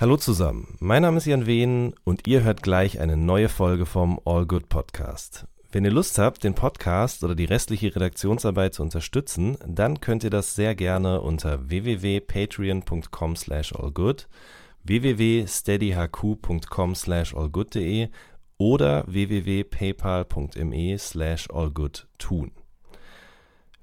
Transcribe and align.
Hallo 0.00 0.16
zusammen, 0.16 0.76
mein 0.80 1.02
Name 1.02 1.18
ist 1.18 1.26
Jan 1.26 1.44
Wehn 1.44 1.92
und 2.04 2.26
ihr 2.26 2.42
hört 2.42 2.62
gleich 2.62 3.00
eine 3.00 3.18
neue 3.18 3.50
Folge 3.50 3.84
vom 3.84 4.18
All 4.24 4.46
Good 4.46 4.70
Podcast. 4.70 5.46
Wenn 5.72 5.84
ihr 5.84 5.90
Lust 5.90 6.16
habt, 6.16 6.42
den 6.42 6.54
Podcast 6.54 7.22
oder 7.22 7.34
die 7.34 7.44
restliche 7.44 7.94
Redaktionsarbeit 7.94 8.72
zu 8.72 8.82
unterstützen, 8.82 9.58
dann 9.66 10.00
könnt 10.00 10.24
ihr 10.24 10.30
das 10.30 10.54
sehr 10.54 10.74
gerne 10.74 11.20
unter 11.20 11.68
www.patreon.com 11.68 13.36
slash 13.36 13.74
allgood, 13.74 14.26
www.steadyhq.com 14.84 16.94
slash 16.94 17.34
allgood.de 17.34 18.08
oder 18.56 19.04
www.paypal.me 19.06 20.96
slash 20.96 21.50
allgood 21.50 22.08
tun. 22.16 22.52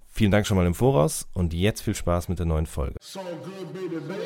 Vielen 0.07 0.31
Dank 0.31 0.47
schon 0.47 0.57
mal 0.57 0.65
im 0.65 0.73
Voraus 0.73 1.27
und 1.34 1.54
jetzt 1.54 1.81
viel 1.81 1.93
Spaß 1.93 2.27
mit 2.27 2.39
der 2.39 2.47
neuen 2.47 2.65
Folge. 2.65 2.95
So 3.02 3.20
good, 3.20 3.71
baby, 3.71 3.99
baby. 3.99 4.18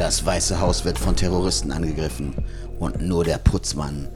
Das 0.00 0.24
Weiße 0.24 0.62
Haus 0.62 0.86
wird 0.86 0.98
von 0.98 1.14
Terroristen 1.14 1.70
angegriffen 1.72 2.34
und 2.78 3.02
nur 3.02 3.22
der 3.22 3.36
Putzmann. 3.36 4.08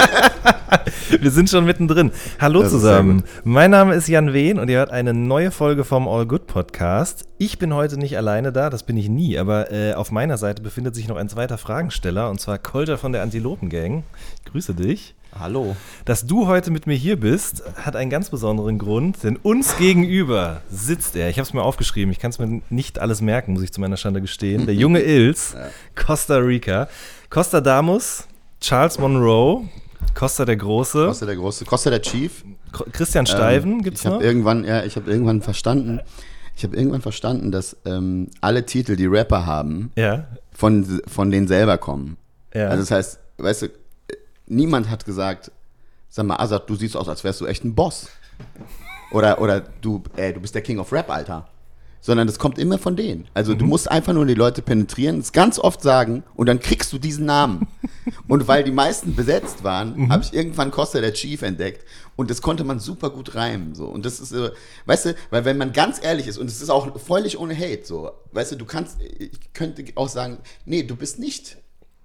Wir 1.20 1.30
sind 1.30 1.48
schon 1.48 1.64
mittendrin. 1.64 2.10
Hallo 2.40 2.60
das 2.60 2.72
zusammen. 2.72 3.22
Mein 3.44 3.70
Name 3.70 3.94
ist 3.94 4.08
Jan 4.08 4.32
Wehn 4.32 4.58
und 4.58 4.68
ihr 4.68 4.78
hört 4.78 4.90
eine 4.90 5.14
neue 5.14 5.52
Folge 5.52 5.84
vom 5.84 6.08
All 6.08 6.26
Good 6.26 6.48
Podcast. 6.48 7.24
Ich 7.38 7.60
bin 7.60 7.72
heute 7.72 7.98
nicht 7.98 8.16
alleine 8.16 8.50
da, 8.50 8.68
das 8.68 8.82
bin 8.82 8.96
ich 8.96 9.08
nie, 9.08 9.38
aber 9.38 9.70
äh, 9.70 9.94
auf 9.94 10.10
meiner 10.10 10.38
Seite 10.38 10.60
befindet 10.60 10.96
sich 10.96 11.06
noch 11.06 11.18
ein 11.18 11.28
zweiter 11.28 11.56
Fragensteller 11.56 12.28
und 12.28 12.40
zwar 12.40 12.58
Kolter 12.58 12.98
von 12.98 13.12
der 13.12 13.22
Antilopen 13.22 13.68
Gang. 13.68 14.02
Ich 14.38 14.50
grüße 14.50 14.74
dich. 14.74 15.14
Hallo. 15.38 15.74
Dass 16.04 16.26
du 16.26 16.46
heute 16.46 16.70
mit 16.70 16.86
mir 16.86 16.94
hier 16.94 17.18
bist, 17.18 17.64
hat 17.76 17.96
einen 17.96 18.08
ganz 18.08 18.30
besonderen 18.30 18.78
Grund, 18.78 19.22
denn 19.24 19.36
uns 19.36 19.76
gegenüber 19.78 20.60
sitzt 20.70 21.16
er. 21.16 21.28
Ich 21.28 21.38
habe 21.38 21.46
es 21.46 21.52
mir 21.52 21.62
aufgeschrieben, 21.62 22.12
ich 22.12 22.20
kann 22.20 22.30
es 22.30 22.38
mir 22.38 22.62
nicht 22.70 23.00
alles 23.00 23.20
merken, 23.20 23.52
muss 23.52 23.62
ich 23.62 23.72
zu 23.72 23.80
meiner 23.80 23.96
Schande 23.96 24.20
gestehen. 24.20 24.66
Der 24.66 24.74
junge 24.76 25.00
Ils, 25.04 25.56
Costa 25.96 26.36
Rica. 26.36 26.88
Costa 27.30 27.60
Damus, 27.60 28.28
Charles 28.60 28.98
Monroe, 28.98 29.68
Costa 30.14 30.44
der 30.44 30.56
Große. 30.56 31.06
Costa 31.06 31.26
der 31.26 31.36
Große, 31.36 31.64
Costa 31.64 31.90
der 31.90 32.02
Chief. 32.02 32.44
Christian 32.92 33.26
Steiven 33.26 33.72
ähm, 33.72 33.82
gibt 33.82 33.98
es 33.98 34.04
noch? 34.04 34.20
Irgendwann, 34.20 34.64
ja, 34.64 34.84
ich 34.84 34.94
habe 34.94 35.10
irgendwann 35.10 35.42
verstanden, 35.42 36.00
ich 36.56 36.62
habe 36.62 36.76
irgendwann 36.76 37.02
verstanden, 37.02 37.50
dass 37.50 37.76
ähm, 37.84 38.28
alle 38.40 38.66
Titel, 38.66 38.94
die 38.94 39.06
Rapper 39.06 39.46
haben, 39.46 39.90
ja. 39.96 40.28
von, 40.52 41.02
von 41.08 41.32
denen 41.32 41.48
selber 41.48 41.78
kommen. 41.78 42.18
Ja. 42.54 42.68
Also 42.68 42.82
das 42.82 42.90
heißt, 42.92 43.18
weißt 43.38 43.62
du, 43.62 43.68
niemand 44.46 44.90
hat 44.90 45.04
gesagt, 45.04 45.50
sag 46.08 46.26
mal, 46.26 46.36
Azad, 46.36 46.68
du 46.68 46.76
siehst 46.76 46.96
aus, 46.96 47.08
als 47.08 47.24
wärst 47.24 47.40
du 47.40 47.46
echt 47.46 47.64
ein 47.64 47.74
Boss. 47.74 48.08
Oder, 49.10 49.40
oder 49.40 49.60
du, 49.60 50.02
ey, 50.16 50.32
du 50.32 50.40
bist 50.40 50.54
der 50.54 50.62
King 50.62 50.78
of 50.78 50.92
Rap, 50.92 51.10
Alter. 51.10 51.48
Sondern 52.00 52.26
das 52.26 52.38
kommt 52.38 52.58
immer 52.58 52.78
von 52.78 52.96
denen. 52.96 53.26
Also 53.32 53.54
mhm. 53.54 53.58
du 53.58 53.64
musst 53.66 53.90
einfach 53.90 54.12
nur 54.12 54.26
die 54.26 54.34
Leute 54.34 54.60
penetrieren, 54.60 55.20
es 55.20 55.32
ganz 55.32 55.58
oft 55.58 55.80
sagen 55.80 56.22
und 56.34 56.46
dann 56.48 56.60
kriegst 56.60 56.92
du 56.92 56.98
diesen 56.98 57.24
Namen. 57.24 57.66
und 58.28 58.46
weil 58.46 58.62
die 58.62 58.72
meisten 58.72 59.14
besetzt 59.14 59.64
waren, 59.64 59.96
mhm. 59.96 60.12
habe 60.12 60.22
ich 60.22 60.34
irgendwann 60.34 60.70
Costa 60.70 61.00
der 61.00 61.14
Chief 61.14 61.40
entdeckt 61.42 61.86
und 62.16 62.28
das 62.30 62.42
konnte 62.42 62.64
man 62.64 62.78
super 62.78 63.10
gut 63.10 63.34
reimen. 63.34 63.74
So. 63.74 63.86
Und 63.86 64.04
das 64.04 64.20
ist, 64.20 64.32
äh, 64.32 64.50
weißt 64.84 65.06
du, 65.06 65.14
weil 65.30 65.44
wenn 65.46 65.56
man 65.56 65.72
ganz 65.72 66.02
ehrlich 66.02 66.26
ist 66.26 66.36
und 66.36 66.50
es 66.50 66.60
ist 66.60 66.68
auch 66.68 67.00
völlig 67.00 67.38
ohne 67.38 67.56
Hate, 67.56 67.84
so, 67.84 68.10
weißt 68.32 68.52
du, 68.52 68.56
du 68.56 68.66
kannst, 68.66 68.98
ich 69.00 69.52
könnte 69.54 69.84
auch 69.94 70.08
sagen, 70.08 70.38
nee, 70.66 70.82
du 70.82 70.96
bist 70.96 71.18
nicht 71.18 71.56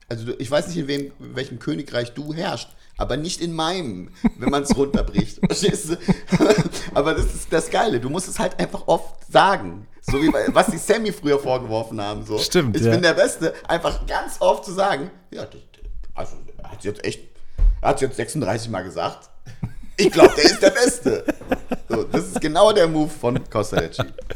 also 0.09 0.33
ich 0.37 0.49
weiß 0.49 0.67
nicht, 0.67 0.77
in, 0.77 0.87
wem, 0.87 1.11
in 1.19 1.35
welchem 1.35 1.59
Königreich 1.59 2.13
du 2.13 2.33
herrschst, 2.33 2.69
aber 2.97 3.15
nicht 3.15 3.41
in 3.41 3.53
meinem, 3.53 4.09
wenn 4.37 4.49
man 4.49 4.63
es 4.63 4.75
runterbricht. 4.75 5.39
Verstehst 5.45 5.89
du? 5.89 5.97
aber 6.93 7.13
das 7.13 7.33
ist 7.33 7.51
das 7.51 7.69
Geile. 7.69 7.99
Du 7.99 8.09
musst 8.09 8.27
es 8.27 8.39
halt 8.39 8.59
einfach 8.59 8.87
oft 8.87 9.31
sagen. 9.31 9.87
So 10.01 10.21
wie 10.21 10.33
was 10.53 10.67
die 10.67 10.77
Sammy 10.77 11.13
früher 11.13 11.39
vorgeworfen 11.39 12.01
haben. 12.01 12.25
So. 12.25 12.37
Stimmt. 12.39 12.75
Ich 12.75 12.83
ja. 12.83 12.91
bin 12.91 13.01
der 13.01 13.13
Beste. 13.13 13.53
Einfach 13.67 14.05
ganz 14.07 14.37
oft 14.39 14.65
zu 14.65 14.73
sagen, 14.73 15.11
ja, 15.31 15.45
das, 15.45 15.61
also 16.15 16.35
hat 16.63 16.83
jetzt 16.83 17.05
echt, 17.05 17.21
hat 17.81 18.01
jetzt 18.01 18.17
36 18.17 18.69
Mal 18.69 18.83
gesagt. 18.83 19.29
Ich 19.97 20.11
glaube, 20.11 20.33
der 20.35 20.45
ist 20.45 20.61
der 20.61 20.71
Beste. 20.71 21.25
So, 21.99 22.07
das 22.11 22.27
ist 22.27 22.41
genau 22.41 22.71
der 22.71 22.87
Move 22.87 23.09
von 23.09 23.39
Costa 23.49 23.81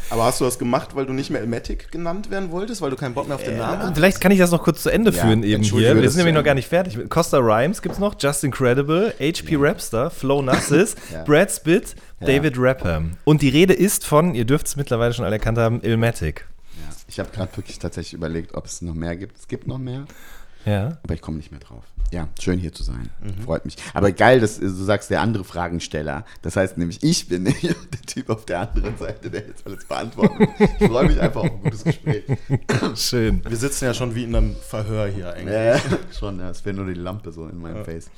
Aber 0.09 0.25
hast 0.25 0.41
du 0.41 0.45
das 0.45 0.59
gemacht, 0.59 0.95
weil 0.95 1.05
du 1.05 1.13
nicht 1.13 1.29
mehr 1.29 1.41
Elmatic 1.41 1.91
genannt 1.91 2.29
werden 2.29 2.51
wolltest, 2.51 2.81
weil 2.81 2.89
du 2.89 2.95
keinen 2.95 3.13
Bock 3.13 3.27
mehr 3.27 3.35
auf 3.35 3.43
den 3.43 3.57
Namen 3.57 3.81
hast? 3.81 3.95
Vielleicht 3.95 4.19
kann 4.19 4.31
ich 4.31 4.39
das 4.39 4.51
noch 4.51 4.63
kurz 4.63 4.83
zu 4.83 4.89
Ende 4.89 5.11
ja, 5.11 5.23
führen 5.23 5.43
eben 5.43 5.63
hier. 5.63 6.01
Wir 6.01 6.09
sind 6.09 6.17
nämlich 6.17 6.35
noch 6.35 6.43
gar 6.43 6.55
nicht 6.55 6.67
fertig. 6.67 6.97
Costa 7.09 7.37
Rhymes 7.37 7.81
gibt 7.81 7.93
es 7.93 7.99
noch, 7.99 8.15
Just 8.19 8.43
Incredible, 8.43 9.13
HP 9.19 9.53
ja. 9.53 9.59
Rapster, 9.59 10.09
Flo 10.09 10.41
Nassis, 10.41 10.95
ja. 11.13 11.23
Brad 11.23 11.51
Spitt, 11.51 11.95
David 12.19 12.57
Rapper. 12.57 13.03
Und 13.23 13.41
die 13.41 13.49
Rede 13.49 13.73
ist 13.73 14.05
von, 14.05 14.35
ihr 14.35 14.45
dürft 14.45 14.67
es 14.67 14.75
mittlerweile 14.75 15.13
schon 15.13 15.25
alle 15.25 15.35
erkannt 15.35 15.57
haben, 15.57 15.81
Ilmatic. 15.81 16.45
Ich 17.07 17.19
habe 17.19 17.29
gerade 17.29 17.55
wirklich 17.55 17.79
tatsächlich 17.79 18.13
überlegt, 18.13 18.55
ob 18.55 18.65
es 18.65 18.81
noch 18.81 18.95
mehr 18.95 19.15
gibt. 19.15 19.37
Es 19.37 19.47
gibt 19.47 19.67
noch 19.67 19.77
mehr. 19.77 20.05
Ja. 20.65 20.97
Aber 21.03 21.13
ich 21.13 21.21
komme 21.21 21.37
nicht 21.37 21.51
mehr 21.51 21.59
drauf. 21.59 21.83
Ja, 22.13 22.27
schön 22.39 22.59
hier 22.59 22.71
zu 22.71 22.83
sein. 22.83 23.09
Mhm. 23.21 23.43
Freut 23.43 23.65
mich. 23.65 23.75
Aber 23.95 24.11
geil, 24.11 24.39
dass 24.39 24.59
du 24.59 24.69
sagst, 24.69 25.09
der 25.09 25.21
andere 25.21 25.43
Fragensteller. 25.43 26.25
Das 26.43 26.55
heißt 26.55 26.77
nämlich, 26.77 27.01
ich 27.01 27.27
bin 27.27 27.45
der 27.63 28.01
Typ 28.05 28.29
auf 28.29 28.45
der 28.45 28.59
anderen 28.59 28.95
Seite, 28.97 29.31
der 29.31 29.47
jetzt 29.47 29.65
alles 29.65 29.83
beantwortet. 29.85 30.47
Ich 30.79 30.87
freue 30.87 31.07
mich 31.07 31.19
einfach 31.19 31.41
auf 31.41 31.51
ein 31.51 31.61
gutes 31.63 31.83
Gespräch. 31.83 32.23
Schön. 32.95 33.43
Wir 33.43 33.57
sitzen 33.57 33.85
ja 33.85 33.95
schon 33.95 34.13
wie 34.13 34.25
in 34.25 34.35
einem 34.35 34.55
Verhör 34.55 35.07
hier 35.07 35.33
eigentlich. 35.33 35.55
Ja, 35.55 35.79
schon, 36.19 36.39
ja. 36.39 36.51
Es 36.51 36.63
wäre 36.63 36.75
nur 36.75 36.85
die 36.85 36.93
Lampe 36.93 37.31
so 37.31 37.47
in 37.47 37.59
meinem 37.59 37.77
ja. 37.77 37.83
Face. 37.83 38.11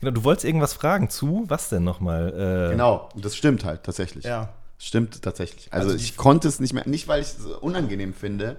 Genau, 0.00 0.10
du 0.10 0.24
wolltest 0.24 0.44
irgendwas 0.44 0.72
fragen 0.72 1.08
zu, 1.08 1.44
was 1.46 1.68
denn 1.68 1.84
nochmal? 1.84 2.68
Äh 2.68 2.72
genau, 2.72 3.08
das 3.14 3.36
stimmt 3.36 3.64
halt 3.64 3.84
tatsächlich. 3.84 4.24
Ja. 4.24 4.52
Stimmt 4.80 5.22
tatsächlich. 5.22 5.72
Also, 5.72 5.90
also 5.90 6.02
ich 6.02 6.16
konnte 6.16 6.46
es 6.48 6.60
nicht 6.60 6.72
mehr, 6.72 6.86
nicht 6.88 7.08
weil 7.08 7.20
ich 7.20 7.28
es 7.28 7.44
unangenehm 7.60 8.14
finde, 8.14 8.58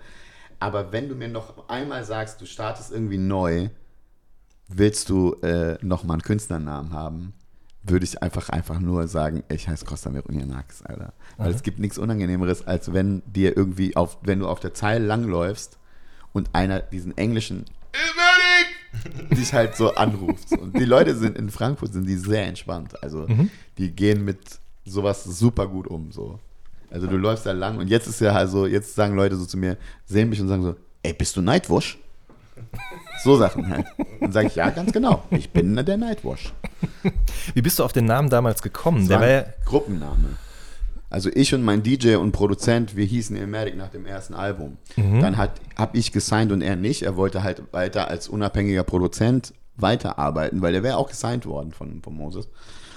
aber 0.59 0.91
wenn 0.91 1.09
du 1.09 1.15
mir 1.15 1.27
noch 1.27 1.67
einmal 1.69 2.03
sagst, 2.03 2.41
du 2.41 2.45
startest 2.45 2.91
irgendwie 2.91 3.17
neu, 3.17 3.69
willst 4.67 5.09
du 5.09 5.33
äh, 5.41 5.77
nochmal 5.81 6.15
einen 6.15 6.21
Künstlernamen 6.21 6.91
haben, 6.93 7.33
würde 7.83 8.05
ich 8.05 8.21
einfach, 8.21 8.49
einfach 8.49 8.79
nur 8.79 9.07
sagen, 9.07 9.43
ich 9.49 9.67
heiße 9.67 9.85
Costa 9.85 10.13
Veronianax, 10.13 10.81
Alter. 10.83 11.13
Weil 11.37 11.49
mhm. 11.49 11.55
es 11.55 11.63
gibt 11.63 11.79
nichts 11.79 11.97
Unangenehmeres, 11.97 12.67
als 12.67 12.93
wenn 12.93 13.23
dir 13.25 13.55
irgendwie 13.55 13.95
auf, 13.95 14.17
wenn 14.21 14.39
du 14.39 14.47
auf 14.47 14.59
der 14.59 14.73
Zeile 14.73 15.05
langläufst 15.05 15.77
und 16.33 16.49
einer 16.53 16.81
diesen 16.81 17.17
englischen 17.17 17.65
dich 19.31 19.53
halt 19.53 19.75
so 19.75 19.95
anruft. 19.95 20.51
Und 20.51 20.77
die 20.77 20.85
Leute 20.85 21.15
sind 21.15 21.37
in 21.37 21.49
Frankfurt 21.49 21.93
sind 21.93 22.05
die 22.07 22.17
sehr 22.17 22.45
entspannt. 22.45 23.01
Also 23.03 23.27
mhm. 23.27 23.49
die 23.77 23.91
gehen 23.91 24.25
mit 24.25 24.59
sowas 24.85 25.23
super 25.23 25.67
gut 25.67 25.87
um. 25.87 26.11
So. 26.11 26.39
Also 26.91 27.07
du 27.07 27.17
läufst 27.17 27.45
da 27.45 27.51
lang 27.51 27.77
und 27.77 27.87
jetzt 27.87 28.07
ist 28.07 28.19
ja 28.21 28.33
also, 28.33 28.65
jetzt 28.65 28.95
sagen 28.95 29.15
Leute 29.15 29.35
so 29.35 29.45
zu 29.45 29.57
mir, 29.57 29.77
sehen 30.05 30.29
mich 30.29 30.41
und 30.41 30.47
sagen 30.47 30.63
so, 30.63 30.75
ey, 31.03 31.13
bist 31.13 31.35
du 31.35 31.41
Nightwash? 31.41 31.99
So 33.23 33.37
Sachen 33.37 33.67
halt. 33.69 33.85
Dann 34.21 34.31
sage 34.31 34.47
ich, 34.47 34.55
ja, 34.55 34.69
ganz 34.69 34.91
genau. 34.91 35.23
Ich 35.31 35.49
bin 35.51 35.75
der 35.75 35.97
Nightwash. 35.97 36.53
Wie 37.53 37.61
bist 37.61 37.79
du 37.79 37.83
auf 37.83 37.91
den 37.91 38.05
Namen 38.05 38.29
damals 38.29 38.61
gekommen? 38.61 38.99
Das 38.99 39.07
der 39.07 39.19
war 39.19 39.27
ja 39.27 39.45
Gruppenname. 39.65 40.37
Also 41.09 41.29
ich 41.33 41.53
und 41.53 41.63
mein 41.63 41.81
DJ 41.81 42.15
und 42.15 42.31
Produzent, 42.31 42.95
wir 42.95 43.05
hießen 43.05 43.35
Ilmatic 43.35 43.75
nach 43.75 43.89
dem 43.89 44.05
ersten 44.05 44.35
Album. 44.35 44.77
Mhm. 44.95 45.21
Dann 45.21 45.37
habe 45.37 45.97
ich 45.97 46.11
gesigned 46.11 46.51
und 46.51 46.61
er 46.61 46.75
nicht. 46.75 47.01
Er 47.01 47.17
wollte 47.17 47.43
halt 47.43 47.63
weiter 47.73 48.07
als 48.07 48.29
unabhängiger 48.29 48.83
Produzent 48.83 49.53
weiterarbeiten, 49.75 50.61
weil 50.61 50.75
er 50.75 50.83
wäre 50.83 50.97
auch 50.97 51.09
gesigned 51.09 51.45
worden 51.45 51.71
von, 51.71 52.01
von 52.03 52.13
Moses. 52.13 52.47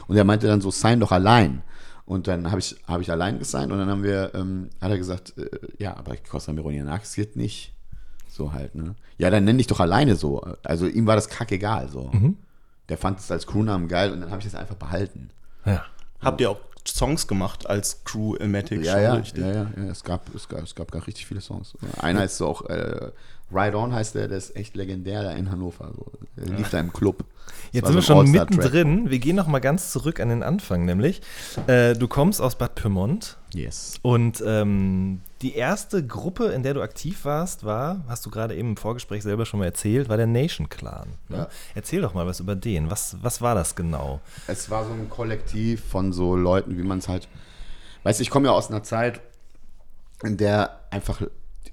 Und 0.09 0.17
er 0.17 0.25
meinte 0.25 0.47
dann 0.47 0.61
so, 0.61 0.71
sign 0.71 1.01
doch 1.01 1.13
allein. 1.13 1.63
Und 2.05 2.27
dann 2.27 2.51
habe 2.51 2.59
ich, 2.59 2.77
hab 2.87 3.01
ich 3.01 3.11
allein 3.11 3.39
gesigned 3.39 3.73
und 3.73 3.79
dann 3.79 3.89
haben 3.89 4.03
wir, 4.03 4.35
ähm, 4.35 4.71
hat 4.81 4.91
er 4.91 4.99
gesagt, 4.99 5.37
äh, 5.39 5.49
ja, 5.79 5.97
aber 5.97 6.17
Costa 6.17 6.53
Mironianakis 6.53 7.15
geht 7.15 7.37
nicht. 7.37 7.73
So 8.29 8.53
halt, 8.53 8.75
ne? 8.75 8.95
Ja, 9.19 9.31
dann 9.31 9.45
nenn 9.45 9.59
dich 9.59 9.67
doch 9.67 9.81
alleine 9.81 10.17
so. 10.17 10.41
Also 10.63 10.87
ihm 10.87 11.07
war 11.07 11.17
das 11.17 11.29
kackegal 11.29 11.89
so. 11.89 12.11
Mhm. 12.13 12.39
Der 12.89 12.99
fand 12.99 13.21
es 13.21 13.31
als 13.31 13.47
Crewnamen 13.47 13.89
geil 13.89 14.11
und 14.11 14.21
dann 14.21 14.31
habe 14.31 14.41
ich 14.41 14.47
es 14.47 14.55
einfach 14.55 14.75
behalten. 14.75 15.31
Ja. 15.65 15.85
Habt 16.21 16.41
ihr 16.41 16.51
auch 16.51 16.59
Songs 16.87 17.29
gemacht 17.29 17.69
als 17.69 18.05
Crew 18.05 18.35
Ilmatic 18.37 18.85
ja, 18.85 19.01
ja, 19.01 19.17
ja, 19.19 19.23
ja, 19.35 19.71
ja, 19.77 19.91
Es 19.91 20.03
gab, 20.03 20.35
es 20.35 20.49
gab, 20.49 20.63
es 20.63 20.75
gab 20.75 20.91
gar 20.91 21.07
richtig 21.07 21.27
viele 21.27 21.41
Songs. 21.41 21.75
Einer 21.99 22.25
ist 22.25 22.39
so 22.39 22.49
auch, 22.49 22.69
äh, 22.69 23.11
Ride 23.53 23.77
On 23.77 23.93
heißt 23.93 24.15
der, 24.15 24.29
der 24.29 24.39
ist 24.39 24.57
echt 24.57 24.77
legendär 24.77 25.23
da 25.23 25.33
in 25.33 25.51
Hannover. 25.51 25.91
So. 25.95 26.13
Der 26.37 26.57
lief 26.57 26.71
da 26.71 26.81
im 26.81 26.93
Club. 26.93 27.25
Jetzt 27.73 27.87
sind 27.87 27.95
wir 27.95 28.03
schon 28.03 28.31
mittendrin. 28.31 29.11
Wir 29.11 29.19
gehen 29.19 29.37
noch 29.37 29.47
mal 29.47 29.59
ganz 29.59 29.93
zurück 29.93 30.21
an 30.21 30.29
den 30.29 30.43
Anfang, 30.43 30.85
nämlich 30.85 31.23
äh, 31.67 31.95
du 31.95 32.07
kommst 32.09 32.41
aus 32.41 32.57
Bad 32.57 32.75
Pyrmont. 32.75 33.39
Yes. 33.55 33.99
Und 34.03 34.43
ähm, 34.47 35.21
die 35.43 35.55
erste 35.55 36.07
Gruppe, 36.07 36.47
in 36.49 36.63
der 36.63 36.75
du 36.75 36.83
aktiv 36.83 37.25
warst, 37.25 37.65
war, 37.65 38.05
hast 38.09 38.25
du 38.25 38.31
gerade 38.31 38.55
eben 38.55 38.71
im 38.71 38.77
Vorgespräch 38.77 39.23
selber 39.23 39.47
schon 39.47 39.61
mal 39.61 39.67
erzählt, 39.67 40.09
war 40.09 40.17
der 40.17 40.27
Nation 40.27 40.69
Clan. 40.69 41.09
Ne? 41.29 41.39
Ja. 41.39 41.49
Erzähl 41.75 42.01
doch 42.01 42.15
mal 42.15 42.27
was 42.27 42.41
über 42.41 42.57
den. 42.57 42.91
Was, 42.91 43.17
was 43.23 43.41
war 43.43 43.55
das 43.55 43.75
genau? 43.75 44.21
Es 44.47 44.71
war 44.71 44.85
so 44.85 44.93
ein 44.93 45.09
Kollektiv 45.11 45.85
von 45.85 46.13
so 46.13 46.37
Leuten, 46.37 46.79
wie 46.79 46.83
man 46.83 46.99
es 46.99 47.09
halt. 47.09 47.29
Weißt 48.03 48.21
du, 48.21 48.23
ich 48.23 48.31
komme 48.31 48.49
ja 48.49 48.53
aus 48.53 48.71
einer 48.71 48.83
Zeit, 48.83 49.21
der 50.23 50.81
einfach, 50.91 51.23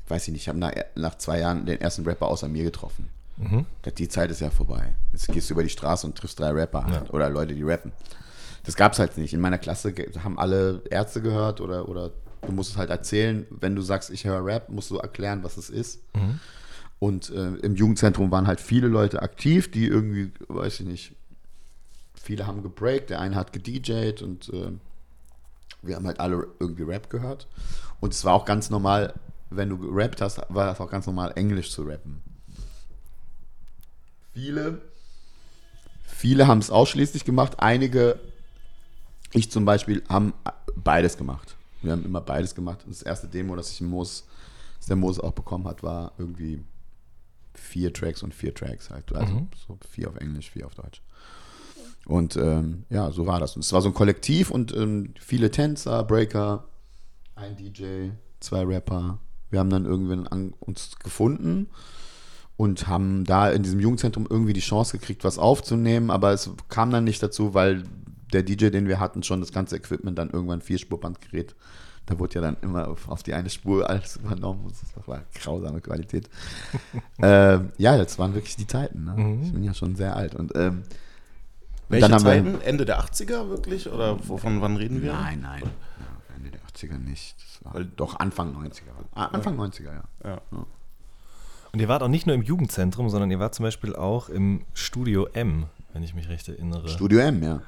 weiß 0.07 0.27
ich 0.27 0.33
nicht, 0.33 0.41
ich 0.43 0.49
habe 0.49 0.59
nach, 0.59 0.71
nach 0.95 1.17
zwei 1.17 1.39
Jahren 1.39 1.65
den 1.65 1.79
ersten 1.79 2.03
Rapper 2.05 2.27
außer 2.27 2.47
mir 2.47 2.63
getroffen. 2.63 3.09
Mhm. 3.37 3.65
Die 3.97 4.09
Zeit 4.09 4.31
ist 4.31 4.41
ja 4.41 4.49
vorbei. 4.49 4.95
Jetzt 5.11 5.27
gehst 5.29 5.49
du 5.49 5.53
über 5.53 5.63
die 5.63 5.69
Straße 5.69 6.05
und 6.05 6.17
triffst 6.17 6.39
drei 6.39 6.51
Rapper 6.51 6.85
ja. 6.91 7.03
oder 7.11 7.29
Leute, 7.29 7.55
die 7.55 7.63
rappen. 7.63 7.91
Das 8.65 8.75
gab 8.75 8.93
es 8.93 8.99
halt 8.99 9.17
nicht. 9.17 9.33
In 9.33 9.39
meiner 9.39 9.57
Klasse 9.57 9.93
haben 10.23 10.37
alle 10.37 10.83
Ärzte 10.89 11.21
gehört 11.21 11.61
oder, 11.61 11.87
oder 11.87 12.11
du 12.41 12.51
musst 12.51 12.71
es 12.71 12.77
halt 12.77 12.89
erzählen. 12.89 13.45
Wenn 13.49 13.75
du 13.75 13.81
sagst, 13.81 14.09
ich 14.09 14.25
höre 14.25 14.43
Rap, 14.45 14.69
musst 14.69 14.91
du 14.91 14.97
erklären, 14.97 15.43
was 15.43 15.57
es 15.57 15.69
ist. 15.69 16.01
Mhm. 16.13 16.39
Und 16.99 17.29
äh, 17.29 17.55
im 17.61 17.75
Jugendzentrum 17.75 18.29
waren 18.29 18.45
halt 18.45 18.59
viele 18.59 18.87
Leute 18.87 19.21
aktiv, 19.21 19.71
die 19.71 19.87
irgendwie, 19.87 20.31
weiß 20.49 20.81
ich 20.81 20.85
nicht, 20.85 21.15
viele 22.21 22.45
haben 22.45 22.61
gebreakt, 22.61 23.09
der 23.09 23.21
eine 23.21 23.35
hat 23.35 23.53
gedjed 23.53 24.21
und 24.21 24.49
äh, 24.49 24.71
wir 25.81 25.95
haben 25.95 26.05
halt 26.05 26.19
alle 26.19 26.47
irgendwie 26.59 26.83
Rap 26.83 27.09
gehört. 27.09 27.47
Und 28.01 28.13
es 28.13 28.25
war 28.25 28.33
auch 28.33 28.43
ganz 28.43 28.69
normal, 28.69 29.13
wenn 29.49 29.69
du 29.69 29.77
gerappt 29.77 30.21
hast, 30.21 30.41
war 30.49 30.65
das 30.65 30.79
auch 30.79 30.89
ganz 30.89 31.05
normal, 31.07 31.33
Englisch 31.35 31.71
zu 31.71 31.83
rappen. 31.83 32.21
Viele, 34.33 34.81
viele 36.05 36.47
haben 36.47 36.59
es 36.59 36.69
ausschließlich 36.69 37.25
gemacht, 37.25 37.59
einige, 37.59 38.19
ich 39.31 39.51
zum 39.51 39.65
Beispiel, 39.65 40.03
haben 40.07 40.33
beides 40.75 41.17
gemacht. 41.17 41.55
Wir 41.81 41.93
haben 41.93 42.05
immer 42.05 42.21
beides 42.21 42.55
gemacht. 42.55 42.83
Und 42.83 42.91
das 42.93 43.01
erste 43.01 43.27
Demo, 43.27 43.55
das 43.55 43.71
ich 43.71 43.81
im 43.81 43.87
Moos, 43.87 44.25
das 44.77 44.87
der 44.87 44.95
Moos 44.95 45.19
auch 45.19 45.31
bekommen 45.31 45.67
hat, 45.67 45.81
war 45.81 46.11
irgendwie 46.17 46.63
vier 47.53 47.93
Tracks 47.93 48.23
und 48.23 48.33
vier 48.33 48.53
Tracks 48.53 48.89
halt. 48.89 49.13
Also 49.13 49.33
mhm. 49.33 49.47
so 49.67 49.77
vier 49.89 50.09
auf 50.09 50.15
Englisch, 50.17 50.51
vier 50.51 50.65
auf 50.65 50.75
Deutsch. 50.75 51.01
Und 52.05 52.35
ähm, 52.37 52.85
ja, 52.89 53.11
so 53.11 53.27
war 53.27 53.39
das. 53.39 53.55
Und 53.55 53.63
es 53.63 53.73
war 53.73 53.81
so 53.81 53.89
ein 53.89 53.93
Kollektiv 53.93 54.51
und 54.51 54.75
ähm, 54.75 55.13
viele 55.19 55.51
Tänzer, 55.51 56.03
Breaker, 56.03 56.65
ein 57.35 57.55
DJ, 57.55 58.09
zwei 58.39 58.63
Rapper. 58.63 59.19
Wir 59.49 59.59
haben 59.59 59.69
dann 59.69 59.85
irgendwann 59.85 60.27
an 60.27 60.53
uns 60.59 60.91
gefunden 61.03 61.67
und 62.57 62.87
haben 62.87 63.23
da 63.23 63.49
in 63.49 63.63
diesem 63.63 63.79
Jugendzentrum 63.79 64.27
irgendwie 64.29 64.53
die 64.53 64.59
Chance 64.59 64.97
gekriegt, 64.97 65.23
was 65.23 65.39
aufzunehmen, 65.39 66.11
aber 66.11 66.31
es 66.33 66.49
kam 66.67 66.91
dann 66.91 67.03
nicht 67.03 67.23
dazu, 67.23 67.53
weil 67.53 67.83
der 68.33 68.43
DJ, 68.43 68.69
den 68.69 68.87
wir 68.87 68.99
hatten, 68.99 69.23
schon 69.23 69.39
das 69.39 69.51
ganze 69.51 69.77
Equipment 69.77 70.17
dann 70.17 70.29
irgendwann 70.29 70.61
Vierspurbandgerät 70.61 71.55
da 72.09 72.17
wurde 72.17 72.35
ja 72.35 72.41
dann 72.41 72.57
immer 72.61 72.87
auf, 72.87 73.07
auf, 73.07 73.23
die 73.23 73.33
eine 73.33 73.49
Spur 73.49 73.87
alles 73.87 74.15
übernommen. 74.17 74.65
Das 74.67 75.07
war 75.07 75.23
grausame 75.35 75.79
Qualität. 75.79 76.27
ähm, 77.21 77.71
ja, 77.77 77.97
das 77.97 78.17
waren 78.17 78.33
wirklich 78.33 78.55
die 78.55 78.65
Zeiten. 78.65 79.03
Ne? 79.03 79.13
Mhm. 79.15 79.43
Ich 79.43 79.53
bin 79.53 79.63
ja 79.63 79.73
schon 79.73 79.95
sehr 79.95 80.15
alt. 80.15 80.33
Und, 80.33 80.53
ähm, 80.55 80.83
Welche 81.87 82.09
dann 82.09 82.19
Zeiten? 82.19 82.53
Wir, 82.53 82.65
Ende 82.65 82.85
der 82.85 82.99
80er 82.99 83.49
wirklich? 83.49 83.91
Oder 83.91 84.17
von 84.17 84.61
wann 84.61 84.77
reden 84.77 85.03
wir? 85.03 85.13
Nein, 85.13 85.41
nein. 85.41 85.63
Ja, 86.81 86.89
Ende 86.89 86.99
der 86.99 87.05
80er 87.05 87.09
nicht. 87.09 87.35
Das 87.37 87.65
war 87.65 87.73
Weil, 87.73 87.85
doch 87.85 88.19
Anfang 88.19 88.55
90er. 88.55 88.81
Ah, 89.13 89.25
Anfang 89.27 89.57
ja. 89.57 89.65
90er, 89.65 89.83
ja. 89.83 90.03
ja. 90.23 90.41
ja. 90.51 90.65
Und 91.71 91.79
ihr 91.79 91.87
wart 91.87 92.01
auch 92.01 92.07
nicht 92.07 92.25
nur 92.25 92.35
im 92.35 92.41
Jugendzentrum, 92.41 93.09
sondern 93.09 93.29
ihr 93.29 93.39
wart 93.39 93.53
zum 93.53 93.63
Beispiel 93.63 93.95
auch 93.95 94.29
im 94.29 94.65
Studio 94.73 95.27
M, 95.33 95.65
wenn 95.93 96.03
ich 96.03 96.15
mich 96.15 96.29
recht 96.29 96.47
erinnere. 96.49 96.87
Studio 96.89 97.19
M, 97.19 97.43
ja. 97.43 97.61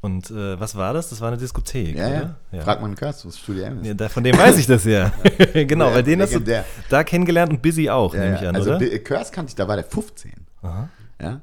Und 0.00 0.30
äh, 0.30 0.60
was 0.60 0.76
war 0.76 0.92
das? 0.92 1.08
Das 1.08 1.22
war 1.22 1.28
eine 1.28 1.38
Diskothek, 1.38 1.96
ja, 1.96 2.08
oder? 2.08 2.36
Ja. 2.52 2.60
Fragt 2.62 2.82
man 2.82 2.94
Kurs, 2.94 3.24
was 3.24 3.38
Studio 3.38 3.64
M 3.64 3.80
ist. 3.80 3.86
Ja, 3.86 3.94
da, 3.94 4.08
von 4.08 4.22
dem 4.22 4.36
weiß 4.36 4.58
ich 4.58 4.66
das 4.66 4.84
ja. 4.84 5.12
genau, 5.54 5.92
weil 5.94 6.02
den 6.02 6.20
hast 6.20 6.34
du 6.34 6.64
da 6.90 7.04
kennengelernt 7.04 7.52
und 7.52 7.62
Busy 7.62 7.88
auch, 7.88 8.14
ja, 8.14 8.20
nehme 8.20 8.36
ich 8.36 8.46
an, 8.46 8.54
also, 8.54 8.74
oder? 8.74 8.98
Kurs 8.98 9.32
kannte 9.32 9.50
ich, 9.50 9.54
da 9.54 9.66
war 9.66 9.76
der 9.76 9.84
15. 9.84 10.32
Aha. 10.62 10.88
Ja. 11.20 11.40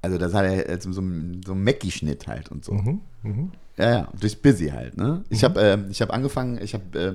Also 0.00 0.18
das 0.18 0.34
hat 0.34 0.44
er 0.44 0.70
jetzt 0.70 0.84
so, 0.84 0.92
so 0.92 1.00
einen 1.00 1.64
Mackie-Schnitt 1.64 2.26
halt 2.26 2.50
und 2.50 2.64
so. 2.64 2.72
Mhm, 2.72 3.00
mh. 3.22 3.48
Ja, 3.76 3.90
ja, 3.90 4.08
durch 4.18 4.40
Busy 4.40 4.68
halt, 4.68 4.96
ne? 4.96 5.24
Ich 5.30 5.42
mhm. 5.42 5.46
habe 5.46 5.60
äh, 5.60 5.94
hab 5.94 6.12
angefangen, 6.12 6.60
ich 6.62 6.74
habe 6.74 6.98
äh, 6.98 7.14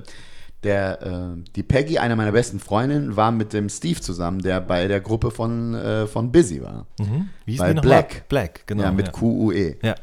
der, 0.64 1.02
äh, 1.02 1.42
die 1.54 1.62
Peggy, 1.62 1.98
eine 1.98 2.16
meiner 2.16 2.32
besten 2.32 2.58
Freundinnen, 2.58 3.16
war 3.16 3.30
mit 3.30 3.52
dem 3.52 3.68
Steve 3.68 4.00
zusammen, 4.00 4.40
der 4.40 4.60
bei 4.60 4.88
der 4.88 5.00
Gruppe 5.00 5.30
von, 5.30 5.74
äh, 5.74 6.06
von 6.06 6.32
Busy 6.32 6.62
war. 6.62 6.86
Mhm. 6.98 7.28
Wie 7.44 7.52
hieß 7.52 7.60
bei 7.60 7.74
Black. 7.74 8.28
Black, 8.28 8.66
genau. 8.66 8.84
Ja, 8.84 8.92
mit 8.92 9.06
ja. 9.06 9.12
QUE. 9.12 9.76
Ja. 9.82 9.94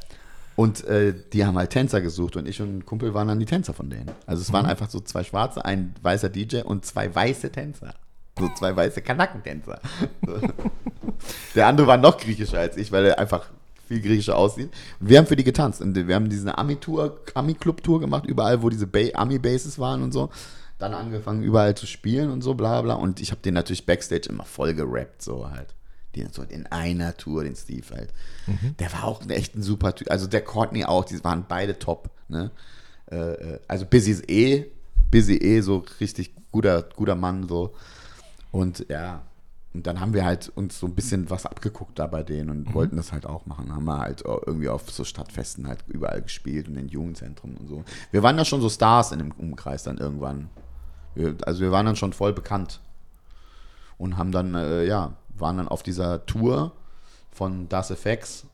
Und 0.55 0.85
äh, 0.85 1.13
die 1.33 1.45
haben 1.45 1.57
halt 1.57 1.71
Tänzer 1.71 1.99
gesucht 1.99 2.37
und 2.37 2.47
ich 2.47 2.61
und 2.61 2.77
ein 2.77 2.85
Kumpel 2.85 3.13
waren 3.13 3.27
dann 3.27 3.39
die 3.39 3.45
Tänzer 3.45 3.73
von 3.73 3.89
denen. 3.89 4.09
Also 4.25 4.41
es 4.41 4.49
mhm. 4.49 4.53
waren 4.53 4.65
einfach 4.65 4.89
so 4.89 5.01
zwei 5.01 5.23
Schwarze, 5.25 5.65
ein 5.65 5.93
weißer 6.01 6.29
DJ 6.29 6.61
und 6.61 6.85
zwei 6.85 7.13
weiße 7.13 7.51
Tänzer. 7.51 7.93
So 8.39 8.49
zwei 8.57 8.75
weiße 8.75 9.01
Kanackentänzer. 9.01 9.79
Der 11.55 11.67
andere 11.67 11.87
war 11.87 11.97
noch 11.97 12.17
griechischer 12.17 12.59
als 12.59 12.77
ich, 12.77 12.91
weil 12.91 13.05
er 13.05 13.19
einfach 13.19 13.49
viel 13.87 14.01
griechischer 14.01 14.37
aussieht. 14.37 14.69
Und 14.99 15.09
wir 15.09 15.17
haben 15.17 15.27
für 15.27 15.35
die 15.35 15.43
getanzt. 15.43 15.81
Und 15.81 15.95
wir 15.95 16.15
haben 16.15 16.29
diese 16.29 16.57
Ami-Tour, 16.57 17.19
Ami-Club-Tour 17.33 17.99
gemacht, 17.99 18.25
überall, 18.25 18.61
wo 18.61 18.69
diese 18.69 18.87
Ami-Bases 19.13 19.79
waren 19.79 20.03
und 20.03 20.11
so. 20.11 20.29
Dann 20.77 20.93
angefangen, 20.93 21.43
überall 21.43 21.75
zu 21.75 21.87
spielen 21.87 22.29
und 22.29 22.41
so, 22.41 22.53
bla 22.53 22.81
bla. 22.81 22.95
Und 22.95 23.21
ich 23.21 23.31
habe 23.31 23.41
den 23.41 23.53
natürlich 23.53 23.85
Backstage 23.85 24.29
immer 24.29 24.43
voll 24.43 24.73
gerappt, 24.73 25.21
so 25.21 25.49
halt 25.49 25.75
den 26.15 26.31
so 26.31 26.43
in 26.43 26.65
einer 26.67 27.15
Tour, 27.17 27.43
den 27.43 27.55
Steve 27.55 27.85
halt. 27.93 28.13
Mhm. 28.47 28.75
Der 28.79 28.91
war 28.93 29.03
auch 29.03 29.27
echt 29.29 29.55
ein 29.55 29.63
super 29.63 29.93
Typ. 29.93 30.09
Also 30.09 30.27
der 30.27 30.41
Courtney 30.41 30.85
auch, 30.85 31.05
die 31.05 31.23
waren 31.23 31.45
beide 31.47 31.77
top. 31.77 32.09
Ne? 32.27 32.51
Äh, 33.11 33.15
äh, 33.15 33.59
also 33.67 33.85
Busy 33.85 34.11
ist 34.11 34.29
eh, 34.29 34.65
Busy 35.11 35.37
eh 35.37 35.61
so 35.61 35.83
richtig 35.99 36.33
guter, 36.51 36.83
guter 36.95 37.15
Mann 37.15 37.47
so. 37.47 37.73
Und 38.51 38.85
ja, 38.89 39.23
und 39.75 39.85
dann 39.87 39.99
haben 39.99 40.13
wir 40.13 40.23
halt 40.23 40.47
uns 40.55 40.79
so 40.79 40.87
ein 40.87 40.95
bisschen 40.95 41.29
was 41.29 41.45
abgeguckt 41.45 41.99
da 41.99 42.07
bei 42.07 42.23
denen 42.23 42.49
und 42.49 42.69
mhm. 42.69 42.73
wollten 42.73 42.95
das 42.95 43.11
halt 43.11 43.25
auch 43.25 43.45
machen. 43.45 43.75
Haben 43.75 43.83
wir 43.83 43.99
halt 43.99 44.23
irgendwie 44.23 44.69
auf 44.69 44.89
so 44.89 45.03
Stadtfesten 45.03 45.67
halt 45.67 45.83
überall 45.89 46.21
gespielt 46.21 46.69
und 46.69 46.77
in 46.77 46.87
Jugendzentren 46.87 47.57
und 47.57 47.67
so. 47.67 47.83
Wir 48.09 48.23
waren 48.23 48.37
ja 48.37 48.45
schon 48.45 48.61
so 48.61 48.69
Stars 48.69 49.11
in 49.11 49.19
dem 49.19 49.31
Umkreis 49.33 49.83
dann 49.83 49.97
irgendwann. 49.97 50.49
Wir, 51.13 51.35
also 51.41 51.59
wir 51.59 51.73
waren 51.73 51.85
dann 51.85 51.97
schon 51.97 52.13
voll 52.13 52.31
bekannt 52.31 52.79
und 53.97 54.15
haben 54.15 54.31
dann, 54.31 54.55
äh, 54.55 54.85
ja, 54.85 55.17
waren 55.37 55.57
dann 55.57 55.67
auf 55.67 55.83
dieser 55.83 56.25
Tour 56.25 56.71
von 57.33 57.67
Das 57.67 57.91
FX, 57.91 58.45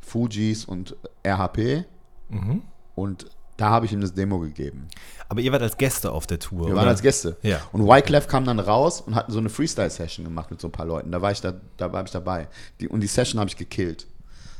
Fujis 0.00 0.64
und 0.64 0.96
RHP. 1.24 1.84
Mhm. 2.30 2.62
Und 2.96 3.30
da 3.58 3.70
habe 3.70 3.86
ich 3.86 3.92
ihm 3.92 4.00
das 4.00 4.14
Demo 4.14 4.38
gegeben. 4.38 4.88
Aber 5.28 5.40
ihr 5.40 5.52
wart 5.52 5.62
als 5.62 5.76
Gäste 5.76 6.12
auf 6.12 6.26
der 6.26 6.38
Tour. 6.38 6.60
Wir 6.60 6.66
oder? 6.68 6.76
waren 6.76 6.88
als 6.88 7.02
Gäste. 7.02 7.36
Ja. 7.42 7.60
Und 7.72 7.86
Wyclef 7.86 8.28
kam 8.28 8.44
dann 8.44 8.60
raus 8.60 9.00
und 9.00 9.16
hatten 9.16 9.32
so 9.32 9.38
eine 9.38 9.50
Freestyle-Session 9.50 10.24
gemacht 10.24 10.50
mit 10.50 10.60
so 10.60 10.68
ein 10.68 10.72
paar 10.72 10.86
Leuten. 10.86 11.10
Da 11.10 11.20
war 11.20 11.32
ich 11.32 11.40
da, 11.40 11.54
da 11.76 11.92
war 11.92 12.04
ich 12.04 12.10
dabei. 12.12 12.46
Die, 12.80 12.88
und 12.88 13.00
die 13.00 13.08
Session 13.08 13.40
habe 13.40 13.50
ich 13.50 13.56
gekillt. 13.56 14.06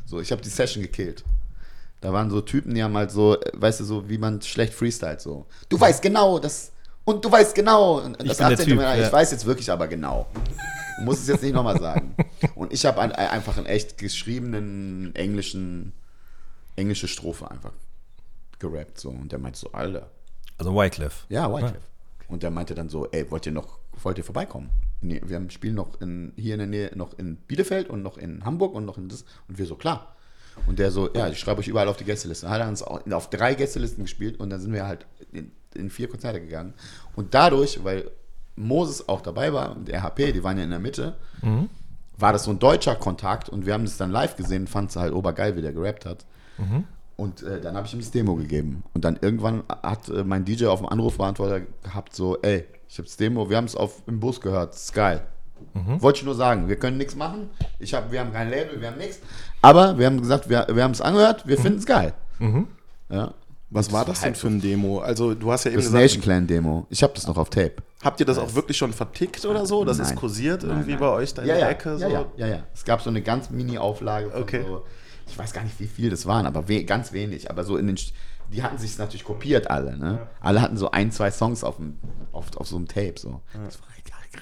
So, 0.04 0.20
ich 0.20 0.32
habe 0.32 0.42
die 0.42 0.48
Session 0.48 0.82
gekillt. 0.82 1.24
Da 2.00 2.12
waren 2.12 2.28
so 2.28 2.40
Typen, 2.40 2.74
die 2.74 2.82
haben 2.82 2.96
halt 2.96 3.12
so, 3.12 3.36
weißt 3.52 3.80
du, 3.80 3.84
so 3.84 4.08
wie 4.08 4.18
man 4.18 4.42
schlecht 4.42 4.74
freestylt 4.74 5.20
so. 5.20 5.46
Du 5.68 5.80
weißt 5.80 6.02
genau, 6.02 6.40
das 6.40 6.72
und 7.04 7.24
du 7.24 7.30
weißt 7.30 7.54
genau, 7.54 8.00
das 8.00 8.38
ich, 8.40 8.66
typ, 8.66 8.74
ich 8.74 8.80
ja. 8.80 9.12
weiß 9.12 9.30
jetzt 9.30 9.46
wirklich 9.46 9.70
aber 9.70 9.86
genau. 9.86 10.26
Du 10.98 11.04
musst 11.04 11.22
es 11.22 11.28
jetzt 11.28 11.42
nicht 11.42 11.54
nochmal 11.54 11.78
sagen. 11.78 12.14
Und 12.56 12.72
ich 12.72 12.84
habe 12.84 13.00
ein, 13.00 13.12
einfach 13.12 13.56
einen 13.56 13.66
echt 13.66 13.96
geschriebenen 13.96 15.14
englischen, 15.14 15.92
englische 16.76 17.08
Strophe 17.08 17.50
einfach 17.50 17.72
gerappt. 18.58 18.98
So. 18.98 19.10
Und 19.10 19.32
der 19.32 19.38
meinte 19.38 19.58
so, 19.58 19.72
Alter. 19.72 20.10
Also 20.58 20.74
Wycliffe. 20.74 21.26
Ja, 21.28 21.52
Wycliffe. 21.52 21.78
Ah. 21.78 22.32
Und 22.32 22.42
der 22.42 22.50
meinte 22.50 22.74
dann 22.74 22.88
so, 22.88 23.06
ey, 23.10 23.30
wollt 23.30 23.46
ihr 23.46 23.52
noch, 23.52 23.78
wollt 24.02 24.18
ihr 24.18 24.24
vorbeikommen? 24.24 24.70
Nee, 25.00 25.20
wir 25.24 25.50
spielen 25.50 25.76
noch 25.76 26.00
in, 26.00 26.32
hier 26.36 26.54
in 26.54 26.58
der 26.58 26.66
Nähe, 26.66 26.90
noch 26.94 27.16
in 27.18 27.36
Bielefeld 27.36 27.88
und 27.88 28.02
noch 28.02 28.18
in 28.18 28.44
Hamburg 28.44 28.74
und 28.74 28.84
noch 28.84 28.98
in 28.98 29.08
das. 29.08 29.24
Und 29.48 29.58
wir 29.58 29.66
so, 29.66 29.76
klar. 29.76 30.14
Und 30.66 30.78
der 30.78 30.90
so, 30.90 31.12
ja, 31.14 31.28
ich 31.28 31.38
schreibe 31.38 31.60
euch 31.60 31.68
überall 31.68 31.88
auf 31.88 31.96
die 31.96 32.04
Gästeliste. 32.04 32.46
Dann 32.46 32.54
hat 32.54 32.60
er 32.62 32.68
uns 32.68 32.82
auf 32.82 33.30
drei 33.30 33.54
Gästelisten 33.54 34.04
gespielt 34.04 34.40
und 34.40 34.50
dann 34.50 34.60
sind 34.60 34.72
wir 34.72 34.86
halt 34.86 35.06
in, 35.32 35.52
in 35.74 35.88
vier 35.88 36.08
Konzerte 36.08 36.40
gegangen. 36.40 36.74
Und 37.14 37.32
dadurch, 37.34 37.82
weil 37.84 38.10
Moses 38.56 39.08
auch 39.08 39.20
dabei 39.20 39.52
war 39.52 39.76
und 39.76 39.88
der 39.88 40.02
HP, 40.02 40.32
die 40.32 40.42
waren 40.42 40.58
ja 40.58 40.64
in 40.64 40.70
der 40.70 40.80
Mitte, 40.80 41.16
mhm. 41.42 41.68
war 42.16 42.32
das 42.32 42.44
so 42.44 42.50
ein 42.50 42.58
deutscher 42.58 42.96
Kontakt 42.96 43.48
und 43.48 43.66
wir 43.66 43.74
haben 43.74 43.84
das 43.84 43.96
dann 43.96 44.10
live 44.10 44.36
gesehen, 44.36 44.66
fand 44.66 44.90
es 44.90 44.96
halt 44.96 45.12
obergeil, 45.12 45.56
wie 45.56 45.62
der 45.62 45.72
gerappt 45.72 46.06
hat. 46.06 46.26
Mhm. 46.58 46.84
Und 47.18 47.42
äh, 47.42 47.60
dann 47.60 47.76
habe 47.76 47.84
ich 47.84 47.92
ihm 47.92 47.98
das 47.98 48.12
Demo 48.12 48.36
gegeben. 48.36 48.84
Und 48.94 49.04
dann 49.04 49.18
irgendwann 49.20 49.64
hat 49.82 50.08
äh, 50.08 50.22
mein 50.22 50.44
DJ 50.44 50.66
auf 50.66 50.78
dem 50.78 50.88
Anrufbeantworter 50.88 51.62
gehabt, 51.82 52.14
so, 52.14 52.38
ey, 52.42 52.64
ich 52.88 52.96
habe 52.96 53.08
das 53.08 53.16
Demo, 53.16 53.50
wir 53.50 53.56
haben 53.56 53.64
es 53.64 53.76
im 54.06 54.20
Bus 54.20 54.40
gehört, 54.40 54.76
ist 54.76 54.94
geil. 54.94 55.26
Mhm. 55.74 56.00
Wollte 56.00 56.20
ich 56.20 56.24
nur 56.24 56.36
sagen, 56.36 56.68
wir 56.68 56.76
können 56.76 56.96
nichts 56.96 57.16
machen. 57.16 57.50
Ich 57.80 57.92
hab, 57.92 58.12
wir 58.12 58.20
haben 58.20 58.32
kein 58.32 58.48
Label, 58.50 58.80
wir 58.80 58.92
haben 58.92 58.98
nichts. 58.98 59.18
Aber 59.60 59.98
wir 59.98 60.06
haben 60.06 60.20
gesagt, 60.20 60.48
wir, 60.48 60.64
wir 60.72 60.84
haben 60.84 60.92
es 60.92 61.00
angehört, 61.00 61.44
wir 61.44 61.58
mhm. 61.58 61.62
finden 61.62 61.78
es 61.80 61.86
geil. 61.86 62.14
Mhm. 62.38 62.68
Ja. 63.10 63.34
Was 63.70 63.92
war 63.92 64.04
das 64.04 64.20
denn 64.20 64.36
für 64.36 64.46
ein 64.46 64.60
Demo? 64.60 65.00
Also 65.00 65.34
du 65.34 65.50
hast 65.50 65.64
ja 65.64 65.72
eben 65.72 65.78
das 65.78 65.86
gesagt, 65.86 66.02
Nation 66.02 66.22
Clan 66.22 66.46
Demo. 66.46 66.86
Ich 66.88 67.02
habe 67.02 67.12
das 67.14 67.26
noch 67.26 67.36
auf 67.36 67.50
Tape. 67.50 67.74
Habt 68.02 68.20
ihr 68.20 68.26
das 68.26 68.38
auch 68.38 68.54
wirklich 68.54 68.76
schon 68.76 68.92
vertickt 68.92 69.44
oder 69.44 69.66
so? 69.66 69.84
Das 69.84 69.98
nein. 69.98 70.06
ist 70.06 70.16
kursiert 70.16 70.62
nein, 70.62 70.70
irgendwie 70.70 70.92
nein. 70.92 71.00
bei 71.00 71.08
euch 71.10 71.34
da 71.34 71.42
in 71.42 71.48
ja, 71.48 71.54
der 71.54 71.64
ja, 71.64 71.70
Ecke? 71.70 71.90
Ja, 71.90 71.98
so? 71.98 72.08
ja, 72.08 72.24
ja, 72.36 72.46
ja. 72.46 72.62
Es 72.72 72.84
gab 72.84 73.02
so 73.02 73.10
eine 73.10 73.20
ganz 73.20 73.50
Mini-Auflage 73.50 74.30
von 74.30 74.42
okay. 74.42 74.64
so, 74.64 74.84
ich 75.28 75.38
weiß 75.38 75.52
gar 75.52 75.62
nicht, 75.64 75.78
wie 75.78 75.86
viel 75.86 76.10
das 76.10 76.26
waren, 76.26 76.46
aber 76.46 76.68
we 76.68 76.84
ganz 76.84 77.12
wenig. 77.12 77.50
Aber 77.50 77.64
so 77.64 77.76
in 77.76 77.86
den, 77.86 77.98
die 78.52 78.62
hatten 78.62 78.78
sich 78.78 78.96
natürlich 78.98 79.24
kopiert 79.24 79.70
alle. 79.70 79.96
Ne? 79.96 80.18
Ja. 80.20 80.30
Alle 80.40 80.62
hatten 80.62 80.76
so 80.76 80.90
ein, 80.90 81.12
zwei 81.12 81.30
Songs 81.30 81.64
auf, 81.64 81.76
dem, 81.76 81.98
auf, 82.32 82.56
auf 82.56 82.66
so 82.66 82.76
einem 82.76 82.88
Tape. 82.88 83.14
So. 83.16 83.42
Ja. 83.54 83.64
Das 83.64 83.80
waren 83.80 83.88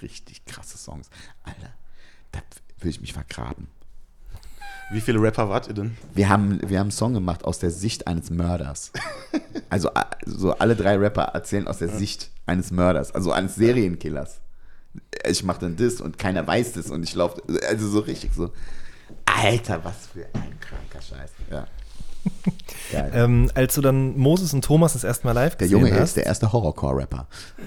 richtig 0.03 0.45
krasse 0.45 0.79
Songs. 0.79 1.09
Alter, 1.43 1.73
da 2.33 2.41
will 2.81 2.91
ich 2.91 3.01
mich 3.01 3.13
vergraben. 3.13 3.69
Wie 4.93 5.01
viele 5.01 5.21
Rapper 5.21 5.49
wart 5.49 5.67
ihr 5.67 5.75
denn? 5.75 5.97
Wir 6.15 6.29
haben, 6.29 6.61
wir 6.63 6.79
haben 6.79 6.87
einen 6.87 6.91
Song 6.93 7.13
gemacht 7.13 7.45
aus 7.45 7.59
der 7.59 7.71
Sicht 7.71 8.07
eines 8.07 8.31
Mörders. 8.31 8.93
also 9.69 9.91
so 10.25 10.53
alle 10.53 10.77
drei 10.77 10.97
Rapper 10.97 11.23
erzählen 11.23 11.67
aus 11.67 11.79
der 11.79 11.89
ja. 11.89 11.97
Sicht 11.97 12.31
eines 12.47 12.71
Mörders, 12.71 13.13
also 13.13 13.33
eines 13.33 13.57
Serienkillers. 13.57 14.41
Ich 15.29 15.43
mache 15.43 15.61
dann 15.61 15.77
das 15.77 16.01
und 16.01 16.19
keiner 16.19 16.47
weiß 16.47 16.75
das 16.75 16.91
und 16.91 17.03
ich 17.03 17.15
laufe, 17.15 17.43
also 17.69 17.89
so 17.89 17.99
richtig 17.99 18.33
so. 18.33 18.53
Alter, 19.27 19.85
was 19.85 20.07
für 20.13 20.25
ein 20.35 20.59
kranker 20.61 21.03
Scheiß. 21.03 21.31
Ja. 21.51 21.67
ähm, 23.13 23.51
als 23.55 23.75
du 23.75 23.81
dann 23.81 24.17
Moses 24.17 24.53
und 24.53 24.65
Thomas 24.65 24.95
das 24.95 25.05
erste 25.05 25.27
Mal 25.27 25.33
live 25.33 25.59
gesehen 25.59 25.77
hast. 25.77 25.83
Der 25.83 25.89
Junge 25.89 26.01
hast, 26.01 26.09
ist 26.11 26.17
der 26.17 26.27
erste 26.27 26.53
Horrorcore-Rapper. 26.53 27.27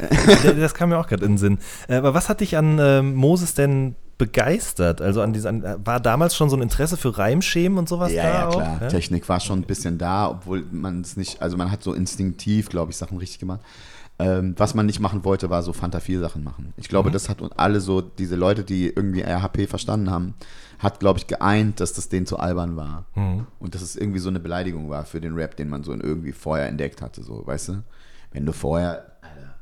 das 0.60 0.74
kam 0.74 0.90
mir 0.90 0.98
auch 0.98 1.08
gerade 1.08 1.26
in 1.26 1.34
den 1.34 1.38
Sinn. 1.38 1.60
Äh, 1.88 1.96
aber 1.96 2.14
was 2.14 2.30
hat 2.30 2.42
dich 2.42 2.58
an 2.58 2.80
äh, 2.80 3.02
Moses 3.02 3.54
denn 3.54 3.96
begeistert? 4.18 5.02
Also 5.02 5.22
an 5.22 5.34
diese, 5.34 5.78
war 5.84 6.00
damals 6.00 6.36
schon 6.36 6.50
so 6.50 6.58
ein 6.58 6.62
Interesse 6.62 6.98
für 6.98 7.18
Reimschemen 7.18 7.78
und 7.78 7.88
sowas 7.90 8.12
ja, 8.12 8.24
da? 8.24 8.30
Ja, 8.30 8.50
klar. 8.50 8.78
Ja? 8.82 8.88
Technik 8.90 9.28
war 9.30 9.40
schon 9.40 9.60
ein 9.60 9.66
bisschen 9.66 9.98
da, 9.98 10.30
obwohl 10.30 10.66
man 10.72 11.02
es 11.02 11.16
nicht, 11.16 11.42
also 11.42 11.58
man 11.58 11.72
hat 11.72 11.84
so 11.84 11.94
instinktiv, 11.94 12.70
glaube 12.70 12.92
ich, 12.92 12.98
Sachen 12.98 13.18
richtig 13.18 13.40
gemacht. 13.40 13.62
Ähm, 14.22 14.54
was 14.58 14.76
man 14.76 14.86
nicht 14.86 15.00
machen 15.00 15.24
wollte, 15.24 15.50
war 15.50 15.64
so 15.64 15.72
Fanta 15.72 16.02
4 16.02 16.20
Sachen 16.20 16.44
machen. 16.44 16.74
Ich 16.76 16.90
glaube, 16.90 17.10
mhm. 17.10 17.14
das 17.14 17.30
hat 17.30 17.38
alle 17.58 17.80
so, 17.80 18.02
diese 18.02 18.36
Leute, 18.36 18.66
die 18.66 18.88
irgendwie 18.88 19.22
RHP 19.22 19.68
verstanden 19.68 20.12
haben, 20.12 20.34
hat, 20.78 21.00
glaube 21.00 21.20
ich, 21.20 21.28
geeint, 21.28 21.80
dass 21.80 21.94
das 21.94 22.10
denen 22.10 22.26
zu 22.26 22.38
albern 22.38 22.76
war. 22.76 23.06
Mhm. 23.16 23.48
Und 23.60 23.76
dass 23.76 23.82
es 23.82 23.96
irgendwie 23.96 24.20
so 24.20 24.28
eine 24.28 24.42
Beleidigung 24.42 24.90
war 24.90 25.06
für 25.06 25.22
den 25.22 25.36
Rap, 25.36 25.56
den 25.56 25.70
man 25.70 25.84
so 25.84 25.94
irgendwie 25.94 26.34
vorher 26.34 26.68
entdeckt 26.68 27.02
hatte, 27.02 27.24
so, 27.24 27.48
weißt 27.48 27.70
du? 27.70 27.84
Wenn 28.32 28.46
du 28.46 28.52
vorher, 28.52 29.06
Alter, 29.22 29.56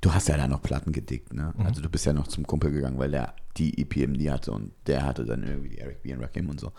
du 0.00 0.12
hast 0.12 0.28
ja 0.28 0.36
da 0.36 0.48
noch 0.48 0.62
Platten 0.62 0.90
gedickt, 0.90 1.32
ne? 1.32 1.54
Mhm. 1.56 1.66
Also 1.66 1.80
du 1.80 1.88
bist 1.88 2.04
ja 2.04 2.12
noch 2.12 2.26
zum 2.26 2.44
Kumpel 2.44 2.72
gegangen, 2.72 2.98
weil 2.98 3.12
der 3.12 3.34
die 3.56 3.80
EPMD 3.80 4.30
hatte 4.30 4.50
und 4.50 4.72
der 4.88 5.04
hatte 5.04 5.24
dann 5.24 5.44
irgendwie 5.44 5.68
die 5.68 5.78
Eric 5.78 6.02
B. 6.02 6.12
und 6.12 6.22
Rakim 6.22 6.50
und 6.50 6.58
so. 6.58 6.72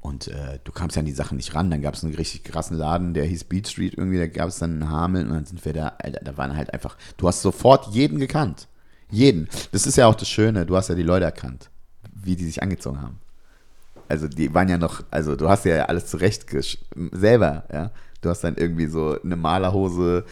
Und 0.00 0.28
äh, 0.28 0.58
du 0.64 0.72
kamst 0.72 0.96
ja 0.96 1.00
an 1.00 1.06
die 1.06 1.12
Sachen 1.12 1.36
nicht 1.36 1.54
ran. 1.54 1.70
Dann 1.70 1.80
gab 1.80 1.94
es 1.94 2.04
einen 2.04 2.14
richtig 2.14 2.44
krassen 2.44 2.76
Laden, 2.76 3.14
der 3.14 3.24
hieß 3.24 3.44
Beat 3.44 3.68
Street 3.68 3.94
irgendwie. 3.94 4.18
Da 4.18 4.26
gab 4.26 4.48
es 4.48 4.58
dann 4.58 4.72
einen 4.72 4.90
Hameln 4.90 5.28
und 5.28 5.34
dann 5.34 5.46
sind 5.46 5.64
wir 5.64 5.72
da. 5.72 5.92
Alter, 5.98 6.20
da 6.24 6.36
waren 6.36 6.56
halt 6.56 6.72
einfach. 6.72 6.96
Du 7.16 7.28
hast 7.28 7.42
sofort 7.42 7.94
jeden 7.94 8.18
gekannt. 8.18 8.66
Jeden. 9.10 9.48
Das 9.70 9.86
ist 9.86 9.96
ja 9.96 10.06
auch 10.06 10.14
das 10.14 10.28
Schöne. 10.28 10.66
Du 10.66 10.76
hast 10.76 10.88
ja 10.88 10.94
die 10.94 11.02
Leute 11.02 11.26
erkannt 11.26 11.70
wie 12.24 12.36
die 12.36 12.44
sich 12.44 12.62
angezogen 12.62 13.00
haben. 13.00 13.18
Also 14.08 14.28
die 14.28 14.52
waren 14.54 14.68
ja 14.68 14.78
noch, 14.78 15.02
also 15.10 15.36
du 15.36 15.48
hast 15.48 15.64
ja 15.64 15.84
alles 15.86 16.06
zurecht 16.06 16.46
selber, 17.12 17.64
ja. 17.72 17.90
Du 18.20 18.28
hast 18.28 18.44
dann 18.44 18.54
irgendwie 18.56 18.86
so 18.86 19.20
eine 19.20 19.34
Malerhose 19.34 20.24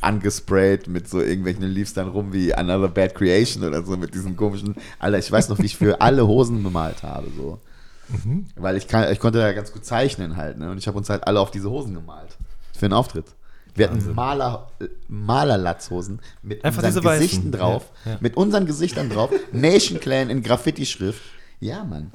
angesprayt 0.00 0.88
mit 0.88 1.06
so 1.06 1.20
irgendwelchen 1.20 1.64
Leaves 1.64 1.92
dann 1.92 2.08
rum 2.08 2.32
wie 2.32 2.54
Another 2.54 2.88
Bad 2.88 3.14
Creation 3.14 3.62
oder 3.62 3.82
so 3.82 3.94
mit 3.98 4.14
diesen 4.14 4.36
komischen. 4.36 4.74
Alter, 4.98 5.18
ich 5.18 5.30
weiß 5.30 5.50
noch, 5.50 5.58
wie 5.58 5.66
ich 5.66 5.76
für 5.76 6.00
alle 6.00 6.26
Hosen 6.26 6.62
bemalt 6.62 7.02
habe, 7.02 7.26
so. 7.36 7.60
Mhm. 8.08 8.46
Weil 8.56 8.76
ich, 8.76 8.88
kann, 8.88 9.10
ich 9.12 9.18
konnte 9.18 9.40
ja 9.40 9.52
ganz 9.52 9.72
gut 9.72 9.84
zeichnen 9.84 10.36
halt, 10.36 10.58
ne? 10.58 10.70
Und 10.70 10.78
ich 10.78 10.86
habe 10.86 10.96
uns 10.98 11.10
halt 11.10 11.26
alle 11.26 11.40
auf 11.40 11.50
diese 11.50 11.70
Hosen 11.70 11.94
gemalt. 11.94 12.36
Für 12.72 12.86
einen 12.86 12.92
Auftritt. 12.92 13.26
Wir 13.74 13.90
hatten 13.90 14.14
Maler, 14.14 14.70
Malerlatzhosen 15.08 16.20
mit 16.42 16.64
Einfach 16.64 16.82
unseren 16.82 17.04
Gesichten 17.04 17.38
Weißen. 17.38 17.52
drauf. 17.52 17.84
Ja, 18.04 18.12
ja. 18.12 18.18
Mit 18.20 18.36
unseren 18.36 18.64
Gesichtern 18.64 19.10
drauf. 19.10 19.30
Nation 19.52 20.00
Clan 20.00 20.30
in 20.30 20.42
Graffiti-Schrift. 20.42 21.20
Ja, 21.60 21.84
Mann. 21.84 22.10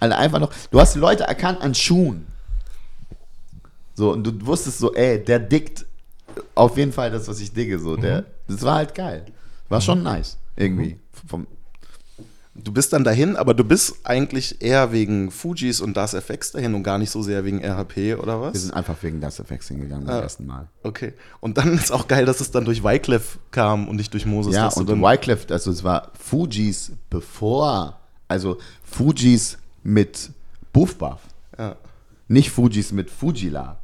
Alter, 0.00 0.18
einfach 0.18 0.40
noch. 0.40 0.52
Du 0.70 0.80
hast 0.80 0.94
die 0.94 0.98
Leute 0.98 1.24
erkannt 1.24 1.60
an 1.60 1.74
Schuhen. 1.74 2.26
So, 3.94 4.12
und 4.12 4.24
du 4.24 4.46
wusstest 4.46 4.78
so, 4.78 4.94
ey, 4.94 5.22
der 5.22 5.38
dickt 5.38 5.84
auf 6.54 6.78
jeden 6.78 6.92
Fall 6.92 7.10
das, 7.10 7.28
was 7.28 7.40
ich 7.40 7.52
digge. 7.52 7.78
So, 7.78 7.96
der, 7.96 8.22
mhm. 8.22 8.26
das 8.48 8.62
war 8.62 8.76
halt 8.76 8.94
geil. 8.94 9.26
War 9.68 9.80
schon 9.82 9.98
mhm. 9.98 10.04
nice. 10.04 10.38
Irgendwie. 10.56 10.98
Vom, 11.26 11.46
Du 12.54 12.70
bist 12.70 12.92
dann 12.92 13.02
dahin, 13.02 13.36
aber 13.36 13.54
du 13.54 13.64
bist 13.64 14.00
eigentlich 14.04 14.60
eher 14.60 14.92
wegen 14.92 15.30
Fujis 15.30 15.80
und 15.80 15.96
Das 15.96 16.12
FX 16.12 16.52
dahin 16.52 16.74
und 16.74 16.82
gar 16.82 16.98
nicht 16.98 17.10
so 17.10 17.22
sehr 17.22 17.44
wegen 17.46 17.64
RHP 17.64 18.18
oder 18.20 18.42
was? 18.42 18.52
Wir 18.52 18.60
sind 18.60 18.74
einfach 18.74 19.02
wegen 19.02 19.22
Das 19.22 19.40
FX 19.40 19.68
hingegangen 19.68 20.06
beim 20.06 20.16
ah, 20.16 20.20
ersten 20.20 20.46
Mal. 20.46 20.68
Okay. 20.82 21.14
Und 21.40 21.56
dann 21.56 21.72
ist 21.72 21.90
auch 21.90 22.08
geil, 22.08 22.26
dass 22.26 22.40
es 22.40 22.50
dann 22.50 22.66
durch 22.66 22.84
Wyclef 22.84 23.38
kam 23.52 23.88
und 23.88 23.96
nicht 23.96 24.12
durch 24.12 24.26
Moses. 24.26 24.54
Ja, 24.54 24.68
und 24.68 24.86
Wyclef, 24.86 25.46
also 25.50 25.70
es 25.70 25.82
war 25.82 26.10
Fujis 26.18 26.92
bevor, 27.08 27.98
also 28.28 28.58
Fujis 28.84 29.56
mit 29.82 30.30
Buff 30.74 30.96
Buff. 30.96 31.20
Ja. 31.58 31.76
Nicht 32.28 32.50
Fujis 32.50 32.92
mit 32.92 33.10
Fujila. 33.10 33.78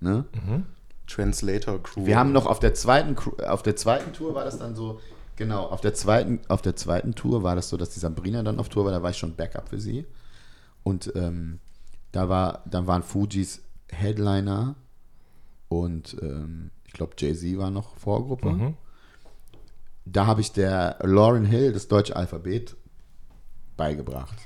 Ne? 0.00 0.24
Mhm. 0.34 0.64
Translator 1.06 1.82
Crew. 1.82 2.06
Wir 2.06 2.18
haben 2.18 2.32
noch 2.32 2.46
auf 2.46 2.60
der 2.60 2.74
zweiten 2.74 3.16
auf 3.46 3.62
der 3.62 3.76
zweiten 3.76 4.12
Tour 4.12 4.34
war 4.34 4.44
das 4.44 4.58
dann 4.58 4.74
so, 4.74 5.00
Genau, 5.40 5.64
auf 5.64 5.80
der 5.80 5.94
zweiten, 5.94 6.38
auf 6.48 6.60
der 6.60 6.76
zweiten 6.76 7.14
Tour 7.14 7.42
war 7.42 7.56
das 7.56 7.70
so, 7.70 7.78
dass 7.78 7.88
die 7.88 7.98
Sabrina 7.98 8.42
dann 8.42 8.60
auf 8.60 8.68
Tour 8.68 8.84
war, 8.84 8.92
da 8.92 9.02
war 9.02 9.08
ich 9.08 9.16
schon 9.16 9.36
Backup 9.36 9.70
für 9.70 9.80
sie. 9.80 10.04
Und 10.82 11.10
ähm, 11.16 11.60
da 12.12 12.28
war, 12.28 12.62
dann 12.66 12.86
waren 12.86 13.02
Fujis 13.02 13.62
Headliner 13.88 14.74
und 15.70 16.14
ähm, 16.20 16.72
ich 16.84 16.92
glaube 16.92 17.14
Jay-Z 17.16 17.56
war 17.56 17.70
noch 17.70 17.96
Vorgruppe. 17.96 18.50
Mhm. 18.50 18.74
Da 20.04 20.26
habe 20.26 20.42
ich 20.42 20.52
der 20.52 20.98
Lauren 21.04 21.46
Hill 21.46 21.72
das 21.72 21.88
deutsche 21.88 22.16
Alphabet 22.16 22.76
beigebracht. 23.78 24.36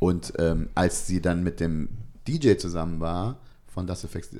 Und 0.00 0.32
ähm, 0.40 0.68
als 0.74 1.06
sie 1.06 1.22
dann 1.22 1.44
mit 1.44 1.60
dem 1.60 1.90
DJ 2.26 2.56
zusammen 2.56 2.98
war, 2.98 3.38
von 3.68 3.86
Das 3.86 4.02
Effects, 4.02 4.30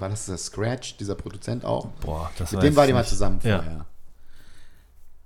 war 0.00 0.08
das 0.08 0.26
der 0.26 0.38
Scratch, 0.38 0.96
dieser 0.96 1.14
Produzent 1.14 1.64
auch? 1.64 1.86
Boah, 2.00 2.32
das 2.36 2.50
Mit 2.50 2.64
dem 2.64 2.74
war 2.74 2.88
die 2.88 2.92
mal 2.92 3.06
zusammen 3.06 3.40
vorher. 3.40 3.62
Ja 3.64 3.86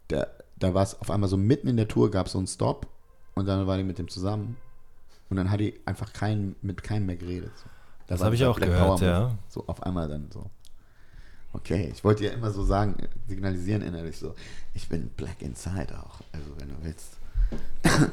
da, 0.09 0.27
da 0.59 0.75
war 0.75 0.83
es 0.83 1.01
auf 1.01 1.11
einmal 1.11 1.29
so 1.29 1.37
mitten 1.37 1.69
in 1.69 1.77
der 1.77 1.89
Tour, 1.89 2.11
gab 2.11 2.27
es 2.27 2.33
so 2.33 2.39
einen 2.39 2.47
Stop 2.47 2.87
und 3.35 3.47
dann 3.47 3.67
war 3.67 3.77
die 3.77 3.85
mit 3.85 3.99
dem 3.99 4.09
zusammen 4.09 4.57
und 5.29 5.37
dann 5.37 5.51
hat 5.51 5.61
die 5.61 5.75
einfach 5.85 6.13
kein, 6.13 6.57
mit 6.63 6.83
keinem 6.83 7.07
mehr 7.07 7.17
geredet. 7.17 7.53
So. 7.57 7.65
Da 8.07 8.15
das 8.15 8.25
habe 8.25 8.35
ich 8.35 8.45
auch 8.45 8.57
Black 8.57 8.71
gehört, 8.71 9.01
ja. 9.01 9.37
So 9.49 9.65
auf 9.67 9.83
einmal 9.83 10.09
dann 10.09 10.29
so. 10.33 10.47
Okay, 11.53 11.91
ich 11.93 12.05
wollte 12.05 12.25
ja 12.25 12.33
immer 12.33 12.51
so 12.51 12.65
sagen, 12.65 12.97
signalisieren 13.27 13.83
innerlich 13.83 14.19
so, 14.19 14.35
ich 14.75 14.89
bin 14.89 15.09
Black 15.17 15.41
Inside 15.41 15.99
auch, 15.99 16.21
also 16.33 16.51
wenn 16.59 16.69
du 16.69 16.75
willst. 16.83 17.17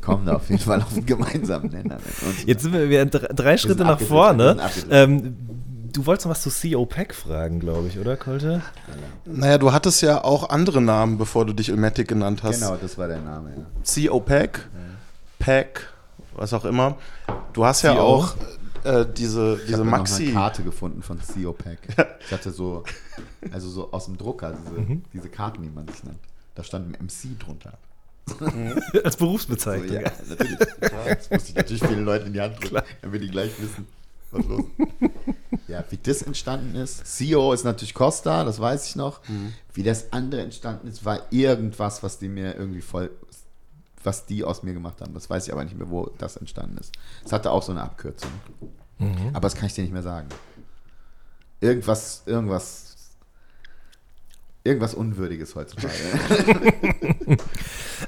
kommen 0.00 0.26
da 0.26 0.36
auf 0.36 0.48
jeden 0.48 0.60
Fall 0.60 0.80
auf 0.82 0.92
einen 0.92 1.06
gemeinsamen 1.06 1.70
Nenner. 1.70 1.98
Jetzt 2.46 2.62
sind 2.62 2.72
wir, 2.72 3.06
drei 3.06 3.56
Schritte 3.56 3.84
nach 3.84 4.00
vorne. 4.00 4.56
Ähm, 4.90 5.36
Du 5.92 6.06
wolltest 6.06 6.26
noch 6.26 6.32
was 6.32 6.42
zu 6.42 6.50
CO 6.50 6.86
Pack 6.86 7.14
fragen, 7.14 7.60
glaube 7.60 7.88
ich, 7.88 7.98
oder, 7.98 8.16
Kolte? 8.16 8.62
Naja, 9.24 9.58
du 9.58 9.72
hattest 9.72 10.02
ja 10.02 10.22
auch 10.22 10.50
andere 10.50 10.80
Namen, 10.80 11.18
bevor 11.18 11.46
du 11.46 11.52
dich 11.52 11.68
Ilmatic 11.68 12.08
genannt 12.08 12.42
hast. 12.42 12.60
Genau, 12.60 12.76
das 12.76 12.96
war 12.98 13.08
der 13.08 13.20
Name, 13.20 13.52
ja. 13.56 14.08
CO 14.08 14.20
Pack, 14.20 14.68
ja. 14.72 14.80
Pack, 15.38 15.92
was 16.34 16.52
auch 16.52 16.64
immer. 16.64 16.96
Du 17.52 17.64
hast 17.64 17.82
ja 17.82 17.98
auch 17.98 18.34
äh, 18.84 19.04
diese, 19.16 19.56
ich 19.60 19.66
diese 19.66 19.84
Maxi. 19.84 20.24
Ich 20.24 20.28
habe 20.28 20.38
eine 20.38 20.46
Karte 20.46 20.62
gefunden 20.62 21.02
von 21.02 21.18
CO 21.18 21.52
Pack. 21.52 21.78
Ich 22.20 22.32
hatte 22.32 22.52
so, 22.52 22.84
also 23.50 23.68
so 23.68 23.90
aus 23.92 24.04
dem 24.04 24.16
Drucker, 24.16 24.52
diese, 24.52 24.80
mhm. 24.80 25.02
diese 25.12 25.28
Karten, 25.28 25.62
die 25.62 25.70
man 25.70 25.88
sich 25.88 26.04
nennt. 26.04 26.20
Da 26.54 26.62
stand 26.62 26.96
ein 26.96 27.06
MC 27.06 27.38
drunter. 27.38 27.78
Als 29.04 29.16
Berufsbezeichnung. 29.16 29.88
So, 29.88 29.94
ja, 29.94 30.12
natürlich. 30.28 30.58
das 30.80 31.30
musste 31.30 31.48
ich 31.48 31.54
natürlich 31.56 31.82
vielen 31.82 32.04
Leuten 32.04 32.28
in 32.28 32.32
die 32.34 32.40
Hand 32.40 32.60
drücken, 32.60 32.82
damit 33.02 33.22
die 33.22 33.30
gleich 33.30 33.50
wissen, 33.60 33.86
was 34.32 34.46
los 34.46 34.64
Ja, 35.68 35.84
wie 35.90 35.98
das 35.98 36.22
entstanden 36.22 36.74
ist. 36.74 37.06
CEO 37.06 37.52
ist 37.52 37.64
natürlich 37.64 37.94
Costa, 37.94 38.44
das 38.44 38.60
weiß 38.60 38.88
ich 38.88 38.96
noch. 38.96 39.20
Mhm. 39.28 39.52
Wie 39.72 39.82
das 39.82 40.12
andere 40.12 40.42
entstanden 40.42 40.88
ist, 40.88 41.04
war 41.04 41.20
irgendwas, 41.30 42.02
was 42.02 42.18
die 42.18 42.28
mir 42.28 42.56
irgendwie 42.56 42.80
voll, 42.80 43.10
was 44.02 44.26
die 44.26 44.44
aus 44.44 44.62
mir 44.62 44.72
gemacht 44.72 45.00
haben. 45.00 45.14
Das 45.14 45.30
weiß 45.30 45.46
ich 45.46 45.52
aber 45.52 45.64
nicht 45.64 45.76
mehr, 45.76 45.90
wo 45.90 46.10
das 46.18 46.36
entstanden 46.36 46.76
ist. 46.78 46.92
Es 47.24 47.32
hatte 47.32 47.50
auch 47.50 47.62
so 47.62 47.72
eine 47.72 47.82
Abkürzung. 47.82 48.30
Mhm. 48.98 49.30
Aber 49.32 49.42
das 49.42 49.54
kann 49.54 49.66
ich 49.66 49.74
dir 49.74 49.82
nicht 49.82 49.92
mehr 49.92 50.02
sagen. 50.02 50.28
Irgendwas, 51.60 52.22
irgendwas, 52.26 52.96
irgendwas 54.64 54.94
Unwürdiges 54.94 55.54
heutzutage. 55.54 55.94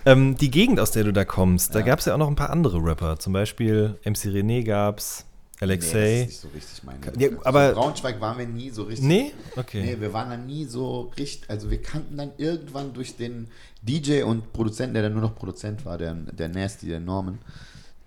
ähm, 0.07 0.37
die 0.37 0.51
Gegend, 0.51 0.81
aus 0.81 0.91
der 0.91 1.05
du 1.05 1.13
da 1.13 1.25
kommst, 1.25 1.75
ja. 1.75 1.81
da 1.81 1.87
gab 1.87 1.99
es 1.99 2.07
ja 2.07 2.15
auch 2.15 2.19
noch 2.19 2.29
ein 2.29 2.37
paar 2.37 2.51
andere 2.51 2.83
Rapper. 2.83 3.19
Zum 3.19 3.33
Beispiel 3.33 3.99
MC 4.05 4.27
René 4.27 4.65
gab's. 4.65 5.27
Alexei. 5.63 5.99
Nee, 5.99 6.21
das 6.21 6.21
ist 6.21 6.27
nicht 6.27 6.41
so 6.41 6.49
richtig 6.49 6.85
meine. 6.85 7.01
Ja, 7.19 7.39
aber 7.45 7.69
so 7.71 7.81
Braunschweig 7.81 8.21
waren 8.21 8.37
wir 8.37 8.47
nie 8.47 8.71
so 8.71 8.83
richtig. 8.83 9.07
Nee? 9.07 9.33
Okay. 9.57 9.83
Nee, 9.83 10.01
wir 10.01 10.13
waren 10.13 10.31
da 10.31 10.37
nie 10.37 10.65
so 10.65 11.13
richtig. 11.17 11.49
Also 11.49 11.71
wir 11.71 11.81
kannten 11.81 12.17
dann 12.17 12.33
irgendwann 12.37 12.93
durch 12.93 13.17
den 13.17 13.49
DJ 13.81 14.23
und 14.25 14.53
Produzenten, 14.53 14.95
der 14.95 15.05
dann 15.05 15.13
nur 15.13 15.23
noch 15.23 15.37
Produzent 15.37 15.85
war, 15.85 15.99
der, 15.99 16.15
der 16.15 16.49
Nasty, 16.49 16.89
der 16.89 16.99
Norman. 16.99 17.39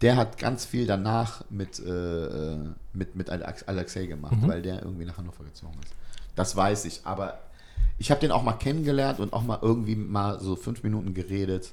Der 0.02 0.18
hat 0.18 0.38
ganz 0.38 0.66
viel 0.66 0.86
danach 0.86 1.46
mit, 1.50 1.80
äh, 1.80 2.58
mit, 2.92 3.16
mit 3.16 3.30
Alexei 3.30 4.06
gemacht, 4.06 4.36
mhm. 4.42 4.48
weil 4.50 4.62
der 4.62 4.84
irgendwie 4.84 5.06
nach 5.06 5.18
Hannover 5.18 5.46
gezogen 5.46 5.78
ist. 5.82 5.94
Das 6.36 6.58
weiß 6.58 6.84
ich. 6.84 7.02
Aber 7.06 7.40
ich 7.98 8.12
habe 8.12 8.20
den 8.20 8.32
auch 8.32 8.44
mal 8.44 8.54
kennengelernt 8.54 9.22
und 9.22 9.32
auch 9.32 9.44
mal 9.44 9.60
irgendwie 9.62 9.96
mal 9.96 10.42
so 10.42 10.58
fünf 10.58 10.84
Minuten 10.84 11.14
geredet. 11.14 11.72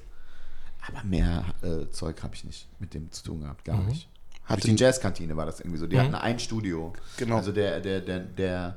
Aber 0.87 1.03
mehr 1.03 1.45
äh, 1.61 1.89
Zeug 1.91 2.23
habe 2.23 2.35
ich 2.35 2.45
nicht 2.45 2.67
mit 2.79 2.93
dem 2.93 3.11
zu 3.11 3.23
tun 3.23 3.41
gehabt, 3.41 3.65
gar 3.65 3.77
mhm. 3.77 3.87
nicht. 3.87 4.09
Hatte 4.45 4.67
die 4.67 4.75
Jazzkantine 4.75 5.37
war 5.37 5.45
das 5.45 5.59
irgendwie 5.59 5.77
so. 5.77 5.87
Die 5.87 5.95
mhm. 5.95 6.01
hatten 6.01 6.15
ein 6.15 6.39
Studio. 6.39 6.93
Genau. 7.17 7.37
Also 7.37 7.51
der, 7.51 7.79
der, 7.79 8.01
der, 8.01 8.19
der, 8.19 8.75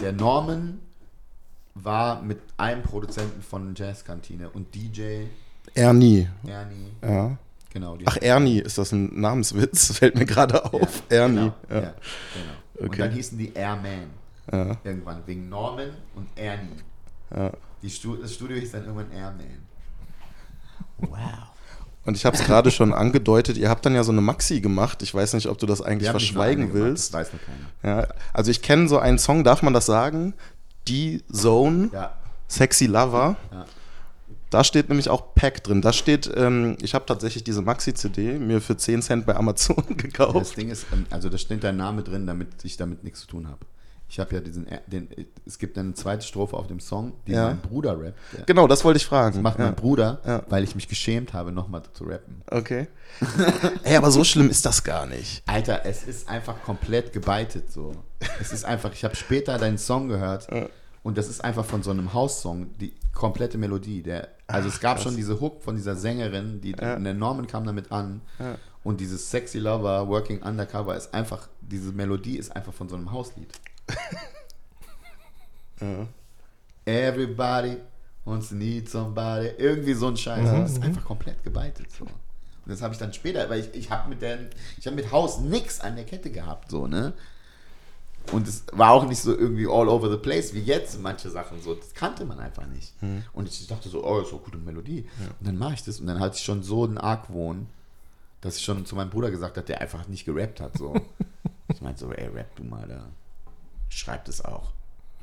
der 0.00 0.12
Norman 0.12 0.80
war 1.74 2.22
mit 2.22 2.38
einem 2.56 2.82
Produzenten 2.82 3.42
von 3.42 3.74
Jazzkantine 3.74 4.48
und 4.50 4.74
DJ 4.74 5.24
Ernie. 5.74 6.28
Ernie. 6.46 6.92
Ja. 7.02 7.36
Genau. 7.72 7.98
Ach, 8.04 8.16
Ernie, 8.20 8.60
ist 8.60 8.78
das 8.78 8.92
ein 8.92 9.20
Namenswitz? 9.20 9.92
Fällt 9.98 10.14
mir 10.16 10.26
gerade 10.26 10.64
auf. 10.72 11.02
Ja, 11.10 11.16
Ernie. 11.16 11.34
Genau. 11.34 11.54
Ja. 11.68 11.80
ja. 11.80 11.94
genau. 12.78 12.88
Und 12.88 12.98
dann 12.98 13.10
hießen 13.10 13.36
die 13.36 13.52
Airman. 13.52 14.10
Ja. 14.50 14.76
Irgendwann, 14.84 15.22
wegen 15.26 15.48
Norman 15.48 15.90
und 16.14 16.28
Ernie. 16.36 16.76
Ja. 17.34 17.52
Die 17.82 17.90
Stu 17.90 18.16
das 18.16 18.34
Studio 18.34 18.56
hieß 18.56 18.72
dann 18.72 18.84
irgendwann 18.84 19.10
Airman. 19.12 19.46
Wow. 20.98 21.53
Und 22.04 22.16
ich 22.16 22.26
habe 22.26 22.36
es 22.36 22.44
gerade 22.44 22.70
schon 22.70 22.92
angedeutet, 22.92 23.56
ihr 23.56 23.70
habt 23.70 23.86
dann 23.86 23.94
ja 23.94 24.04
so 24.04 24.12
eine 24.12 24.20
Maxi 24.20 24.60
gemacht. 24.60 25.02
Ich 25.02 25.14
weiß 25.14 25.32
nicht, 25.34 25.48
ob 25.48 25.58
du 25.58 25.66
das 25.66 25.80
eigentlich 25.80 26.10
verschweigen 26.10 26.74
willst. 26.74 27.12
Gemacht, 27.12 27.26
das 27.26 27.32
weiß 27.32 27.40
noch 27.40 27.82
keiner. 27.82 28.00
Ja, 28.02 28.08
also 28.32 28.50
ich 28.50 28.60
kenne 28.60 28.88
so 28.88 28.98
einen 28.98 29.18
Song, 29.18 29.42
darf 29.42 29.62
man 29.62 29.72
das 29.72 29.86
sagen? 29.86 30.34
Die 30.86 31.22
Zone, 31.32 31.88
ja. 31.92 32.12
Sexy 32.48 32.86
Lover. 32.86 33.36
Ja. 33.50 33.64
Da 34.50 34.62
steht 34.62 34.88
nämlich 34.88 35.08
auch 35.08 35.34
Pack 35.34 35.64
drin. 35.64 35.80
Da 35.80 35.92
steht, 35.92 36.30
ähm, 36.36 36.76
ich 36.80 36.94
habe 36.94 37.06
tatsächlich 37.06 37.42
diese 37.42 37.62
Maxi-CD 37.62 38.38
mir 38.38 38.60
für 38.60 38.76
10 38.76 39.02
Cent 39.02 39.26
bei 39.26 39.34
Amazon 39.34 39.82
gekauft. 39.96 40.36
Das 40.36 40.52
Ding 40.52 40.70
ist, 40.70 40.86
ähm, 40.92 41.06
also 41.10 41.28
da 41.28 41.38
steht 41.38 41.64
dein 41.64 41.76
Name 41.76 42.02
drin, 42.02 42.26
damit 42.26 42.48
ich 42.62 42.76
damit 42.76 43.02
nichts 43.02 43.22
zu 43.22 43.26
tun 43.26 43.48
habe. 43.48 43.58
Ich 44.08 44.20
habe 44.20 44.34
ja 44.34 44.40
diesen, 44.40 44.66
äh, 44.66 44.80
den, 44.86 45.08
es 45.46 45.58
gibt 45.58 45.76
eine 45.76 45.94
zweite 45.94 46.24
Strophe 46.24 46.56
auf 46.56 46.66
dem 46.66 46.78
Song, 46.80 47.14
die 47.26 47.32
ja. 47.32 47.48
mein 47.48 47.60
Bruder 47.60 47.98
rappt. 48.00 48.46
Genau, 48.46 48.68
das 48.68 48.84
wollte 48.84 48.98
ich 48.98 49.06
fragen. 49.06 49.36
Das 49.36 49.42
macht 49.42 49.58
ja. 49.58 49.66
mein 49.66 49.74
Bruder, 49.74 50.20
ja. 50.24 50.42
weil 50.48 50.62
ich 50.62 50.74
mich 50.74 50.88
geschämt 50.88 51.32
habe, 51.32 51.52
nochmal 51.52 51.82
zu 51.92 52.04
rappen. 52.04 52.42
Okay. 52.50 52.88
Ey, 53.82 53.96
aber 53.96 54.10
so 54.10 54.22
schlimm 54.24 54.50
ist 54.50 54.66
das 54.66 54.84
gar 54.84 55.06
nicht. 55.06 55.42
Alter, 55.46 55.84
es 55.84 56.04
ist 56.04 56.28
einfach 56.28 56.62
komplett 56.62 57.12
gebeitet 57.12 57.72
so. 57.72 57.92
Es 58.40 58.52
ist 58.52 58.64
einfach, 58.64 58.92
ich 58.92 59.04
habe 59.04 59.16
später 59.16 59.58
deinen 59.58 59.78
Song 59.78 60.08
gehört 60.08 60.48
und 61.04 61.18
das 61.18 61.28
ist 61.28 61.44
einfach 61.44 61.64
von 61.64 61.82
so 61.82 61.90
einem 61.90 62.14
House-Song, 62.14 62.78
die 62.78 62.94
komplette 63.12 63.58
Melodie. 63.58 64.02
Der, 64.02 64.28
also 64.46 64.68
Ach, 64.68 64.74
es 64.74 64.80
gab 64.80 64.94
krass. 64.94 65.04
schon 65.04 65.16
diese 65.16 65.38
Hook 65.38 65.62
von 65.62 65.76
dieser 65.76 65.96
Sängerin, 65.96 66.62
die 66.62 66.70
ja. 66.70 66.98
der 66.98 67.14
Norman 67.14 67.46
kam 67.46 67.64
damit 67.64 67.92
an. 67.92 68.22
Ja. 68.38 68.56
Und 68.82 69.00
dieses 69.00 69.30
Sexy 69.30 69.58
Lover, 69.58 70.08
Working 70.08 70.42
Undercover 70.42 70.96
ist 70.96 71.12
einfach, 71.12 71.48
diese 71.60 71.92
Melodie 71.92 72.38
ist 72.38 72.56
einfach 72.56 72.72
von 72.72 72.88
so 72.88 72.96
einem 72.96 73.12
Hauslied. 73.12 73.48
Ja. 75.80 76.06
Everybody 76.86 77.78
wants 78.24 78.50
to 78.50 78.54
need 78.54 78.88
somebody. 78.88 79.48
Irgendwie 79.58 79.94
so 79.94 80.08
ein 80.08 80.16
Scheiß. 80.16 80.50
Mhm. 80.50 80.60
Das 80.60 80.72
ist 80.72 80.82
einfach 80.82 81.04
komplett 81.04 81.42
gebeitet. 81.42 81.90
So. 81.90 82.04
Und 82.04 82.12
das 82.66 82.82
habe 82.82 82.94
ich 82.94 82.98
dann 82.98 83.12
später, 83.12 83.48
weil 83.50 83.60
ich, 83.60 83.74
ich 83.74 83.90
habe 83.90 84.08
mit 84.08 84.22
der, 84.22 84.38
ich 84.78 84.86
habe 84.86 84.96
mit 84.96 85.12
Haus 85.12 85.40
nichts 85.40 85.80
an 85.80 85.96
der 85.96 86.04
Kette 86.04 86.30
gehabt, 86.30 86.70
so, 86.70 86.86
ne? 86.86 87.12
Und 88.32 88.48
es 88.48 88.64
war 88.72 88.92
auch 88.92 89.06
nicht 89.06 89.20
so 89.20 89.36
irgendwie 89.36 89.66
all 89.66 89.86
over 89.86 90.10
the 90.10 90.16
place 90.16 90.54
wie 90.54 90.60
jetzt 90.60 90.98
manche 91.00 91.28
Sachen 91.28 91.60
so. 91.60 91.74
Das 91.74 91.92
kannte 91.92 92.24
man 92.24 92.40
einfach 92.40 92.66
nicht. 92.66 93.00
Mhm. 93.02 93.22
Und 93.34 93.48
ich 93.48 93.66
dachte 93.66 93.90
so, 93.90 94.02
oh, 94.02 94.20
ist 94.20 94.32
doch 94.32 94.42
gute 94.42 94.56
Melodie. 94.56 95.06
Ja. 95.20 95.26
Und 95.38 95.46
dann 95.46 95.58
mache 95.58 95.74
ich 95.74 95.84
das 95.84 96.00
und 96.00 96.06
dann 96.06 96.20
hatte 96.20 96.36
ich 96.36 96.42
schon 96.42 96.62
so 96.62 96.84
einen 96.84 96.96
Argwohn, 96.96 97.66
dass 98.40 98.56
ich 98.56 98.64
schon 98.64 98.86
zu 98.86 98.96
meinem 98.96 99.10
Bruder 99.10 99.30
gesagt 99.30 99.58
habe, 99.58 99.66
der 99.66 99.82
einfach 99.82 100.08
nicht 100.08 100.24
gerappt 100.24 100.60
hat. 100.60 100.78
So. 100.78 100.94
ich 101.68 101.82
meinte 101.82 102.00
so, 102.00 102.12
ey, 102.12 102.28
rap 102.28 102.56
du 102.56 102.64
mal 102.64 102.88
da. 102.88 103.08
Schreib 103.94 104.24
das 104.24 104.44
auch. 104.44 104.72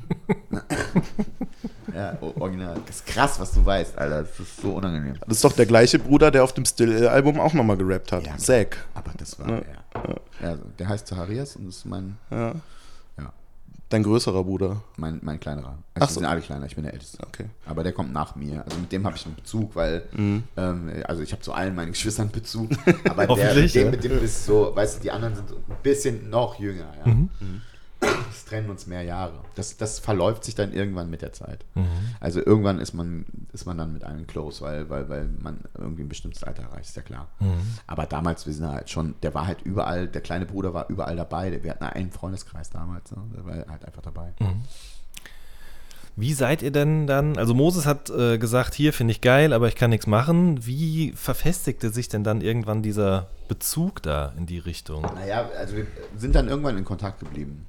ja, 1.94 2.18
original. 2.22 2.80
Das 2.86 2.98
ist 2.98 3.06
krass, 3.06 3.40
was 3.40 3.52
du 3.52 3.66
weißt, 3.66 3.98
Alter. 3.98 4.24
Das 4.24 4.40
ist 4.40 4.62
so 4.62 4.72
unangenehm. 4.72 5.16
Das 5.28 5.38
ist 5.38 5.44
doch 5.44 5.54
der 5.54 5.66
gleiche 5.66 6.00
Bruder, 6.00 6.32
der 6.32 6.44
auf 6.44 6.54
dem 6.54 6.66
Still-Album 6.66 7.40
auch 7.40 7.54
nochmal 7.54 7.76
gerappt 7.76 8.14
hat. 8.14 8.26
Ja, 8.26 8.38
Zack. 8.38 8.86
Aber 8.94 9.12
das 9.18 9.38
war, 9.40 9.50
ja. 9.50 9.62
ja. 9.62 10.16
ja 10.42 10.58
der 10.80 10.88
heißt 10.88 11.06
Zacharias 11.06 11.58
und 11.58 11.68
das 11.68 11.78
ist 11.78 11.86
mein. 11.86 12.18
Ja. 12.30 12.54
Dein 13.90 14.04
größerer 14.04 14.46
Bruder? 14.46 14.82
Mein, 14.96 15.20
mein 15.22 15.38
kleinerer. 15.38 15.78
Also 15.96 16.06
Ach 16.06 16.08
so. 16.08 16.20
sind 16.22 16.26
alle 16.26 16.40
kleiner, 16.40 16.66
ich 16.66 16.76
bin 16.76 16.86
der 16.86 16.94
Älteste. 16.94 17.18
Okay. 17.28 17.48
Aber 17.66 17.84
der 17.84 17.92
kommt 17.92 18.14
nach 18.14 18.38
mir. 18.38 18.64
Also 18.64 18.80
mit 18.80 18.90
dem 18.90 19.06
habe 19.06 19.18
ich 19.18 19.26
einen 19.26 19.36
Bezug, 19.36 19.76
weil, 19.76 20.04
mhm. 20.14 20.44
ähm, 20.56 20.94
also 21.04 21.22
ich 21.22 21.34
habe 21.34 21.42
zu 21.42 21.52
allen 21.52 21.76
meinen 21.76 21.92
Geschwistern 21.92 22.32
Bezug. 22.32 22.70
Aber 23.10 23.28
der, 23.28 23.54
mit 23.54 23.76
dem, 23.76 23.92
mit 23.92 24.02
dem 24.02 24.24
ist 24.24 24.46
so, 24.46 24.74
weißt 24.74 25.00
du, 25.00 25.02
die 25.02 25.12
anderen 25.12 25.36
sind 25.36 25.52
ein 25.52 25.76
bisschen 25.84 26.30
noch 26.30 26.58
jünger. 26.58 26.88
Ja? 27.06 27.12
Mhm. 27.12 27.30
Mhm 27.42 27.62
das 28.02 28.46
trennen 28.46 28.70
uns 28.70 28.88
mehr 28.88 29.04
Jahre. 29.04 29.40
Das, 29.56 29.78
das 29.78 30.00
verläuft 30.00 30.44
sich 30.44 30.56
dann 30.56 30.74
irgendwann 30.74 31.10
mit 31.10 31.22
der 31.22 31.34
Zeit. 31.34 31.64
Mhm. 31.76 31.86
Also 32.20 32.40
irgendwann 32.44 32.80
ist 32.80 32.94
man, 32.94 33.26
ist 33.54 33.66
man 33.66 33.78
dann 33.78 33.94
mit 33.94 34.04
einem 34.04 34.28
close, 34.28 34.62
weil, 34.62 34.90
weil, 34.90 35.10
weil 35.10 35.30
man 35.40 35.60
irgendwie 35.78 36.04
ein 36.04 36.10
bestimmtes 36.10 36.44
Alter 36.44 36.64
erreicht, 36.64 36.90
ist 36.90 36.96
ja 36.96 37.04
klar. 37.04 37.28
Mhm. 37.40 37.62
Aber 37.88 38.06
damals, 38.06 38.46
wir 38.46 38.54
sind 38.54 38.68
halt 38.68 38.90
schon, 38.90 39.16
der 39.22 39.34
war 39.34 39.48
halt 39.48 39.62
überall, 39.62 40.08
der 40.08 40.22
kleine 40.22 40.46
Bruder 40.46 40.74
war 40.74 40.90
überall 40.90 41.16
dabei. 41.16 41.64
Wir 41.64 41.72
hatten 41.72 41.84
einen 41.84 42.12
Freundeskreis 42.12 42.70
damals, 42.70 43.12
ne? 43.12 43.24
der 43.36 43.46
war 43.46 43.54
halt 43.54 43.86
einfach 43.86 44.02
dabei. 44.02 44.34
Mhm. 44.40 44.64
Wie 46.18 46.34
seid 46.34 46.62
ihr 46.62 46.72
denn 46.72 47.08
dann? 47.08 47.38
Also 47.38 47.54
Moses 47.54 47.86
hat 47.86 48.10
äh, 48.10 48.38
gesagt, 48.38 48.74
hier 48.74 48.92
finde 48.92 49.12
ich 49.12 49.22
geil, 49.22 49.54
aber 49.54 49.68
ich 49.70 49.76
kann 49.76 49.92
nichts 49.92 50.08
machen. 50.08 50.66
Wie 50.66 51.14
verfestigte 51.14 51.90
sich 51.90 52.10
denn 52.10 52.24
dann 52.24 52.42
irgendwann 52.42 52.82
dieser 52.82 53.30
Bezug 53.48 54.04
da 54.04 54.34
in 54.38 54.46
die 54.46 54.60
Richtung? 54.60 55.04
Naja, 55.04 55.50
also 55.58 55.78
wir 55.78 55.88
sind 56.18 56.36
dann 56.36 56.50
irgendwann 56.50 56.78
in 56.78 56.84
Kontakt 56.84 57.22
geblieben. 57.22 57.66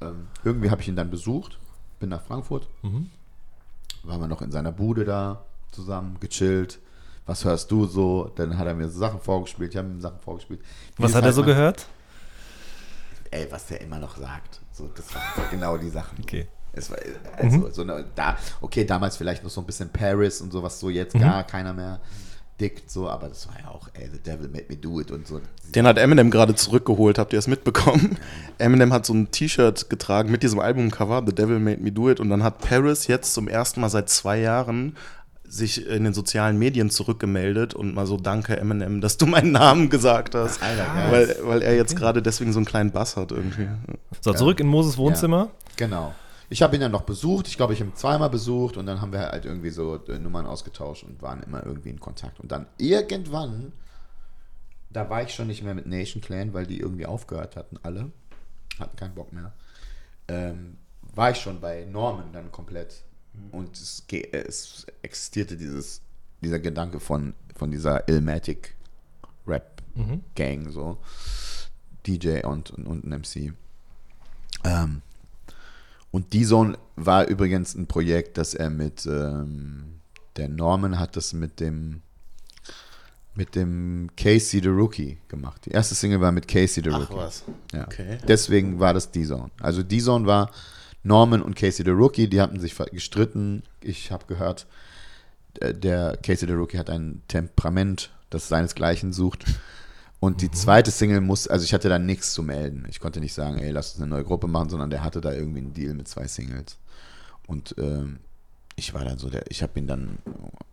Ähm, 0.00 0.28
irgendwie 0.44 0.70
habe 0.70 0.80
ich 0.80 0.88
ihn 0.88 0.96
dann 0.96 1.10
besucht, 1.10 1.58
bin 1.98 2.08
nach 2.08 2.22
Frankfurt, 2.22 2.68
mhm. 2.82 3.10
waren 4.02 4.20
wir 4.20 4.28
noch 4.28 4.42
in 4.42 4.50
seiner 4.50 4.72
Bude 4.72 5.04
da 5.04 5.44
zusammen, 5.70 6.16
gechillt. 6.20 6.78
Was 7.26 7.44
hörst 7.44 7.70
du 7.70 7.86
so? 7.86 8.32
Dann 8.34 8.58
hat 8.58 8.66
er 8.66 8.74
mir 8.74 8.88
Sachen 8.88 9.20
vorgespielt, 9.20 9.72
ich 9.72 9.76
habe 9.76 9.88
ihm 9.88 10.00
Sachen 10.00 10.18
vorgespielt. 10.20 10.60
Wie 10.96 11.02
was 11.02 11.14
hat 11.14 11.24
er 11.24 11.32
so 11.32 11.44
gehört? 11.44 11.86
Ey, 13.30 13.46
was 13.50 13.66
der 13.66 13.80
immer 13.80 13.98
noch 13.98 14.16
sagt. 14.16 14.60
So, 14.72 14.88
das 14.88 15.14
waren 15.14 15.22
genau 15.50 15.76
die 15.76 15.90
Sachen. 15.90 16.18
Okay. 16.20 16.48
Es 16.72 16.90
war, 16.90 16.98
also, 17.36 17.58
mhm. 17.58 17.72
so 17.72 17.82
eine, 17.82 18.04
da, 18.14 18.36
okay, 18.60 18.84
damals 18.84 19.16
vielleicht 19.16 19.42
noch 19.42 19.50
so 19.50 19.60
ein 19.60 19.66
bisschen 19.66 19.90
Paris 19.90 20.40
und 20.40 20.52
sowas, 20.52 20.78
so 20.78 20.88
jetzt 20.88 21.14
mhm. 21.14 21.20
gar 21.20 21.44
keiner 21.44 21.72
mehr 21.72 22.00
dickt, 22.60 22.90
so, 22.90 23.08
aber 23.08 23.28
das 23.28 23.48
war 23.48 23.58
ja 23.60 23.68
auch, 23.70 23.88
ey, 23.94 24.08
The 24.12 24.18
Devil 24.18 24.48
Made 24.48 24.66
Me 24.68 24.76
Do 24.76 25.00
It 25.00 25.10
und 25.10 25.26
so. 25.26 25.40
Den 25.74 25.86
hat 25.86 25.98
Eminem 25.98 26.30
gerade 26.30 26.54
zurückgeholt, 26.54 27.18
habt 27.18 27.32
ihr 27.32 27.38
das 27.38 27.46
mitbekommen? 27.46 28.18
Eminem 28.58 28.92
hat 28.92 29.06
so 29.06 29.14
ein 29.14 29.30
T-Shirt 29.30 29.88
getragen 29.88 30.30
mit 30.30 30.42
diesem 30.42 30.60
Albumcover, 30.60 31.22
The 31.26 31.34
Devil 31.34 31.58
Made 31.58 31.80
Me 31.80 31.92
Do 31.92 32.10
It, 32.10 32.20
und 32.20 32.28
dann 32.28 32.42
hat 32.42 32.58
Paris 32.58 33.06
jetzt 33.06 33.34
zum 33.34 33.48
ersten 33.48 33.80
Mal 33.80 33.88
seit 33.88 34.08
zwei 34.08 34.38
Jahren 34.38 34.96
sich 35.50 35.84
in 35.88 36.04
den 36.04 36.14
sozialen 36.14 36.58
Medien 36.58 36.90
zurückgemeldet 36.90 37.74
und 37.74 37.94
mal 37.94 38.06
so 38.06 38.16
danke 38.16 38.56
Eminem, 38.56 39.00
dass 39.00 39.16
du 39.16 39.26
meinen 39.26 39.50
Namen 39.50 39.90
gesagt 39.90 40.36
hast, 40.36 40.62
Alter, 40.62 40.86
weil, 41.10 41.36
weil 41.42 41.62
er 41.62 41.74
jetzt 41.74 41.96
gerade 41.96 42.22
deswegen 42.22 42.52
so 42.52 42.60
einen 42.60 42.66
kleinen 42.66 42.92
Bass 42.92 43.16
hat 43.16 43.32
irgendwie. 43.32 43.66
So, 44.20 44.32
zurück 44.32 44.60
in 44.60 44.68
Moses 44.68 44.96
Wohnzimmer. 44.96 45.48
Ja, 45.48 45.86
genau. 45.86 46.14
Ich 46.50 46.62
habe 46.62 46.74
ihn 46.74 46.80
dann 46.80 46.92
noch 46.92 47.02
besucht. 47.02 47.48
Ich 47.48 47.56
glaube, 47.56 47.72
ich 47.72 47.80
habe 47.80 47.90
ihn 47.90 47.96
zweimal 47.96 48.28
besucht 48.28 48.76
und 48.76 48.84
dann 48.84 49.00
haben 49.00 49.12
wir 49.12 49.20
halt 49.20 49.44
irgendwie 49.44 49.70
so 49.70 49.96
äh, 50.06 50.18
Nummern 50.18 50.46
ausgetauscht 50.46 51.04
und 51.04 51.22
waren 51.22 51.42
immer 51.42 51.64
irgendwie 51.64 51.90
in 51.90 52.00
Kontakt. 52.00 52.40
Und 52.40 52.50
dann 52.52 52.66
irgendwann, 52.76 53.72
da 54.90 55.08
war 55.08 55.22
ich 55.22 55.32
schon 55.32 55.46
nicht 55.46 55.62
mehr 55.62 55.74
mit 55.74 55.86
Nation 55.86 56.20
Clan, 56.20 56.52
weil 56.52 56.66
die 56.66 56.80
irgendwie 56.80 57.06
aufgehört 57.06 57.56
hatten, 57.56 57.78
alle. 57.82 58.10
Hatten 58.78 58.96
keinen 58.96 59.14
Bock 59.14 59.32
mehr. 59.32 59.52
Ähm, 60.28 60.76
war 61.14 61.30
ich 61.30 61.38
schon 61.38 61.60
bei 61.60 61.84
Norman 61.84 62.32
dann 62.32 62.50
komplett. 62.50 63.04
Und 63.52 63.76
es, 63.76 64.04
es 64.32 64.86
existierte 65.02 65.56
dieses, 65.56 66.02
dieser 66.42 66.58
Gedanke 66.58 66.98
von, 66.98 67.34
von 67.54 67.70
dieser 67.70 68.08
Illmatic 68.08 68.74
Rap 69.46 69.80
Gang, 70.34 70.64
mhm. 70.64 70.70
so. 70.70 70.98
DJ 72.06 72.44
und, 72.44 72.70
und, 72.70 72.86
und 72.86 73.04
ein 73.04 73.20
MC. 73.20 73.52
Ähm, 74.64 75.02
und 76.10 76.32
D-Zone 76.32 76.76
war 76.96 77.26
übrigens 77.28 77.74
ein 77.74 77.86
Projekt, 77.86 78.38
das 78.38 78.54
er 78.54 78.70
mit 78.70 79.06
ähm, 79.06 80.00
der 80.36 80.48
Norman 80.48 80.98
hat 80.98 81.16
das 81.16 81.32
mit 81.32 81.60
dem 81.60 82.02
mit 83.34 83.54
dem 83.54 84.10
Casey 84.16 84.60
the 84.60 84.68
Rookie 84.68 85.18
gemacht. 85.28 85.66
Die 85.66 85.70
erste 85.70 85.94
Single 85.94 86.20
war 86.20 86.32
mit 86.32 86.48
Casey 86.48 86.82
the 86.82 86.90
Rookie. 86.90 87.06
Ach 87.10 87.16
was. 87.16 87.44
Ja. 87.72 87.84
Okay. 87.84 88.18
Deswegen 88.26 88.80
war 88.80 88.92
das 88.92 89.12
D-Zone. 89.12 89.50
Also 89.60 89.82
D-Zone 89.82 90.26
war 90.26 90.50
Norman 91.02 91.40
und 91.40 91.54
Casey 91.54 91.84
the 91.84 91.92
Rookie, 91.92 92.28
die 92.28 92.40
hatten 92.40 92.60
sich 92.60 92.76
gestritten. 92.76 93.62
Ich 93.80 94.10
habe 94.10 94.26
gehört, 94.26 94.66
der 95.60 96.18
Casey 96.22 96.48
the 96.48 96.54
Rookie 96.54 96.78
hat 96.78 96.90
ein 96.90 97.22
Temperament, 97.28 98.10
das 98.30 98.48
seinesgleichen 98.48 99.12
sucht. 99.12 99.44
Und 100.20 100.42
die 100.42 100.50
zweite 100.50 100.90
Single 100.90 101.22
muss, 101.22 101.48
also 101.48 101.64
ich 101.64 101.72
hatte 101.72 101.88
da 101.88 101.98
nichts 101.98 102.34
zu 102.34 102.42
melden. 102.42 102.86
Ich 102.90 103.00
konnte 103.00 103.20
nicht 103.20 103.32
sagen, 103.32 103.58
ey, 103.58 103.70
lass 103.70 103.92
uns 103.92 104.02
eine 104.02 104.10
neue 104.10 104.24
Gruppe 104.24 104.46
machen, 104.46 104.68
sondern 104.68 104.90
der 104.90 105.02
hatte 105.02 105.22
da 105.22 105.32
irgendwie 105.32 105.60
einen 105.60 105.72
Deal 105.72 105.94
mit 105.94 106.08
zwei 106.08 106.26
Singles. 106.28 106.76
Und 107.46 107.74
ähm, 107.78 108.18
ich 108.76 108.92
war 108.92 109.04
dann 109.04 109.18
so 109.18 109.30
der, 109.30 109.50
ich 109.50 109.62
habe 109.62 109.78
ihn 109.78 109.86
dann, 109.86 110.18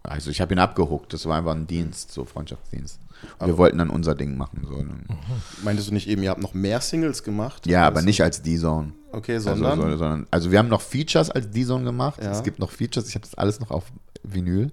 also 0.04 0.30
ich 0.32 0.42
habe 0.42 0.54
ihn 0.54 0.60
abgehuckt. 0.60 1.14
Das 1.14 1.26
war 1.26 1.38
einfach 1.38 1.56
ein 1.56 1.66
Dienst, 1.66 2.12
so 2.12 2.26
Freundschaftsdienst. 2.26 3.00
Und 3.40 3.48
wir 3.48 3.58
wollten 3.58 3.78
dann 3.78 3.90
unser 3.90 4.16
Ding 4.16 4.38
machen. 4.38 4.66
So. 4.68 4.76
Mhm. 4.76 5.06
Meintest 5.64 5.90
du 5.90 5.94
nicht 5.94 6.10
eben, 6.10 6.24
ihr 6.24 6.30
habt 6.30 6.42
noch 6.42 6.54
mehr 6.54 6.82
Singles 6.82 7.24
gemacht? 7.24 7.66
Ja, 7.68 7.88
aber 7.88 8.02
nicht 8.02 8.22
als 8.22 8.42
D-Zone. 8.42 8.92
Okay, 9.14 9.36
also, 9.36 9.52
sondern? 9.52 9.82
Also, 9.82 9.98
sondern? 9.98 10.28
also 10.30 10.52
wir 10.52 10.60
haben 10.60 10.68
noch 10.68 10.82
Features 10.82 11.32
als 11.32 11.50
D-Zone 11.52 11.86
gemacht. 11.86 12.22
Ja. 12.22 12.32
Es 12.32 12.44
gibt 12.44 12.60
noch 12.60 12.72
Features, 12.72 13.08
ich 13.08 13.16
habe 13.16 13.24
das 13.24 13.36
alles 13.36 13.62
noch 13.62 13.72
auf 13.72 13.86
Vinyl. 14.24 14.72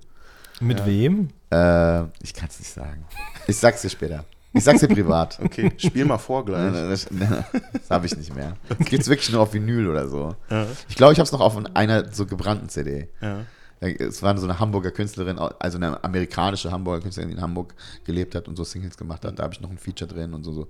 Mit 0.61 0.81
ja. 0.81 0.87
wem? 0.87 1.29
Äh, 1.51 2.03
ich 2.23 2.35
kann 2.35 2.49
es 2.49 2.59
nicht 2.59 2.73
sagen. 2.73 3.05
Ich 3.47 3.57
sag's 3.57 3.83
dir 3.83 3.91
später. 3.91 4.25
Ich 4.55 4.65
sag's 4.65 4.81
dir 4.81 4.89
privat. 4.89 5.39
Okay, 5.45 5.73
spiel 5.77 6.05
mal 6.05 6.19
vor 6.19 6.45
gleich. 6.45 6.73
das, 6.73 7.07
das 7.73 7.91
habe 7.91 8.07
ich 8.07 8.17
nicht 8.17 8.35
mehr. 8.35 8.57
Das 8.69 8.79
gibt's 8.87 9.09
wirklich 9.09 9.31
nur 9.31 9.43
auf 9.43 9.53
Vinyl 9.53 9.89
oder 9.89 10.09
so. 10.09 10.35
Ja. 10.49 10.67
Ich 10.89 10.95
glaube, 10.95 11.13
ich 11.13 11.19
habe 11.19 11.27
es 11.27 11.33
noch 11.33 11.41
auf 11.41 11.57
einer 11.75 12.13
so 12.13 12.25
gebrannten 12.25 12.69
CD. 12.69 13.09
Ja. 13.21 13.45
Es 13.81 14.23
war 14.23 14.39
so 14.39 14.47
eine 14.47 14.59
Hamburger 14.59 14.93
Künstlerin, 14.93 15.39
also 15.39 15.77
eine 15.77 16.03
amerikanische 16.03 16.71
Hamburger 16.71 17.03
Künstlerin, 17.03 17.31
die 17.31 17.37
in 17.37 17.43
Hamburg 17.43 17.75
gelebt 18.05 18.35
hat 18.35 18.49
und 18.49 18.57
so 18.57 18.65
Singles 18.65 18.97
gemacht 18.97 19.25
hat. 19.25 19.39
Da 19.39 19.43
habe 19.43 19.53
ich 19.53 19.61
noch 19.61 19.71
ein 19.71 19.77
Feature 19.77 20.11
drin 20.11 20.33
und 20.33 20.45
so. 20.45 20.53
so. 20.53 20.69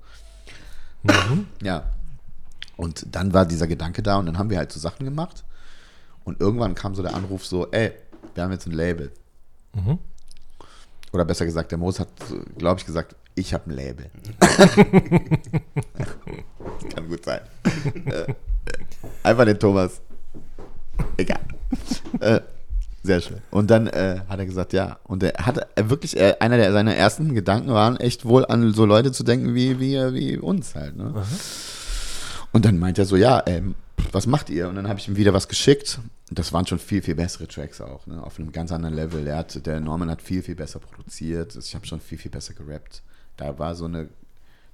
Mhm. 1.05 1.47
Ja. 1.63 1.85
Und 2.77 3.07
dann 3.15 3.33
war 3.33 3.47
dieser 3.47 3.67
Gedanke 3.69 4.03
da 4.03 4.17
und 4.17 4.27
dann 4.27 4.39
haben 4.39 4.51
wir 4.51 4.59
halt 4.59 4.73
so 4.73 4.81
Sachen 4.81 5.05
gemacht. 5.05 5.45
Und 6.25 6.41
irgendwann 6.41 6.75
kam 6.75 6.95
so 6.95 7.03
der 7.03 7.15
Anruf 7.15 7.47
so, 7.47 7.71
ey, 7.71 7.93
wir 8.35 8.43
haben 8.43 8.51
jetzt 8.51 8.67
ein 8.67 8.73
Label. 8.73 9.13
Mhm. 9.75 9.99
Oder 11.13 11.25
besser 11.25 11.45
gesagt, 11.45 11.71
der 11.71 11.79
Moos 11.79 12.01
hat, 12.01 12.09
glaube 12.59 12.81
ich, 12.81 12.87
gesagt, 12.87 13.15
ich 13.35 13.55
habe 13.55 13.71
ein 13.71 13.77
Label. 13.77 14.11
Kann 16.95 17.09
gut 17.09 17.25
sein. 17.25 17.41
Äh, 18.07 18.35
einfach 19.23 19.45
den 19.45 19.59
Thomas. 19.59 20.01
Egal. 21.17 21.41
Äh, 22.21 22.41
sehr 23.03 23.21
schön. 23.21 23.43
Und 23.51 23.71
dann 23.71 23.87
äh, 23.87 24.21
hat 24.29 24.39
er 24.39 24.47
gesagt, 24.47 24.73
ja. 24.73 24.99
Und 25.05 25.23
er 25.23 25.45
hat 25.45 25.67
er 25.75 25.91
wirklich, 25.91 26.17
er, 26.17 26.41
einer 26.41 26.57
der 26.57 26.73
seiner 26.73 26.97
ersten 26.97 27.35
Gedanken 27.35 27.69
waren, 27.69 27.99
echt 27.99 28.25
wohl 28.25 28.47
an 28.47 28.73
so 28.73 28.87
Leute 28.87 29.13
zu 29.13 29.25
denken 29.25 29.55
wie, 29.55 29.79
wie, 29.79 29.97
wie 30.15 30.39
uns 30.39 30.75
halt. 30.75 30.97
Ne? 30.97 31.13
Und 32.53 32.65
dann 32.65 32.79
meint 32.79 32.99
er 32.99 33.05
so, 33.05 33.17
ja, 33.17 33.43
ähm, 33.47 33.75
was 34.13 34.27
macht 34.27 34.49
ihr? 34.49 34.69
Und 34.69 34.77
dann 34.77 34.89
habe 34.89 34.99
ich 34.99 35.09
ihm 35.09 35.17
wieder 35.17 35.35
was 35.35 35.49
geschickt. 35.49 35.99
Das 36.31 36.53
waren 36.55 36.67
schon 36.67 36.79
viel, 36.79 37.03
viel 37.03 37.15
bessere 37.15 37.47
Tracks 37.47 37.81
auch, 37.81 38.07
ne? 38.07 38.23
auf 38.23 38.39
einem 38.39 38.53
ganz 38.53 38.73
anderen 38.73 38.95
Level. 38.95 39.25
Der, 39.25 39.37
hat, 39.37 39.67
der 39.67 39.81
Norman 39.81 40.11
hat 40.11 40.23
viel, 40.23 40.43
viel 40.43 40.55
besser 40.55 40.79
produziert. 40.79 41.57
Ich 41.57 41.75
habe 41.75 41.87
schon 41.87 42.01
viel, 42.01 42.17
viel 42.17 42.31
besser 42.31 42.55
gerappt. 42.55 43.03
Da 43.37 43.59
war 43.59 43.75
so 43.75 43.87
eine, 43.87 44.09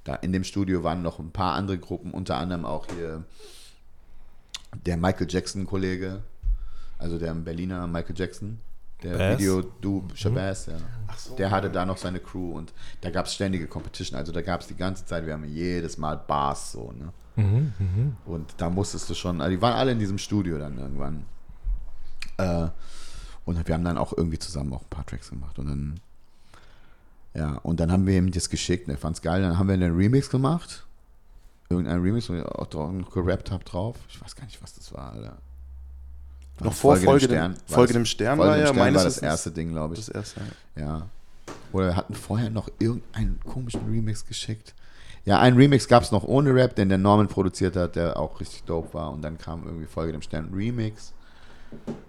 da 0.04 0.14
in 0.16 0.32
dem 0.32 0.44
Studio 0.44 0.82
waren 0.82 1.02
noch 1.02 1.18
ein 1.18 1.30
paar 1.30 1.54
andere 1.54 1.78
Gruppen, 1.78 2.12
unter 2.12 2.36
anderem 2.36 2.64
auch 2.64 2.86
hier 2.94 3.24
der 4.86 4.96
Michael 4.96 5.26
Jackson-Kollege, 5.28 6.22
also 6.98 7.18
der 7.18 7.34
Berliner 7.34 7.86
Michael 7.86 8.16
Jackson, 8.16 8.60
der 9.02 9.16
Bass? 9.16 9.38
Video 9.38 9.62
Du 9.80 10.06
Shabazz, 10.14 10.66
mhm. 10.66 10.72
ja. 10.74 10.78
So. 11.16 11.34
Der 11.36 11.50
hatte 11.50 11.70
da 11.70 11.84
noch 11.84 11.96
seine 11.96 12.20
Crew 12.20 12.52
und 12.52 12.72
da 13.00 13.10
gab 13.10 13.26
es 13.26 13.34
ständige 13.34 13.66
Competition. 13.66 14.18
Also 14.18 14.32
da 14.32 14.42
gab 14.42 14.60
es 14.60 14.68
die 14.68 14.76
ganze 14.76 15.04
Zeit, 15.04 15.26
wir 15.26 15.32
haben 15.32 15.44
jedes 15.44 15.98
Mal 15.98 16.16
Bars 16.16 16.72
so, 16.72 16.92
ne? 16.92 17.12
Mhm, 17.36 17.72
mh. 17.78 18.12
Und 18.26 18.54
da 18.58 18.70
musstest 18.70 19.08
du 19.08 19.14
schon, 19.14 19.40
also 19.40 19.54
die 19.54 19.62
waren 19.62 19.74
alle 19.74 19.92
in 19.92 19.98
diesem 19.98 20.18
Studio 20.18 20.58
dann 20.58 20.78
irgendwann. 20.78 21.24
Äh, 22.36 22.68
und 23.44 23.66
wir 23.66 23.74
haben 23.74 23.84
dann 23.84 23.98
auch 23.98 24.16
irgendwie 24.16 24.38
zusammen 24.38 24.72
auch 24.72 24.82
ein 24.82 24.90
paar 24.90 25.06
Tracks 25.06 25.30
gemacht. 25.30 25.58
Und 25.58 25.66
dann, 25.68 26.00
ja, 27.34 27.56
und 27.58 27.80
dann 27.80 27.92
haben 27.92 28.06
wir 28.06 28.16
ihm 28.16 28.30
das 28.30 28.50
geschickt 28.50 28.88
und 28.88 28.94
er 28.94 28.98
fand 28.98 29.16
es 29.16 29.22
geil. 29.22 29.42
Dann 29.42 29.58
haben 29.58 29.68
wir 29.68 29.74
einen 29.74 29.96
Remix 29.96 30.30
gemacht. 30.30 30.86
Irgendein 31.68 32.00
Remix, 32.00 32.28
wo 32.28 32.34
ich 32.34 32.44
auch 32.44 32.66
drauf, 32.66 32.92
gerappt 33.12 33.50
habe 33.50 33.64
drauf. 33.64 33.96
Ich 34.08 34.20
weiß 34.20 34.34
gar 34.34 34.44
nicht, 34.44 34.60
was 34.60 34.74
das 34.74 34.92
war, 34.92 35.12
Alter. 35.12 35.38
Noch 36.60 36.72
vor 36.74 36.96
Folge, 36.96 37.06
Folge, 37.06 37.28
dem 37.28 37.30
Stern. 37.30 37.54
Dem, 37.54 37.74
Folge 37.74 37.92
dem 37.92 38.04
Stern 38.04 38.38
Folge 38.38 38.50
war 38.50 38.58
ja 38.58 38.72
meines 38.72 38.98
war 38.98 39.04
das 39.04 39.18
erste 39.18 39.50
Ding, 39.50 39.70
glaube 39.70 39.94
ich. 39.94 40.00
Das 40.00 40.08
erste, 40.08 40.40
ja. 40.76 40.82
ja. 40.82 41.08
Oder 41.72 41.86
wir 41.86 41.96
hatten 41.96 42.14
vorher 42.14 42.50
noch 42.50 42.68
irgendeinen 42.78 43.38
komischen 43.44 43.88
Remix 43.88 44.26
geschickt. 44.26 44.74
Ja, 45.24 45.38
einen 45.38 45.56
Remix 45.56 45.86
gab 45.86 46.02
es 46.02 46.10
noch 46.10 46.24
ohne 46.24 46.54
Rap, 46.54 46.74
den 46.74 46.88
der 46.88 46.98
Norman 46.98 47.28
produziert 47.28 47.76
hat, 47.76 47.96
der 47.96 48.18
auch 48.18 48.40
richtig 48.40 48.64
dope 48.64 48.92
war. 48.94 49.12
Und 49.12 49.22
dann 49.22 49.38
kam 49.38 49.64
irgendwie 49.64 49.86
Folge 49.86 50.12
dem 50.12 50.22
Stern 50.22 50.52
Remix. 50.52 51.12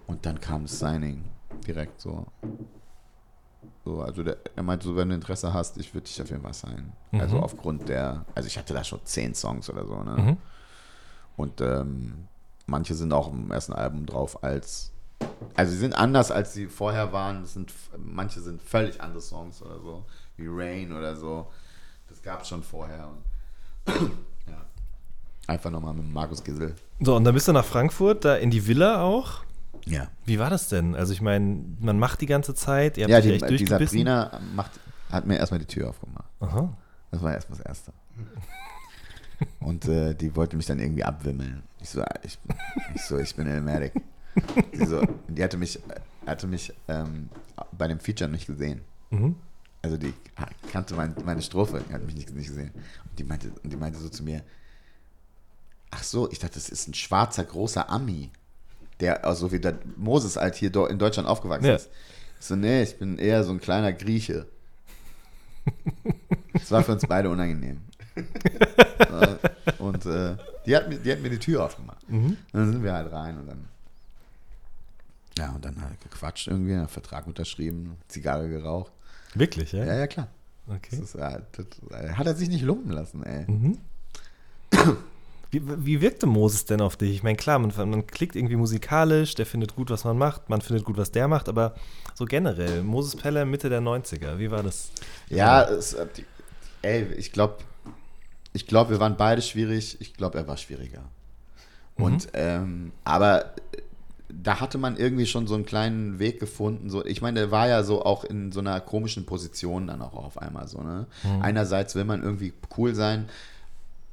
Und 0.06 0.26
dann 0.26 0.40
kam 0.40 0.62
das 0.62 0.78
Signing 0.78 1.24
direkt 1.66 2.00
so. 2.00 2.26
So, 3.84 4.00
also 4.00 4.22
der, 4.22 4.38
er 4.54 4.62
meinte 4.62 4.86
so, 4.86 4.96
wenn 4.96 5.08
du 5.08 5.14
Interesse 5.14 5.52
hast, 5.52 5.76
ich 5.78 5.92
würde 5.92 6.06
dich 6.06 6.20
auf 6.22 6.30
jeden 6.30 6.42
Fall 6.42 6.54
sein. 6.54 6.92
Mhm. 7.10 7.20
Also 7.20 7.38
aufgrund 7.40 7.88
der, 7.88 8.24
also 8.34 8.46
ich 8.46 8.56
hatte 8.56 8.74
da 8.74 8.84
schon 8.84 9.00
zehn 9.04 9.34
Songs 9.34 9.68
oder 9.70 9.86
so, 9.86 10.02
ne? 10.02 10.22
Mhm. 10.22 10.36
Und 11.36 11.60
ähm, 11.60 12.28
manche 12.66 12.94
sind 12.94 13.12
auch 13.12 13.32
im 13.32 13.50
ersten 13.50 13.72
Album 13.72 14.06
drauf 14.06 14.44
als, 14.44 14.92
also 15.54 15.72
sie 15.72 15.78
sind 15.78 15.94
anders 15.94 16.30
als 16.30 16.52
sie 16.52 16.66
vorher 16.66 17.12
waren. 17.12 17.44
Sind, 17.44 17.72
manche 17.96 18.40
sind 18.40 18.62
völlig 18.62 19.00
andere 19.00 19.20
Songs 19.20 19.62
oder 19.62 19.80
so, 19.80 20.04
wie 20.36 20.46
Rain 20.48 20.92
oder 20.92 21.16
so. 21.16 21.48
Das 22.08 22.22
gab 22.22 22.42
es 22.42 22.48
schon 22.48 22.62
vorher. 22.62 23.08
Und, 23.08 23.94
ja. 24.46 24.64
Einfach 25.46 25.70
nochmal 25.70 25.94
mit 25.94 26.12
Markus 26.12 26.44
Gissel. 26.44 26.74
So, 27.00 27.16
und 27.16 27.24
dann 27.24 27.34
bist 27.34 27.48
du 27.48 27.52
nach 27.52 27.64
Frankfurt, 27.64 28.24
da 28.24 28.36
in 28.36 28.50
die 28.50 28.64
Villa 28.64 29.02
auch. 29.02 29.44
Ja. 29.86 30.08
Wie 30.24 30.38
war 30.38 30.50
das 30.50 30.68
denn? 30.68 30.94
Also 30.94 31.12
ich 31.12 31.20
meine, 31.20 31.64
man 31.80 31.98
macht 31.98 32.20
die 32.20 32.26
ganze 32.26 32.54
Zeit, 32.54 32.96
ihr 32.98 33.04
habt 33.04 33.10
ja, 33.10 33.20
die, 33.20 33.32
echt 33.32 33.50
die 33.50 33.66
Sabrina 33.66 34.40
macht, 34.54 34.72
hat 35.10 35.26
mir 35.26 35.36
erstmal 35.36 35.60
die 35.60 35.66
Tür 35.66 35.90
aufgemacht. 35.90 36.30
Aha. 36.40 36.76
Das 37.10 37.22
war 37.22 37.34
erstmal 37.34 37.58
das 37.58 37.66
Erste. 37.66 37.92
Und 39.60 39.86
äh, 39.86 40.14
die 40.14 40.34
wollte 40.36 40.56
mich 40.56 40.66
dann 40.66 40.78
irgendwie 40.78 41.04
abwimmeln. 41.04 41.62
Ich 41.80 41.90
so, 41.90 42.02
ich, 42.22 42.38
ich 42.94 43.02
so, 43.02 43.18
ich 43.18 43.34
bin 43.34 43.46
Elmatic. 43.46 43.92
Die, 44.72 44.86
so, 44.86 45.02
die 45.28 45.42
hatte 45.42 45.56
mich, 45.56 45.78
hatte 46.26 46.46
mich 46.46 46.72
ähm, 46.88 47.28
bei 47.76 47.88
dem 47.88 48.00
Feature 48.00 48.30
nicht 48.30 48.46
gesehen. 48.46 48.80
Mhm. 49.10 49.36
Also 49.82 49.96
die 49.96 50.14
kannte 50.70 50.94
mein, 50.94 51.14
meine 51.24 51.42
Strophe, 51.42 51.84
hat 51.92 52.04
mich 52.04 52.14
nicht, 52.14 52.32
nicht 52.32 52.48
gesehen. 52.48 52.70
Und 53.10 53.18
die 53.18 53.24
meinte, 53.24 53.50
und 53.62 53.70
die 53.72 53.76
meinte 53.76 53.98
so 53.98 54.08
zu 54.08 54.22
mir, 54.22 54.42
ach 55.90 56.04
so, 56.04 56.30
ich 56.30 56.38
dachte, 56.38 56.54
das 56.54 56.68
ist 56.68 56.88
ein 56.88 56.94
schwarzer, 56.94 57.44
großer 57.44 57.90
Ami 57.90 58.30
der, 59.02 59.24
also 59.24 59.52
wie 59.52 59.58
der 59.58 59.74
Moses 59.96 60.36
halt 60.36 60.54
hier 60.54 60.74
in 60.88 60.98
Deutschland 60.98 61.28
aufgewachsen 61.28 61.66
ja. 61.66 61.74
ist. 61.74 61.90
so, 62.38 62.54
nee, 62.56 62.82
ich 62.82 62.98
bin 62.98 63.18
eher 63.18 63.44
so 63.44 63.52
ein 63.52 63.60
kleiner 63.60 63.92
Grieche. 63.92 64.46
Das 66.52 66.70
war 66.70 66.82
für 66.82 66.92
uns 66.92 67.06
beide 67.06 67.28
unangenehm. 67.28 67.80
und 69.78 70.06
äh, 70.06 70.36
die, 70.66 70.76
hat 70.76 70.88
mir, 70.88 70.98
die 70.98 71.12
hat 71.12 71.20
mir 71.20 71.30
die 71.30 71.38
Tür 71.38 71.64
aufgemacht. 71.64 72.08
Mhm. 72.08 72.36
Dann 72.52 72.72
sind 72.72 72.82
wir 72.82 72.92
halt 72.92 73.12
rein 73.12 73.38
und 73.38 73.46
dann. 73.48 73.68
Ja, 75.38 75.50
und 75.50 75.64
dann 75.64 75.80
halt 75.80 76.00
gequatscht 76.02 76.46
irgendwie, 76.46 76.74
einen 76.74 76.88
Vertrag 76.88 77.26
unterschrieben, 77.26 77.96
Zigarre 78.06 78.48
geraucht. 78.48 78.92
Wirklich, 79.34 79.72
ja? 79.72 79.84
Ja, 79.84 79.94
ja, 79.96 80.06
klar. 80.06 80.28
Okay. 80.66 80.90
Das 80.90 81.00
ist, 81.00 81.14
das, 81.16 82.16
hat 82.16 82.26
er 82.26 82.34
sich 82.34 82.48
nicht 82.48 82.62
lumpen 82.62 82.92
lassen, 82.92 83.24
ey. 83.24 83.50
Mhm. 83.50 83.78
Wie, 85.52 85.60
wie 85.86 86.00
wirkte 86.00 86.26
Moses 86.26 86.64
denn 86.64 86.80
auf 86.80 86.96
dich? 86.96 87.10
Ich 87.10 87.22
meine, 87.22 87.36
klar, 87.36 87.58
man, 87.58 87.72
man 87.90 88.06
klickt 88.06 88.36
irgendwie 88.36 88.56
musikalisch, 88.56 89.34
der 89.34 89.44
findet 89.44 89.76
gut, 89.76 89.90
was 89.90 90.04
man 90.04 90.16
macht, 90.16 90.48
man 90.48 90.62
findet 90.62 90.84
gut, 90.84 90.96
was 90.96 91.12
der 91.12 91.28
macht, 91.28 91.48
aber 91.48 91.74
so 92.14 92.24
generell, 92.24 92.82
Moses 92.82 93.16
Peller 93.16 93.44
Mitte 93.44 93.68
der 93.68 93.82
90er, 93.82 94.38
wie 94.38 94.50
war 94.50 94.62
das? 94.62 94.90
Ja, 95.28 95.62
es, 95.62 95.94
ey, 96.80 97.06
ich 97.18 97.32
glaube, 97.32 97.56
ich 98.52 98.66
glaube, 98.66 98.90
wir 98.90 99.00
waren 99.00 99.16
beide 99.16 99.42
schwierig. 99.42 100.00
Ich 100.00 100.14
glaube, 100.14 100.38
er 100.38 100.48
war 100.48 100.56
schwieriger. 100.56 101.02
Mhm. 101.96 102.04
Und, 102.04 102.28
ähm, 102.34 102.92
aber 103.04 103.52
da 104.28 104.60
hatte 104.60 104.78
man 104.78 104.96
irgendwie 104.96 105.26
schon 105.26 105.46
so 105.46 105.54
einen 105.54 105.66
kleinen 105.66 106.18
Weg 106.18 106.40
gefunden. 106.40 106.88
So, 106.90 107.04
ich 107.04 107.20
meine, 107.20 107.40
der 107.40 107.50
war 107.50 107.68
ja 107.68 107.82
so 107.82 108.04
auch 108.04 108.24
in 108.24 108.52
so 108.52 108.60
einer 108.60 108.80
komischen 108.80 109.26
Position 109.26 109.86
dann 109.86 110.00
auch 110.00 110.14
auf 110.14 110.38
einmal 110.38 110.68
so. 110.68 110.80
Ne? 110.80 111.06
Mhm. 111.22 111.42
Einerseits 111.42 111.94
will 111.94 112.04
man 112.04 112.22
irgendwie 112.22 112.52
cool 112.76 112.94
sein, 112.94 113.28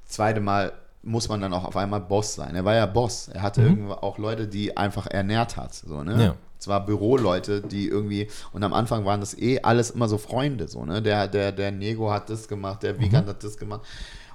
zweite 0.05 0.41
Mal 0.41 0.73
muss 1.01 1.29
man 1.29 1.41
dann 1.41 1.53
auch 1.53 1.65
auf 1.65 1.77
einmal 1.77 2.01
Boss 2.01 2.35
sein. 2.35 2.55
Er 2.55 2.65
war 2.65 2.75
ja 2.75 2.85
Boss. 2.85 3.29
Er 3.29 3.41
hatte 3.41 3.61
mhm. 3.61 3.67
irgendwo 3.67 3.93
auch 3.93 4.17
Leute, 4.17 4.47
die 4.47 4.75
einfach 4.77 5.07
ernährt 5.07 5.57
hat. 5.57 5.73
So, 5.73 6.03
ne? 6.03 6.23
Ja. 6.23 6.35
Zwar 6.57 6.85
Büroleute, 6.85 7.61
die 7.61 7.87
irgendwie, 7.87 8.27
und 8.51 8.63
am 8.63 8.73
Anfang 8.73 9.05
waren 9.05 9.21
das 9.21 9.37
eh 9.37 9.61
alles 9.61 9.91
immer 9.91 10.09
so 10.09 10.17
Freunde, 10.17 10.67
so, 10.67 10.83
ne? 10.83 11.01
Der, 11.01 11.29
der, 11.29 11.53
der 11.53 11.71
Nego 11.71 12.11
hat 12.11 12.29
das 12.29 12.49
gemacht, 12.49 12.83
der 12.83 12.99
Wiegand 12.99 13.27
mhm. 13.27 13.29
hat 13.29 13.43
das 13.45 13.57
gemacht. 13.57 13.81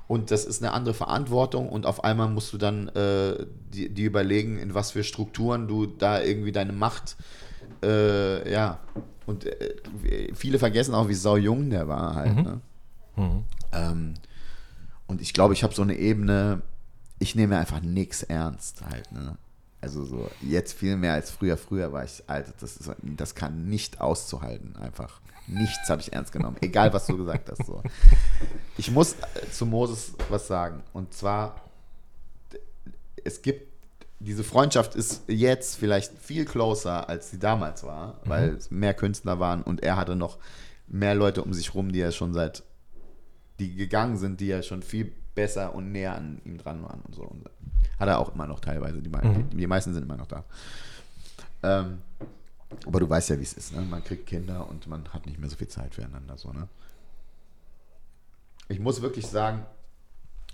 Und 0.07 0.31
das 0.31 0.47
ist 0.47 0.63
eine 0.63 0.73
andere 0.73 0.95
Verantwortung 0.95 1.69
und 1.69 1.85
auf 1.85 2.03
einmal 2.03 2.29
musst 2.29 2.53
du 2.55 2.59
dann 2.59 2.89
äh, 2.89 3.47
die, 3.73 3.91
die 3.91 4.05
überlegen, 4.05 4.59
in 4.59 4.75
was 4.75 4.93
für 4.93 5.05
Strukturen 5.05 5.69
du 5.69 5.85
da 5.87 6.23
irgendwie 6.23 6.53
deine 6.53 6.73
Macht, 6.73 7.17
äh, 7.83 8.51
ja. 8.51 8.79
Und 9.27 9.47
äh, 9.47 9.75
viele 10.35 10.59
vergessen 10.59 10.95
auch, 10.95 11.09
wie 11.09 11.15
sau 11.15 11.37
jung 11.37 11.71
der 11.71 11.89
war 11.89 12.15
halt. 12.15 12.37
Mhm. 12.37 12.43
Ne? 12.43 12.61
Mhm. 13.17 13.45
Ähm, 13.73 14.15
und 15.07 15.21
ich 15.21 15.33
glaube, 15.33 15.55
ich 15.55 15.63
habe 15.63 15.75
so 15.75 15.83
eine 15.83 15.97
Ebene, 15.97 16.63
ich 17.19 17.35
nehme 17.35 17.59
einfach 17.59 17.81
nichts 17.81 18.23
ernst 18.23 18.83
halt, 18.83 19.13
ne? 19.13 19.37
Also 19.81 20.03
so, 20.05 20.31
jetzt 20.41 20.73
viel 20.73 20.97
mehr 20.97 21.13
als 21.13 21.31
früher. 21.31 21.59
Früher 21.59 21.93
war 21.93 22.05
ich, 22.05 22.25
Alter, 22.27 22.55
das, 22.59 22.79
ist, 22.79 22.91
das 23.03 23.35
kann 23.35 23.67
nicht 23.69 24.01
auszuhalten, 24.01 24.77
einfach. 24.77 25.21
Nichts 25.47 25.91
habe 25.91 26.01
ich 26.01 26.11
ernst 26.11 26.33
genommen, 26.33 26.57
egal 26.63 26.95
was 26.95 27.07
du 27.07 27.19
gesagt 27.19 27.51
hast. 27.51 27.67
So. 27.67 27.83
Ich 28.79 28.91
muss 28.91 29.13
äh, 29.13 29.51
zu 29.51 29.67
Moses 29.67 30.15
was 30.31 30.47
sagen. 30.47 30.83
Und 30.95 31.13
zwar, 31.13 31.61
es 33.25 33.43
gibt, 33.43 33.71
diese 34.21 34.43
Freundschaft 34.43 34.95
ist 34.95 35.25
jetzt 35.29 35.77
vielleicht 35.77 36.19
viel 36.19 36.47
closer, 36.47 37.11
als 37.11 37.31
sie 37.31 37.39
damals 37.39 37.85
war, 37.85 38.15
mhm. 38.25 38.29
weil 38.31 38.49
es 38.55 38.71
mehr 38.71 38.95
Künstler 38.95 39.39
waren 39.39 39.63
und 39.63 39.83
er 39.83 39.97
hatte 39.97 40.17
noch 40.17 40.39
mehr 40.87 41.15
Leute 41.15 41.43
um 41.43 41.53
sich 41.53 41.75
rum, 41.75 41.93
die 41.93 42.01
er 42.01 42.13
schon 42.13 42.33
seit 42.33 42.63
die 43.59 43.75
gegangen 43.75 44.17
sind, 44.17 44.41
die 44.41 44.49
ja 44.49 44.63
schon 44.63 44.83
viel 44.83 45.13
besser 45.35 45.75
und 45.75 45.93
näher 45.93 46.15
an 46.15 46.41
ihm 46.45 46.59
dran 46.59 46.83
waren 46.83 47.01
und 47.03 47.15
so. 47.15 47.23
Und 47.23 47.49
hat 47.99 48.09
er 48.09 48.19
auch 48.19 48.35
immer 48.35 48.47
noch 48.47 48.61
teilweise. 48.61 49.01
Die, 49.01 49.09
mhm. 49.09 49.51
die, 49.51 49.57
die 49.57 49.67
meisten 49.67 49.95
sind 49.95 50.05
immer 50.05 50.17
noch 50.17 50.27
da. 50.27 50.45
Ähm, 51.63 51.99
aber 52.87 53.01
du 53.01 53.09
weißt 53.09 53.31
ja, 53.31 53.39
wie 53.39 53.43
es 53.43 53.53
ist. 53.53 53.73
Ne? 53.73 53.83
Man 53.83 54.03
kriegt 54.03 54.27
Kinder 54.27 54.69
und 54.69 54.87
man 54.87 55.09
hat 55.13 55.27
nicht 55.27 55.39
mehr 55.39 55.49
so 55.49 55.57
viel 55.57 55.69
Zeit 55.69 55.95
füreinander. 55.95 56.37
So, 56.37 56.53
ne? 56.53 56.69
Ich 58.69 58.81
muss 58.81 59.03
wirklich 59.03 59.27
sagen, 59.27 59.65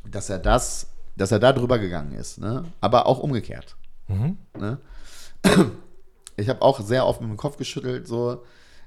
dass 0.09 0.31
er 0.31 0.39
das, 0.39 0.89
dass 1.17 1.33
er 1.33 1.39
da 1.39 1.53
drüber 1.53 1.79
gegangen 1.79 2.13
ist. 2.13 2.39
Ne? 2.39 2.65
Aber 2.81 3.07
auch 3.07 3.19
umgekehrt. 3.19 3.77
Mhm. 4.09 4.37
Ne? 4.59 4.79
ich 6.37 6.49
habe 6.49 6.63
auch 6.63 6.81
sehr 6.81 7.07
oft 7.07 7.21
mit 7.21 7.31
dem 7.31 7.37
Kopf 7.37 7.57
geschüttelt, 7.57 8.07
so, 8.07 8.45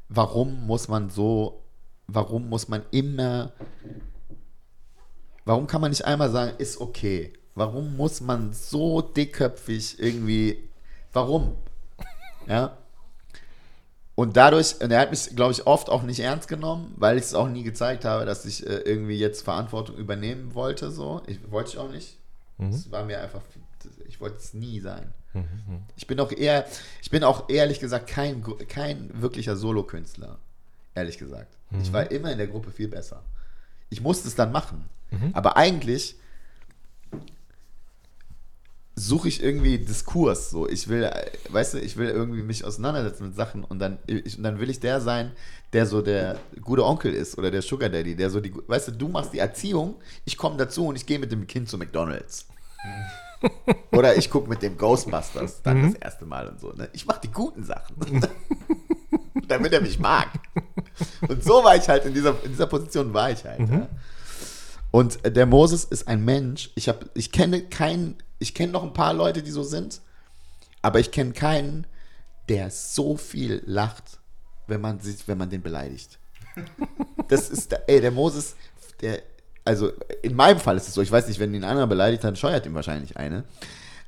warum 0.10 0.67
muss 0.67 0.88
man 0.88 1.10
so, 1.10 1.62
warum 2.13 2.49
muss 2.49 2.67
man 2.67 2.84
immer, 2.91 3.52
warum 5.45 5.67
kann 5.67 5.82
man 5.82 5.91
nicht 5.91 6.06
einmal 6.06 6.30
sagen, 6.32 6.54
ist 6.58 6.80
okay? 6.80 7.34
Warum 7.56 7.97
muss 7.97 8.21
man 8.21 8.54
so 8.54 9.02
dickköpfig 9.02 9.99
irgendwie, 9.99 10.69
warum? 11.12 11.56
Ja. 12.47 12.78
Und 14.15 14.38
dadurch, 14.38 14.80
und 14.80 14.91
er 14.91 14.99
hat 14.99 15.10
mich, 15.10 15.36
glaube 15.36 15.54
ich, 15.54 15.65
oft 15.65 15.89
auch 15.89 16.04
nicht 16.04 16.19
ernst 16.19 16.47
genommen, 16.47 16.93
weil 16.97 17.17
ich 17.17 17.23
es 17.23 17.34
auch 17.34 17.49
nie 17.49 17.63
gezeigt 17.63 18.06
habe, 18.06 18.26
dass 18.26 18.45
ich 18.45 18.65
äh, 18.65 18.78
irgendwie 18.86 19.17
jetzt 19.17 19.41
Verantwortung 19.41 19.97
übernehmen 19.97 20.54
wollte. 20.54 20.91
So. 20.91 21.23
Ich 21.26 21.39
wollte 21.52 21.71
ich 21.71 21.78
auch 21.80 21.89
nicht. 21.89 22.17
Mhm. 22.58 22.71
Das 22.71 22.91
war 22.91 23.06
mir 23.06 23.21
einfach, 23.21 23.41
ich 24.08 24.21
wollte 24.21 24.38
es 24.38 24.54
nie 24.54 24.80
sein. 24.80 25.13
Mhm. 25.34 25.84
Ich 25.95 26.06
bin 26.06 26.19
auch 26.19 26.32
eher, 26.32 26.67
ich 27.02 27.10
bin 27.10 27.23
auch 27.23 27.49
ehrlich 27.49 27.80
gesagt 27.80 28.08
kein, 28.08 28.43
kein 28.67 29.10
wirklicher 29.19 29.56
Solokünstler. 29.56 30.38
Ehrlich 30.95 31.17
gesagt. 31.17 31.58
Mhm. 31.69 31.82
Ich 31.82 31.93
war 31.93 32.10
immer 32.12 32.32
in 32.32 32.38
der 32.38 32.47
Gruppe 32.47 32.71
viel 32.71 32.88
besser. 32.88 33.23
Ich 33.89 34.01
musste 34.01 34.27
es 34.27 34.36
dann 34.36 34.51
machen. 34.51 34.89
Mhm. 35.12 35.32
Aber 35.34 35.58
eigentlich 35.58 36.17
suche 38.95 39.27
ich 39.27 39.41
irgendwie 39.41 39.79
Diskurs. 39.79 40.51
So, 40.51 40.69
ich 40.69 40.88
will, 40.88 41.10
weißt 41.49 41.75
du, 41.75 41.79
ich 41.79 41.97
will 41.97 42.10
irgendwie 42.10 42.43
mich 42.43 42.63
auseinandersetzen 42.63 43.27
mit 43.27 43.36
Sachen 43.36 43.63
und 43.63 43.79
dann, 43.79 43.97
ich, 44.06 44.38
und 44.38 44.43
dann 44.43 44.60
will 44.60 44.69
ich 44.69 44.79
der 44.79 45.01
sein, 45.01 45.32
der 45.73 45.86
so 45.86 46.01
der 46.01 46.39
gute 46.62 46.86
Onkel 46.86 47.13
ist 47.13 47.38
oder 47.38 47.49
der 47.49 47.62
Sugar 47.62 47.89
Daddy, 47.89 48.15
der 48.15 48.29
so 48.29 48.39
die, 48.39 48.53
weißt 48.56 48.89
du, 48.89 48.91
du 48.91 49.08
machst 49.08 49.34
die 49.34 49.39
Erziehung, 49.39 49.95
ich 50.25 50.38
komme 50.38 50.58
dazu 50.58 50.88
und 50.88 50.95
ich 50.95 51.06
gehe 51.06 51.17
mit 51.17 51.32
dem 51.32 51.47
Kind 51.47 51.69
zu 51.69 51.77
McDonalds. 51.77 52.47
oder 53.91 54.15
ich 54.15 54.29
gucke 54.29 54.49
mit 54.49 54.62
dem 54.62 54.77
Ghostbusters 54.77 55.62
dann 55.63 55.82
mhm. 55.82 55.93
das 55.93 56.01
erste 56.01 56.25
Mal 56.25 56.47
und 56.47 56.60
so. 56.60 56.71
Ne? 56.73 56.89
Ich 56.93 57.06
mache 57.06 57.21
die 57.21 57.32
guten 57.32 57.63
Sachen. 57.63 57.95
Damit 59.47 59.73
er 59.73 59.82
mich 59.82 59.99
mag. 59.99 60.29
Und 61.27 61.43
so 61.43 61.63
war 61.63 61.75
ich 61.75 61.88
halt 61.88 62.06
in 62.06 62.13
dieser, 62.13 62.36
in 62.43 62.51
dieser 62.51 62.67
Position 62.67 63.13
war 63.13 63.32
ich 63.32 63.43
halt. 63.43 63.60
Mhm. 63.60 63.73
Ja. 63.73 63.89
Und 64.91 65.19
der 65.25 65.45
Moses 65.45 65.86
ist 65.86 66.08
ein 66.08 66.23
Mensch. 66.23 66.69
Ich, 66.75 66.88
hab, 66.88 67.06
ich 67.15 67.32
kenne 67.32 67.63
keinen 67.63 68.17
ich 68.43 68.53
kenne 68.53 68.73
noch 68.73 68.84
ein 68.84 68.93
paar 68.93 69.13
Leute, 69.13 69.41
die 69.41 69.51
so 69.51 69.63
sind, 69.63 70.01
aber 70.82 70.99
ich 70.99 71.12
kenne 71.12 71.32
keinen, 71.32 71.88
der 72.49 72.69
so 72.69 73.15
viel 73.15 73.63
lacht, 73.65 74.19
wenn 74.67 74.82
man, 74.82 74.99
wenn 75.25 75.38
man 75.38 75.49
den 75.49 75.62
beleidigt. 75.62 76.19
Das 77.29 77.49
ist, 77.49 77.71
der, 77.71 77.89
ey, 77.89 78.01
der 78.01 78.12
Moses, 78.12 78.56
der, 79.01 79.21
also 79.63 79.93
in 80.21 80.36
meinem 80.36 80.60
Fall 80.60 80.75
ist 80.75 80.89
es 80.89 80.93
so, 80.93 81.01
ich 81.01 81.12
weiß 81.12 81.27
nicht, 81.29 81.39
wenn 81.39 81.53
ihn 81.53 81.63
einer 81.63 81.88
beleidigt, 81.88 82.23
dann 82.25 82.36
scheuert 82.36 82.65
ihm 82.65 82.73
wahrscheinlich 82.73 83.15
eine. 83.15 83.45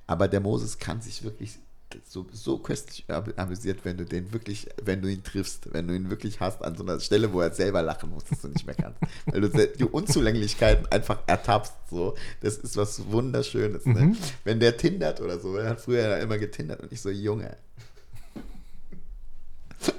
Aber 0.06 0.28
der 0.28 0.42
Moses 0.42 0.78
kann 0.78 1.02
sich 1.02 1.24
wirklich 1.24 1.58
so, 2.04 2.26
so 2.32 2.58
köstlich 2.58 3.06
amüsiert, 3.36 3.80
wenn 3.84 3.98
du 3.98 4.06
den 4.06 4.34
wirklich, 4.34 4.68
wenn 4.84 5.02
du 5.02 5.08
ihn 5.08 5.24
triffst, 5.24 5.74
wenn 5.74 5.88
du 5.88 5.96
ihn 5.96 6.10
wirklich 6.10 6.40
hast 6.40 6.64
an 6.64 6.76
so 6.76 6.84
einer 6.84 7.00
Stelle, 7.00 7.34
wo 7.34 7.42
er 7.42 7.52
selber 7.52 7.82
lachen 7.82 8.10
muss, 8.12 8.26
dass 8.26 8.42
du 8.42 8.48
nicht 8.50 8.66
mehr 8.66 8.76
kannst. 8.76 9.00
Weil 9.26 9.42
du 9.42 9.50
die 9.50 9.84
Unzulänglichkeiten 9.84 10.86
einfach 10.92 11.20
ertappst. 11.28 11.74
So. 11.90 12.16
Das 12.42 12.58
ist 12.58 12.78
was 12.78 13.12
Wunderschönes. 13.12 13.86
Ne? 13.86 14.02
Mhm. 14.02 14.18
Wenn 14.44 14.60
der 14.60 14.78
tindert 14.78 15.22
oder 15.22 15.40
so, 15.40 15.56
er 15.56 15.70
hat 15.70 15.82
früher 15.82 16.18
immer 16.18 16.38
getindert 16.38 16.82
und 16.82 16.92
ich 16.92 17.02
so, 17.02 17.10
Junge. 17.10 17.58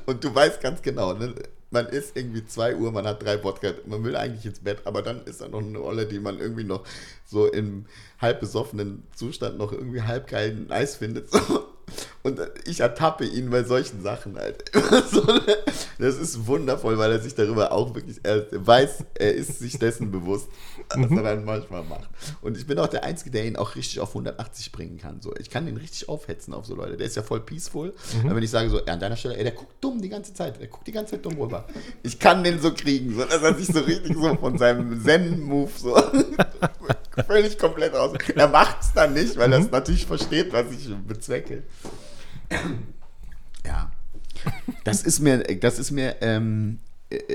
Und 0.06 0.24
du 0.24 0.34
weißt 0.34 0.60
ganz 0.60 0.82
genau, 0.82 1.12
ne? 1.12 1.34
man 1.70 1.86
ist 1.86 2.16
irgendwie 2.16 2.46
2 2.46 2.76
Uhr, 2.76 2.92
man 2.92 3.06
hat 3.06 3.22
drei 3.22 3.42
Wodka, 3.42 3.72
man 3.86 4.04
will 4.04 4.16
eigentlich 4.16 4.46
ins 4.46 4.60
Bett, 4.60 4.78
aber 4.84 5.02
dann 5.02 5.24
ist 5.24 5.40
da 5.40 5.48
noch 5.48 5.60
eine 5.60 5.78
Rolle, 5.78 6.06
die 6.06 6.20
man 6.20 6.38
irgendwie 6.38 6.64
noch 6.64 6.84
so 7.24 7.46
im 7.46 7.86
halb 8.20 8.40
besoffenen 8.40 9.02
Zustand 9.14 9.58
noch 9.58 9.72
irgendwie 9.72 10.02
halb 10.02 10.28
geilen 10.28 10.70
Eis 10.70 10.96
findet. 10.96 11.30
So. 11.30 11.66
Und 12.22 12.40
ich 12.64 12.80
ertappe 12.80 13.24
ihn 13.24 13.50
bei 13.50 13.62
solchen 13.62 14.02
Sachen 14.02 14.36
halt. 14.36 14.72
das 15.98 16.16
ist 16.18 16.46
wundervoll, 16.46 16.98
weil 16.98 17.12
er 17.12 17.20
sich 17.20 17.36
darüber 17.36 17.70
auch 17.70 17.94
wirklich, 17.94 18.18
er 18.24 18.46
weiß, 18.50 19.04
er 19.14 19.34
ist 19.34 19.60
sich 19.60 19.78
dessen 19.78 20.10
bewusst, 20.10 20.48
was 20.88 21.08
er 21.08 21.22
dann 21.22 21.44
manchmal 21.44 21.84
macht. 21.84 22.08
Und 22.42 22.56
ich 22.56 22.66
bin 22.66 22.80
auch 22.80 22.88
der 22.88 23.04
Einzige, 23.04 23.30
der 23.30 23.46
ihn 23.46 23.54
auch 23.54 23.76
richtig 23.76 24.00
auf 24.00 24.08
180 24.08 24.72
bringen 24.72 24.98
kann. 24.98 25.20
So, 25.20 25.34
ich 25.36 25.50
kann 25.50 25.68
ihn 25.68 25.76
richtig 25.76 26.08
aufhetzen 26.08 26.52
auf 26.52 26.66
so 26.66 26.74
Leute. 26.74 26.96
Der 26.96 27.06
ist 27.06 27.14
ja 27.14 27.22
voll 27.22 27.40
peaceful. 27.40 27.94
Mhm. 28.14 28.26
Aber 28.26 28.36
wenn 28.36 28.42
ich 28.42 28.50
sage 28.50 28.70
so, 28.70 28.84
an 28.84 28.98
deiner 28.98 29.16
Stelle, 29.16 29.36
ey, 29.36 29.44
der 29.44 29.52
guckt 29.52 29.74
dumm 29.80 30.02
die 30.02 30.08
ganze 30.08 30.34
Zeit. 30.34 30.58
Der 30.60 30.66
guckt 30.66 30.86
die 30.88 30.92
ganze 30.92 31.12
Zeit 31.12 31.24
dumm 31.24 31.40
rüber. 31.40 31.64
Ich 32.02 32.18
kann 32.18 32.42
den 32.42 32.60
so 32.60 32.74
kriegen, 32.74 33.14
so, 33.14 33.24
dass 33.24 33.42
er 33.42 33.54
sich 33.54 33.68
so 33.68 33.80
richtig 33.80 34.16
so 34.16 34.34
von 34.34 34.58
seinem 34.58 35.00
Zen-Move 35.00 35.70
so 35.76 35.96
völlig 37.26 37.58
komplett 37.58 37.94
aus. 37.94 38.16
Er 38.34 38.48
macht 38.48 38.82
es 38.82 38.92
dann 38.92 39.14
nicht, 39.14 39.36
weil 39.36 39.52
er 39.52 39.60
es 39.60 39.66
mhm. 39.66 39.72
natürlich 39.72 40.06
versteht, 40.06 40.52
was 40.52 40.70
ich 40.70 40.88
bezwecke. 41.06 41.62
Ja. 43.64 43.90
Das 44.84 45.02
ist 45.02 45.20
mir, 45.20 45.38
das 45.38 45.78
ist 45.78 45.90
mir 45.90 46.16
ähm, 46.20 46.78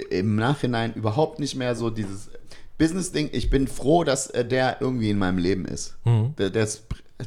im 0.09 0.35
Nachhinein 0.35 0.93
überhaupt 0.93 1.39
nicht 1.39 1.55
mehr 1.55 1.75
so 1.75 1.89
dieses 1.89 2.29
Business-Ding. 2.77 3.29
Ich 3.31 3.49
bin 3.49 3.67
froh, 3.67 4.03
dass 4.03 4.27
äh, 4.29 4.45
der 4.45 4.81
irgendwie 4.81 5.09
in 5.09 5.17
meinem 5.17 5.37
Leben 5.37 5.65
ist. 5.65 5.97
Mhm. 6.05 6.35
Der, 6.37 6.49
das 6.49 6.83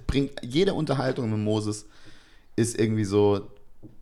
bringt 0.07 0.33
jede 0.43 0.75
Unterhaltung 0.75 1.31
mit 1.31 1.41
Moses 1.41 1.87
ist 2.57 2.79
irgendwie 2.79 3.05
so, 3.05 3.49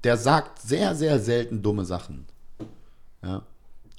der 0.04 0.16
sagt 0.16 0.60
sehr, 0.60 0.94
sehr 0.94 1.18
selten 1.18 1.62
dumme 1.62 1.84
Sachen. 1.84 2.26
Ja. 3.22 3.42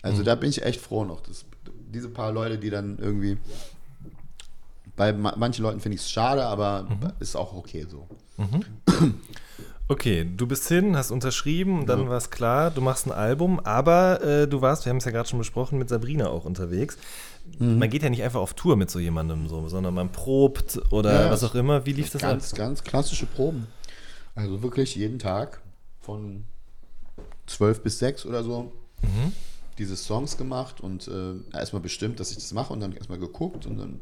Also 0.01 0.21
mhm. 0.21 0.25
da 0.25 0.35
bin 0.35 0.49
ich 0.49 0.63
echt 0.63 0.81
froh 0.81 1.05
noch. 1.05 1.21
Das, 1.21 1.45
diese 1.93 2.09
paar 2.09 2.31
Leute, 2.31 2.57
die 2.57 2.69
dann 2.69 2.97
irgendwie 2.99 3.37
bei 4.95 5.11
manchen 5.13 5.63
Leuten 5.63 5.79
finde 5.79 5.95
ich 5.95 6.01
es 6.01 6.11
schade, 6.11 6.45
aber 6.45 6.83
mhm. 6.83 7.11
ist 7.19 7.35
auch 7.35 7.53
okay 7.53 7.85
so. 7.89 8.07
Mhm. 8.37 9.15
Okay, 9.89 10.25
du 10.25 10.47
bist 10.47 10.69
hin, 10.69 10.95
hast 10.95 11.11
unterschrieben 11.11 11.85
dann 11.85 12.03
ja. 12.03 12.09
war 12.09 12.17
es 12.17 12.29
klar, 12.29 12.71
du 12.71 12.79
machst 12.79 13.05
ein 13.05 13.11
Album, 13.11 13.59
aber 13.59 14.21
äh, 14.23 14.47
du 14.47 14.61
warst, 14.61 14.85
wir 14.85 14.89
haben 14.89 14.97
es 14.97 15.05
ja 15.05 15.11
gerade 15.11 15.27
schon 15.27 15.39
besprochen, 15.39 15.77
mit 15.77 15.89
Sabrina 15.89 16.27
auch 16.29 16.45
unterwegs. 16.45 16.97
Mhm. 17.59 17.79
Man 17.79 17.89
geht 17.89 18.01
ja 18.01 18.09
nicht 18.09 18.23
einfach 18.23 18.39
auf 18.39 18.53
Tour 18.53 18.77
mit 18.77 18.89
so 18.89 18.99
jemandem, 18.99 19.49
so, 19.49 19.67
sondern 19.67 19.93
man 19.93 20.09
probt 20.09 20.81
oder 20.91 21.25
ja, 21.25 21.31
was 21.31 21.43
auch 21.43 21.53
immer. 21.53 21.85
Wie 21.85 21.91
lief 21.91 22.09
das 22.11 22.21
ganz, 22.21 22.53
ab? 22.53 22.59
Ganz 22.59 22.83
klassische 22.83 23.25
Proben. 23.25 23.67
Also 24.35 24.63
wirklich 24.63 24.95
jeden 24.95 25.19
Tag 25.19 25.61
von 25.99 26.45
zwölf 27.45 27.81
bis 27.83 27.99
sechs 27.99 28.25
oder 28.25 28.41
so 28.41 28.71
mhm. 29.01 29.33
diese 29.77 29.97
Songs 29.97 30.37
gemacht 30.37 30.79
und 30.79 31.09
äh, 31.09 31.33
erstmal 31.55 31.81
bestimmt, 31.81 32.21
dass 32.21 32.31
ich 32.31 32.37
das 32.37 32.53
mache 32.53 32.71
und 32.71 32.79
dann 32.79 32.93
erstmal 32.93 33.19
geguckt 33.19 33.65
und 33.65 33.77
dann 33.77 33.99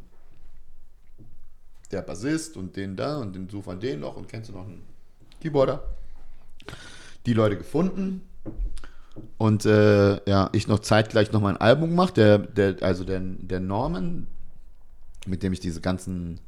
der 1.91 2.01
Bassist 2.01 2.57
und 2.57 2.75
den 2.75 2.95
da 2.95 3.17
und 3.17 3.35
den 3.35 3.49
such 3.49 3.67
an 3.67 3.79
den 3.79 3.99
noch 3.99 4.17
und 4.17 4.27
kennst 4.27 4.49
du 4.49 4.53
noch 4.53 4.65
einen 4.65 4.83
Keyboarder. 5.41 5.83
Die 7.25 7.33
Leute 7.33 7.57
gefunden. 7.57 8.21
Und 9.37 9.65
äh, 9.65 10.29
ja, 10.29 10.49
ich 10.53 10.67
noch 10.67 10.79
zeitgleich 10.79 11.31
noch 11.31 11.41
mal 11.41 11.55
ein 11.55 11.61
Album 11.61 11.89
gemacht, 11.89 12.17
der, 12.17 12.37
der, 12.37 12.81
also 12.81 13.03
der, 13.03 13.19
der 13.19 13.59
Norman, 13.59 14.27
mit 15.25 15.43
dem 15.43 15.53
ich 15.53 15.59
diese 15.59 15.81
ganzen, 15.81 16.39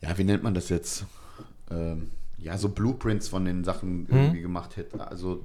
ja, 0.00 0.16
wie 0.18 0.24
nennt 0.24 0.42
man 0.42 0.54
das 0.54 0.68
jetzt? 0.68 1.06
Ähm, 1.70 2.10
ja, 2.36 2.56
so 2.58 2.68
Blueprints 2.68 3.28
von 3.28 3.44
den 3.44 3.64
Sachen 3.64 4.06
hm. 4.08 4.16
irgendwie 4.16 4.42
gemacht 4.42 4.76
hätte. 4.76 5.06
Also 5.06 5.44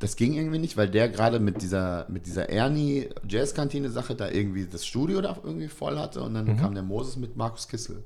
das 0.00 0.16
ging 0.16 0.32
irgendwie 0.32 0.58
nicht, 0.58 0.76
weil 0.78 0.88
der 0.88 1.10
gerade 1.10 1.38
mit 1.40 1.60
dieser, 1.60 2.06
mit 2.08 2.26
dieser 2.26 2.48
Ernie 2.48 3.10
Jazzkantine-Sache 3.28 4.14
da 4.14 4.30
irgendwie 4.30 4.66
das 4.66 4.86
Studio 4.86 5.20
da 5.20 5.36
irgendwie 5.44 5.68
voll 5.68 5.98
hatte 5.98 6.22
und 6.22 6.34
dann 6.34 6.46
mhm. 6.46 6.56
kam 6.56 6.74
der 6.74 6.82
Moses 6.82 7.16
mit 7.16 7.36
Markus 7.36 7.68
Kissel. 7.68 8.02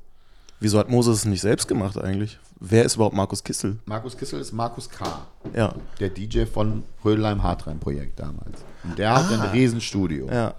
Wieso 0.58 0.78
hat 0.78 0.90
Moses 0.90 1.18
es 1.18 1.24
nicht 1.24 1.40
selbst 1.40 1.68
gemacht 1.68 1.96
eigentlich? 1.96 2.38
Wer 2.58 2.84
ist 2.84 2.96
überhaupt 2.96 3.14
Markus 3.14 3.44
Kissel? 3.44 3.78
Markus 3.84 4.16
Kissel 4.16 4.40
ist 4.40 4.52
Markus 4.52 4.90
K. 4.90 5.26
Ja. 5.54 5.74
Der 6.00 6.10
DJ 6.10 6.46
von 6.46 6.82
Rödelheim 7.04 7.42
Hartrein 7.42 7.78
Projekt 7.78 8.18
damals. 8.18 8.64
Und 8.82 8.98
der 8.98 9.12
ah. 9.12 9.22
hat 9.22 9.32
ein 9.32 9.50
Riesenstudio. 9.50 10.28
Ja. 10.28 10.54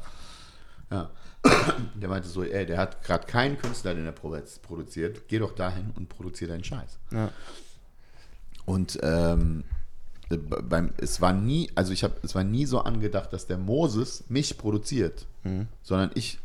Ja. 0.91 1.10
Der 1.95 2.10
meinte 2.10 2.28
so, 2.28 2.43
ey, 2.43 2.65
der 2.65 2.80
hat 2.80 3.04
gerade 3.04 3.28
keinen 3.28 3.60
Künstler, 3.60 3.93
den 3.93 4.08
er 4.08 4.13
produziert. 4.13 5.28
Geh 5.28 5.38
doch 5.38 5.54
dahin 5.54 5.91
und 5.95 6.10
produziere 6.10 6.52
deinen 6.52 6.63
Scheiß. 6.63 6.98
Ja. 7.12 7.30
Und 8.65 8.98
ähm, 9.04 9.63
beim, 10.30 10.94
es 10.98 11.22
war 11.22 11.34
nie, 11.34 11.70
also 11.76 11.94
ich 11.94 12.04
habe, 12.04 12.16
es 12.24 12.34
war 12.34 12.44
nie 12.44 12.66
so 12.66 12.80
angedacht, 12.80 13.32
dass 13.32 13.46
der 13.46 13.58
Moses 13.58 14.24
mich 14.28 14.58
produziert, 14.58 15.28
mhm. 15.44 15.68
sondern 15.84 16.12
ich 16.16 16.40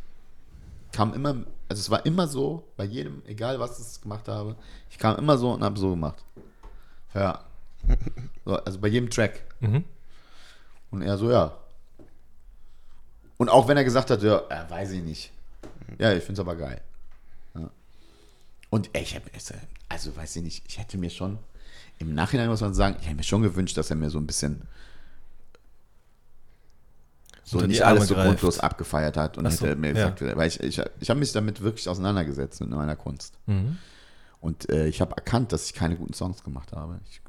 kam 0.93 1.15
immer, 1.15 1.31
also 1.69 1.81
es 1.81 1.91
war 1.91 2.05
immer 2.05 2.29
so, 2.29 2.65
bei 2.77 2.85
jedem, 2.85 3.23
egal 3.27 3.59
was 3.59 3.79
ich 3.79 4.01
gemacht 4.03 4.29
habe, 4.29 4.57
ich 4.91 4.99
kam 4.99 5.17
immer 5.17 5.39
so 5.39 5.53
und 5.53 5.63
habe 5.63 5.79
so 5.79 5.91
gemacht. 5.91 6.25
Ja. 7.15 7.45
So, 8.47 8.57
also 8.57 8.79
bei 8.79 8.89
jedem 8.89 9.11
Track. 9.11 9.43
Mhm. 9.61 9.85
Und 10.91 11.03
er 11.03 11.19
so, 11.19 11.31
ja. 11.31 11.55
Und 13.37 13.51
auch 13.51 13.69
wenn 13.69 13.77
er 13.77 13.85
gesagt 13.85 14.11
hat, 14.11 14.23
ja, 14.23 14.39
äh, 14.49 14.69
weiß 14.71 14.93
ich 14.93 15.03
nicht. 15.03 15.31
Ja, 15.99 16.13
ich 16.13 16.25
finde 16.25 16.41
es 16.41 16.47
aber 16.47 16.57
geil. 16.57 16.81
Ja. 17.55 17.71
Und 18.71 18.89
ey, 18.95 19.03
ich 19.03 19.15
habe, 19.15 19.27
also 19.91 20.17
weiß 20.17 20.37
ich 20.37 20.43
nicht, 20.43 20.65
ich 20.67 20.79
hätte 20.79 20.97
mir 20.97 21.11
schon, 21.11 21.39
im 22.01 22.15
Nachhinein 22.15 22.49
muss 22.49 22.63
man 22.63 22.75
sagen, 22.75 22.97
ich 22.99 23.07
hätte 23.07 23.17
mir 23.17 23.23
schon 23.23 23.43
gewünscht, 23.43 23.77
dass 23.77 23.91
er 23.91 23.97
mir 23.97 24.11
so 24.11 24.19
ein 24.19 24.27
bisschen 24.27 24.63
so 27.45 27.61
nicht 27.61 27.83
alles 27.83 28.09
so 28.09 28.15
grundlos 28.15 28.59
abgefeiert 28.59 29.17
hat 29.17 29.37
und 29.37 29.51
so, 29.51 29.67
hätte 29.67 29.77
mir 29.77 29.93
gesagt, 29.93 30.21
ja. 30.21 30.37
weil 30.37 30.49
ich, 30.49 30.61
ich, 30.61 30.81
ich 31.01 31.11
habe 31.11 31.21
mich 31.21 31.33
damit 31.33 31.61
wirklich 31.61 31.89
auseinandergesetzt 31.89 32.61
mit 32.61 32.71
meiner 32.71 32.97
Kunst. 32.97 33.35
Mhm. 33.47 33.77
Und 34.41 34.71
äh, 34.71 34.87
ich 34.87 35.01
habe 35.01 35.17
erkannt, 35.17 35.53
dass 35.53 35.67
ich 35.67 35.75
keine 35.75 35.97
guten 35.97 36.15
Songs 36.15 36.43
gemacht 36.43 36.73
habe. 36.73 37.01
Ich, 37.11 37.21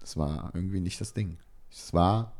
das 0.00 0.16
war 0.16 0.50
irgendwie 0.52 0.80
nicht 0.80 1.00
das 1.00 1.14
Ding. 1.14 1.38
Es 1.70 1.94
war, 1.94 2.32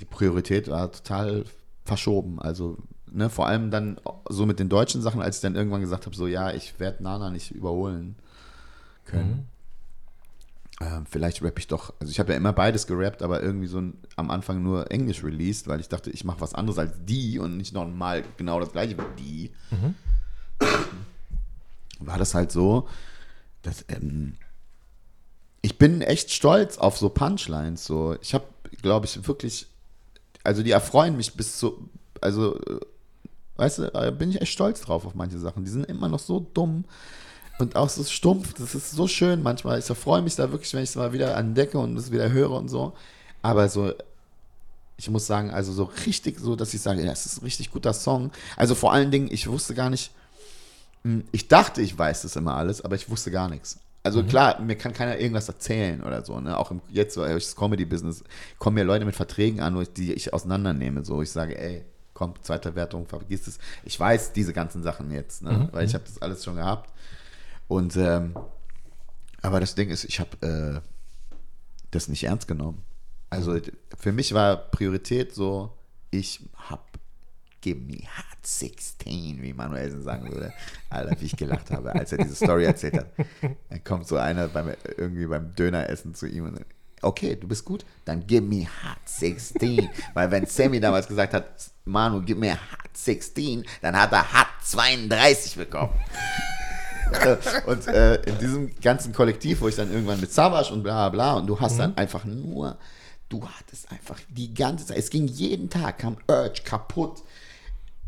die 0.00 0.04
Priorität 0.04 0.68
war 0.68 0.90
total 0.90 1.44
verschoben. 1.84 2.40
Also, 2.40 2.78
ne, 3.06 3.30
vor 3.30 3.46
allem 3.46 3.70
dann 3.70 4.00
so 4.28 4.46
mit 4.46 4.58
den 4.58 4.68
deutschen 4.68 5.00
Sachen, 5.00 5.20
als 5.20 5.36
ich 5.36 5.42
dann 5.42 5.54
irgendwann 5.54 5.80
gesagt 5.80 6.06
habe, 6.06 6.16
so, 6.16 6.26
ja, 6.26 6.52
ich 6.52 6.80
werde 6.80 7.02
Nana 7.02 7.30
nicht 7.30 7.52
überholen 7.52 8.16
können. 9.04 9.30
Mhm. 9.30 9.57
Ähm, 10.80 11.06
vielleicht 11.10 11.42
rappe 11.42 11.58
ich 11.58 11.66
doch, 11.66 11.92
also 11.98 12.10
ich 12.10 12.20
habe 12.20 12.32
ja 12.32 12.36
immer 12.36 12.52
beides 12.52 12.86
gerappt, 12.86 13.22
aber 13.22 13.42
irgendwie 13.42 13.66
so 13.66 13.80
ein, 13.80 13.98
am 14.14 14.30
Anfang 14.30 14.62
nur 14.62 14.90
Englisch 14.92 15.24
released, 15.24 15.66
weil 15.66 15.80
ich 15.80 15.88
dachte, 15.88 16.10
ich 16.10 16.24
mache 16.24 16.40
was 16.40 16.54
anderes 16.54 16.78
als 16.78 16.92
die 17.04 17.40
und 17.40 17.56
nicht 17.56 17.74
nochmal 17.74 18.22
genau 18.36 18.60
das 18.60 18.70
gleiche 18.70 18.96
wie 18.96 19.22
die. 19.22 19.50
Mhm. 19.70 19.94
War 21.98 22.18
das 22.18 22.34
halt 22.34 22.52
so, 22.52 22.88
dass 23.62 23.84
ähm, 23.88 24.34
ich 25.62 25.78
bin 25.78 26.00
echt 26.00 26.30
stolz 26.30 26.78
auf 26.78 26.96
so 26.96 27.08
Punchlines. 27.08 27.84
So. 27.84 28.16
Ich 28.22 28.32
habe, 28.32 28.44
glaube 28.80 29.06
ich, 29.06 29.26
wirklich, 29.26 29.66
also 30.44 30.62
die 30.62 30.70
erfreuen 30.70 31.16
mich 31.16 31.34
bis 31.34 31.58
zu, 31.58 31.90
also, 32.20 32.56
äh, 32.56 32.80
weißt 33.56 33.78
du, 33.78 34.12
bin 34.12 34.30
ich 34.30 34.40
echt 34.40 34.52
stolz 34.52 34.80
drauf 34.80 35.04
auf 35.04 35.16
manche 35.16 35.38
Sachen. 35.38 35.64
Die 35.64 35.70
sind 35.70 35.86
immer 35.86 36.08
noch 36.08 36.20
so 36.20 36.46
dumm 36.54 36.84
und 37.58 37.76
auch 37.76 37.88
so 37.88 38.04
stumpf. 38.04 38.54
Das 38.54 38.74
ist 38.74 38.92
so 38.92 39.06
schön 39.06 39.42
manchmal. 39.42 39.78
Ich 39.78 39.86
freue 39.86 40.22
mich 40.22 40.36
da 40.36 40.50
wirklich, 40.50 40.72
wenn 40.74 40.82
ich 40.82 40.90
es 40.90 40.96
mal 40.96 41.12
wieder 41.12 41.36
entdecke 41.36 41.78
und 41.78 41.96
es 41.96 42.10
wieder 42.10 42.30
höre 42.30 42.52
und 42.52 42.68
so. 42.68 42.92
Aber 43.42 43.68
so, 43.68 43.92
ich 44.96 45.08
muss 45.10 45.26
sagen, 45.26 45.50
also 45.50 45.72
so 45.72 45.84
richtig 46.06 46.38
so, 46.40 46.56
dass 46.56 46.74
ich 46.74 46.80
sage, 46.80 47.02
ja, 47.02 47.10
das 47.10 47.26
ist 47.26 47.38
ein 47.38 47.44
richtig 47.44 47.70
guter 47.70 47.92
Song. 47.92 48.30
Also 48.56 48.74
vor 48.74 48.92
allen 48.92 49.10
Dingen, 49.10 49.28
ich 49.30 49.48
wusste 49.48 49.74
gar 49.74 49.90
nicht, 49.90 50.10
hm, 51.02 51.24
ich 51.32 51.48
dachte, 51.48 51.82
ich 51.82 51.96
weiß 51.96 52.22
das 52.22 52.36
immer 52.36 52.54
alles, 52.54 52.80
aber 52.80 52.96
ich 52.96 53.08
wusste 53.08 53.30
gar 53.30 53.48
nichts. 53.48 53.78
Also 54.02 54.22
mhm. 54.22 54.28
klar, 54.28 54.60
mir 54.60 54.76
kann 54.76 54.92
keiner 54.92 55.18
irgendwas 55.18 55.48
erzählen 55.48 56.02
oder 56.02 56.24
so. 56.24 56.40
Ne? 56.40 56.56
Auch 56.56 56.70
im, 56.70 56.80
jetzt 56.88 57.14
so 57.14 57.24
das 57.24 57.54
Comedy-Business 57.56 58.24
kommen 58.58 58.74
mir 58.74 58.84
Leute 58.84 59.04
mit 59.04 59.16
Verträgen 59.16 59.60
an, 59.60 59.86
die 59.96 60.12
ich 60.12 60.32
auseinandernehme. 60.32 61.04
So, 61.04 61.22
ich 61.22 61.30
sage, 61.30 61.58
ey, 61.58 61.84
komm, 62.14 62.34
zweite 62.42 62.74
Wertung, 62.74 63.06
vergiss 63.06 63.46
es. 63.46 63.58
Ich 63.84 63.98
weiß 63.98 64.32
diese 64.32 64.52
ganzen 64.52 64.82
Sachen 64.82 65.12
jetzt, 65.12 65.42
ne? 65.42 65.52
Mhm. 65.52 65.68
weil 65.72 65.84
ich 65.84 65.92
mhm. 65.92 65.98
habe 65.98 66.04
das 66.06 66.20
alles 66.22 66.44
schon 66.44 66.56
gehabt. 66.56 66.90
Und 67.68 67.96
ähm, 67.96 68.34
aber 69.42 69.60
das 69.60 69.74
Ding 69.74 69.90
ist, 69.90 70.04
ich 70.04 70.20
habe 70.20 70.82
äh, 70.82 70.88
das 71.90 72.08
nicht 72.08 72.24
ernst 72.24 72.48
genommen. 72.48 72.82
Also 73.30 73.58
für 73.96 74.12
mich 74.12 74.34
war 74.34 74.56
Priorität 74.56 75.34
so, 75.34 75.76
ich 76.10 76.40
habe 76.56 76.82
Give 77.60 77.80
me 77.80 77.98
hot 77.98 78.46
16, 78.46 79.42
wie 79.42 79.52
Manuelsen 79.52 80.02
sagen 80.02 80.30
würde. 80.32 80.52
Alter, 80.90 81.20
wie 81.20 81.26
ich 81.26 81.36
gelacht 81.36 81.72
habe, 81.72 81.92
als 81.92 82.12
er 82.12 82.18
diese 82.18 82.36
Story 82.36 82.64
erzählt 82.64 82.94
hat. 82.94 83.12
Dann 83.68 83.82
kommt 83.82 84.06
so 84.06 84.16
einer 84.16 84.46
beim, 84.46 84.72
irgendwie 84.96 85.26
beim 85.26 85.54
Döneressen 85.56 86.14
zu 86.14 86.26
ihm 86.26 86.44
und 86.44 86.56
sagt, 86.56 86.74
okay, 87.02 87.34
du 87.34 87.48
bist 87.48 87.64
gut, 87.64 87.84
dann 88.04 88.26
give 88.26 88.42
me 88.42 88.64
hot 88.64 89.00
16. 89.06 89.88
Weil 90.14 90.30
wenn 90.30 90.46
Sammy 90.46 90.78
damals 90.78 91.08
gesagt 91.08 91.34
hat, 91.34 91.70
Manu, 91.84 92.22
gib 92.24 92.38
mir 92.38 92.54
hot 92.54 92.96
16, 92.96 93.64
dann 93.82 93.96
hat 93.96 94.12
er 94.12 94.32
hot 94.32 94.46
32 94.62 95.56
bekommen. 95.56 95.92
Und 97.66 97.86
äh, 97.86 98.16
in 98.22 98.38
diesem 98.38 98.80
ganzen 98.80 99.12
Kollektiv, 99.12 99.60
wo 99.60 99.68
ich 99.68 99.76
dann 99.76 99.90
irgendwann 99.90 100.20
mit 100.20 100.32
Savage 100.32 100.72
und 100.72 100.82
bla 100.82 101.08
bla 101.08 101.34
und 101.34 101.46
du 101.46 101.58
hast 101.58 101.74
mhm. 101.74 101.78
dann 101.78 101.96
einfach 101.96 102.24
nur, 102.24 102.76
du 103.28 103.46
hattest 103.46 103.90
einfach 103.90 104.18
die 104.28 104.52
ganze 104.54 104.86
Zeit, 104.86 104.98
es 104.98 105.10
ging 105.10 105.26
jeden 105.26 105.70
Tag, 105.70 105.98
kam 105.98 106.16
Urge 106.28 106.62
kaputt. 106.64 107.22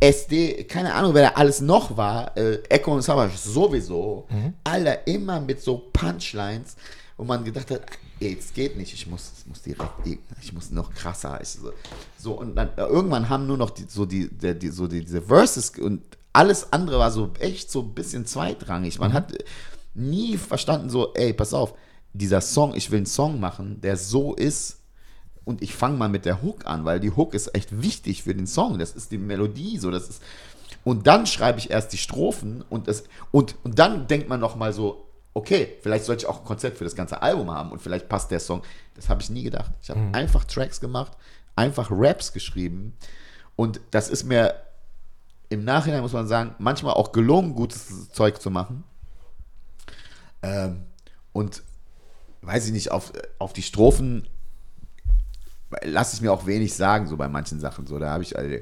SD, 0.02 0.64
keine 0.64 0.94
Ahnung, 0.94 1.12
wer 1.12 1.30
da 1.30 1.36
alles 1.36 1.60
noch 1.60 1.94
war, 1.94 2.34
äh, 2.34 2.62
Echo 2.70 2.94
und 2.94 3.02
Savage 3.02 3.36
sowieso, 3.36 4.26
mhm. 4.30 4.54
alle 4.64 5.00
immer 5.04 5.40
mit 5.40 5.60
so 5.60 5.90
Punchlines, 5.92 6.76
wo 7.18 7.24
man 7.24 7.44
gedacht 7.44 7.70
hat, 7.70 7.82
ey, 8.18 8.36
es 8.38 8.52
geht 8.54 8.78
nicht, 8.78 8.94
ich 8.94 9.06
muss, 9.06 9.32
ich 9.38 9.46
muss 9.46 9.62
direkt, 9.62 9.90
ich 10.40 10.52
muss 10.54 10.70
noch 10.70 10.92
krasser. 10.94 11.38
Ich 11.42 11.50
so, 11.50 11.72
so, 12.16 12.32
und 12.32 12.54
dann 12.54 12.68
äh, 12.76 12.82
irgendwann 12.82 13.28
haben 13.28 13.46
nur 13.46 13.58
noch 13.58 13.70
die, 13.70 13.84
so 13.88 14.06
die, 14.06 14.28
die, 14.30 14.68
so 14.68 14.86
die, 14.86 15.04
diese 15.04 15.20
Verses 15.20 15.70
und 15.78 16.02
alles 16.32 16.72
andere 16.72 16.98
war 16.98 17.10
so 17.10 17.30
echt 17.38 17.70
so 17.70 17.80
ein 17.82 17.94
bisschen 17.94 18.26
zweitrangig. 18.26 18.98
Man 18.98 19.10
mhm. 19.10 19.14
hat 19.14 19.44
nie 19.94 20.36
verstanden, 20.36 20.90
so, 20.90 21.12
ey, 21.14 21.32
pass 21.32 21.54
auf, 21.54 21.74
dieser 22.12 22.40
Song, 22.40 22.74
ich 22.74 22.90
will 22.90 22.98
einen 22.98 23.06
Song 23.06 23.40
machen, 23.40 23.80
der 23.80 23.96
so 23.96 24.34
ist. 24.34 24.78
Und 25.44 25.62
ich 25.62 25.74
fange 25.74 25.96
mal 25.96 26.08
mit 26.08 26.26
der 26.26 26.42
Hook 26.42 26.66
an, 26.66 26.84
weil 26.84 27.00
die 27.00 27.10
Hook 27.10 27.34
ist 27.34 27.54
echt 27.54 27.82
wichtig 27.82 28.22
für 28.22 28.34
den 28.34 28.46
Song. 28.46 28.78
Das 28.78 28.92
ist 28.92 29.10
die 29.10 29.18
Melodie, 29.18 29.78
so, 29.78 29.90
das 29.90 30.08
ist. 30.08 30.22
Und 30.84 31.06
dann 31.06 31.26
schreibe 31.26 31.58
ich 31.58 31.70
erst 31.70 31.92
die 31.92 31.98
Strophen 31.98 32.62
und, 32.70 32.88
das, 32.88 33.04
und, 33.32 33.56
und 33.64 33.78
dann 33.78 34.06
denkt 34.06 34.28
man 34.28 34.40
noch 34.40 34.56
mal 34.56 34.72
so, 34.72 35.06
okay, 35.34 35.76
vielleicht 35.82 36.04
sollte 36.04 36.24
ich 36.24 36.28
auch 36.28 36.40
ein 36.40 36.44
Konzept 36.44 36.78
für 36.78 36.84
das 36.84 36.94
ganze 36.94 37.22
Album 37.22 37.50
haben 37.50 37.70
und 37.70 37.82
vielleicht 37.82 38.08
passt 38.08 38.30
der 38.30 38.40
Song. 38.40 38.62
Das 38.94 39.08
habe 39.08 39.22
ich 39.22 39.30
nie 39.30 39.42
gedacht. 39.42 39.72
Ich 39.82 39.90
habe 39.90 40.00
mhm. 40.00 40.14
einfach 40.14 40.44
Tracks 40.44 40.80
gemacht, 40.80 41.12
einfach 41.56 41.88
Raps 41.90 42.32
geschrieben 42.32 42.96
und 43.56 43.80
das 43.90 44.08
ist 44.08 44.24
mir 44.24 44.54
im 45.50 45.64
Nachhinein 45.64 46.00
muss 46.00 46.12
man 46.12 46.26
sagen, 46.26 46.54
manchmal 46.58 46.94
auch 46.94 47.12
gelungen, 47.12 47.54
gutes 47.54 48.10
Zeug 48.10 48.40
zu 48.40 48.50
machen. 48.50 48.84
Ähm, 50.42 50.86
und 51.32 51.62
weiß 52.42 52.66
ich 52.66 52.72
nicht, 52.72 52.90
auf, 52.90 53.12
auf 53.38 53.52
die 53.52 53.62
Strophen 53.62 54.26
lasse 55.82 56.16
ich 56.16 56.22
mir 56.22 56.32
auch 56.32 56.46
wenig 56.46 56.74
sagen, 56.74 57.06
so 57.06 57.16
bei 57.16 57.28
manchen 57.28 57.60
Sachen. 57.60 57.86
So, 57.86 57.98
da 57.98 58.10
habe 58.10 58.22
ich, 58.22 58.38
also, 58.38 58.56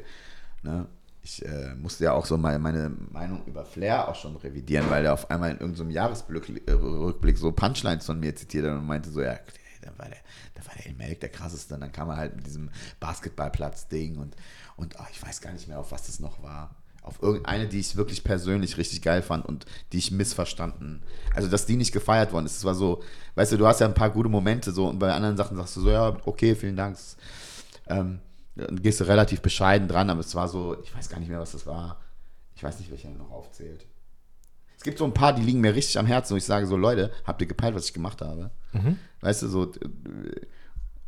ne, 0.63 0.87
ich 1.23 1.45
äh, 1.45 1.75
musste 1.75 2.05
ja 2.05 2.13
auch 2.13 2.25
so 2.25 2.39
meine, 2.39 2.59
meine 2.59 2.91
Meinung 3.11 3.45
über 3.47 3.65
Flair 3.65 4.09
auch 4.09 4.15
schon 4.15 4.37
revidieren, 4.37 4.89
weil 4.89 5.05
er 5.05 5.13
auf 5.13 5.31
einmal 5.31 5.51
in 5.51 5.59
irgendeinem 5.59 5.91
Jahresrückblick 5.91 7.39
so 7.39 7.53
Punchlines 7.53 8.07
von 8.07 8.19
mir 8.19 8.35
zitiert 8.35 8.67
hat 8.67 8.73
und 8.73 8.87
meinte 8.87 9.11
so, 9.11 9.21
ja, 9.21 9.39
da 9.83 9.91
war 9.99 10.09
der, 10.09 10.19
da 10.55 10.67
war 10.67 10.75
der 10.75 10.87
Elmelk 10.87 11.21
der 11.21 11.29
krasseste. 11.29 11.75
Und 11.75 11.83
dann 11.83 11.93
kam 11.93 12.09
er 12.09 12.17
halt 12.17 12.37
mit 12.37 12.47
diesem 12.47 12.71
Basketballplatz-Ding 13.01 14.17
und, 14.17 14.37
und 14.77 14.97
oh, 14.99 15.07
ich 15.11 15.23
weiß 15.23 15.41
gar 15.41 15.53
nicht 15.53 15.69
mehr, 15.69 15.79
auf 15.79 15.93
was 15.93 16.07
das 16.07 16.21
noch 16.21 16.43
war. 16.43 16.75
Auf 17.09 17.23
irgendeine, 17.23 17.67
die 17.67 17.81
ich 17.81 17.97
wirklich 17.97 18.23
persönlich 18.23 18.77
richtig 18.77 19.01
geil 19.01 19.23
fand 19.23 19.47
und 19.47 19.65
die 19.93 19.99
ich 19.99 20.11
missverstanden. 20.11 21.03
Also, 21.35 21.49
dass 21.49 21.65
die 21.65 21.77
nicht 21.77 21.93
gefeiert 21.93 22.35
worden 22.35 22.45
ist. 22.45 22.59
Es 22.59 22.65
war 22.65 22.75
so, 22.75 23.03
weißt 23.35 23.53
du, 23.53 23.57
du 23.57 23.67
hast 23.67 23.81
ja 23.81 23.87
ein 23.87 23.95
paar 23.95 24.11
gute 24.11 24.29
Momente 24.29 24.73
so 24.73 24.87
und 24.87 24.99
bei 24.99 25.11
anderen 25.11 25.39
Sachen 25.39 25.57
sagst 25.57 25.75
du 25.77 25.81
so, 25.81 25.91
ja, 25.91 26.19
okay, 26.27 26.55
vielen 26.55 26.77
Dank. 26.77 26.99
Ähm, 27.87 28.19
dann 28.57 28.83
gehst 28.83 29.01
du 29.01 29.05
relativ 29.05 29.41
bescheiden 29.41 29.89
dran, 29.89 30.11
aber 30.11 30.21
es 30.21 30.35
war 30.35 30.49
so, 30.49 30.77
ich 30.83 30.95
weiß 30.95 31.09
gar 31.09 31.19
nicht 31.19 31.31
mehr, 31.31 31.41
was 31.41 31.53
das 31.53 31.67
war. 31.67 31.99
Ich 32.55 32.63
weiß 32.63 32.79
nicht, 32.79 32.91
welcher 32.91 33.09
noch 33.09 33.31
aufzählt. 33.31 33.87
Es 34.77 34.83
gibt 34.83 34.99
so 34.99 35.07
ein 35.07 35.15
paar, 35.15 35.33
die 35.33 35.43
liegen 35.43 35.63
mir 35.63 35.75
richtig 35.75 35.99
am 35.99 36.05
Herzen, 36.05 36.35
wo 36.35 36.37
ich 36.37 36.45
sage 36.45 36.67
so, 36.67 36.77
Leute, 36.77 37.11
habt 37.25 37.41
ihr 37.41 37.47
gepeilt, 37.49 37.75
was 37.75 37.87
ich 37.87 37.95
gemacht 37.95 38.21
habe? 38.21 38.51
Mhm. 38.75 38.99
Weißt 39.23 39.43
du, 39.43 39.49
so, 39.49 39.73
äh, 39.73 39.79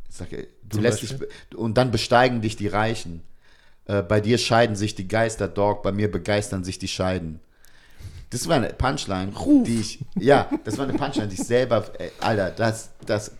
ich 0.09 0.15
sage, 0.15 0.47
du 0.63 0.77
Zum 0.77 0.81
lässt 0.81 1.03
dich, 1.03 1.15
und 1.55 1.77
dann 1.77 1.91
besteigen 1.91 2.41
dich 2.41 2.55
die 2.55 2.67
Reichen. 2.67 3.21
Äh, 3.85 4.03
bei 4.03 4.21
dir 4.21 4.37
scheiden 4.37 4.75
sich 4.75 4.95
die 4.95 5.07
Geister, 5.07 5.47
Dog, 5.47 5.83
bei 5.83 5.91
mir 5.91 6.11
begeistern 6.11 6.63
sich 6.63 6.79
die 6.79 6.87
Scheiden. 6.87 7.39
Das 8.29 8.47
war 8.47 8.55
eine 8.55 8.69
Punchline, 8.69 9.33
Ruf. 9.35 9.65
die 9.65 9.79
ich, 9.79 9.99
ja, 10.17 10.49
das 10.63 10.77
war 10.77 10.87
eine 10.87 10.97
Punchline, 10.97 11.27
die 11.27 11.35
ich 11.35 11.43
selber, 11.47 11.85
ey, 11.97 12.07
äh, 12.07 12.11
Alter, 12.21 12.51
das, 12.51 12.91
das, 13.05 13.31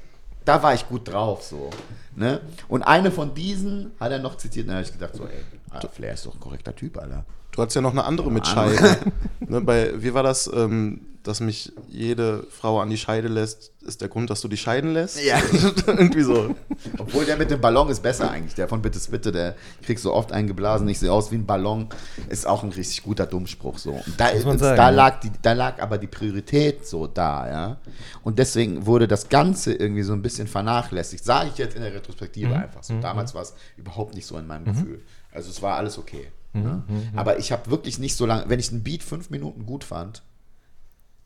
da 0.44 0.62
war 0.62 0.74
ich 0.74 0.88
gut 0.88 1.08
drauf, 1.08 1.44
so. 1.44 1.70
Ne? 2.16 2.42
Und 2.68 2.84
eine 2.84 3.10
von 3.12 3.34
diesen 3.34 3.92
hat 4.00 4.12
er 4.12 4.20
noch 4.20 4.36
zitiert, 4.36 4.66
und 4.66 4.70
da 4.70 4.76
habe 4.76 4.86
ich 4.86 4.92
gedacht, 4.92 5.16
so, 5.16 5.26
ey, 5.26 5.44
Alter, 5.70 5.88
Flair 5.88 6.14
ist 6.14 6.26
doch 6.26 6.34
ein 6.34 6.40
korrekter 6.40 6.76
Typ, 6.76 6.98
Alter. 6.98 7.24
Du 7.52 7.62
hattest 7.62 7.76
ja 7.76 7.82
noch 7.82 7.92
eine 7.92 8.06
andere 8.06 8.32
mit 8.32 8.48
Scheide. 8.48 8.98
ne, 9.40 9.62
bei, 9.62 9.92
wie 10.02 10.14
war 10.14 10.24
das? 10.24 10.50
Ähm, 10.54 11.02
dass 11.24 11.40
mich 11.40 11.72
jede 11.88 12.44
Frau 12.50 12.80
an 12.80 12.90
die 12.90 12.98
Scheide 12.98 13.28
lässt, 13.28 13.72
ist 13.82 14.02
der 14.02 14.08
Grund, 14.08 14.30
dass 14.30 14.42
du 14.42 14.48
die 14.48 14.58
scheiden 14.58 14.94
lässt? 14.94 15.24
Ja. 15.24 15.40
Irgendwie 15.88 16.24
so. 16.24 16.56
Obwohl 16.98 17.26
der 17.26 17.38
mit 17.38 17.52
dem 17.52 17.62
Ballon 17.62 17.90
ist 17.90 18.02
besser 18.02 18.32
eigentlich. 18.32 18.56
Der 18.56 18.68
von 18.68 18.82
Bittes 18.82 19.08
Bitte, 19.08 19.32
der 19.32 19.56
kriegt 19.84 20.00
so 20.00 20.14
oft 20.14 20.32
eingeblasen, 20.32 20.88
ich 20.90 21.00
sehe 21.00 21.12
aus 21.12 21.32
wie 21.32 21.36
ein 21.36 21.46
Ballon, 21.46 21.90
ist 22.30 22.48
auch 22.48 22.64
ein 22.64 22.72
richtig 22.72 23.04
guter 23.04 23.28
Dummspruch. 23.28 23.78
So. 23.78 23.92
Und 23.92 24.04
da, 24.18 24.36
sagen, 24.40 24.60
da, 24.60 24.90
lag 24.90 25.20
die, 25.20 25.32
da 25.42 25.54
lag 25.54 25.80
aber 25.80 26.00
die 26.00 26.08
Priorität 26.08 26.88
so 26.88 27.06
da, 27.06 27.48
ja. 27.48 27.78
Und 28.24 28.40
deswegen 28.40 28.86
wurde 28.88 29.08
das 29.08 29.30
Ganze 29.30 29.74
irgendwie 29.74 30.04
so 30.04 30.14
ein 30.14 30.24
bisschen 30.24 30.48
vernachlässigt. 30.48 31.24
Sage 31.24 31.50
ich 31.54 31.58
jetzt 31.60 31.76
in 31.76 31.84
der 31.84 31.94
Retrospektive 31.94 32.50
mhm. 32.50 32.62
einfach 32.62 32.84
so. 32.84 32.94
Mhm. 32.94 33.02
Damals 33.02 33.36
war 33.36 33.44
es 33.44 33.54
überhaupt 33.78 34.16
nicht 34.16 34.26
so 34.26 34.38
in 34.38 34.48
meinem 34.48 34.64
mhm. 34.64 34.74
Gefühl. 34.74 35.02
Also 35.32 35.52
es 35.52 35.62
war 35.62 35.78
alles 35.78 36.00
okay. 36.00 36.32
Mhm. 36.54 36.64
Ja? 36.64 36.84
Mhm. 36.88 37.12
Aber 37.16 37.40
ich 37.40 37.52
habe 37.52 37.70
wirklich 37.70 38.00
nicht 38.00 38.16
so 38.16 38.26
lange, 38.26 38.50
wenn 38.50 38.60
ich 38.60 38.72
einen 38.72 38.84
Beat 38.84 39.04
fünf 39.04 39.30
Minuten 39.30 39.66
gut 39.66 39.84
fand, 39.84 40.24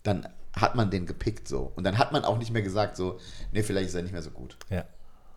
dann 0.03 0.27
hat 0.53 0.75
man 0.75 0.89
den 0.89 1.05
gepickt 1.05 1.47
so. 1.47 1.71
Und 1.75 1.83
dann 1.83 1.97
hat 1.97 2.11
man 2.11 2.23
auch 2.23 2.37
nicht 2.37 2.51
mehr 2.51 2.61
gesagt 2.61 2.95
so, 2.95 3.19
nee, 3.51 3.63
vielleicht 3.63 3.89
ist 3.89 3.95
er 3.95 4.03
nicht 4.03 4.13
mehr 4.13 4.21
so 4.21 4.31
gut. 4.31 4.57
Ja. 4.69 4.85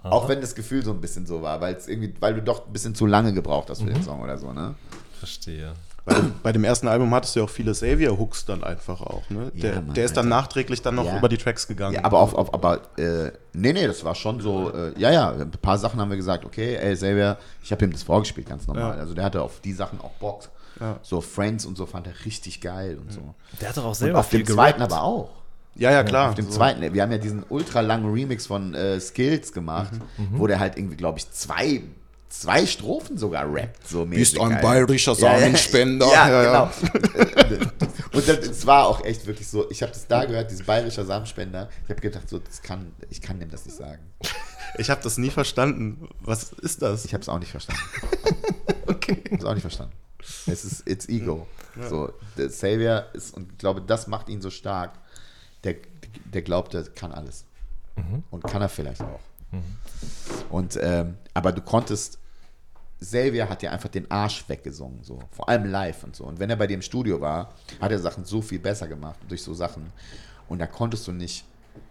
Aha. 0.03 0.11
Auch 0.11 0.29
wenn 0.29 0.41
das 0.41 0.55
Gefühl 0.55 0.85
so 0.85 0.93
ein 0.93 1.01
bisschen 1.01 1.27
so 1.27 1.43
war, 1.43 1.61
weil 1.61 1.75
es 1.75 1.89
irgendwie, 1.89 2.15
weil 2.21 2.35
du 2.35 2.43
doch 2.43 2.67
ein 2.67 2.73
bisschen 2.73 2.95
zu 2.95 3.07
lange 3.07 3.33
gebraucht 3.33 3.69
hast 3.69 3.81
für 3.81 3.91
mhm. 3.91 3.95
den 3.95 4.03
Song 4.03 4.21
oder 4.21 4.39
so, 4.39 4.53
ne? 4.53 4.77
Verstehe. 5.19 5.75
Bei, 6.09 6.15
bei, 6.43 6.53
dem 6.53 6.65
ersten 6.65 6.89
Album 6.89 7.15
hattest 7.15 7.37
du 7.37 7.41
ja 7.41 7.45
auch 7.45 7.51
viele 7.51 7.75
Savior-Hooks 7.75 8.45
dann 8.47 8.65
einfach 8.65 9.01
auch, 9.01 9.29
ne? 9.31 9.53
Der, 9.55 9.75
ja, 9.75 9.81
Mann, 9.81 9.95
der 9.95 10.05
ist 10.05 10.17
dann 10.17 10.27
Alter. 10.27 10.43
nachträglich 10.43 10.83
dann 10.83 10.95
noch 10.95 11.07
ja. 11.07 11.19
über 11.19 11.29
die 11.29 11.37
Tracks 11.37 11.67
gegangen. 11.67 11.95
Ja, 11.95 12.05
aber 12.05 12.19
auf, 12.21 12.35
auf 12.35 12.55
aber 12.55 12.81
äh, 12.99 13.31
nee, 13.53 13.73
nee, 13.73 13.87
das 13.87 14.05
war 14.05 14.15
schon 14.15 14.41
so, 14.41 14.73
äh, 14.73 14.99
ja, 14.99 15.11
ja, 15.11 15.31
ein 15.31 15.51
paar 15.51 15.79
Sachen 15.79 16.01
haben 16.01 16.11
wir 16.11 16.17
gesagt, 16.17 16.45
okay, 16.45 16.77
ey, 16.77 16.97
Savior, 16.97 17.37
ich 17.63 17.71
habe 17.73 17.85
ihm 17.85 17.93
das 17.93 18.03
vorgespielt, 18.03 18.49
ganz 18.49 18.67
normal. 18.67 18.97
Ja. 18.97 19.01
Also 19.01 19.15
der 19.15 19.25
hatte 19.25 19.43
auf 19.43 19.61
die 19.61 19.73
Sachen 19.73 20.01
auch 20.01 20.13
Bock. 20.13 20.49
Ja. 20.81 20.99
So 21.03 21.21
Friends 21.21 21.67
und 21.67 21.77
so 21.77 21.87
fand 21.87 22.07
er 22.07 22.13
richtig 22.25 22.61
geil 22.61 22.99
und 22.99 23.13
so. 23.13 23.35
Der 23.61 23.71
hat 23.71 23.77
doch 23.77 23.85
auch 23.85 23.95
selber 23.95 24.19
und 24.19 24.21
auf 24.21 24.31
dem 24.31 24.47
zweiten 24.47 24.83
aber 24.83 25.03
auch. 25.03 25.31
Ja, 25.75 25.93
ja, 25.93 26.03
klar. 26.03 26.31
Auf 26.31 26.35
dem 26.35 26.47
so. 26.47 26.53
zweiten, 26.53 26.93
wir 26.93 27.03
haben 27.03 27.13
ja 27.13 27.19
diesen 27.19 27.45
ultra 27.49 27.81
langen 27.81 28.13
Remix 28.13 28.47
von 28.47 28.75
äh, 28.75 28.99
Skills 29.01 29.53
gemacht, 29.53 29.93
mhm. 30.17 30.39
wo 30.39 30.47
der 30.47 30.59
halt 30.59 30.77
irgendwie, 30.77 30.97
glaube 30.97 31.19
ich, 31.19 31.31
zwei 31.31 31.83
zwei 32.29 32.67
Strophen 32.67 33.19
sogar 33.19 33.53
rappt. 33.53 33.89
So 33.89 34.05
Bist 34.07 34.39
ein 34.39 34.61
bayerischer 34.61 35.15
Samenspender. 35.15 36.07
Ja, 36.07 36.29
ja, 36.29 36.43
ja, 36.43 36.73
genau. 37.49 37.71
und 38.13 38.29
es 38.29 38.67
war 38.67 38.87
auch 38.87 39.05
echt 39.05 39.27
wirklich 39.27 39.49
so, 39.49 39.71
ich 39.71 39.83
habe 39.83 39.93
das 39.93 40.07
da 40.07 40.25
gehört, 40.25 40.51
diesen 40.51 40.67
bayerischer 40.67 41.05
Samenspender. 41.05 41.69
Ich 41.85 41.91
habe 41.91 42.01
gedacht, 42.01 42.29
so, 42.29 42.39
das 42.39 42.63
kann, 42.63 42.93
ich 43.11 43.21
kann 43.21 43.41
dem 43.41 43.51
das 43.51 43.65
nicht 43.65 43.77
sagen. 43.77 44.03
Ich 44.77 44.91
habe 44.91 45.03
das 45.03 45.19
nie 45.19 45.31
verstanden. 45.31 46.09
Was 46.21 46.53
ist 46.53 46.83
das? 46.83 47.05
Ich 47.05 47.15
habe 47.15 47.23
es 47.23 47.29
auch 47.29 47.39
nicht 47.39 47.51
verstanden. 47.51 47.83
okay. 48.87 49.23
Ich 49.25 49.33
habe 49.33 49.43
es 49.43 49.45
auch 49.45 49.55
nicht 49.55 49.63
verstanden. 49.63 49.95
Es 50.47 50.65
ist 50.65 50.89
It's 50.89 51.09
Ego. 51.09 51.47
Ja. 51.77 51.89
So, 51.89 52.13
der 52.37 52.51
Savior 52.51 53.07
ist, 53.13 53.35
und 53.35 53.53
ich 53.53 53.59
glaube, 53.59 53.81
das 53.81 54.07
macht 54.07 54.29
ihn 54.29 54.43
so 54.43 54.51
stark. 54.51 54.99
Der, 55.65 55.77
der 56.25 56.43
glaubt, 56.43 56.75
er 56.75 56.85
kann 56.85 57.13
alles. 57.13 57.45
Mhm. 57.97 58.25
Und 58.31 58.45
kann 58.45 58.63
er 58.63 58.69
vielleicht 58.69 59.01
auch. 59.01 59.21
Mhm. 59.51 59.63
Und, 60.51 60.79
ähm, 60.81 61.17
aber 61.35 61.53
du 61.53 61.61
konntest, 61.61 62.19
Xavier 63.01 63.49
hat 63.49 63.63
ja 63.63 63.71
einfach 63.71 63.89
den 63.89 64.11
Arsch 64.11 64.49
weggesungen, 64.49 65.03
so. 65.05 65.21
Vor 65.31 65.49
allem 65.49 65.67
live 65.67 66.05
und 66.05 66.17
so. 66.17 66.25
Und 66.25 66.41
wenn 66.41 66.51
er 66.51 66.57
bei 66.57 66.67
dir 66.67 66.75
im 66.75 66.83
Studio 66.83 67.21
war, 67.21 67.55
hat 67.81 67.93
er 67.93 67.99
Sachen 67.99 68.25
so 68.25 68.43
viel 68.43 68.59
besser 68.59 68.89
gemacht, 68.89 69.19
durch 69.29 69.43
so 69.43 69.55
Sachen. 69.55 69.93
Und 70.49 70.59
da 70.59 70.67
konntest 70.67 71.07
du 71.07 71.13
nicht, 71.13 71.45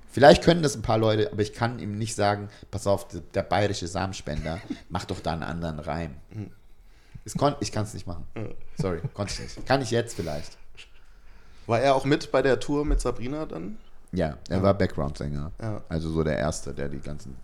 vielleicht 0.10 0.44
können 0.44 0.64
das 0.64 0.76
ein 0.76 0.82
paar 0.82 0.98
Leute, 0.98 1.32
aber 1.32 1.42
ich 1.42 1.54
kann 1.54 1.80
ihm 1.80 1.98
nicht 1.98 2.16
sagen, 2.16 2.50
pass 2.72 2.88
auf, 2.88 3.08
der, 3.08 3.22
der 3.22 3.44
bayerische 3.44 3.88
Samenspender, 3.88 4.60
mach 4.90 5.06
doch 5.06 5.20
da 5.20 5.34
einen 5.34 5.44
anderen 5.44 5.80
Reim. 5.80 6.16
Kon 7.38 7.56
ich 7.60 7.72
kann 7.74 7.84
es 7.84 7.94
nicht 7.94 8.08
machen. 8.08 8.26
Sorry, 8.78 9.02
konnte 9.14 9.34
ich 9.34 9.40
nicht. 9.40 9.66
Kann 9.66 9.82
ich 9.82 9.92
jetzt 9.92 10.16
vielleicht. 10.16 10.58
War 11.66 11.82
er 11.82 11.96
auch 11.96 12.06
mit 12.06 12.32
bei 12.32 12.42
der 12.42 12.60
Tour 12.60 12.86
mit 12.86 13.02
Sabrina 13.02 13.46
dann? 13.46 13.78
Ja, 14.14 14.38
er 14.48 14.58
ja. 14.58 14.64
war 14.64 14.74
Background-Sänger. 14.74 15.52
Ja. 15.62 15.84
Also 15.90 16.10
so 16.10 16.24
der 16.24 16.38
Erste, 16.38 16.74
der 16.74 16.88
die 16.88 17.00
ganzen 17.00 17.36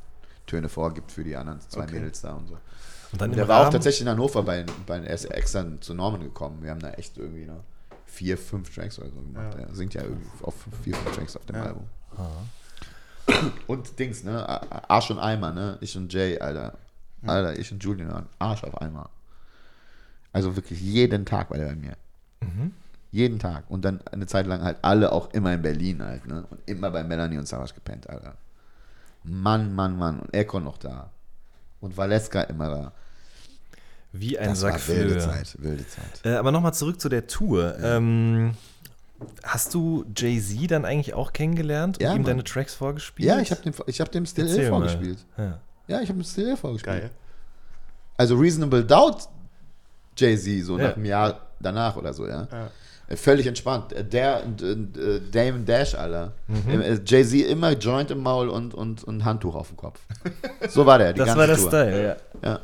Töne 0.46 0.70
vorgibt 0.70 1.12
für 1.12 1.24
die 1.24 1.36
anderen 1.36 1.60
zwei 1.62 1.84
okay. 1.84 1.96
Mädels 1.96 2.22
da 2.22 2.34
und 2.34 2.48
so. 2.48 2.58
Und 3.12 3.22
dann 3.22 3.32
der 3.32 3.48
war 3.48 3.58
Rahmen? 3.58 3.68
auch 3.68 3.72
tatsächlich 3.72 4.02
in 4.02 4.10
Hannover 4.10 4.44
bei, 4.44 4.66
bei 4.86 4.98
er 4.98 5.14
ist 5.14 5.26
extra 5.26 5.66
zu 5.80 5.94
Norman 5.94 6.22
gekommen. 6.22 6.64
Wir 6.64 6.72
haben 6.72 6.80
da 6.80 6.92
echt 6.92 7.18
irgendwie 7.18 7.46
noch 7.46 7.64
vier, 8.06 8.38
fünf 8.38 8.74
Tracks 8.74 9.00
oder 9.00 9.10
so 9.10 9.22
gemacht. 9.22 9.56
Ja. 9.56 9.68
Er 9.68 9.76
singt 9.76 9.94
ja 9.94 10.04
irgendwie 10.04 10.28
auf 10.42 10.56
vier, 10.84 10.96
fünf 10.96 11.16
Tracks 11.16 11.36
auf 11.36 11.46
dem 11.46 11.56
ja. 11.56 11.64
Album. 11.64 11.88
Aha. 12.18 13.52
Und 13.68 14.00
Dings, 14.00 14.24
ne? 14.24 14.46
Arsch 14.90 15.12
und 15.12 15.20
Eimer, 15.20 15.52
ne? 15.52 15.78
Ich 15.82 15.96
und 15.96 16.12
Jay, 16.12 16.40
Alter. 16.40 16.78
Alter, 17.26 17.58
ich 17.58 17.72
und 17.72 17.84
Julian, 17.84 18.28
Arsch 18.40 18.64
auf 18.64 18.82
Eimer. 18.82 19.10
Also 20.34 20.56
wirklich 20.56 20.82
jeden 20.82 21.26
Tag 21.26 21.50
war 21.50 21.58
der 21.58 21.68
bei 21.68 21.76
mir. 21.76 21.94
Mhm. 22.42 22.74
Jeden 23.12 23.40
Tag. 23.40 23.70
Und 23.70 23.86
dann 23.86 24.02
eine 24.12 24.26
Zeit 24.26 24.48
lang 24.48 24.64
halt 24.64 24.78
alle 24.82 25.12
auch 25.12 25.32
immer 25.34 25.54
in 25.54 25.62
Berlin 25.62 26.04
halt, 26.04 26.26
ne? 26.26 26.46
Und 26.50 26.60
immer 26.66 26.90
bei 26.90 27.04
Melanie 27.04 27.38
und 27.38 27.48
Savas 27.48 27.74
gepennt, 27.74 28.10
Alter. 28.10 28.34
Mann, 29.24 29.74
Mann, 29.74 29.98
Mann. 29.98 30.20
Und 30.20 30.34
Echo 30.34 30.60
noch 30.60 30.78
da. 30.78 31.10
Und 31.82 31.98
Valeska 31.98 32.42
immer 32.44 32.70
da. 32.70 32.92
Wie 34.12 34.38
ein 34.38 34.50
das 34.50 34.60
Sack 34.60 34.88
war 34.88 34.96
wilde 34.96 35.18
Zeit, 35.18 35.56
wilde 35.60 35.88
Zeit. 35.88 36.22
Äh, 36.24 36.36
aber 36.36 36.52
nochmal 36.52 36.74
zurück 36.74 37.02
zu 37.02 37.10
der 37.10 37.26
Tour. 37.26 37.76
Ja. 37.80 37.98
Ähm, 37.98 38.54
hast 39.42 39.74
du 39.74 40.06
Jay-Z 40.16 40.70
dann 40.70 40.86
eigentlich 40.86 41.14
auch 41.14 41.34
kennengelernt 41.34 41.98
und 41.98 42.04
ja, 42.04 42.12
ihm 42.12 42.18
Mann. 42.18 42.26
deine 42.26 42.44
Tracks 42.44 42.76
vorgespielt? 42.76 43.28
Ja, 43.28 43.40
ich 43.40 43.52
habe 43.52 43.62
dem, 43.62 43.74
hab 43.74 44.12
dem 44.12 44.26
Still 44.26 44.48
Erzähl 44.48 44.70
vorgespielt. 44.70 45.26
Ja, 45.38 45.60
ja 45.88 46.02
ich 46.02 46.10
habe 46.10 46.20
dem 46.20 46.24
Still 46.24 46.56
vorgespielt. 46.56 47.02
Geil. 47.02 47.10
Also 48.16 48.36
Reasonable 48.36 48.86
Doubt 48.86 49.28
Jay-Z, 50.16 50.66
so 50.66 50.78
nach 50.78 50.96
einem 50.96 51.06
Jahr 51.06 51.48
danach 51.60 51.96
oder 51.96 52.14
so, 52.14 52.28
ja. 52.28 52.48
Äh, 53.08 53.16
völlig 53.16 53.48
entspannt. 53.48 53.94
Äh, 53.94 54.04
der 54.04 54.44
und 54.46 54.62
äh, 54.62 55.22
Damon 55.32 55.66
Dash, 55.66 55.96
Alter. 55.96 56.34
Mhm. 56.48 57.02
Jay-Z 57.06 57.48
immer 57.48 57.72
Joint 57.74 58.12
im 58.12 58.22
Maul 58.22 58.50
und, 58.50 58.74
und, 58.74 59.04
und 59.04 59.26
Handtuch 59.26 59.56
auf 59.56 59.68
dem 59.68 59.78
Kopf. 59.78 60.00
So 60.70 60.86
war 60.86 60.98
der. 60.98 61.14
Die 61.14 61.20
das 61.20 61.28
ganze 61.28 61.40
war 61.40 61.48
der 61.48 61.58
Tour. 61.58 61.68
Style, 61.68 62.04
ja. 62.42 62.50
ja. 62.50 62.60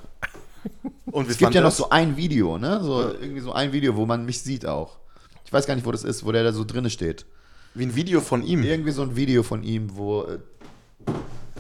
Und 1.11 1.29
es 1.29 1.37
gibt 1.37 1.53
ja 1.53 1.61
noch 1.61 1.71
so 1.71 1.89
ein 1.89 2.15
Video, 2.17 2.57
ne? 2.57 2.79
So, 2.83 3.01
ja. 3.01 3.11
Irgendwie 3.21 3.41
so 3.41 3.53
ein 3.53 3.71
Video, 3.71 3.95
wo 3.95 4.05
man 4.05 4.25
mich 4.25 4.41
sieht 4.41 4.65
auch. 4.65 4.97
Ich 5.45 5.53
weiß 5.53 5.65
gar 5.65 5.75
nicht, 5.75 5.85
wo 5.85 5.91
das 5.91 6.03
ist, 6.03 6.25
wo 6.25 6.31
der 6.31 6.43
da 6.43 6.51
so 6.51 6.63
drinne 6.63 6.89
steht. 6.89 7.25
Wie 7.73 7.85
ein 7.85 7.95
Video 7.95 8.21
von 8.21 8.43
ihm? 8.43 8.63
Irgendwie 8.63 8.91
so 8.91 9.01
ein 9.01 9.15
Video 9.15 9.41
von 9.41 9.63
ihm, 9.63 9.97
wo, 9.97 10.27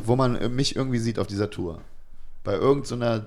wo 0.03 0.15
man 0.15 0.53
mich 0.55 0.75
irgendwie 0.75 0.99
sieht 0.99 1.17
auf 1.17 1.27
dieser 1.27 1.49
Tour. 1.49 1.81
Bei 2.43 2.53
irgendeiner 2.53 3.19
so 3.19 3.25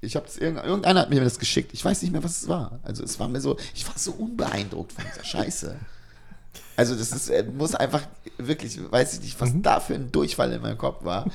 ich 0.00 0.16
habe 0.16 0.26
das 0.26 0.36
irgendeiner 0.38 1.00
hat 1.00 1.10
mir 1.10 1.22
das 1.22 1.38
geschickt. 1.38 1.70
Ich 1.72 1.84
weiß 1.84 2.02
nicht 2.02 2.12
mehr, 2.12 2.22
was 2.22 2.42
es 2.42 2.48
war. 2.48 2.78
Also 2.82 3.02
es 3.02 3.18
war 3.18 3.28
mir 3.28 3.40
so, 3.40 3.56
ich 3.74 3.86
war 3.86 3.94
so 3.96 4.12
unbeeindruckt 4.12 4.92
von 4.92 5.04
dieser 5.12 5.24
Scheiße. 5.24 5.76
Also 6.76 6.94
das 6.94 7.10
ist, 7.10 7.28
äh, 7.28 7.42
muss 7.42 7.74
einfach 7.74 8.02
wirklich, 8.36 8.78
weiß 8.90 9.14
ich 9.14 9.20
nicht, 9.22 9.40
was 9.40 9.52
mhm. 9.52 9.62
da 9.62 9.80
für 9.80 9.94
ein 9.94 10.12
Durchfall 10.12 10.52
in 10.52 10.62
meinem 10.62 10.78
Kopf 10.78 11.04
war. 11.04 11.26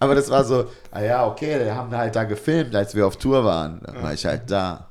Aber 0.00 0.16
das 0.16 0.28
war 0.28 0.44
so, 0.44 0.70
ah 0.90 1.00
ja, 1.00 1.24
okay, 1.24 1.60
wir 1.60 1.74
haben 1.74 1.96
halt 1.96 2.16
da 2.16 2.24
gefilmt, 2.24 2.74
als 2.74 2.96
wir 2.96 3.06
auf 3.06 3.16
Tour 3.16 3.44
waren. 3.44 3.80
Dann 3.84 4.02
war 4.02 4.12
ich 4.12 4.26
halt 4.26 4.50
da. 4.50 4.88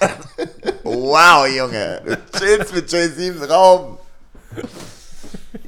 wow, 0.82 1.46
Junge, 1.46 2.02
du 2.04 2.38
chillst 2.38 2.74
mit 2.74 2.90
Jay-Z 2.90 3.18
im 3.18 3.42
Raum. 3.44 3.98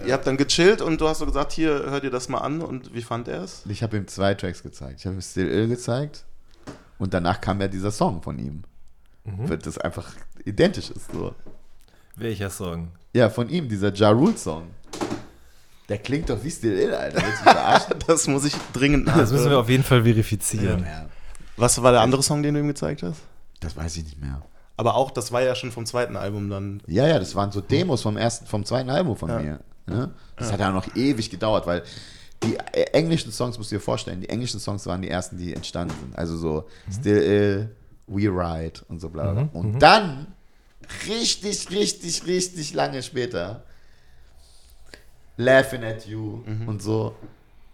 Ihr 0.06 0.12
habt 0.12 0.26
dann 0.26 0.36
gechillt 0.36 0.80
und 0.80 1.00
du 1.00 1.08
hast 1.08 1.18
so 1.18 1.26
gesagt, 1.26 1.52
hier, 1.52 1.70
hör 1.70 2.00
dir 2.00 2.10
das 2.10 2.28
mal 2.28 2.38
an 2.38 2.60
und 2.60 2.94
wie 2.94 3.02
fand 3.02 3.28
er 3.28 3.42
es? 3.42 3.62
Ich 3.68 3.82
habe 3.82 3.96
ihm 3.96 4.06
zwei 4.06 4.34
Tracks 4.34 4.62
gezeigt. 4.62 5.00
Ich 5.00 5.06
habe 5.06 5.16
ihm 5.16 5.22
Still 5.22 5.48
Ill 5.48 5.68
gezeigt 5.68 6.24
und 6.98 7.14
danach 7.14 7.40
kam 7.40 7.60
ja 7.60 7.68
dieser 7.68 7.90
Song 7.90 8.22
von 8.22 8.38
ihm. 8.38 8.64
Mhm. 9.24 9.48
Wird 9.48 9.66
das 9.66 9.78
einfach 9.78 10.12
identisch 10.44 10.90
ist 10.90 11.12
so. 11.12 11.34
Welcher 12.16 12.50
Song? 12.50 12.88
Ja, 13.12 13.30
von 13.30 13.48
ihm, 13.48 13.68
dieser 13.68 13.92
Ja 13.94 14.10
Rule 14.10 14.36
Song. 14.36 14.68
Der 15.88 15.98
klingt 15.98 16.30
doch 16.30 16.42
wie 16.42 16.50
Still 16.50 16.78
Ill, 16.78 16.94
Alter. 16.94 17.22
das 18.06 18.26
muss 18.26 18.44
ich 18.44 18.54
dringend 18.72 19.06
nachhören. 19.06 19.24
Das 19.24 19.32
müssen 19.32 19.50
wir 19.50 19.58
auf 19.58 19.68
jeden 19.68 19.84
Fall 19.84 20.02
verifizieren. 20.02 20.84
Ja. 20.84 21.06
Was 21.56 21.82
war 21.82 21.92
der 21.92 22.00
andere 22.00 22.22
Song, 22.22 22.42
den 22.42 22.54
du 22.54 22.60
ihm 22.60 22.68
gezeigt 22.68 23.02
hast? 23.02 23.20
Das 23.60 23.76
weiß 23.76 23.96
ich 23.96 24.04
nicht 24.04 24.20
mehr. 24.20 24.42
Aber 24.76 24.96
auch, 24.96 25.10
das 25.10 25.30
war 25.30 25.42
ja 25.42 25.54
schon 25.54 25.70
vom 25.70 25.86
zweiten 25.86 26.16
Album 26.16 26.50
dann. 26.50 26.82
Ja, 26.86 27.06
ja, 27.06 27.18
das 27.18 27.34
waren 27.34 27.52
so 27.52 27.60
Demos 27.60 28.02
vom 28.02 28.16
ersten, 28.16 28.46
vom 28.46 28.64
zweiten 28.64 28.90
Album 28.90 29.16
von 29.16 29.28
ja. 29.28 29.38
mir. 29.38 29.60
Ne? 29.86 30.10
Das 30.36 30.48
ja. 30.48 30.54
hat 30.54 30.60
ja 30.60 30.70
noch 30.70 30.96
ewig 30.96 31.30
gedauert, 31.30 31.66
weil 31.66 31.82
die 32.42 32.56
äh, 32.72 32.84
englischen 32.92 33.30
Songs, 33.32 33.56
musst 33.58 33.70
du 33.70 33.76
dir 33.76 33.80
vorstellen, 33.80 34.20
die 34.20 34.28
englischen 34.28 34.58
Songs 34.60 34.86
waren 34.86 35.02
die 35.02 35.10
ersten, 35.10 35.38
die 35.38 35.54
entstanden 35.54 35.94
sind. 36.00 36.18
Also 36.18 36.36
so 36.36 36.68
mhm. 36.86 36.92
Still 36.92 37.22
Ill, 37.22 37.76
We 38.06 38.28
Ride 38.28 38.80
und 38.88 39.00
so 39.00 39.08
bla 39.08 39.32
bla. 39.32 39.42
Mhm. 39.44 39.48
Und 39.50 39.74
mhm. 39.74 39.78
dann, 39.78 40.26
richtig, 41.08 41.70
richtig, 41.70 42.26
richtig 42.26 42.74
lange 42.74 43.02
später, 43.02 43.64
Laughing 45.36 45.82
at 45.84 46.06
You 46.06 46.42
mhm. 46.46 46.68
und 46.68 46.82
so. 46.82 47.14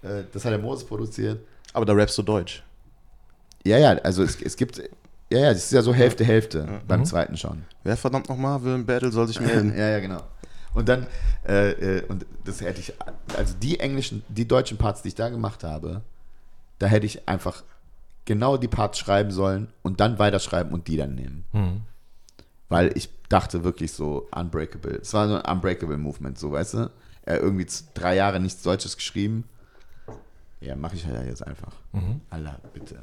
Äh, 0.03 0.25
das 0.33 0.45
hat 0.45 0.53
der 0.53 0.59
Moses 0.59 0.87
produziert. 0.87 1.41
Aber 1.73 1.85
da 1.85 1.93
rappst 1.93 2.17
du 2.19 2.23
Deutsch. 2.23 2.63
Ja, 3.65 3.79
ja, 3.79 3.91
also 3.99 4.23
es, 4.23 4.41
es 4.41 4.57
gibt. 4.57 4.81
Ja, 5.33 5.39
ja, 5.39 5.49
das 5.53 5.65
ist 5.65 5.73
ja 5.73 5.83
so 5.83 5.95
Hälfte, 5.95 6.25
Hälfte 6.25 6.65
mhm. 6.65 6.87
beim 6.89 7.05
zweiten 7.05 7.37
schon. 7.37 7.65
Wer 7.85 7.97
verdammt 7.97 8.29
nochmal 8.29 8.63
will 8.65 8.75
ein 8.75 8.87
Battle, 8.87 9.13
soll 9.13 9.29
sich 9.29 9.41
melden. 9.41 9.77
ja, 9.77 9.89
ja, 9.89 10.01
genau. 10.01 10.23
Und 10.75 10.89
dann, 10.89 11.07
äh, 11.47 11.71
äh, 11.99 12.05
und 12.07 12.27
das 12.45 12.61
hätte 12.61 12.81
ich, 12.81 12.93
also 13.37 13.55
die 13.61 13.81
englischen, 13.81 14.23
die 14.29 14.47
deutschen 14.47 14.79
Parts, 14.79 15.03
die 15.03 15.09
ich 15.09 15.15
da 15.15 15.29
gemacht 15.29 15.65
habe, 15.65 16.03
da 16.79 16.87
hätte 16.87 17.07
ich 17.07 17.29
einfach 17.29 17.65
genau 18.25 18.57
die 18.57 18.69
Parts 18.69 18.99
schreiben 18.99 19.31
sollen 19.31 19.69
und 19.83 20.01
dann 20.01 20.19
weiterschreiben 20.19 20.73
und 20.73 20.87
die 20.89 20.97
dann 20.97 21.15
nehmen. 21.15 21.45
Mhm. 21.53 21.81
Weil 22.69 22.97
ich 22.97 23.11
dachte 23.29 23.65
wirklich 23.65 23.93
so, 23.93 24.29
unbreakable. 24.35 24.99
Es 25.03 25.13
war 25.13 25.29
so 25.29 25.41
ein 25.41 25.57
unbreakable 25.57 25.99
Movement, 25.99 26.39
so, 26.39 26.53
weißt 26.53 26.75
du? 26.75 26.91
Er 27.23 27.41
irgendwie 27.41 27.67
drei 27.95 28.17
Jahre 28.17 28.41
nichts 28.41 28.63
Deutsches 28.63 28.97
geschrieben. 28.97 29.45
Ja, 30.61 30.77
mache 30.77 30.95
ich 30.95 31.07
halt 31.07 31.27
jetzt 31.27 31.47
einfach. 31.47 31.73
Mhm. 31.93 32.21
Allah, 32.31 32.59
bitte. 32.73 33.01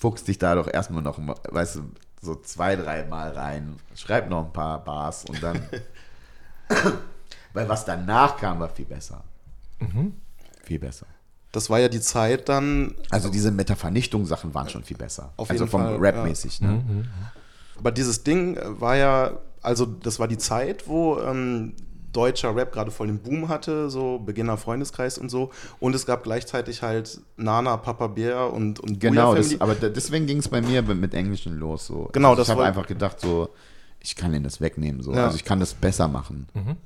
Mhm. 0.00 0.02
Fuchs 0.02 0.24
dich 0.24 0.38
da 0.38 0.54
doch 0.54 0.66
erstmal 0.66 1.02
noch, 1.02 1.18
weißt 1.18 1.76
du, 1.76 1.82
so 2.22 2.34
zwei, 2.36 2.76
drei 2.76 3.04
Mal 3.04 3.32
rein, 3.32 3.76
schreib 3.94 4.28
noch 4.28 4.46
ein 4.46 4.52
paar 4.52 4.82
Bars 4.84 5.24
und 5.24 5.42
dann. 5.42 5.60
Weil 7.52 7.68
was 7.68 7.84
danach 7.84 8.36
kam, 8.36 8.60
war 8.60 8.68
viel 8.68 8.84
besser. 8.84 9.24
Mhm. 9.80 10.14
Viel 10.62 10.78
besser. 10.78 11.06
Das 11.52 11.68
war 11.68 11.80
ja 11.80 11.88
die 11.88 12.00
Zeit 12.00 12.48
dann. 12.48 12.94
Also 13.10 13.28
diese 13.28 13.50
Metavernichtung-Sachen 13.50 14.54
waren 14.54 14.68
schon 14.68 14.84
viel 14.84 14.96
besser. 14.96 15.32
Auf 15.36 15.50
also 15.50 15.66
vom 15.66 15.82
Rap-mäßig. 15.82 16.60
Ja. 16.60 16.68
Ne? 16.68 16.72
Mhm. 16.74 17.04
Aber 17.76 17.90
dieses 17.90 18.22
Ding 18.22 18.56
war 18.62 18.96
ja, 18.96 19.38
also 19.62 19.84
das 19.84 20.20
war 20.20 20.28
die 20.28 20.38
Zeit, 20.38 20.86
wo 20.86 21.18
ähm, 21.18 21.74
deutscher 22.12 22.54
Rap 22.54 22.72
gerade 22.72 22.90
voll 22.90 23.06
den 23.06 23.18
Boom 23.18 23.48
hatte, 23.48 23.90
so 23.90 24.18
Beginner 24.18 24.56
Freundeskreis 24.56 25.18
und 25.18 25.30
so. 25.30 25.50
Und 25.78 25.94
es 25.94 26.06
gab 26.06 26.24
gleichzeitig 26.24 26.82
halt 26.82 27.20
Nana, 27.36 27.76
Papa 27.76 28.08
Bär 28.08 28.52
und, 28.52 28.80
und 28.80 29.00
Genau, 29.00 29.34
das, 29.34 29.60
aber 29.60 29.74
deswegen 29.74 30.26
ging 30.26 30.38
es 30.38 30.48
bei 30.48 30.60
mir 30.60 30.82
mit 30.82 31.14
Englischen 31.14 31.58
los. 31.58 31.86
So. 31.86 32.10
Genau, 32.12 32.30
also 32.30 32.42
ich 32.42 32.50
habe 32.50 32.64
einfach 32.64 32.86
gedacht, 32.86 33.20
so, 33.20 33.50
ich 34.00 34.16
kann 34.16 34.32
ihnen 34.34 34.44
das 34.44 34.60
wegnehmen. 34.60 35.02
So. 35.02 35.14
Ja. 35.14 35.26
Also 35.26 35.36
ich 35.36 35.44
kann 35.44 35.60
das 35.60 35.74
besser 35.74 36.08
machen. 36.08 36.46
Mhm. 36.54 36.76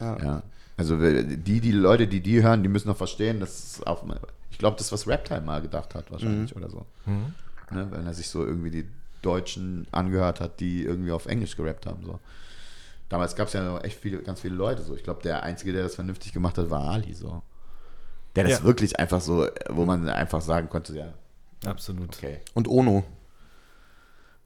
Ja. 0.00 0.18
ja. 0.18 0.42
Also 0.76 0.98
die, 0.98 1.60
die 1.60 1.72
Leute, 1.72 2.08
die 2.08 2.20
die 2.20 2.42
hören, 2.42 2.62
die 2.62 2.68
müssen 2.68 2.88
noch 2.88 2.96
verstehen, 2.96 3.38
dass 3.38 3.76
es 3.76 3.82
auf, 3.84 4.02
ich 4.50 4.58
glaube, 4.58 4.76
das, 4.76 4.90
was 4.90 5.06
Raptime 5.06 5.42
mal 5.42 5.62
gedacht 5.62 5.94
hat, 5.94 6.10
wahrscheinlich, 6.10 6.54
mhm. 6.54 6.62
oder 6.62 6.70
so. 6.70 6.86
Mhm. 7.06 7.34
Ne, 7.70 7.86
weil 7.90 8.06
er 8.06 8.14
sich 8.14 8.28
so 8.28 8.44
irgendwie 8.44 8.70
die 8.70 8.86
Deutschen 9.22 9.86
angehört 9.90 10.40
hat, 10.40 10.60
die 10.60 10.82
irgendwie 10.82 11.12
auf 11.12 11.26
Englisch 11.26 11.56
gerappt 11.56 11.86
haben. 11.86 12.04
So. 12.04 12.18
Damals 13.08 13.36
gab 13.36 13.48
es 13.48 13.52
ja 13.52 13.62
noch 13.62 13.84
echt 13.84 13.98
viele, 13.98 14.18
ganz 14.22 14.40
viele 14.40 14.54
Leute 14.54 14.82
so. 14.82 14.94
Ich 14.96 15.04
glaube, 15.04 15.22
der 15.22 15.42
Einzige, 15.42 15.72
der 15.72 15.82
das 15.82 15.94
vernünftig 15.94 16.32
gemacht 16.32 16.58
hat, 16.58 16.70
war 16.70 16.84
Ali 16.90 17.14
so. 17.14 17.42
Der 18.34 18.44
das 18.44 18.60
ja. 18.60 18.64
wirklich 18.64 18.98
einfach 18.98 19.20
so, 19.20 19.46
wo 19.68 19.84
man 19.84 20.08
einfach 20.08 20.40
sagen 20.40 20.68
konnte, 20.68 20.96
ja. 20.96 21.12
Absolut. 21.64 22.16
Okay. 22.16 22.40
Und 22.54 22.68
Ono. 22.68 23.04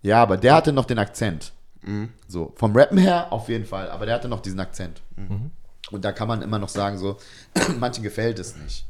Ja, 0.02 0.22
aber 0.22 0.36
der 0.36 0.54
hatte 0.54 0.72
noch 0.72 0.84
den 0.84 0.98
Akzent. 0.98 1.52
Mhm. 1.82 2.10
So, 2.26 2.52
vom 2.56 2.76
Rappen 2.76 2.98
her 2.98 3.32
auf 3.32 3.48
jeden 3.48 3.64
Fall, 3.64 3.90
aber 3.90 4.06
der 4.06 4.14
hatte 4.14 4.28
noch 4.28 4.40
diesen 4.40 4.60
Akzent. 4.60 5.00
Mhm. 5.16 5.50
Und 5.90 6.04
da 6.04 6.12
kann 6.12 6.28
man 6.28 6.42
immer 6.42 6.58
noch 6.58 6.68
sagen, 6.68 6.98
so, 6.98 7.16
manchen 7.78 8.02
gefällt 8.02 8.38
es 8.38 8.56
nicht. 8.56 8.86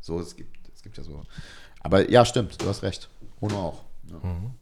So, 0.00 0.18
es 0.20 0.34
gibt, 0.34 0.56
es 0.74 0.82
gibt 0.82 0.96
ja 0.96 1.04
so. 1.04 1.24
Aber 1.80 2.10
ja, 2.10 2.24
stimmt, 2.24 2.60
du 2.62 2.66
hast 2.66 2.82
recht. 2.82 3.08
Ono 3.40 3.56
auch. 3.56 3.84
Ja. 4.10 4.28
Mhm. 4.28 4.52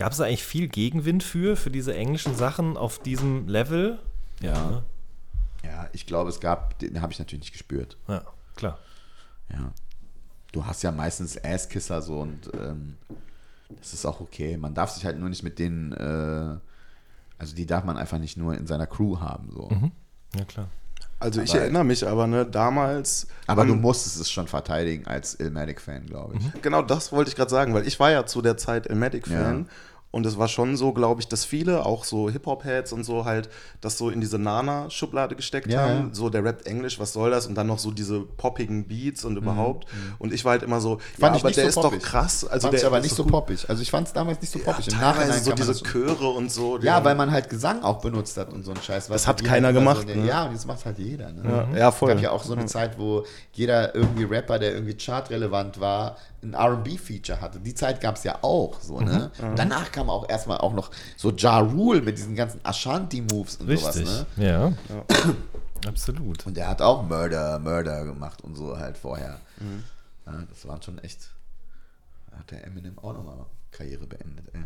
Gab 0.00 0.12
es 0.12 0.18
da 0.18 0.24
eigentlich 0.24 0.44
viel 0.44 0.68
Gegenwind 0.68 1.22
für, 1.22 1.56
für 1.56 1.70
diese 1.70 1.94
englischen 1.94 2.34
Sachen 2.34 2.78
auf 2.78 3.00
diesem 3.00 3.46
Level? 3.48 3.98
Ja. 4.40 4.82
Ja, 5.62 5.90
ich 5.92 6.06
glaube, 6.06 6.30
es 6.30 6.40
gab, 6.40 6.78
den 6.78 7.02
habe 7.02 7.12
ich 7.12 7.18
natürlich 7.18 7.42
nicht 7.42 7.52
gespürt. 7.52 7.98
Ja, 8.08 8.24
klar. 8.56 8.78
Ja. 9.52 9.74
Du 10.52 10.64
hast 10.64 10.82
ja 10.82 10.90
meistens 10.90 11.36
Asskisser 11.44 12.00
so 12.00 12.20
und 12.20 12.50
ähm, 12.54 12.96
das 13.78 13.92
ist 13.92 14.06
auch 14.06 14.20
okay. 14.20 14.56
Man 14.56 14.72
darf 14.72 14.88
sich 14.88 15.04
halt 15.04 15.18
nur 15.18 15.28
nicht 15.28 15.42
mit 15.42 15.58
denen, 15.58 15.92
äh, 15.92 16.56
also 17.36 17.54
die 17.54 17.66
darf 17.66 17.84
man 17.84 17.98
einfach 17.98 18.18
nicht 18.18 18.38
nur 18.38 18.56
in 18.56 18.66
seiner 18.66 18.86
Crew 18.86 19.20
haben. 19.20 19.50
So. 19.52 19.68
Mhm. 19.68 19.92
Ja, 20.34 20.44
klar. 20.46 20.68
Also 21.18 21.42
ich 21.42 21.54
erinnere 21.54 21.84
mich 21.84 22.08
aber, 22.08 22.26
ne, 22.26 22.46
damals. 22.46 23.26
Aber 23.46 23.66
du 23.66 23.74
musstest 23.74 24.18
es 24.18 24.30
schon 24.30 24.48
verteidigen 24.48 25.06
als 25.06 25.34
Ilmatic-Fan, 25.34 26.06
glaube 26.06 26.36
ich. 26.36 26.42
Mhm. 26.42 26.62
Genau, 26.62 26.80
das 26.80 27.12
wollte 27.12 27.28
ich 27.28 27.36
gerade 27.36 27.50
sagen, 27.50 27.74
weil 27.74 27.86
ich 27.86 28.00
war 28.00 28.10
ja 28.10 28.24
zu 28.24 28.40
der 28.40 28.56
Zeit 28.56 28.86
Ilmatic-Fan. 28.86 29.58
Ja. 29.58 29.70
Und 30.12 30.26
es 30.26 30.38
war 30.38 30.48
schon 30.48 30.76
so, 30.76 30.92
glaube 30.92 31.20
ich, 31.20 31.28
dass 31.28 31.44
viele, 31.44 31.86
auch 31.86 32.04
so 32.04 32.28
Hip-Hop-Heads 32.28 32.92
und 32.92 33.04
so, 33.04 33.24
halt 33.24 33.48
das 33.80 33.96
so 33.96 34.10
in 34.10 34.20
diese 34.20 34.38
Nana-Schublade 34.38 35.36
gesteckt 35.36 35.70
ja, 35.70 35.82
haben. 35.82 36.08
Ja. 36.08 36.14
So, 36.14 36.30
der 36.30 36.44
rappt 36.44 36.66
Englisch, 36.66 36.98
was 36.98 37.12
soll 37.12 37.30
das? 37.30 37.46
Und 37.46 37.54
dann 37.54 37.68
noch 37.68 37.78
so 37.78 37.92
diese 37.92 38.20
poppigen 38.20 38.88
Beats 38.88 39.24
und 39.24 39.32
mhm. 39.32 39.38
überhaupt. 39.38 39.86
Mhm. 39.92 40.14
Und 40.18 40.32
ich 40.32 40.44
war 40.44 40.52
halt 40.52 40.64
immer 40.64 40.80
so, 40.80 40.98
fand 41.18 41.36
ja, 41.36 41.42
aber 41.42 41.52
der 41.52 41.70
so 41.70 41.80
ist 41.80 41.92
doch 41.92 41.98
krass. 42.00 42.44
Also 42.44 42.66
fand 42.66 42.72
der 42.72 42.80
ich 42.80 42.86
aber 42.86 43.00
nicht 43.00 43.14
so 43.14 43.24
poppig. 43.24 43.68
Also 43.68 43.82
ich 43.82 43.90
fand 43.90 44.08
es 44.08 44.12
damals 44.12 44.40
nicht 44.40 44.52
so 44.52 44.58
poppig. 44.58 44.86
Ja, 44.86 44.92
Im 44.94 45.00
Nachhinein 45.00 45.42
so 45.42 45.52
diese 45.52 45.80
Chöre 45.82 46.28
und 46.28 46.50
so. 46.50 46.78
Ja, 46.78 47.04
weil 47.04 47.14
man 47.14 47.30
halt 47.30 47.48
Gesang 47.48 47.82
auch 47.82 48.00
benutzt 48.00 48.36
hat 48.36 48.52
und 48.52 48.64
so 48.64 48.72
ein 48.72 48.82
Scheiß. 48.82 49.08
Das 49.08 49.28
hat 49.28 49.44
keiner 49.44 49.72
gemacht. 49.72 50.08
So, 50.08 50.14
ne? 50.14 50.26
Ja, 50.26 50.46
und 50.46 50.54
das 50.54 50.66
macht 50.66 50.84
halt 50.84 50.98
jeder. 50.98 51.32
Ne? 51.32 51.68
Ja, 51.72 51.78
ja, 51.78 51.90
voll. 51.92 52.10
Es 52.10 52.16
gab 52.16 52.22
ja 52.22 52.30
auch 52.32 52.42
so 52.42 52.54
eine 52.54 52.66
Zeit, 52.66 52.98
wo 52.98 53.24
jeder 53.52 53.94
irgendwie 53.94 54.24
Rapper, 54.24 54.58
der 54.58 54.72
irgendwie 54.74 54.98
chartrelevant 54.98 55.78
war, 55.78 56.16
ein 56.42 56.54
RB-Feature 56.54 57.40
hatte. 57.40 57.60
Die 57.60 57.74
Zeit 57.74 58.00
gab 58.00 58.16
es 58.16 58.24
ja 58.24 58.38
auch. 58.42 58.80
So, 58.80 59.00
ne? 59.00 59.30
Mhm. 59.40 59.56
Danach 59.56 59.92
kam 59.92 59.99
auch 60.08 60.28
erstmal 60.28 60.58
auch 60.58 60.72
noch 60.72 60.90
so 61.16 61.30
Ja 61.32 61.58
Rule 61.58 62.00
mit 62.00 62.16
diesen 62.16 62.34
ganzen 62.34 62.60
Ashanti-Moves 62.64 63.56
und 63.56 63.68
Richtig. 63.68 64.06
sowas. 64.06 64.26
Ne? 64.36 64.46
Ja. 64.46 64.68
ja. 64.68 65.04
Absolut. 65.86 66.46
Und 66.46 66.56
er 66.58 66.68
hat 66.68 66.82
auch 66.82 67.02
Murder, 67.02 67.58
Murder 67.58 68.04
gemacht 68.04 68.42
und 68.42 68.54
so 68.54 68.78
halt 68.78 68.96
vorher. 68.96 69.40
Mhm. 69.58 69.84
Ja, 70.26 70.44
das 70.48 70.66
waren 70.66 70.82
schon 70.82 70.98
echt. 70.98 71.30
Da 72.30 72.38
hat 72.38 72.50
der 72.50 72.66
Eminem 72.66 72.98
auch 72.98 73.12
nochmal 73.12 73.46
Karriere 73.72 74.06
beendet. 74.06 74.46
Ey. 74.54 74.64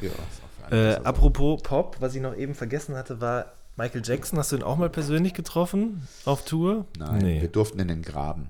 Ja, 0.00 0.76
äh, 0.76 0.96
apropos 1.04 1.62
Pop, 1.62 1.96
was 2.00 2.14
ich 2.14 2.20
noch 2.20 2.34
eben 2.34 2.54
vergessen 2.54 2.96
hatte, 2.96 3.20
war 3.20 3.52
Michael 3.76 4.02
Jackson. 4.04 4.38
Hast 4.38 4.52
du 4.52 4.56
ihn 4.56 4.62
auch 4.62 4.76
mal 4.76 4.90
persönlich 4.90 5.34
getroffen 5.34 6.06
auf 6.24 6.44
Tour? 6.44 6.86
Nein, 6.98 7.18
nee. 7.18 7.40
wir 7.40 7.48
durften 7.48 7.78
in 7.78 7.88
den 7.88 8.02
Graben. 8.02 8.48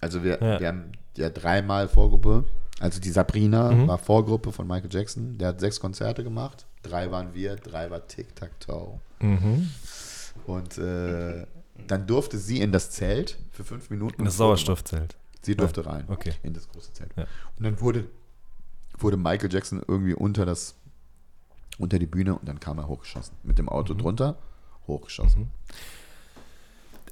Also 0.00 0.22
wir, 0.22 0.42
ja. 0.42 0.60
wir 0.60 0.68
haben 0.68 0.92
ja 1.16 1.30
dreimal 1.30 1.88
Vorgruppe. 1.88 2.44
Also 2.82 3.00
die 3.00 3.10
Sabrina 3.10 3.70
mhm. 3.70 3.86
war 3.86 3.96
Vorgruppe 3.96 4.50
von 4.50 4.66
Michael 4.66 4.92
Jackson. 4.92 5.38
Der 5.38 5.48
hat 5.48 5.60
sechs 5.60 5.78
Konzerte 5.78 6.24
gemacht. 6.24 6.66
Drei 6.82 7.12
waren 7.12 7.32
wir, 7.32 7.54
drei 7.54 7.90
war 7.92 8.08
Tic-Tac-Toe. 8.08 8.98
Mhm. 9.20 9.70
Und 10.46 10.78
äh, 10.78 11.46
dann 11.86 12.08
durfte 12.08 12.38
sie 12.38 12.60
in 12.60 12.72
das 12.72 12.90
Zelt 12.90 13.38
für 13.52 13.62
fünf 13.62 13.88
Minuten. 13.88 14.18
In 14.18 14.24
das 14.24 14.36
Sauerstoffzelt. 14.36 15.16
Sie 15.42 15.54
durfte 15.54 15.86
rein. 15.86 16.06
Okay. 16.08 16.32
In 16.42 16.54
das 16.54 16.68
große 16.68 16.92
Zelt. 16.92 17.12
Ja. 17.16 17.26
Und 17.56 17.64
dann 17.64 17.80
wurde, 17.80 18.08
wurde 18.98 19.16
Michael 19.16 19.52
Jackson 19.52 19.80
irgendwie 19.86 20.14
unter 20.14 20.44
das 20.44 20.74
unter 21.78 21.98
die 21.98 22.06
Bühne 22.06 22.34
und 22.36 22.48
dann 22.48 22.60
kam 22.60 22.78
er 22.78 22.88
hochgeschossen. 22.88 23.36
Mit 23.44 23.58
dem 23.58 23.68
Auto 23.68 23.94
mhm. 23.94 23.98
drunter, 23.98 24.38
hochgeschossen. 24.88 25.50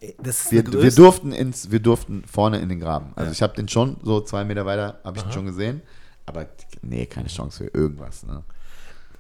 Wir, 0.01 0.73
wir, 0.73 0.91
durften 0.91 1.33
ins, 1.33 1.71
wir 1.71 1.81
durften 1.81 2.25
vorne 2.25 2.59
in 2.61 2.71
den 2.71 2.81
Graben. 2.81 3.13
Also 3.17 3.29
ja. 3.29 3.33
ich 3.33 3.43
habe 3.43 3.55
den 3.55 3.69
schon 3.69 3.99
so 4.03 4.23
zwei 4.23 4.45
Meter 4.45 4.65
weiter, 4.65 4.99
habe 5.05 5.19
ich 5.19 5.25
den 5.25 5.33
schon 5.33 5.47
gesehen. 5.47 5.83
Aber 6.25 6.47
nee, 6.81 7.07
keine 7.07 7.29
Chance 7.29 7.65
für 7.65 7.79
irgendwas. 7.79 8.25
Ne? 8.25 8.43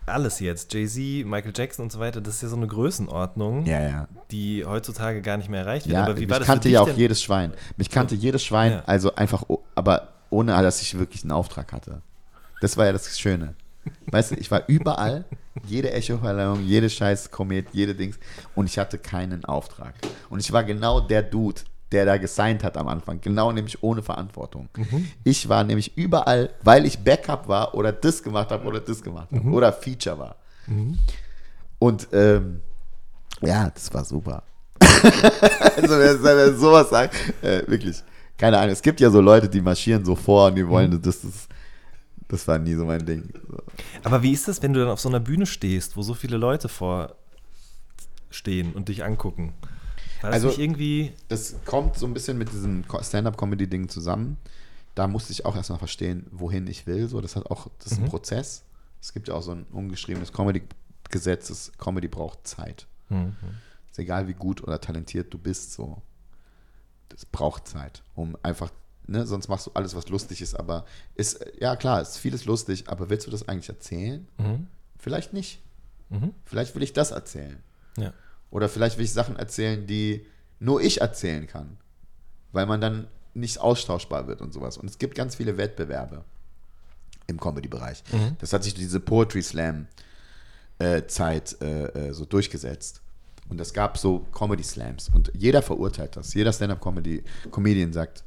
Alles 0.07 0.41
jetzt, 0.41 0.73
Jay-Z, 0.73 1.27
Michael 1.27 1.53
Jackson 1.55 1.85
und 1.85 1.93
so 1.93 2.01
weiter, 2.01 2.21
das 2.21 2.37
ist 2.37 2.43
ja 2.43 2.49
so 2.49 2.57
eine 2.57 2.67
Größenordnung, 2.67 3.67
ja, 3.67 3.83
ja. 3.83 4.09
die 4.31 4.65
heutzutage 4.65 5.21
gar 5.21 5.37
nicht 5.37 5.51
mehr 5.51 5.61
erreicht 5.61 5.87
wird. 5.87 5.95
Ja, 5.95 6.05
aber 6.05 6.17
wie 6.17 6.29
war 6.29 6.39
mich 6.39 6.47
das 6.47 6.47
kannte 6.47 6.69
ja 6.69 6.81
auch 6.81 6.87
denn? 6.87 6.97
jedes 6.97 7.23
Schwein. 7.23 7.53
Mich 7.77 7.91
kannte 7.91 8.15
jedes 8.15 8.43
Schwein, 8.43 8.83
also 8.87 9.15
einfach, 9.15 9.45
aber 9.75 10.09
ohne, 10.31 10.53
dass 10.53 10.81
ich 10.81 10.99
wirklich 10.99 11.23
einen 11.23 11.33
Auftrag 11.33 11.73
hatte. 11.73 12.03
Das 12.61 12.77
war 12.77 12.87
ja 12.87 12.93
das 12.93 13.19
Schöne. 13.19 13.55
Weißt 14.11 14.33
du, 14.33 14.35
ich 14.37 14.51
war 14.51 14.65
überall, 14.69 15.25
jede 15.67 15.93
Echo-Verleihung, 15.93 16.65
jede 16.65 16.91
scheiß 16.91 17.31
Komet, 17.31 17.69
jede 17.73 17.95
Dings 17.95 18.19
und 18.55 18.67
ich 18.67 18.79
hatte 18.79 18.99
keinen 18.99 19.45
Auftrag. 19.45 19.95
Und 20.29 20.41
ich 20.41 20.53
war 20.53 20.65
genau 20.65 21.01
der 21.01 21.23
Dude, 21.23 21.63
der 21.93 22.05
da 22.05 22.17
gesigned 22.19 22.63
hat 22.63 22.77
am 22.77 22.89
Anfang. 22.89 23.21
Genau 23.21 23.51
nämlich 23.53 23.83
ohne 23.83 24.03
Verantwortung. 24.03 24.69
Mhm. 24.77 25.09
Ich 25.25 25.49
war 25.49 25.65
nämlich 25.65 25.97
überall, 25.97 26.51
weil 26.63 26.87
ich 26.87 26.99
Backup 26.99 27.49
war 27.49 27.75
oder 27.75 27.93
das 27.93 28.23
gemacht 28.23 28.51
habe 28.51 28.67
oder 28.67 28.81
das 28.81 29.03
gemacht 29.03 29.29
habe 29.33 29.45
mhm. 29.45 29.55
oder 29.55 29.73
Feature 29.73 30.19
war. 30.19 30.37
Mhm. 30.67 30.99
Und 31.79 32.09
ähm, 32.13 32.61
ja, 33.41 33.71
das 33.71 33.93
war 33.93 34.05
super. 34.05 34.43
also 34.81 35.99
wer, 35.99 36.23
wer 36.23 36.55
sowas 36.55 36.91
sagt, 36.91 37.15
äh, 37.43 37.67
wirklich, 37.67 38.03
keine 38.37 38.59
Ahnung. 38.59 38.71
Es 38.71 38.83
gibt 38.83 39.01
ja 39.01 39.11
so 39.11 39.21
Leute, 39.21 39.49
die 39.49 39.61
marschieren 39.61 40.05
so 40.05 40.15
vor 40.15 40.49
und 40.49 40.57
die 40.57 40.67
wollen, 40.67 40.91
mhm. 40.91 41.03
dass 41.03 41.23
das 41.23 41.49
das 42.31 42.47
war 42.47 42.59
nie 42.59 42.75
so 42.75 42.85
mein 42.85 43.05
Ding. 43.05 43.29
Aber 44.05 44.23
wie 44.23 44.33
ist 44.33 44.47
das, 44.47 44.63
wenn 44.63 44.73
du 44.73 44.81
dann 44.81 44.89
auf 44.89 45.01
so 45.01 45.09
einer 45.09 45.21
Bühne 45.21 45.47
stehst, 45.47 45.97
wo 45.97 46.03
so 46.03 46.15
viele 46.15 46.37
Leute 46.37 46.69
vor 46.69 47.17
stehen 48.31 48.73
und 48.73 48.89
dich 48.89 49.05
angucken? 49.05 49.53
War 50.23 50.31
das 50.31 50.45
also 50.45 50.61
irgendwie. 50.61 51.13
Das 51.29 51.57
kommt 51.65 51.97
so 51.97 52.07
ein 52.07 52.15
bisschen 52.15 52.39
mit 52.39 52.53
diesem 52.53 52.85
Stand-up-Comedy-Ding 52.85 53.89
zusammen. 53.89 54.37
Da 54.95 55.09
musste 55.09 55.33
ich 55.33 55.45
auch 55.45 55.57
erstmal 55.57 55.79
verstehen, 55.79 56.27
wohin 56.31 56.67
ich 56.69 56.87
will. 56.87 57.09
So, 57.09 57.21
das 57.21 57.35
hat 57.35 57.51
auch, 57.51 57.69
das 57.79 57.93
ist 57.93 57.99
mhm. 57.99 58.05
ein 58.05 58.11
Prozess. 58.11 58.65
Es 59.01 59.13
gibt 59.13 59.29
ja 59.29 59.35
auch 59.35 59.43
so 59.43 59.53
ein 59.53 59.65
ungeschriebenes 59.73 60.33
Comedy-Gesetz, 60.33 61.73
Comedy 61.79 62.07
braucht 62.07 62.47
Zeit. 62.47 62.87
Mhm. 63.09 63.35
Ist 63.91 63.99
egal, 63.99 64.29
wie 64.29 64.35
gut 64.35 64.63
oder 64.63 64.81
talentiert 64.81 65.33
du 65.35 65.39
bist, 65.39 65.73
so. 65.73 66.01
Das 67.09 67.25
braucht 67.27 67.67
Zeit, 67.67 68.05
um 68.15 68.37
einfach 68.43 68.71
ne, 69.11 69.27
sonst 69.27 69.49
machst 69.49 69.67
du 69.67 69.73
alles, 69.75 69.95
was 69.95 70.09
lustig 70.09 70.41
ist, 70.41 70.55
aber 70.55 70.85
ist, 71.15 71.45
ja 71.59 71.77
klar, 71.77 72.01
ist 72.01 72.17
vieles 72.17 72.45
lustig, 72.45 72.85
aber 72.87 73.11
willst 73.11 73.27
du 73.27 73.31
das 73.31 73.49
eigentlich 73.49 73.69
erzählen? 73.69 74.27
Mhm. 74.39 74.69
Vielleicht 74.99 75.33
nicht. 75.33 75.61
Mhm. 76.09 76.33
Vielleicht 76.45 76.75
will 76.75 76.83
ich 76.83 76.93
das 76.93 77.11
erzählen. 77.11 77.63
Ja. 77.97 78.13
Oder 78.51 78.69
vielleicht 78.69 78.99
will 78.99 79.05
ich 79.05 79.13
Sachen 79.13 79.37
erzählen, 79.37 79.87
die 79.87 80.27
nur 80.61 80.81
ich 80.81 81.01
erzählen 81.01 81.47
kann. 81.47 81.77
Weil 82.53 82.67
man 82.67 82.81
dann 82.81 83.09
nicht 83.35 83.59
austauschbar 83.59 84.27
wird 84.27 84.41
und 84.41 84.53
sowas. 84.53 84.77
Und 84.77 84.89
es 84.89 84.99
gibt 84.99 85.15
ganz 85.15 85.37
viele 85.37 85.57
Wettbewerbe 85.57 86.25
im 87.27 87.39
Comedy-Bereich. 87.39 88.03
Mhm. 88.13 88.37
Das 88.39 88.53
hat 88.53 88.65
sich 88.65 88.75
diese 88.75 89.01
Poetry 89.01 89.43
Slam 89.43 89.87
äh, 90.79 90.99
äh, 90.99 91.39
äh, 91.65 92.13
so 92.13 92.25
durchgesetzt. 92.25 93.03
Und 93.49 93.61
es 93.61 93.73
gab 93.73 93.99
so 93.99 94.21
Comedy 94.33 94.63
Slams. 94.63 95.11
Und 95.13 95.33
jeder 95.35 95.63
verurteilt 95.63 96.17
das. 96.17 96.35
Jeder 96.35 96.53
Stand-Up-Comedian 96.53 97.93
sagt, 97.93 98.25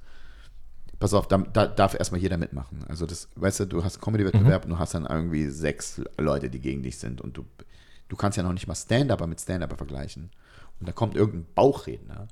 pass 1.04 1.14
auf, 1.14 1.28
da, 1.28 1.38
da 1.38 1.68
darf 1.68 1.96
erstmal 1.96 2.22
jeder 2.22 2.38
mitmachen. 2.38 2.86
Also 2.88 3.06
das, 3.06 3.28
weißt 3.36 3.60
du, 3.60 3.66
du 3.66 3.84
hast 3.84 4.00
Comedy-Wettbewerb 4.00 4.64
mhm. 4.64 4.72
und 4.72 4.78
du 4.78 4.80
hast 4.80 4.94
dann 4.94 5.06
irgendwie 5.06 5.50
sechs 5.50 6.00
Leute, 6.18 6.50
die 6.50 6.62
gegen 6.62 6.82
dich 6.82 6.98
sind 6.98 7.20
und 7.20 7.36
du, 7.36 7.46
du 8.08 8.16
kannst 8.16 8.38
ja 8.38 8.44
noch 8.44 8.54
nicht 8.54 8.68
mal 8.68 8.76
Stand-Upper 8.76 9.28
mit 9.28 9.42
Stand-Upper 9.42 9.76
vergleichen. 9.76 10.30
Und 10.80 10.88
da 10.88 10.94
kommt 10.94 11.18
irgendein 11.18 11.46
Bauchredner 11.56 12.30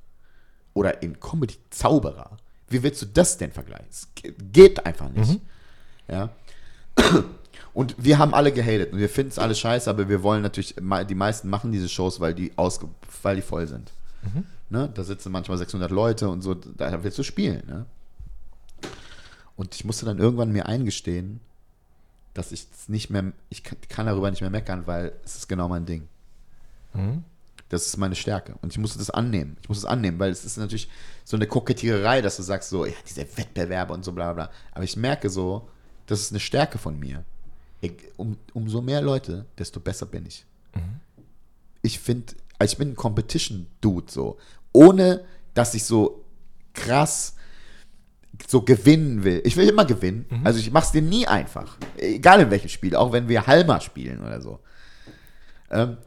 oder 0.74 1.02
ein 1.02 1.20
Comedy-Zauberer. 1.20 2.38
Wie 2.70 2.82
willst 2.82 3.02
du 3.02 3.08
das 3.08 3.38
denn 3.38 3.52
vergleichen? 3.52 3.88
Es 3.90 4.08
geht 4.54 4.86
einfach 4.86 5.10
nicht. 5.10 5.32
Mhm. 5.32 5.42
Ja. 6.08 6.30
Und 7.74 7.96
wir 7.98 8.20
haben 8.20 8.34
alle 8.34 8.52
gehatet 8.52 8.92
und 8.92 9.00
wir 9.00 9.08
finden 9.08 9.32
es 9.32 9.40
alle 9.40 9.56
scheiße, 9.56 9.90
aber 9.90 10.10
wir 10.10 10.24
wollen 10.24 10.42
natürlich, 10.42 10.76
die 10.76 11.16
meisten 11.16 11.50
machen 11.50 11.72
diese 11.72 11.88
Shows, 11.88 12.20
weil 12.20 12.34
die, 12.34 12.52
ausge, 12.58 12.90
weil 13.24 13.38
die 13.38 13.42
voll 13.42 13.66
sind. 13.66 13.92
Mhm. 14.24 14.44
Ne? 14.70 14.90
Da 14.94 15.04
sitzen 15.06 15.32
manchmal 15.32 15.58
600 15.58 15.90
Leute 15.90 16.28
und 16.28 16.42
so, 16.42 16.54
da 16.54 17.02
willst 17.02 17.18
du 17.18 17.24
spielen. 17.24 17.64
Ne? 17.68 17.86
Und 19.62 19.76
ich 19.76 19.86
musste 19.86 20.08
dann 20.08 20.18
irgendwann 20.18 20.52
mir 20.52 20.66
eingestehen, 20.66 21.40
dass 22.34 22.52
ich 22.52 22.66
es 22.74 22.90
nicht 22.90 23.12
mehr, 23.12 23.32
ich 23.50 23.62
kann, 23.62 24.08
darüber 24.08 24.32
nicht 24.32 24.42
mehr 24.42 24.50
meckern, 24.50 24.88
weil 24.88 25.14
es 25.24 25.36
ist 25.36 25.48
genau 25.48 25.68
mein 25.68 25.86
Ding. 25.86 26.08
Mhm. 26.96 27.24
Das 27.70 27.86
ist 27.86 27.96
meine 27.98 28.16
Stärke. 28.16 28.56
Und 28.64 28.72
ich 28.72 28.80
musste 28.80 28.98
das 28.98 29.12
annehmen. 29.12 29.58
Ich 29.62 29.70
muss 29.70 29.78
es 29.78 29.86
annehmen, 29.86 30.18
weil 30.18 30.32
es 30.32 30.46
ist 30.46 30.58
natürlich 30.58 30.90
so 31.24 31.38
eine 31.38 31.46
Kokettiererei, 31.46 32.24
dass 32.24 32.38
du 32.38 32.42
sagst, 32.42 32.72
so, 32.72 32.88
ja, 32.88 32.94
diese 33.08 33.22
Wettbewerbe 33.38 33.94
und 33.94 34.04
so 34.04 34.14
bla 34.14 34.34
bla. 34.34 34.50
Aber 34.72 34.84
ich 34.84 34.98
merke 34.98 35.30
so, 35.30 35.70
das 36.08 36.22
ist 36.22 36.32
eine 36.32 36.40
Stärke 36.40 36.80
von 36.80 36.98
mir. 36.98 37.24
um, 38.18 38.38
umso 38.56 38.82
mehr 38.82 39.04
Leute, 39.04 39.46
desto 39.60 39.80
besser 39.80 40.08
bin 40.08 40.26
ich. 40.26 40.44
Mhm. 40.74 41.02
Ich 41.84 42.00
finde, 42.00 42.34
also 42.58 42.72
ich 42.72 42.78
bin 42.80 42.94
ein 42.94 42.96
Competition-Dude 42.96 44.12
so. 44.12 44.40
Ohne, 44.74 45.24
dass 45.54 45.76
ich 45.76 45.84
so 45.84 46.26
krass 46.74 47.36
so 48.48 48.62
gewinnen 48.62 49.24
will. 49.24 49.42
Ich 49.46 49.58
will 49.58 49.68
immer 49.68 49.86
gewinnen. 49.86 50.26
Mhm. 50.30 50.46
Also 50.46 50.60
ich 50.60 50.72
mache 50.72 50.86
es 50.86 50.92
dir 50.92 51.02
nie 51.02 51.28
einfach. 51.28 51.78
Egal 51.98 52.42
in 52.42 52.52
welchem 52.52 52.70
Spiel, 52.70 52.96
auch 52.96 53.12
wenn 53.12 53.28
wir 53.28 53.48
Halma 53.48 53.80
spielen 53.80 54.22
oder 54.22 54.42
so. 54.42 54.60
Ähm, 55.70 55.98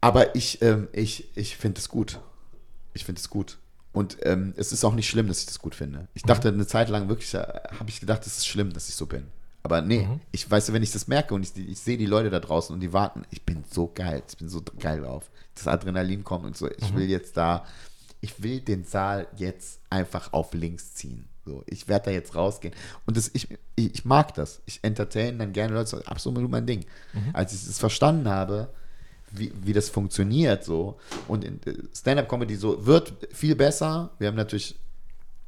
aber 0.00 0.34
ich, 0.34 0.62
ähm, 0.62 0.88
ich, 0.92 1.28
ich 1.36 1.56
finde 1.56 1.80
es 1.80 1.88
gut. 1.88 2.18
Ich 2.94 3.04
finde 3.04 3.20
es 3.20 3.30
gut. 3.30 3.58
Und 3.92 4.18
ähm, 4.22 4.54
es 4.56 4.72
ist 4.72 4.84
auch 4.84 4.94
nicht 4.94 5.08
schlimm, 5.08 5.28
dass 5.28 5.40
ich 5.40 5.46
das 5.46 5.58
gut 5.58 5.74
finde. 5.74 6.08
Ich 6.14 6.22
dachte 6.22 6.48
eine 6.48 6.66
Zeit 6.66 6.88
lang 6.88 7.08
wirklich, 7.08 7.34
habe 7.34 7.88
ich 7.88 8.00
gedacht, 8.00 8.26
es 8.26 8.38
ist 8.38 8.46
schlimm, 8.46 8.72
dass 8.72 8.88
ich 8.88 8.94
so 8.94 9.06
bin. 9.06 9.26
Aber 9.62 9.82
nee, 9.82 10.06
mhm. 10.06 10.20
ich 10.30 10.48
weiß, 10.48 10.72
wenn 10.72 10.82
ich 10.82 10.92
das 10.92 11.08
merke 11.08 11.34
und 11.34 11.42
ich, 11.42 11.56
ich 11.56 11.80
sehe 11.80 11.98
die 11.98 12.06
Leute 12.06 12.30
da 12.30 12.38
draußen 12.40 12.72
und 12.72 12.80
die 12.80 12.92
warten, 12.92 13.24
ich 13.30 13.42
bin 13.42 13.64
so 13.70 13.90
geil, 13.92 14.22
ich 14.28 14.36
bin 14.36 14.48
so 14.48 14.62
geil 14.78 15.00
drauf. 15.00 15.30
Das 15.54 15.66
Adrenalin 15.66 16.22
kommt 16.22 16.44
und 16.44 16.56
so, 16.56 16.70
ich 16.70 16.92
mhm. 16.92 16.96
will 16.96 17.10
jetzt 17.10 17.36
da, 17.36 17.64
ich 18.20 18.42
will 18.42 18.60
den 18.60 18.84
Saal 18.84 19.26
jetzt 19.36 19.80
einfach 19.90 20.32
auf 20.32 20.54
links 20.54 20.94
ziehen. 20.94 21.28
So, 21.44 21.62
ich 21.66 21.88
werde 21.88 22.06
da 22.06 22.10
jetzt 22.10 22.34
rausgehen. 22.34 22.74
Und 23.06 23.16
das, 23.16 23.30
ich, 23.32 23.48
ich, 23.74 24.04
mag 24.04 24.34
das. 24.34 24.60
Ich 24.66 24.80
entertain 24.82 25.38
dann 25.38 25.52
gerne 25.52 25.74
Leute, 25.74 26.02
absolut 26.06 26.50
mein 26.50 26.66
Ding. 26.66 26.84
Mhm. 27.14 27.30
Als 27.32 27.54
ich 27.54 27.66
es 27.66 27.78
verstanden 27.78 28.28
habe, 28.28 28.68
wie, 29.30 29.52
wie 29.62 29.72
das 29.72 29.88
funktioniert 29.88 30.64
so. 30.64 30.98
Und 31.26 31.44
äh, 31.44 31.74
Stand-up-Comedy 31.94 32.56
so 32.56 32.84
wird 32.84 33.12
viel 33.32 33.56
besser. 33.56 34.10
Wir 34.18 34.28
haben 34.28 34.36
natürlich, 34.36 34.78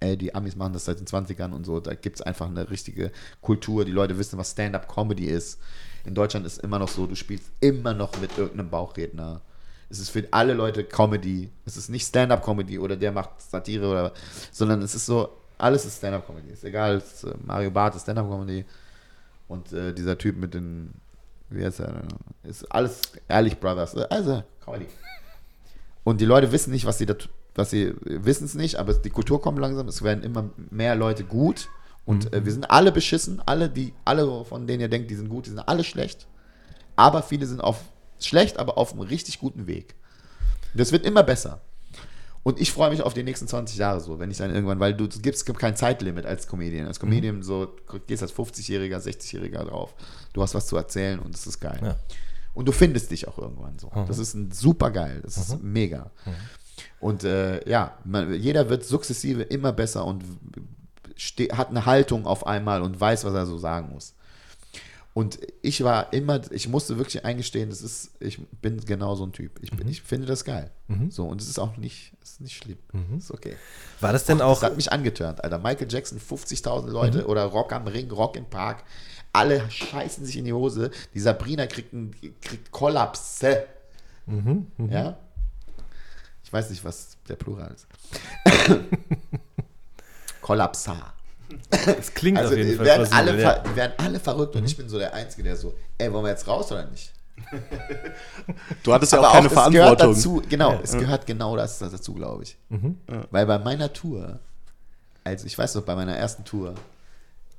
ey, 0.00 0.16
die 0.16 0.34
Amis 0.34 0.56
machen 0.56 0.72
das 0.72 0.86
seit 0.86 0.98
den 1.00 1.06
20ern 1.06 1.52
und 1.52 1.64
so. 1.64 1.80
Da 1.80 1.94
gibt 1.94 2.16
es 2.16 2.22
einfach 2.22 2.46
eine 2.46 2.70
richtige 2.70 3.12
Kultur. 3.42 3.84
Die 3.84 3.92
Leute 3.92 4.16
wissen, 4.16 4.38
was 4.38 4.52
Stand-up-Comedy 4.52 5.26
ist. 5.26 5.58
In 6.04 6.14
Deutschland 6.14 6.46
ist 6.46 6.58
immer 6.58 6.78
noch 6.78 6.88
so, 6.88 7.06
du 7.06 7.14
spielst 7.14 7.50
immer 7.60 7.92
noch 7.92 8.18
mit 8.20 8.38
irgendeinem 8.38 8.70
Bauchredner. 8.70 9.42
Es 9.90 9.98
ist 9.98 10.10
für 10.10 10.26
alle 10.30 10.54
Leute 10.54 10.84
Comedy. 10.84 11.50
Es 11.66 11.76
ist 11.76 11.90
nicht 11.90 12.06
Stand-up-Comedy 12.06 12.78
oder 12.78 12.96
der 12.96 13.12
macht 13.12 13.40
Satire 13.40 13.88
oder, 13.88 14.12
sondern 14.52 14.80
es 14.82 14.94
ist 14.94 15.06
so, 15.06 15.36
alles 15.58 15.84
ist 15.84 15.98
Stand-up-Comedy. 15.98 16.52
Ist 16.52 16.64
egal, 16.64 16.98
ist, 16.98 17.24
äh, 17.24 17.34
Mario 17.44 17.70
Barth 17.70 17.96
ist 17.96 18.02
Stand-up-Comedy 18.02 18.64
und 19.48 19.72
äh, 19.72 19.92
dieser 19.92 20.16
Typ 20.16 20.36
mit 20.36 20.54
den 20.54 20.94
wie 21.50 21.64
heißt 21.64 21.80
er? 21.80 22.02
Ist 22.44 22.64
alles 22.72 23.02
ehrlich 23.28 23.58
Brothers. 23.58 23.96
Also, 23.96 24.42
Comedy. 24.64 24.86
Und 26.04 26.20
die 26.20 26.24
Leute 26.24 26.52
wissen 26.52 26.70
nicht, 26.70 26.86
was 26.86 26.98
sie 26.98 27.06
da, 27.06 27.14
was 27.54 27.70
sie 27.70 27.94
wissen 28.04 28.44
es 28.44 28.54
nicht, 28.54 28.76
aber 28.76 28.94
die 28.94 29.10
Kultur 29.10 29.42
kommt 29.42 29.58
langsam. 29.58 29.88
Es 29.88 30.02
werden 30.02 30.22
immer 30.22 30.50
mehr 30.70 30.94
Leute 30.94 31.24
gut. 31.24 31.68
Und 32.06 32.30
mhm. 32.30 32.38
äh, 32.38 32.44
wir 32.44 32.52
sind 32.52 32.70
alle 32.70 32.92
beschissen. 32.92 33.42
Alle, 33.44 33.68
die, 33.68 33.92
alle, 34.04 34.44
von 34.44 34.66
denen 34.66 34.80
ihr 34.80 34.88
denkt, 34.88 35.10
die 35.10 35.16
sind 35.16 35.28
gut, 35.28 35.46
die 35.46 35.50
sind 35.50 35.58
alle 35.58 35.84
schlecht. 35.84 36.26
Aber 36.96 37.22
viele 37.22 37.46
sind 37.46 37.60
auf 37.60 37.82
schlecht, 38.26 38.58
aber 38.58 38.78
auf 38.78 38.92
einem 38.92 39.02
richtig 39.02 39.38
guten 39.38 39.66
Weg. 39.66 39.94
Das 40.74 40.92
wird 40.92 41.04
immer 41.04 41.22
besser. 41.22 41.60
Und 42.42 42.58
ich 42.58 42.72
freue 42.72 42.90
mich 42.90 43.02
auf 43.02 43.12
die 43.12 43.22
nächsten 43.22 43.46
20 43.46 43.76
Jahre 43.76 44.00
so, 44.00 44.18
wenn 44.18 44.30
ich 44.30 44.38
dann 44.38 44.54
irgendwann, 44.54 44.80
weil 44.80 44.94
du 44.94 45.06
es 45.06 45.44
gibt, 45.44 45.58
kein 45.58 45.76
Zeitlimit 45.76 46.24
als 46.24 46.46
Comedian. 46.46 46.86
Als 46.86 46.98
Comedian 46.98 47.36
mhm. 47.36 47.42
so 47.42 47.76
gehst 48.06 48.22
als 48.22 48.34
50-Jähriger, 48.34 48.96
60-Jähriger 48.96 49.64
drauf. 49.64 49.94
Du 50.32 50.42
hast 50.42 50.54
was 50.54 50.66
zu 50.66 50.76
erzählen 50.76 51.18
und 51.18 51.34
das 51.34 51.46
ist 51.46 51.60
geil. 51.60 51.78
Ja. 51.82 51.96
Und 52.54 52.66
du 52.66 52.72
findest 52.72 53.10
dich 53.10 53.28
auch 53.28 53.38
irgendwann 53.38 53.78
so. 53.78 53.88
Mhm. 53.94 54.06
Das 54.06 54.18
ist 54.18 54.34
ein 54.34 54.50
super 54.52 54.90
geil. 54.90 55.20
Das 55.22 55.36
mhm. 55.36 55.42
ist 55.42 55.62
mega. 55.62 56.10
Mhm. 56.24 56.32
Und 56.98 57.24
äh, 57.24 57.68
ja, 57.68 57.98
man, 58.04 58.32
jeder 58.32 58.70
wird 58.70 58.84
sukzessive 58.84 59.42
immer 59.42 59.72
besser 59.72 60.06
und 60.06 60.24
hat 61.52 61.68
eine 61.68 61.84
Haltung 61.84 62.26
auf 62.26 62.46
einmal 62.46 62.80
und 62.80 62.98
weiß, 62.98 63.24
was 63.24 63.34
er 63.34 63.44
so 63.44 63.58
sagen 63.58 63.90
muss. 63.92 64.14
Und 65.12 65.40
ich 65.60 65.82
war 65.82 66.12
immer, 66.12 66.40
ich 66.52 66.68
musste 66.68 66.96
wirklich 66.96 67.24
eingestehen, 67.24 67.70
das 67.70 67.82
ist, 67.82 68.12
ich 68.20 68.38
bin 68.62 68.80
genau 68.84 69.16
so 69.16 69.26
ein 69.26 69.32
Typ. 69.32 69.58
Ich, 69.60 69.70
bin, 69.70 69.86
mhm. 69.86 69.92
ich 69.92 70.02
finde 70.02 70.26
das 70.26 70.44
geil. 70.44 70.70
Mhm. 70.86 71.10
So, 71.10 71.26
und 71.26 71.40
es 71.40 71.48
ist 71.48 71.58
auch 71.58 71.76
nicht, 71.76 72.12
ist 72.22 72.40
nicht 72.40 72.56
schlimm. 72.56 72.78
Mhm. 72.92 73.18
Ist 73.18 73.32
okay. 73.32 73.56
War 74.00 74.12
das 74.12 74.24
denn 74.24 74.40
Ach, 74.40 74.46
auch. 74.46 74.60
Das 74.60 74.70
hat 74.70 74.76
mich 74.76 74.92
angetörnt, 74.92 75.42
Alter. 75.42 75.58
Michael 75.58 75.88
Jackson, 75.90 76.20
50.000 76.20 76.90
Leute 76.90 77.22
mhm. 77.22 77.26
oder 77.26 77.44
Rock 77.44 77.72
am 77.72 77.88
Ring, 77.88 78.10
Rock 78.10 78.36
im 78.36 78.46
Park. 78.46 78.84
Alle 79.32 79.68
scheißen 79.70 80.24
sich 80.24 80.36
in 80.36 80.44
die 80.44 80.52
Hose. 80.52 80.90
Die 81.12 81.20
Sabrina 81.20 81.66
kriegt, 81.66 81.92
einen, 81.92 82.14
kriegt 82.40 82.70
Kollapse. 82.70 83.64
Mhm, 84.26 84.68
mhm. 84.76 84.90
Ja? 84.90 85.16
Ich 86.44 86.52
weiß 86.52 86.70
nicht, 86.70 86.84
was 86.84 87.16
der 87.28 87.36
Plural 87.36 87.74
ist. 87.74 87.86
Kollapsa. 90.40 91.14
Es 91.98 92.14
klingt 92.14 92.38
also, 92.38 92.52
auf 92.52 92.58
jeden 92.58 92.76
Fall 92.76 92.86
werden 92.86 93.12
alle, 93.12 93.40
ja. 93.40 93.58
Die 93.58 93.76
werden 93.76 93.92
alle 93.98 94.20
verrückt 94.20 94.54
und 94.54 94.62
mhm. 94.62 94.66
ich 94.66 94.76
bin 94.76 94.88
so 94.88 94.98
der 94.98 95.14
Einzige, 95.14 95.42
der 95.42 95.56
so, 95.56 95.74
ey, 95.98 96.12
wollen 96.12 96.24
wir 96.24 96.30
jetzt 96.30 96.46
raus 96.46 96.70
oder 96.72 96.86
nicht? 96.86 97.12
Du 98.82 98.92
hattest 98.92 99.12
ja 99.12 99.20
auch 99.20 99.32
keine 99.32 99.48
auch, 99.48 99.52
Verantwortung. 99.52 100.12
Es 100.12 100.22
gehört 100.22 100.40
dazu, 100.40 100.42
genau, 100.48 100.72
ja. 100.72 100.80
es 100.82 100.92
gehört 100.92 101.26
genau 101.26 101.56
das 101.56 101.78
dazu, 101.78 102.14
glaube 102.14 102.44
ich. 102.44 102.56
Mhm. 102.68 102.98
Weil 103.30 103.46
bei 103.46 103.58
meiner 103.58 103.92
Tour, 103.92 104.38
also 105.24 105.46
ich 105.46 105.56
weiß 105.56 105.74
noch, 105.74 105.82
bei 105.82 105.94
meiner 105.94 106.16
ersten 106.16 106.44
Tour, 106.44 106.74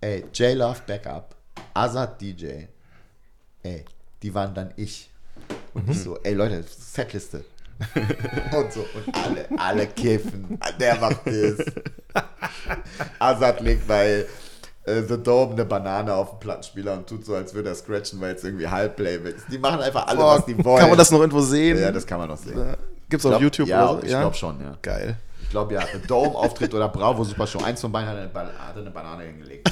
ey, 0.01 0.25
J-Love 0.33 0.81
Backup, 0.85 1.35
Azad 1.73 2.21
DJ, 2.21 2.65
ey, 3.63 3.85
die 4.21 4.33
waren 4.33 4.53
dann 4.53 4.71
ich. 4.75 5.09
Und 5.73 5.87
mhm. 5.87 5.91
ich 5.91 5.99
so, 6.01 6.17
ey 6.23 6.33
Leute, 6.33 6.63
Setliste. 6.63 7.43
und 8.57 8.73
so, 8.73 8.81
und 8.81 9.15
alle, 9.15 9.45
alle 9.57 9.87
kiffen. 9.87 10.59
Der 10.79 10.95
macht 10.95 11.21
das. 11.25 11.65
Azad 13.19 13.61
legt 13.61 13.87
bei 13.87 14.25
äh, 14.85 15.01
The 15.07 15.21
Dome 15.21 15.53
eine 15.53 15.65
Banane 15.65 16.13
auf 16.13 16.31
den 16.31 16.39
Plattenspieler 16.39 16.93
und 16.93 17.07
tut 17.07 17.25
so, 17.25 17.35
als 17.35 17.53
würde 17.53 17.69
er 17.69 17.75
scratchen, 17.75 18.19
weil 18.21 18.35
es 18.35 18.43
irgendwie 18.43 18.67
Halbplayback 18.67 19.35
ist. 19.35 19.45
Die 19.51 19.57
machen 19.57 19.79
einfach 19.79 20.07
alle, 20.07 20.19
oh, 20.19 20.27
was 20.27 20.45
die 20.45 20.63
wollen. 20.63 20.79
Kann 20.79 20.89
man 20.89 20.97
das 20.97 21.11
noch 21.11 21.19
irgendwo 21.19 21.41
sehen? 21.41 21.79
Ja, 21.79 21.91
das 21.91 22.05
kann 22.05 22.19
man 22.19 22.29
noch 22.29 22.37
sehen. 22.37 22.75
Gibt 23.09 23.23
es 23.23 23.31
auf 23.31 23.41
YouTube 23.41 23.67
ja, 23.67 23.89
oder 23.89 23.99
so? 23.99 24.05
Ich 24.05 24.11
glaube 24.11 24.35
schon, 24.35 24.61
ja. 24.61 24.77
Geil. 24.81 25.17
Ich 25.43 25.49
glaube 25.49 25.73
ja, 25.73 25.81
The 25.81 26.07
Dome-Auftritt 26.07 26.73
oder 26.73 26.87
Bravo 26.87 27.23
Super 27.23 27.45
Show. 27.45 27.59
Eins 27.59 27.81
von 27.81 27.91
beiden 27.91 28.09
hat 28.09 28.17
eine, 28.17 28.57
hat 28.57 28.77
eine 28.77 28.89
Banane 28.89 29.23
hingelegt. 29.23 29.69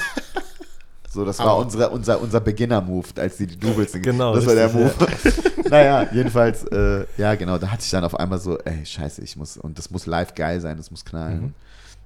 So, 1.11 1.25
das 1.25 1.39
war 1.39 1.57
unsere, 1.57 1.89
unser, 1.89 2.21
unser 2.21 2.39
Beginner-Move, 2.39 3.07
als 3.17 3.37
die 3.37 3.47
die 3.47 3.57
Doubles 3.57 3.93
sind. 3.93 4.03
Genau. 4.03 4.35
Das 4.35 4.45
war 4.45 4.53
der 4.53 4.69
Move. 4.69 4.93
Ja. 4.99 5.31
naja, 5.69 6.09
jedenfalls, 6.13 6.63
äh, 6.65 7.05
ja, 7.17 7.33
genau, 7.35 7.57
da 7.57 7.71
hatte 7.71 7.83
ich 7.83 7.89
dann 7.89 8.03
auf 8.03 8.15
einmal 8.15 8.39
so, 8.39 8.59
ey, 8.59 8.85
scheiße, 8.85 9.23
ich 9.23 9.35
muss, 9.35 9.57
und 9.57 9.77
das 9.77 9.89
muss 9.89 10.05
live 10.05 10.35
geil 10.35 10.61
sein, 10.61 10.77
das 10.77 10.91
muss 10.91 11.03
knallen. 11.03 11.41
Mhm. 11.41 11.53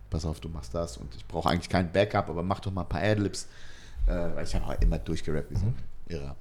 Pass 0.10 0.26
auf, 0.26 0.40
du 0.40 0.48
machst 0.48 0.74
das 0.74 0.98
und 0.98 1.14
ich 1.16 1.26
brauche 1.28 1.50
eigentlich 1.50 1.70
kein 1.70 1.92
Backup, 1.92 2.30
aber 2.30 2.44
mach 2.44 2.62
doch 2.62 2.72
mal 2.72 2.82
ein 2.82 2.90
paar 2.90 3.02
Adlibs. 3.02 3.48
Äh, 4.06 4.36
weil 4.36 4.44
ich 4.46 4.56
habe 4.56 4.66
auch 4.66 4.82
immer 4.82 5.00
durchgerappt 5.00 5.52
wie 5.52 5.56
so 5.56 5.66
ein 5.66 5.76
mhm. 6.08 6.14
Irrer. 6.14 6.36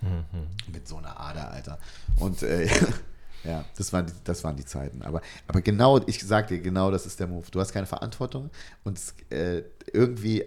Mhm. 0.00 0.72
Mit 0.72 0.86
so 0.86 0.98
einer 0.98 1.18
Ader, 1.18 1.50
Alter. 1.50 1.78
Und 2.18 2.42
äh, 2.42 2.68
ja, 3.44 3.64
das 3.76 3.92
waren, 3.92 4.06
die, 4.06 4.12
das 4.22 4.44
waren 4.44 4.56
die 4.56 4.64
Zeiten. 4.64 5.02
Aber, 5.02 5.20
aber 5.48 5.62
genau, 5.62 6.00
ich 6.06 6.24
sag 6.24 6.48
dir, 6.48 6.60
genau 6.60 6.90
das 6.90 7.06
ist 7.06 7.18
der 7.18 7.26
Move. 7.26 7.46
Du 7.50 7.60
hast 7.60 7.72
keine 7.72 7.86
Verantwortung 7.86 8.50
und 8.84 9.00
äh, 9.30 9.62
irgendwie 9.92 10.44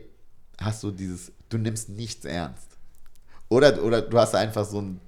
hast 0.59 0.83
du 0.83 0.91
dieses, 0.91 1.31
du 1.49 1.57
nimmst 1.57 1.89
nichts 1.89 2.25
ernst. 2.25 2.67
Oder, 3.49 3.83
oder 3.83 4.01
du 4.01 4.17
hast 4.17 4.35
einfach 4.35 4.65
so 4.65 4.81
ein 4.81 4.99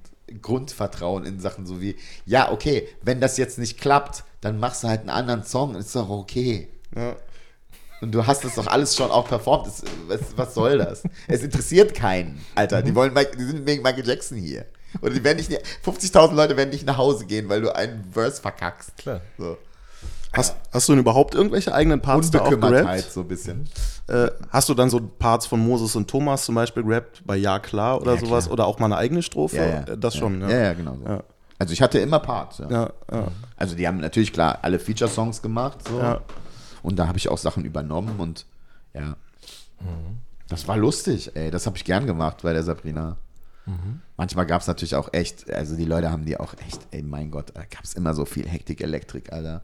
Grundvertrauen 0.42 1.26
in 1.26 1.40
Sachen 1.40 1.66
so 1.66 1.82
wie, 1.82 1.96
ja, 2.26 2.52
okay, 2.52 2.88
wenn 3.02 3.20
das 3.20 3.38
jetzt 3.38 3.58
nicht 3.58 3.80
klappt, 3.80 4.24
dann 4.42 4.60
machst 4.60 4.84
du 4.84 4.88
halt 4.88 5.02
einen 5.02 5.10
anderen 5.10 5.44
Song, 5.44 5.76
ist 5.76 5.96
doch 5.96 6.10
okay. 6.10 6.70
Ja. 6.96 7.16
Und 8.02 8.14
du 8.14 8.26
hast 8.26 8.46
das 8.46 8.56
doch 8.56 8.68
alles 8.68 8.96
schon 8.96 9.12
auch 9.12 9.28
performt. 9.28 9.68
Das, 9.68 9.84
was, 10.08 10.22
was, 10.38 10.54
soll 10.54 10.78
das? 10.78 11.04
Es 11.28 11.44
interessiert 11.44 11.94
keinen, 11.94 12.40
Alter. 12.56 12.82
Die, 12.82 12.96
wollen, 12.96 13.14
die 13.38 13.44
sind 13.44 13.66
wegen 13.66 13.84
Michael 13.84 14.08
Jackson 14.08 14.38
hier. 14.38 14.66
Oder 15.02 15.14
die 15.14 15.24
werden 15.24 15.38
nicht, 15.38 15.52
50.000 15.52 16.34
Leute 16.34 16.56
werden 16.56 16.70
nicht 16.70 16.86
nach 16.86 16.98
Hause 16.98 17.26
gehen, 17.26 17.50
weil 17.50 17.62
du 17.62 17.76
einen 17.76 18.06
Verse 18.12 18.42
verkackst. 18.42 18.96
Klar. 18.98 19.22
So. 19.38 19.58
Hast, 20.34 20.56
hast 20.72 20.88
du 20.88 20.94
denn 20.94 21.00
überhaupt 21.00 21.34
irgendwelche 21.34 21.74
eigenen 21.74 22.02
Parts 22.02 22.30
da 22.30 22.42
auch 22.42 22.50
gerappt? 22.50 23.12
so 23.12 23.22
ein 23.22 23.28
bisschen. 23.28 23.68
Äh, 24.08 24.30
hast 24.50 24.70
du 24.70 24.76
dann 24.76 24.90
so 24.90 25.00
Parts 25.00 25.48
von 25.48 25.60
Moses 25.60 25.96
und 25.96 26.08
Thomas 26.08 26.46
zum 26.46 26.56
Beispiel 26.56 26.84
gerappt 26.84 27.24
bei 27.26 27.36
Ja 27.36 27.58
klar 27.60 28.00
oder 28.00 28.14
ja, 28.14 28.20
sowas? 28.20 28.46
Klar. 28.46 28.54
Oder 28.54 28.66
auch 28.68 28.78
mal 28.80 28.86
eine 28.86 28.98
eigene 28.98 29.24
Strophe? 29.24 29.58
Ja, 29.58 29.66
ja. 29.66 29.96
Das 29.96 30.16
schon, 30.16 30.42
ja. 30.42 30.50
Ja, 30.50 30.60
ja, 30.60 30.74
genau 30.74 30.96
so. 30.96 31.24
Also 31.58 31.74
ich 31.74 31.82
hatte 31.82 32.00
immer 32.00 32.20
Parts, 32.20 32.60
ja. 32.60 32.92
Also 33.58 33.76
die 33.76 33.88
haben 33.88 33.98
natürlich 33.98 34.32
klar 34.32 34.60
alle 34.62 34.80
Feature-Songs 34.80 35.42
gemacht, 35.42 35.80
so. 35.88 36.20
Und 36.84 36.98
da 36.98 37.08
habe 37.08 37.18
ich 37.18 37.28
auch 37.30 37.38
Sachen 37.38 37.66
übernommen 37.66 38.20
und 38.20 38.46
ja. 38.94 39.16
Mhm. 39.82 40.20
Das 40.48 40.68
war 40.68 40.78
lustig, 40.78 41.36
ey. 41.36 41.52
Das 41.52 41.66
habe 41.66 41.78
ich 41.78 41.86
gern 41.86 42.06
gemacht 42.06 42.38
bei 42.44 42.54
der 42.54 42.64
Sabrina. 42.64 43.18
Mhm. 43.66 44.02
Manchmal 44.18 44.46
gab 44.46 44.62
es 44.62 44.68
natürlich 44.68 44.96
auch 44.96 45.10
echt, 45.14 45.52
also 45.52 45.76
die 45.76 45.86
Leute 45.86 46.12
haben 46.12 46.26
die 46.26 46.40
auch 46.40 46.54
echt, 46.66 46.80
ey, 46.92 47.04
mein 47.04 47.30
Gott, 47.32 47.52
da 47.54 47.62
gab 47.62 47.84
es 47.84 47.94
immer 47.94 48.14
so 48.14 48.26
viel 48.26 48.48
Hektik, 48.48 48.82
Elektrik, 48.82 49.32
Alter. 49.32 49.62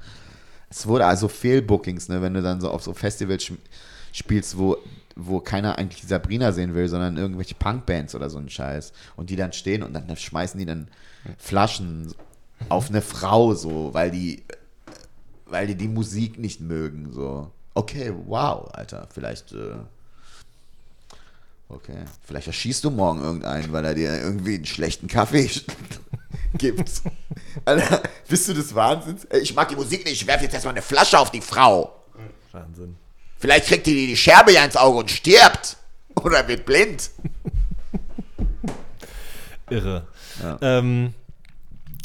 Es 0.76 0.86
wurde 0.88 1.06
also 1.06 1.30
Fehlbookings, 1.30 2.10
ne, 2.10 2.22
wenn 2.22 2.34
du 2.34 2.42
dann 2.42 2.60
so 2.60 2.70
auf 2.70 2.84
so 2.84 2.94
Festivals 2.94 3.50
spielst, 4.12 4.58
wo, 4.58 4.76
wo 5.16 5.40
keiner 5.40 5.78
eigentlich 5.78 6.04
Sabrina 6.04 6.52
sehen 6.52 6.76
will, 6.76 6.90
sondern 6.90 7.16
irgendwelche 7.16 7.56
Punkbands 7.56 8.14
oder 8.14 8.30
so 8.30 8.40
ein 8.40 8.50
Scheiß. 8.50 8.92
Und 9.16 9.30
die 9.30 9.38
dann 9.38 9.54
stehen 9.54 9.84
und 9.84 9.94
dann 9.94 10.14
schmeißen 10.18 10.60
die 10.60 10.66
dann 10.66 10.90
Flaschen 11.38 12.14
auf 12.68 12.90
eine 12.90 13.02
Frau 13.02 13.54
so, 13.54 13.94
weil 13.94 14.12
die, 14.12 14.44
weil 15.46 15.68
die 15.68 15.76
die 15.76 15.88
Musik 15.88 16.40
nicht 16.40 16.60
mögen, 16.60 17.14
so. 17.14 17.52
Okay, 17.74 18.14
wow, 18.26 18.70
Alter, 18.74 19.08
vielleicht, 19.14 19.54
äh, 19.54 19.78
Okay. 21.68 22.05
Vielleicht 22.24 22.47
erschießt 22.47 22.84
du 22.84 22.91
morgen 22.91 23.22
irgendeinen, 23.22 23.72
weil 23.74 23.86
er 23.86 23.95
dir 23.95 24.22
irgendwie 24.22 24.55
einen 24.55 24.66
schlechten 24.66 25.07
Kaffee 25.07 25.49
gibt. 26.57 27.01
Alter, 27.66 28.03
bist 28.28 28.47
du 28.47 28.53
des 28.53 28.74
Wahnsinns? 28.76 29.28
Ich 29.41 29.55
mag 29.55 29.70
die 29.70 29.76
Musik 29.76 30.05
nicht, 30.05 30.22
ich 30.22 30.28
werfe 30.28 30.43
jetzt 30.43 30.53
erstmal 30.53 30.74
eine 30.74 30.82
Flasche 30.82 31.18
auf 31.20 31.32
die 31.32 31.41
Frau. 31.41 32.03
Wahnsinn. 32.51 32.95
Vielleicht 33.38 33.68
kriegt 33.68 33.86
die 33.88 34.07
die 34.07 34.18
Scherbe 34.18 34.53
ja 34.53 34.63
ins 34.63 34.78
Auge 34.78 34.99
und 34.99 35.11
stirbt. 35.11 35.78
Oder 36.16 36.47
wird 36.47 36.66
blind. 36.66 37.11
Irre. 39.70 40.07
Ja. 40.41 40.57
Ähm, 40.61 41.13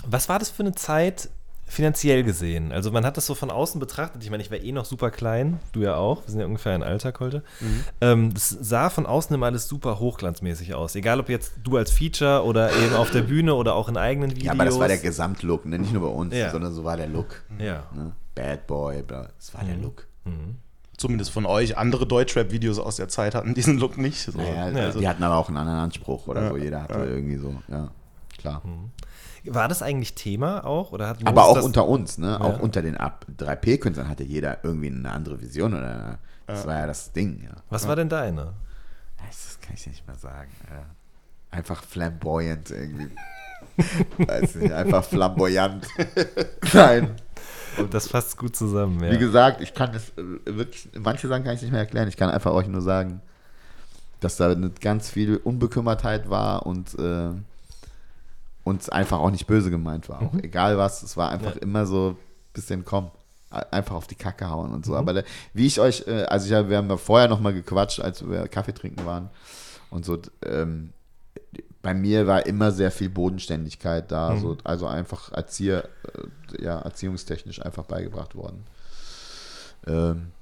was 0.04 0.28
war 0.28 0.38
das 0.38 0.50
für 0.50 0.62
eine 0.62 0.74
Zeit 0.74 1.28
finanziell 1.70 2.22
gesehen? 2.24 2.72
Also 2.72 2.90
man 2.90 3.04
hat 3.04 3.16
das 3.16 3.26
so 3.26 3.34
von 3.34 3.50
außen 3.50 3.80
betrachtet. 3.80 4.22
Ich 4.22 4.30
meine, 4.30 4.42
ich 4.42 4.50
war 4.50 4.58
eh 4.58 4.72
noch 4.72 4.84
super 4.84 5.10
klein, 5.10 5.60
du 5.72 5.82
ja 5.82 5.96
auch. 5.96 6.26
Wir 6.26 6.30
sind 6.32 6.40
ja 6.40 6.46
ungefähr 6.46 6.74
ein 6.74 6.82
Alter, 6.82 7.12
Kolte. 7.12 7.42
Mhm. 7.60 7.84
Ähm, 8.00 8.34
das 8.34 8.48
sah 8.48 8.90
von 8.90 9.06
außen 9.06 9.34
immer 9.34 9.46
alles 9.46 9.68
super 9.68 9.98
hochglanzmäßig 9.98 10.74
aus. 10.74 10.94
Egal 10.96 11.20
ob 11.20 11.28
jetzt 11.28 11.52
du 11.62 11.76
als 11.76 11.90
Feature 11.90 12.44
oder 12.44 12.72
eben 12.72 12.94
auf 12.94 13.10
der 13.10 13.22
Bühne 13.22 13.54
oder 13.54 13.74
auch 13.74 13.88
in 13.88 13.96
eigenen 13.96 14.30
Videos. 14.32 14.46
Ja, 14.46 14.52
aber 14.52 14.64
das 14.64 14.78
war 14.78 14.88
der 14.88 14.98
Gesamtlook, 14.98 15.64
ne? 15.66 15.78
nicht 15.78 15.92
nur 15.92 16.02
bei 16.02 16.14
uns, 16.14 16.34
ja. 16.34 16.50
sondern 16.50 16.72
so 16.72 16.84
war 16.84 16.96
der 16.96 17.08
Look. 17.08 17.42
Ja. 17.58 17.84
Ne? 17.94 18.12
Bad 18.34 18.66
Boy, 18.66 19.04
das 19.06 19.54
war 19.54 19.62
mhm. 19.62 19.68
der 19.68 19.76
Look. 19.76 20.06
Mhm 20.24 20.56
zumindest 21.00 21.30
von 21.30 21.46
euch, 21.46 21.78
andere 21.78 22.06
Deutschrap-Videos 22.06 22.78
aus 22.78 22.96
der 22.96 23.08
Zeit 23.08 23.34
hatten 23.34 23.54
diesen 23.54 23.78
Look 23.78 23.96
nicht. 23.96 24.20
So. 24.20 24.36
Naja, 24.36 24.64
also, 24.66 25.00
die 25.00 25.08
hatten 25.08 25.22
aber 25.22 25.36
auch 25.36 25.48
einen 25.48 25.56
anderen 25.56 25.78
Anspruch 25.78 26.26
oder 26.26 26.42
ja, 26.42 26.48
so. 26.50 26.56
Jeder 26.58 26.82
hatte 26.82 26.98
ja. 26.98 27.04
irgendwie 27.06 27.36
so, 27.36 27.54
ja, 27.68 27.90
klar. 28.38 28.60
Mhm. 28.64 28.90
War 29.44 29.68
das 29.68 29.82
eigentlich 29.82 30.14
Thema 30.14 30.64
auch? 30.64 30.92
Oder 30.92 31.08
hat 31.08 31.26
aber 31.26 31.46
auch 31.46 31.62
unter 31.62 31.86
uns, 31.86 32.18
ne? 32.18 32.28
Ja. 32.32 32.40
Auch 32.40 32.60
unter 32.60 32.82
den 32.82 32.96
3P-Künstlern 32.96 34.08
hatte 34.08 34.24
jeder 34.24 34.58
irgendwie 34.64 34.88
eine 34.88 35.10
andere 35.10 35.40
Vision. 35.40 35.74
Oder, 35.74 36.18
das 36.46 36.66
war 36.66 36.78
ja 36.78 36.86
das 36.86 37.12
Ding, 37.12 37.42
ja. 37.44 37.56
Was 37.70 37.86
war 37.86 37.96
denn 37.96 38.08
deine? 38.08 38.54
Das 39.26 39.58
kann 39.60 39.74
ich 39.74 39.86
nicht 39.86 40.06
mehr 40.06 40.16
sagen. 40.16 40.50
Einfach 41.50 41.82
flamboyant 41.82 42.70
irgendwie. 42.70 43.10
Weiß 44.18 44.54
nicht, 44.56 44.72
einfach 44.72 45.04
flamboyant. 45.04 45.86
Nein. 46.72 47.16
Und 47.78 47.94
das 47.94 48.08
fasst 48.08 48.36
gut 48.36 48.56
zusammen, 48.56 49.02
ja. 49.02 49.12
Wie 49.12 49.18
gesagt, 49.18 49.60
ich 49.60 49.74
kann 49.74 49.94
es 49.94 50.10
äh, 50.10 50.56
wirklich, 50.56 50.88
manche 50.98 51.28
Sachen 51.28 51.44
kann 51.44 51.54
ich 51.54 51.62
nicht 51.62 51.70
mehr 51.70 51.80
erklären. 51.80 52.08
Ich 52.08 52.16
kann 52.16 52.30
einfach 52.30 52.52
euch 52.52 52.66
nur 52.66 52.82
sagen, 52.82 53.20
dass 54.20 54.36
da 54.36 54.50
eine 54.50 54.70
ganz 54.70 55.08
viel 55.10 55.36
Unbekümmertheit 55.36 56.28
war 56.28 56.66
und 56.66 56.98
äh, 56.98 57.30
uns 58.70 58.88
einfach 58.88 59.18
auch 59.18 59.30
nicht 59.30 59.46
böse 59.46 59.70
gemeint 59.70 60.08
war. 60.08 60.22
Auch 60.22 60.32
mhm. 60.32 60.40
egal 60.40 60.78
was, 60.78 61.02
es 61.02 61.16
war 61.16 61.30
einfach 61.30 61.54
ja. 61.56 61.62
immer 61.62 61.86
so 61.86 62.10
ein 62.10 62.16
bisschen 62.52 62.84
komm, 62.84 63.10
einfach 63.50 63.96
auf 63.96 64.06
die 64.06 64.14
Kacke 64.14 64.48
hauen 64.48 64.72
und 64.72 64.84
so. 64.84 64.92
Mhm. 64.92 64.98
Aber 64.98 65.12
da, 65.12 65.22
wie 65.52 65.66
ich 65.66 65.80
euch, 65.80 66.06
äh, 66.06 66.24
also 66.24 66.46
ich, 66.46 66.68
wir 66.68 66.76
haben 66.76 66.88
ja 66.88 66.96
vorher 66.96 67.28
nochmal 67.28 67.52
gequatscht, 67.52 68.00
als 68.00 68.28
wir 68.28 68.48
Kaffee 68.48 68.72
trinken 68.72 69.04
waren 69.04 69.28
und 69.90 70.04
so. 70.04 70.18
Ähm, 70.44 70.92
bei 71.82 71.94
mir 71.94 72.26
war 72.26 72.46
immer 72.46 72.72
sehr 72.72 72.90
viel 72.90 73.08
Bodenständigkeit 73.08 74.10
da, 74.12 74.34
mhm. 74.34 74.40
so, 74.40 74.56
also 74.64 74.86
einfach 74.86 75.32
Erzieher, 75.32 75.88
äh, 76.58 76.64
ja, 76.64 76.78
erziehungstechnisch 76.80 77.62
einfach 77.62 77.84
beigebracht 77.84 78.34
worden. 78.34 78.64
Ähm, 79.86 80.32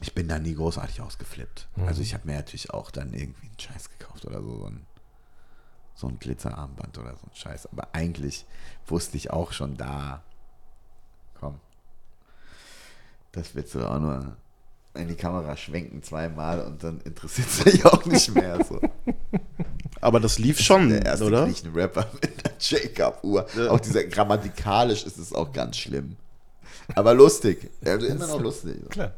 ich 0.00 0.14
bin 0.14 0.28
da 0.28 0.38
nie 0.38 0.54
großartig 0.54 1.00
ausgeflippt. 1.00 1.68
Mhm. 1.76 1.88
Also 1.88 2.02
ich 2.02 2.14
habe 2.14 2.26
mir 2.26 2.36
natürlich 2.36 2.70
auch 2.70 2.90
dann 2.90 3.12
irgendwie 3.12 3.46
einen 3.46 3.58
Scheiß 3.58 3.90
gekauft 3.98 4.24
oder 4.24 4.42
so, 4.42 4.58
so 4.58 4.70
so 5.96 6.06
ein 6.06 6.18
Glitzerarmband 6.18 6.98
oder 6.98 7.16
so 7.16 7.26
ein 7.26 7.34
Scheiß. 7.34 7.68
Aber 7.72 7.88
eigentlich 7.92 8.46
wusste 8.86 9.16
ich 9.16 9.30
auch 9.30 9.52
schon 9.52 9.76
da, 9.76 10.22
komm, 11.40 11.58
das 13.32 13.54
willst 13.54 13.74
du 13.74 13.80
auch 13.80 13.98
nur 13.98 14.36
in 14.94 15.08
die 15.08 15.14
Kamera 15.14 15.56
schwenken 15.56 16.02
zweimal 16.02 16.60
und 16.62 16.82
dann 16.82 17.00
interessiert 17.00 17.48
es 17.48 17.64
mich 17.64 17.84
auch 17.84 18.04
nicht 18.06 18.34
mehr. 18.34 18.64
So. 18.64 18.80
Aber 20.00 20.20
das 20.20 20.38
lief 20.38 20.60
schon, 20.60 20.88
der 20.90 21.04
erste 21.04 21.26
oder? 21.26 21.46
Der 21.46 21.74
Rapper 21.74 22.06
mit 22.20 22.44
der 22.44 22.52
Jacob-Uhr. 22.58 23.46
Ja. 23.56 23.70
Auch 23.70 23.80
dieser 23.80 24.04
grammatikalisch 24.04 25.04
ist 25.04 25.18
es 25.18 25.32
auch 25.32 25.52
ganz 25.52 25.76
schlimm. 25.78 26.16
Aber 26.94 27.14
lustig. 27.14 27.70
Also 27.84 28.06
immer 28.06 28.26
noch 28.26 28.40
lustig. 28.40 28.88
Klar. 28.90 29.12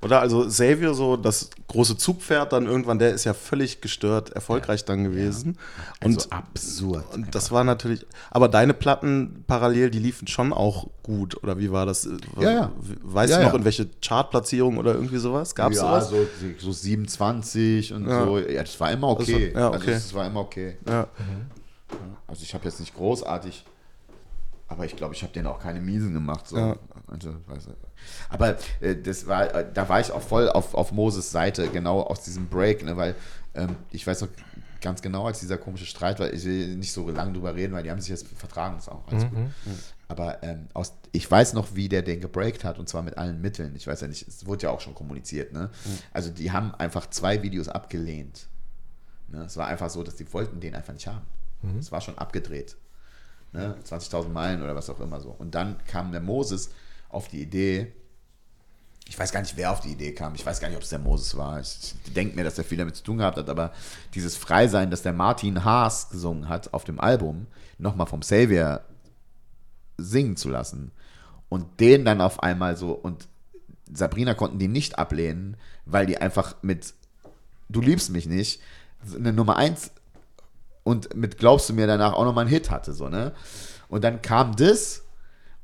Oder 0.00 0.20
also 0.20 0.46
Xavier, 0.46 0.94
so 0.94 1.16
das 1.16 1.50
große 1.66 1.96
Zugpferd, 1.96 2.52
dann 2.52 2.66
irgendwann, 2.66 3.00
der 3.00 3.10
ist 3.10 3.24
ja 3.24 3.34
völlig 3.34 3.80
gestört 3.80 4.30
erfolgreich 4.30 4.80
ja. 4.80 4.86
dann 4.86 5.04
gewesen. 5.04 5.56
Ja. 5.56 6.06
Also 6.06 6.20
und 6.20 6.32
absurd. 6.32 7.04
Und 7.06 7.14
einfach. 7.14 7.30
das 7.32 7.50
war 7.50 7.64
natürlich, 7.64 8.06
aber 8.30 8.48
deine 8.48 8.74
Platten 8.74 9.44
parallel, 9.46 9.90
die 9.90 9.98
liefen 9.98 10.28
schon 10.28 10.52
auch 10.52 10.86
gut, 11.02 11.42
oder 11.42 11.58
wie 11.58 11.72
war 11.72 11.84
das? 11.84 12.08
Ja, 12.38 12.50
ja. 12.50 12.72
Weißt 13.02 13.32
ja, 13.32 13.38
du 13.40 13.46
noch, 13.46 13.54
in 13.54 13.64
welche 13.64 13.88
Chartplatzierung 14.00 14.78
oder 14.78 14.94
irgendwie 14.94 15.18
sowas? 15.18 15.54
Gab 15.54 15.72
es 15.72 15.78
ja, 15.78 16.00
sowas? 16.00 16.10
So, 16.10 16.26
so 16.58 16.72
27 16.72 17.92
und 17.92 18.08
so. 18.08 18.38
Ja, 18.38 18.62
das 18.62 18.78
war 18.78 18.92
immer 18.92 19.08
okay. 19.08 19.52
Also, 19.52 19.58
ja, 19.58 19.68
okay. 19.68 19.76
Also 19.78 19.90
das 19.90 20.14
war 20.14 20.26
immer 20.26 20.40
okay. 20.40 20.76
Ja. 20.86 21.08
Also 22.28 22.42
ich 22.42 22.54
habe 22.54 22.64
jetzt 22.66 22.78
nicht 22.78 22.94
großartig 22.94 23.64
aber 24.68 24.84
ich 24.84 24.94
glaube, 24.94 25.14
ich 25.14 25.22
habe 25.22 25.32
denen 25.32 25.46
auch 25.46 25.58
keine 25.58 25.80
Miesen 25.80 26.12
gemacht. 26.12 26.46
So. 26.46 26.56
Ja. 26.56 26.76
Also, 27.06 27.34
aber 28.28 28.56
äh, 28.80 28.96
das 28.96 29.26
war, 29.26 29.54
äh, 29.54 29.66
da 29.72 29.88
war 29.88 30.00
ich 30.00 30.12
auch 30.12 30.22
voll 30.22 30.48
auf, 30.48 30.74
auf 30.74 30.92
Moses 30.92 31.30
Seite, 31.30 31.68
genau 31.68 32.00
aus 32.02 32.22
diesem 32.22 32.48
Break, 32.48 32.84
ne, 32.84 32.96
weil 32.96 33.14
ähm, 33.54 33.76
ich 33.90 34.06
weiß 34.06 34.22
noch 34.22 34.28
ganz 34.80 35.02
genau, 35.02 35.26
als 35.26 35.40
dieser 35.40 35.58
komische 35.58 35.86
Streit 35.86 36.20
war, 36.20 36.32
ich 36.32 36.44
will 36.44 36.76
nicht 36.76 36.92
so 36.92 37.08
lange 37.10 37.32
drüber 37.32 37.54
reden, 37.54 37.72
weil 37.72 37.82
die 37.82 37.90
haben 37.90 38.00
sich 38.00 38.10
jetzt 38.10 38.28
vertragen, 38.28 38.78
ist 38.78 38.88
auch 38.88 39.06
alles 39.08 39.24
mhm. 39.24 39.30
gut. 39.30 39.50
Aber 40.06 40.42
ähm, 40.42 40.68
aus, 40.72 40.94
ich 41.12 41.28
weiß 41.28 41.52
noch, 41.52 41.74
wie 41.74 41.88
der 41.88 42.02
den 42.02 42.20
gebreakt 42.20 42.64
hat 42.64 42.78
und 42.78 42.88
zwar 42.88 43.02
mit 43.02 43.18
allen 43.18 43.40
Mitteln. 43.40 43.74
Ich 43.76 43.86
weiß 43.86 44.00
ja 44.00 44.08
nicht, 44.08 44.26
es 44.26 44.46
wurde 44.46 44.64
ja 44.64 44.70
auch 44.70 44.80
schon 44.80 44.94
kommuniziert. 44.94 45.52
Ne? 45.52 45.70
Mhm. 45.84 45.98
Also 46.12 46.30
die 46.30 46.52
haben 46.52 46.74
einfach 46.76 47.10
zwei 47.10 47.42
Videos 47.42 47.68
abgelehnt. 47.68 48.46
Ne? 49.28 49.42
Es 49.42 49.56
war 49.56 49.66
einfach 49.66 49.90
so, 49.90 50.02
dass 50.02 50.16
die 50.16 50.32
wollten 50.32 50.60
den 50.60 50.74
einfach 50.74 50.94
nicht 50.94 51.08
haben. 51.08 51.26
Mhm. 51.62 51.78
Es 51.78 51.92
war 51.92 52.00
schon 52.00 52.16
abgedreht 52.16 52.76
ne? 53.52 53.76
20.000 53.84 54.28
Meilen 54.28 54.62
oder 54.62 54.74
was 54.74 54.90
auch 54.90 55.00
immer 55.00 55.20
so. 55.20 55.30
Und 55.30 55.54
dann 55.54 55.76
kam 55.86 56.12
der 56.12 56.20
Moses 56.20 56.70
auf 57.08 57.28
die 57.28 57.42
Idee, 57.42 57.92
ich 59.08 59.18
weiß 59.18 59.32
gar 59.32 59.40
nicht, 59.40 59.56
wer 59.56 59.72
auf 59.72 59.80
die 59.80 59.92
Idee 59.92 60.12
kam. 60.12 60.34
Ich 60.34 60.44
weiß 60.44 60.60
gar 60.60 60.68
nicht, 60.68 60.76
ob 60.76 60.82
es 60.82 60.90
der 60.90 60.98
Moses 60.98 61.36
war. 61.36 61.60
Ich, 61.60 61.94
ich 62.04 62.12
denke 62.12 62.36
mir, 62.36 62.44
dass 62.44 62.58
er 62.58 62.64
viel 62.64 62.76
damit 62.76 62.94
zu 62.94 63.02
tun 63.02 63.18
gehabt 63.18 63.38
hat, 63.38 63.48
aber 63.48 63.72
dieses 64.14 64.36
Freisein, 64.36 64.90
das 64.90 65.02
der 65.02 65.14
Martin 65.14 65.64
Haas 65.64 66.10
gesungen 66.10 66.48
hat 66.48 66.74
auf 66.74 66.84
dem 66.84 67.00
Album, 67.00 67.46
nochmal 67.78 68.06
vom 68.06 68.20
Savior 68.22 68.82
singen 69.96 70.36
zu 70.36 70.50
lassen 70.50 70.92
und 71.48 71.80
den 71.80 72.04
dann 72.04 72.20
auf 72.20 72.42
einmal 72.42 72.76
so 72.76 72.92
und 72.92 73.28
Sabrina 73.90 74.34
konnten 74.34 74.58
die 74.58 74.68
nicht 74.68 74.98
ablehnen, 74.98 75.56
weil 75.86 76.06
die 76.06 76.18
einfach 76.18 76.56
mit 76.62 76.94
Du 77.70 77.80
liebst 77.80 78.10
mich 78.10 78.26
nicht 78.26 78.60
eine 79.14 79.32
Nummer 79.32 79.56
1 79.56 79.90
und 80.84 81.14
mit 81.14 81.38
Glaubst 81.38 81.68
du 81.68 81.74
mir 81.74 81.86
danach 81.86 82.14
auch 82.14 82.24
nochmal 82.24 82.42
einen 82.42 82.52
Hit 82.52 82.70
hatte, 82.70 82.92
so, 82.92 83.08
ne? 83.08 83.32
Und 83.88 84.04
dann 84.04 84.22
kam 84.22 84.56
das 84.56 85.02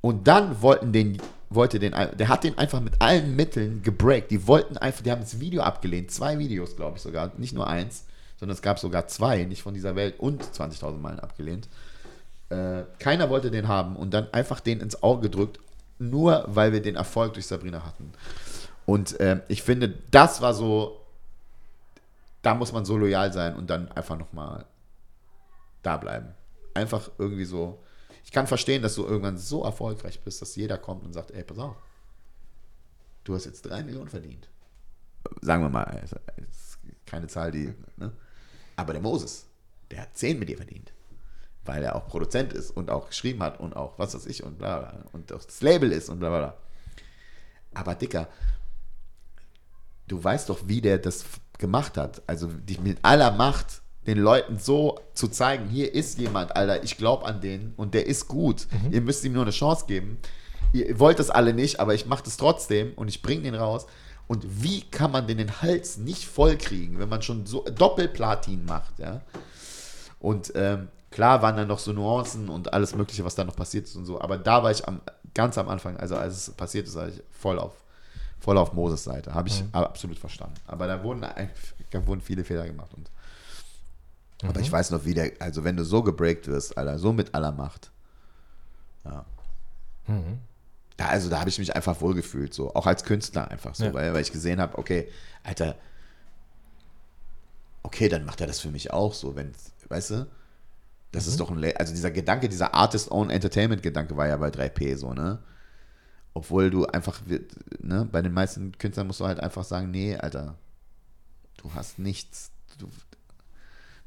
und 0.04 0.28
dann 0.28 0.60
wollten 0.60 0.92
den, 0.92 1.16
wollte 1.48 1.78
den, 1.78 1.92
der 1.92 2.28
hat 2.28 2.44
den 2.44 2.58
einfach 2.58 2.78
mit 2.82 3.00
allen 3.00 3.36
Mitteln 3.36 3.80
gebreakt. 3.82 4.30
Die 4.30 4.46
wollten 4.46 4.76
einfach, 4.76 5.02
die 5.02 5.10
haben 5.10 5.22
das 5.22 5.40
Video 5.40 5.62
abgelehnt, 5.62 6.10
zwei 6.10 6.38
Videos, 6.38 6.76
glaube 6.76 6.98
ich 6.98 7.02
sogar, 7.02 7.32
nicht 7.38 7.54
nur 7.54 7.66
eins, 7.66 8.04
sondern 8.38 8.54
es 8.54 8.60
gab 8.60 8.78
sogar 8.78 9.06
zwei, 9.06 9.44
nicht 9.44 9.62
von 9.62 9.72
dieser 9.72 9.96
Welt 9.96 10.20
und 10.20 10.44
20.000 10.44 10.98
Meilen 10.98 11.20
abgelehnt. 11.20 11.70
Äh, 12.50 12.82
keiner 12.98 13.30
wollte 13.30 13.50
den 13.50 13.66
haben 13.66 13.96
und 13.96 14.12
dann 14.12 14.30
einfach 14.34 14.60
den 14.60 14.80
ins 14.80 15.02
Auge 15.02 15.22
gedrückt, 15.30 15.58
nur 15.98 16.44
weil 16.48 16.74
wir 16.74 16.82
den 16.82 16.96
Erfolg 16.96 17.32
durch 17.32 17.46
Sabrina 17.46 17.82
hatten. 17.82 18.12
Und 18.84 19.18
äh, 19.20 19.40
ich 19.48 19.62
finde, 19.62 19.94
das 20.10 20.42
war 20.42 20.52
so, 20.52 21.00
da 22.42 22.52
muss 22.52 22.74
man 22.74 22.84
so 22.84 22.98
loyal 22.98 23.32
sein 23.32 23.56
und 23.56 23.70
dann 23.70 23.90
einfach 23.92 24.18
nochmal 24.18 24.66
da 25.82 25.96
bleiben. 25.96 26.34
Einfach 26.74 27.10
irgendwie 27.16 27.46
so. 27.46 27.78
Ich 28.24 28.32
kann 28.32 28.46
verstehen, 28.46 28.82
dass 28.82 28.94
du 28.94 29.04
irgendwann 29.04 29.38
so 29.38 29.62
erfolgreich 29.62 30.20
bist, 30.22 30.42
dass 30.42 30.56
jeder 30.56 30.78
kommt 30.78 31.04
und 31.04 31.12
sagt, 31.12 31.30
ey, 31.30 31.44
pass 31.44 31.58
auf, 31.58 31.76
du 33.22 33.34
hast 33.34 33.44
jetzt 33.44 33.62
drei 33.62 33.84
Millionen 33.84 34.08
verdient. 34.08 34.48
Sagen 35.40 35.62
wir 35.62 35.68
mal, 35.68 36.02
keine 37.06 37.26
Zahl, 37.28 37.50
die. 37.50 37.72
Ne? 37.96 38.12
Aber 38.76 38.92
der 38.92 39.02
Moses, 39.02 39.46
der 39.90 40.02
hat 40.02 40.16
zehn 40.16 40.38
mit 40.38 40.48
dir 40.48 40.56
verdient. 40.56 40.92
Weil 41.64 41.82
er 41.82 41.96
auch 41.96 42.08
Produzent 42.08 42.52
ist 42.52 42.70
und 42.70 42.90
auch 42.90 43.08
geschrieben 43.08 43.42
hat 43.42 43.60
und 43.60 43.74
auch 43.74 43.98
was 43.98 44.14
weiß 44.14 44.26
ich 44.26 44.42
und 44.42 44.58
bla 44.58 44.80
bla. 44.80 45.04
Und 45.12 45.32
auch 45.32 45.44
das 45.44 45.60
Label 45.62 45.92
ist 45.92 46.08
und 46.08 46.18
bla 46.18 46.28
bla. 46.28 46.56
Aber 47.72 47.94
Dicker, 47.94 48.28
du 50.06 50.22
weißt 50.22 50.48
doch, 50.48 50.60
wie 50.66 50.80
der 50.80 50.98
das 50.98 51.24
gemacht 51.58 51.96
hat. 51.96 52.22
Also 52.26 52.48
dich 52.48 52.80
mit 52.80 52.98
aller 53.02 53.32
Macht 53.32 53.82
den 54.06 54.18
Leuten 54.18 54.58
so 54.58 55.00
zu 55.14 55.28
zeigen, 55.28 55.68
hier 55.68 55.94
ist 55.94 56.18
jemand, 56.18 56.56
Alter, 56.56 56.82
ich 56.82 56.96
glaube 56.96 57.24
an 57.24 57.40
den 57.40 57.72
und 57.76 57.94
der 57.94 58.06
ist 58.06 58.28
gut. 58.28 58.66
Mhm. 58.70 58.92
Ihr 58.92 59.00
müsst 59.00 59.24
ihm 59.24 59.32
nur 59.32 59.42
eine 59.42 59.50
Chance 59.50 59.86
geben. 59.86 60.18
Ihr 60.72 60.98
wollt 60.98 61.18
das 61.18 61.30
alle 61.30 61.54
nicht, 61.54 61.80
aber 61.80 61.94
ich 61.94 62.06
mache 62.06 62.24
das 62.24 62.36
trotzdem 62.36 62.92
und 62.96 63.08
ich 63.08 63.22
bringe 63.22 63.42
den 63.42 63.54
raus. 63.54 63.86
Und 64.26 64.62
wie 64.62 64.82
kann 64.82 65.10
man 65.10 65.26
denn 65.26 65.38
den 65.38 65.62
Hals 65.62 65.98
nicht 65.98 66.26
voll 66.26 66.56
kriegen, 66.56 66.98
wenn 66.98 67.08
man 67.08 67.22
schon 67.22 67.46
so 67.46 67.62
Doppelplatin 67.64 68.64
macht, 68.64 68.98
ja? 68.98 69.20
Und 70.18 70.52
ähm, 70.54 70.88
klar 71.10 71.42
waren 71.42 71.56
da 71.56 71.66
noch 71.66 71.78
so 71.78 71.92
Nuancen 71.92 72.48
und 72.48 72.72
alles 72.72 72.94
Mögliche, 72.94 73.24
was 73.24 73.34
da 73.34 73.44
noch 73.44 73.56
passiert 73.56 73.86
ist 73.86 73.94
und 73.96 74.06
so. 74.06 74.20
Aber 74.20 74.38
da 74.38 74.62
war 74.62 74.70
ich 74.70 74.86
am, 74.88 75.02
ganz 75.34 75.58
am 75.58 75.68
Anfang, 75.68 75.96
also 75.98 76.16
als 76.16 76.48
es 76.48 76.54
passiert 76.54 76.86
ist, 76.86 76.94
war 76.94 77.08
ich 77.08 77.22
voll 77.30 77.58
auf, 77.58 77.72
voll 78.40 78.56
auf 78.56 78.72
Moses 78.72 79.04
Seite. 79.04 79.34
Habe 79.34 79.48
ich 79.48 79.62
mhm. 79.62 79.68
absolut 79.72 80.18
verstanden. 80.18 80.54
Aber 80.66 80.86
da 80.86 81.02
wurden, 81.04 81.20
da 81.90 82.06
wurden 82.06 82.22
viele 82.22 82.42
Fehler 82.42 82.66
gemacht. 82.66 82.94
Und, 82.94 83.10
mhm. 84.44 84.50
Aber 84.50 84.60
ich 84.60 84.70
weiß 84.70 84.90
noch, 84.90 85.04
wie 85.04 85.14
der, 85.14 85.32
also 85.40 85.64
wenn 85.64 85.76
du 85.76 85.84
so 85.84 86.02
gebreakt 86.02 86.46
wirst, 86.46 86.78
Alter, 86.78 86.98
so 86.98 87.12
mit 87.12 87.34
aller 87.34 87.52
Macht. 87.52 87.90
Ja. 89.04 89.24
Mhm. 90.06 90.38
Da, 90.96 91.08
also 91.08 91.28
da 91.28 91.40
habe 91.40 91.50
ich 91.50 91.58
mich 91.58 91.74
einfach 91.74 92.00
wohlgefühlt, 92.00 92.54
so, 92.54 92.72
auch 92.74 92.86
als 92.86 93.04
Künstler 93.04 93.50
einfach 93.50 93.74
so, 93.74 93.86
ja. 93.86 93.94
weil, 93.94 94.14
weil 94.14 94.22
ich 94.22 94.30
gesehen 94.30 94.60
habe, 94.60 94.78
okay, 94.78 95.08
Alter, 95.42 95.76
okay, 97.82 98.08
dann 98.08 98.24
macht 98.24 98.40
er 98.40 98.46
das 98.46 98.60
für 98.60 98.70
mich 98.70 98.92
auch 98.92 99.12
so, 99.12 99.34
wenn, 99.34 99.52
weißt 99.88 100.10
du, 100.10 100.26
das 101.10 101.26
mhm. 101.26 101.30
ist 101.30 101.40
doch 101.40 101.50
ein, 101.50 101.76
also 101.76 101.92
dieser 101.92 102.10
Gedanke, 102.10 102.48
dieser 102.48 102.74
Artist-Own-Entertainment-Gedanke 102.74 104.16
war 104.16 104.28
ja 104.28 104.36
bei 104.36 104.48
3P 104.48 104.96
so, 104.96 105.12
ne? 105.12 105.38
Obwohl 106.36 106.70
du 106.70 106.86
einfach, 106.86 107.20
ne, 107.78 108.08
bei 108.10 108.20
den 108.20 108.32
meisten 108.32 108.76
Künstlern 108.76 109.06
musst 109.06 109.20
du 109.20 109.26
halt 109.26 109.38
einfach 109.38 109.62
sagen, 109.62 109.92
nee, 109.92 110.16
Alter, 110.16 110.56
du 111.56 111.72
hast 111.74 112.00
nichts, 112.00 112.50
du, 112.78 112.88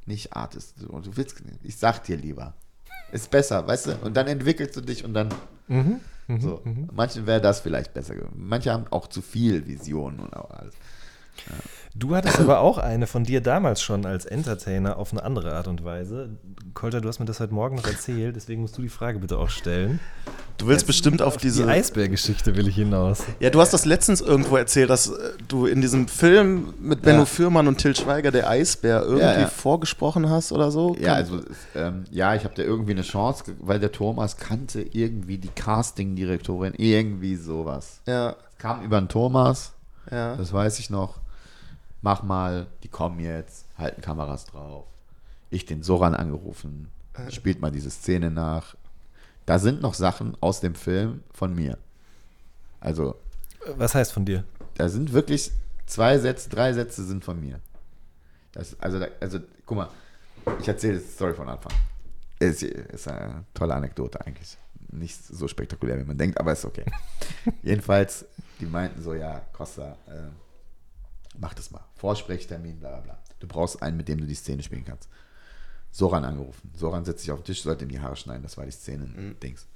nicht 0.07 0.33
Artist, 0.33 0.75
du, 0.79 0.87
du 0.87 1.17
willst, 1.17 1.41
ich 1.63 1.77
sag 1.77 2.03
dir 2.03 2.17
lieber, 2.17 2.53
ist 3.11 3.29
besser, 3.31 3.67
weißt 3.67 3.87
du, 3.87 3.95
und 4.03 4.15
dann 4.17 4.27
entwickelst 4.27 4.75
du 4.75 4.81
dich 4.81 5.05
und 5.05 5.13
dann, 5.13 5.29
mhm, 5.67 5.99
mhm 6.27 6.41
so, 6.41 6.61
mhm. 6.63 6.89
manchen 6.93 7.27
wäre 7.27 7.41
das 7.41 7.59
vielleicht 7.59 7.93
besser, 7.93 8.15
manche 8.33 8.71
haben 8.71 8.87
auch 8.89 9.07
zu 9.07 9.21
viel 9.21 9.67
Visionen 9.67 10.19
und 10.19 10.35
auch 10.35 10.51
alles. 10.51 10.73
Ja. 11.49 11.55
Du 11.99 12.15
hattest 12.15 12.39
aber 12.39 12.59
auch 12.59 12.77
eine 12.77 13.07
von 13.07 13.23
dir 13.23 13.41
damals 13.41 13.81
schon 13.81 14.05
als 14.05 14.25
Entertainer 14.25 14.97
auf 14.97 15.13
eine 15.13 15.23
andere 15.23 15.55
Art 15.55 15.67
und 15.67 15.83
Weise. 15.83 16.29
Kolter, 16.75 17.01
du 17.01 17.07
hast 17.07 17.17
mir 17.17 17.25
das 17.25 17.39
heute 17.39 17.55
Morgen 17.55 17.75
noch 17.75 17.87
erzählt, 17.87 18.35
deswegen 18.35 18.61
musst 18.61 18.77
du 18.77 18.83
die 18.83 18.89
Frage 18.89 19.17
bitte 19.17 19.39
auch 19.39 19.49
stellen. 19.49 19.99
Du 20.59 20.67
willst 20.67 20.81
Jetzt 20.81 20.87
bestimmt 20.87 21.23
auf, 21.23 21.35
auf 21.35 21.37
diese. 21.37 21.63
Die 21.63 21.69
Eisbärgeschichte 21.69 22.55
will 22.55 22.67
ich 22.67 22.75
hinaus. 22.75 23.23
Ja, 23.39 23.49
du 23.49 23.59
hast 23.59 23.73
das 23.73 23.85
letztens 23.85 24.21
irgendwo 24.21 24.57
erzählt, 24.57 24.91
dass 24.91 25.07
äh, 25.07 25.31
du 25.47 25.65
in 25.65 25.81
diesem 25.81 26.07
Film 26.07 26.73
mit 26.79 27.01
Benno 27.01 27.19
ja. 27.19 27.25
Fürmann 27.25 27.67
und 27.67 27.79
Till 27.79 27.95
Schweiger, 27.95 28.29
der 28.29 28.47
Eisbär, 28.47 29.01
irgendwie 29.01 29.21
ja, 29.21 29.39
ja. 29.39 29.47
vorgesprochen 29.47 30.29
hast 30.29 30.51
oder 30.51 30.69
so. 30.69 30.95
Ja, 30.99 31.13
also, 31.13 31.41
ähm, 31.73 32.03
ja, 32.11 32.35
ich 32.35 32.43
habe 32.43 32.53
da 32.53 32.61
irgendwie 32.61 32.91
eine 32.91 33.01
Chance, 33.01 33.43
weil 33.59 33.79
der 33.79 33.91
Thomas 33.91 34.37
kannte 34.37 34.81
irgendwie 34.81 35.39
die 35.39 35.49
Casting-Direktorin, 35.49 36.73
irgendwie 36.77 37.35
sowas. 37.35 38.01
Ja. 38.05 38.35
Es 38.51 38.57
kam 38.59 38.83
über 38.83 39.01
den 39.01 39.09
Thomas, 39.09 39.73
ja. 40.11 40.35
das 40.35 40.53
weiß 40.53 40.77
ich 40.77 40.91
noch 40.91 41.15
mach 42.01 42.23
mal, 42.23 42.67
die 42.83 42.87
kommen 42.87 43.19
jetzt, 43.19 43.65
halten 43.77 44.01
Kameras 44.01 44.45
drauf. 44.45 44.85
Ich 45.49 45.65
den 45.65 45.83
Soran 45.83 46.15
angerufen, 46.15 46.89
äh. 47.13 47.31
spielt 47.31 47.61
mal 47.61 47.71
diese 47.71 47.89
Szene 47.89 48.31
nach. 48.31 48.75
Da 49.45 49.59
sind 49.59 49.81
noch 49.81 49.93
Sachen 49.93 50.35
aus 50.41 50.59
dem 50.59 50.75
Film 50.75 51.23
von 51.33 51.55
mir. 51.55 51.77
Also. 52.79 53.15
Was 53.75 53.95
heißt 53.95 54.11
von 54.11 54.25
dir? 54.25 54.43
Da 54.75 54.89
sind 54.89 55.13
wirklich 55.13 55.51
zwei 55.85 56.19
Sätze, 56.19 56.49
drei 56.49 56.73
Sätze 56.73 57.03
sind 57.03 57.23
von 57.23 57.39
mir. 57.39 57.59
Das, 58.51 58.79
also, 58.79 59.05
also, 59.19 59.39
guck 59.65 59.77
mal, 59.77 59.89
ich 60.59 60.67
erzähle 60.67 60.99
die 60.99 61.05
Story 61.05 61.33
von 61.33 61.49
Anfang. 61.49 61.73
Ist, 62.39 62.63
ist 62.63 63.07
eine 63.07 63.45
tolle 63.53 63.73
Anekdote 63.73 64.23
eigentlich. 64.25 64.57
Nicht 64.89 65.25
so 65.25 65.47
spektakulär, 65.47 65.99
wie 65.99 66.03
man 66.03 66.17
denkt, 66.17 66.39
aber 66.39 66.53
ist 66.53 66.65
okay. 66.65 66.85
Jedenfalls, 67.63 68.25
die 68.59 68.65
meinten 68.65 69.01
so, 69.01 69.13
ja, 69.13 69.41
Costa, 69.53 69.97
äh, 70.07 70.29
mach 71.39 71.53
das 71.53 71.71
mal. 71.71 71.83
Vorsprechtermin, 71.95 72.79
bla 72.79 72.89
bla 72.89 72.99
bla. 73.01 73.19
Du 73.39 73.47
brauchst 73.47 73.81
einen, 73.81 73.97
mit 73.97 74.07
dem 74.07 74.19
du 74.19 74.25
die 74.25 74.35
Szene 74.35 74.63
spielen 74.63 74.85
kannst. 74.85 75.09
Soran 75.91 76.25
angerufen. 76.25 76.71
Soran 76.75 77.05
setzt 77.05 77.21
sich 77.21 77.31
auf 77.31 77.39
den 77.39 77.45
Tisch, 77.45 77.61
sollte 77.61 77.83
in 77.83 77.89
die 77.89 77.99
Haare 77.99 78.15
schneiden. 78.15 78.43
Das 78.43 78.57
war 78.57 78.65
die 78.65 78.71
Szene-Dings. 78.71 79.67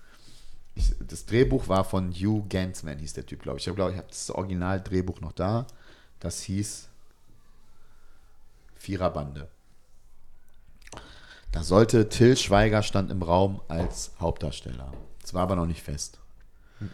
Mhm. 0.75 1.07
das 1.07 1.25
Drehbuch 1.25 1.67
war 1.67 1.83
von 1.83 2.11
Hugh 2.11 2.45
Gansman, 2.47 2.99
hieß 2.99 3.13
der 3.13 3.25
Typ, 3.25 3.41
glaube 3.41 3.59
ich. 3.59 3.67
Ich 3.67 3.75
glaube, 3.75 3.91
ich 3.91 3.97
habe 3.97 4.07
das 4.07 4.29
Original-Drehbuch 4.29 5.21
noch 5.21 5.33
da. 5.33 5.67
Das 6.19 6.41
hieß 6.41 6.87
Viererbande. 8.77 9.47
Da 11.51 11.63
sollte 11.63 12.07
Till 12.09 12.37
Schweiger 12.37 12.81
stand 12.81 13.11
im 13.11 13.21
Raum 13.21 13.61
als 13.67 14.11
Hauptdarsteller. 14.19 14.91
Das 15.21 15.33
war 15.33 15.43
aber 15.43 15.55
noch 15.55 15.65
nicht 15.65 15.83
fest. 15.83 16.19
Hm. 16.79 16.89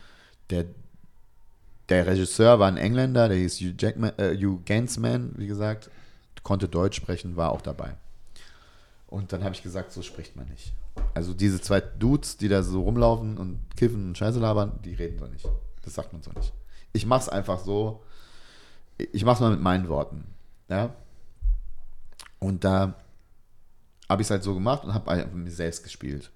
Der 0.49 0.65
der 1.90 2.06
Regisseur 2.06 2.60
war 2.60 2.68
ein 2.68 2.78
Engländer, 2.78 3.30
der 3.30 3.38
hieß 3.38 3.60
Hugh, 3.60 3.76
Jackman, 3.78 4.12
äh, 4.18 4.36
Hugh 4.36 4.62
Gansman, 4.66 5.34
wie 5.38 5.48
gesagt, 5.48 5.90
konnte 6.44 6.68
Deutsch 6.68 6.98
sprechen, 6.98 7.36
war 7.36 7.52
auch 7.52 7.62
dabei. 7.62 7.96
Und 9.08 9.32
dann 9.32 9.44
habe 9.44 9.56
ich 9.56 9.64
gesagt, 9.64 9.92
so 9.92 10.02
spricht 10.02 10.36
man 10.36 10.48
nicht. 10.48 10.74
Also 11.14 11.34
diese 11.34 11.62
zwei 11.62 11.82
Dudes, 11.82 12.38
die 12.38 12.50
da 12.50 12.64
so 12.64 12.82
rumlaufen 12.82 13.38
und 13.38 13.60
kiffen 13.76 14.10
und 14.10 14.18
Scheiße 14.18 14.40
labern, 14.40 14.80
die 14.84 14.94
reden 14.94 15.20
so 15.20 15.28
nicht. 15.28 15.48
Das 15.84 15.94
sagt 15.94 16.12
man 16.14 16.22
so 16.22 16.32
nicht. 16.32 16.54
Ich 16.94 17.06
mache 17.06 17.22
es 17.22 17.30
einfach 17.30 17.60
so. 17.60 18.04
Ich 18.98 19.24
mache 19.24 19.36
es 19.36 19.42
mal 19.42 19.52
mit 19.52 19.62
meinen 19.62 19.88
Worten. 19.88 20.26
Ja. 20.70 20.94
Und 22.40 22.64
da 22.64 22.96
habe 24.10 24.22
ich 24.22 24.28
es 24.28 24.32
halt 24.32 24.44
so 24.44 24.54
gemacht 24.54 24.84
und 24.84 24.94
habe 24.94 25.28
mir 25.34 25.52
selbst 25.52 25.84
gespielt. 25.84 26.32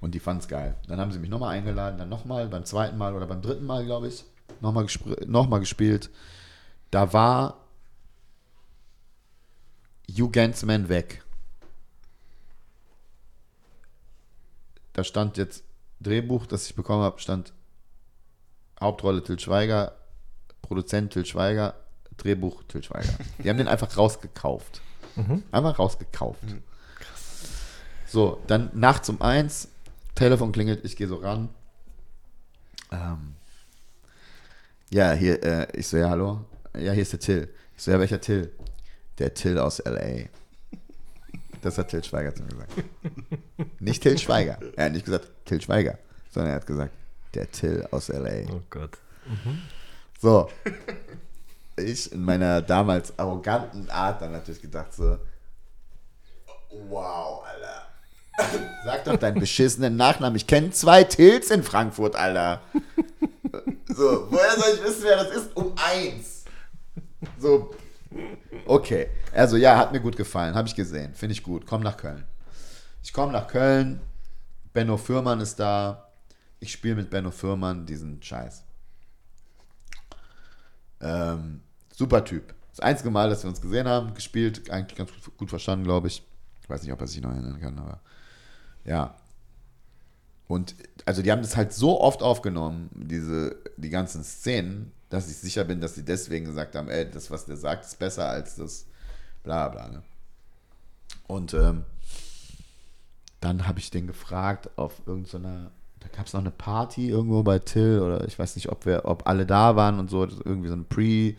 Und 0.00 0.14
die 0.14 0.20
fanden 0.20 0.42
es 0.42 0.48
geil. 0.48 0.76
Dann 0.86 1.00
haben 1.00 1.10
sie 1.10 1.18
mich 1.18 1.30
nochmal 1.30 1.56
eingeladen, 1.56 1.98
dann 1.98 2.08
nochmal, 2.08 2.46
beim 2.48 2.64
zweiten 2.64 2.96
Mal 2.96 3.14
oder 3.14 3.26
beim 3.26 3.42
dritten 3.42 3.66
Mal, 3.66 3.84
glaube 3.84 4.08
ich, 4.08 4.24
nochmal 4.60 4.86
noch 5.26 5.48
mal 5.48 5.58
gespielt. 5.58 6.10
Da 6.90 7.12
war 7.12 7.56
Hugh 10.10 10.30
Gansman 10.30 10.88
weg. 10.88 11.24
Da 14.92 15.04
stand 15.04 15.36
jetzt 15.36 15.64
Drehbuch, 16.00 16.46
das 16.46 16.66
ich 16.66 16.74
bekommen 16.74 17.02
habe, 17.02 17.20
stand 17.20 17.52
Hauptrolle 18.80 19.22
Til 19.24 19.38
Schweiger, 19.38 19.92
Produzent 20.62 21.12
Til 21.12 21.26
Schweiger, 21.26 21.74
Drehbuch 22.16 22.62
Til 22.64 22.82
Schweiger. 22.82 23.12
Die 23.42 23.48
haben 23.48 23.58
den 23.58 23.68
einfach 23.68 23.96
rausgekauft. 23.96 24.80
Mhm. 25.16 25.42
Einfach 25.50 25.78
rausgekauft. 25.78 26.44
Mhm. 26.44 26.62
So, 28.06 28.40
dann 28.46 28.70
nachts 28.72 29.08
um 29.08 29.20
eins 29.20 29.68
Telefon 30.18 30.50
klingelt, 30.50 30.84
ich 30.84 30.96
gehe 30.96 31.06
so 31.06 31.16
ran. 31.16 31.48
Ähm, 32.90 33.34
ja, 34.90 35.12
hier, 35.12 35.40
äh, 35.44 35.68
ich 35.78 35.86
so, 35.86 35.96
ja, 35.96 36.10
hallo? 36.10 36.44
Ja, 36.76 36.90
hier 36.90 37.02
ist 37.02 37.12
der 37.12 37.20
Till. 37.20 37.54
Ich 37.76 37.84
so, 37.84 37.92
ja, 37.92 38.00
welcher 38.00 38.20
Till? 38.20 38.52
Der 39.20 39.32
Till 39.32 39.58
aus 39.58 39.78
L.A. 39.78 40.28
Das 41.62 41.78
hat 41.78 41.90
Till 41.90 42.02
Schweiger 42.02 42.34
zu 42.34 42.42
mir 42.42 42.48
gesagt. 42.48 42.72
Nicht 43.80 44.02
Till 44.02 44.18
Schweiger. 44.18 44.58
Er 44.74 44.86
hat 44.86 44.92
nicht 44.92 45.04
gesagt 45.04 45.30
Till 45.44 45.60
Schweiger, 45.60 45.98
sondern 46.30 46.50
er 46.50 46.56
hat 46.56 46.66
gesagt, 46.66 46.92
der 47.34 47.48
Till 47.52 47.86
aus 47.92 48.08
L.A. 48.08 48.52
Oh 48.52 48.60
Gott. 48.70 48.98
Mhm. 49.24 49.62
So. 50.20 50.50
Ich 51.76 52.10
in 52.10 52.24
meiner 52.24 52.60
damals 52.60 53.16
arroganten 53.16 53.88
Art 53.88 54.20
dann 54.20 54.32
natürlich 54.32 54.62
gedacht 54.62 54.92
so, 54.92 55.16
wow, 56.88 57.44
Alter. 57.44 57.87
Sag 58.84 59.04
doch 59.04 59.16
deinen 59.16 59.40
beschissenen 59.40 59.96
Nachnamen. 59.96 60.36
Ich 60.36 60.46
kenne 60.46 60.70
zwei 60.70 61.04
Tills 61.04 61.50
in 61.50 61.62
Frankfurt, 61.62 62.16
Alter. 62.16 62.60
So, 63.88 64.28
woher 64.30 64.56
soll 64.56 64.74
ich 64.74 64.84
wissen, 64.84 65.02
wer 65.02 65.16
das 65.24 65.30
ist? 65.34 65.56
Um 65.56 65.72
eins. 65.76 66.44
So. 67.38 67.74
Okay. 68.66 69.08
Also 69.34 69.56
ja, 69.56 69.76
hat 69.76 69.92
mir 69.92 70.00
gut 70.00 70.16
gefallen. 70.16 70.54
Habe 70.54 70.68
ich 70.68 70.74
gesehen. 70.74 71.14
Finde 71.14 71.32
ich 71.32 71.42
gut. 71.42 71.66
Komm 71.66 71.82
nach 71.82 71.96
Köln. 71.96 72.24
Ich 73.02 73.12
komme 73.12 73.32
nach 73.32 73.48
Köln. 73.48 74.00
Benno 74.72 74.96
Fürmann 74.96 75.40
ist 75.40 75.58
da. 75.58 76.08
Ich 76.60 76.72
spiele 76.72 76.96
mit 76.96 77.10
Benno 77.10 77.30
Fürmann 77.30 77.86
diesen 77.86 78.22
Scheiß. 78.22 78.62
Ähm, 81.00 81.62
super 81.94 82.24
Typ. 82.24 82.54
Das 82.70 82.80
einzige 82.80 83.10
Mal, 83.10 83.28
dass 83.28 83.42
wir 83.42 83.50
uns 83.50 83.60
gesehen 83.60 83.88
haben, 83.88 84.14
gespielt, 84.14 84.70
eigentlich 84.70 84.96
ganz 84.96 85.10
gut 85.36 85.50
verstanden, 85.50 85.84
glaube 85.84 86.08
ich. 86.08 86.22
Ich 86.62 86.70
weiß 86.70 86.82
nicht, 86.82 86.92
ob 86.92 87.00
er 87.00 87.06
sich 87.06 87.20
noch 87.20 87.30
erinnern 87.30 87.60
kann, 87.60 87.78
aber 87.78 88.00
ja. 88.88 89.14
Und 90.46 90.74
also 91.04 91.20
die 91.22 91.30
haben 91.30 91.42
das 91.42 91.56
halt 91.56 91.72
so 91.74 92.00
oft 92.00 92.22
aufgenommen, 92.22 92.88
diese, 92.94 93.56
die 93.76 93.90
ganzen 93.90 94.24
Szenen, 94.24 94.92
dass 95.10 95.30
ich 95.30 95.36
sicher 95.36 95.64
bin, 95.64 95.80
dass 95.80 95.94
sie 95.94 96.04
deswegen 96.04 96.46
gesagt 96.46 96.74
haben, 96.74 96.88
ey, 96.88 97.08
das, 97.10 97.30
was 97.30 97.44
der 97.44 97.56
sagt, 97.56 97.84
ist 97.84 97.98
besser 97.98 98.28
als 98.28 98.56
das 98.56 98.86
bla 99.42 99.68
bla. 99.68 99.88
Ne? 99.88 100.02
Und 101.26 101.52
ähm, 101.52 101.84
dann 103.40 103.66
habe 103.66 103.78
ich 103.78 103.90
den 103.90 104.06
gefragt 104.06 104.70
auf 104.76 105.02
irgendeiner, 105.06 105.70
da 106.00 106.08
gab 106.08 106.26
es 106.26 106.32
noch 106.32 106.40
eine 106.40 106.50
Party 106.50 107.10
irgendwo 107.10 107.42
bei 107.42 107.58
Till 107.58 108.00
oder 108.00 108.26
ich 108.26 108.38
weiß 108.38 108.56
nicht, 108.56 108.70
ob 108.70 108.86
wir, 108.86 109.04
ob 109.04 109.26
alle 109.26 109.44
da 109.44 109.76
waren 109.76 109.98
und 109.98 110.08
so, 110.08 110.24
irgendwie 110.24 110.68
so 110.68 110.74
ein 110.74 110.86
Pre, 110.86 111.34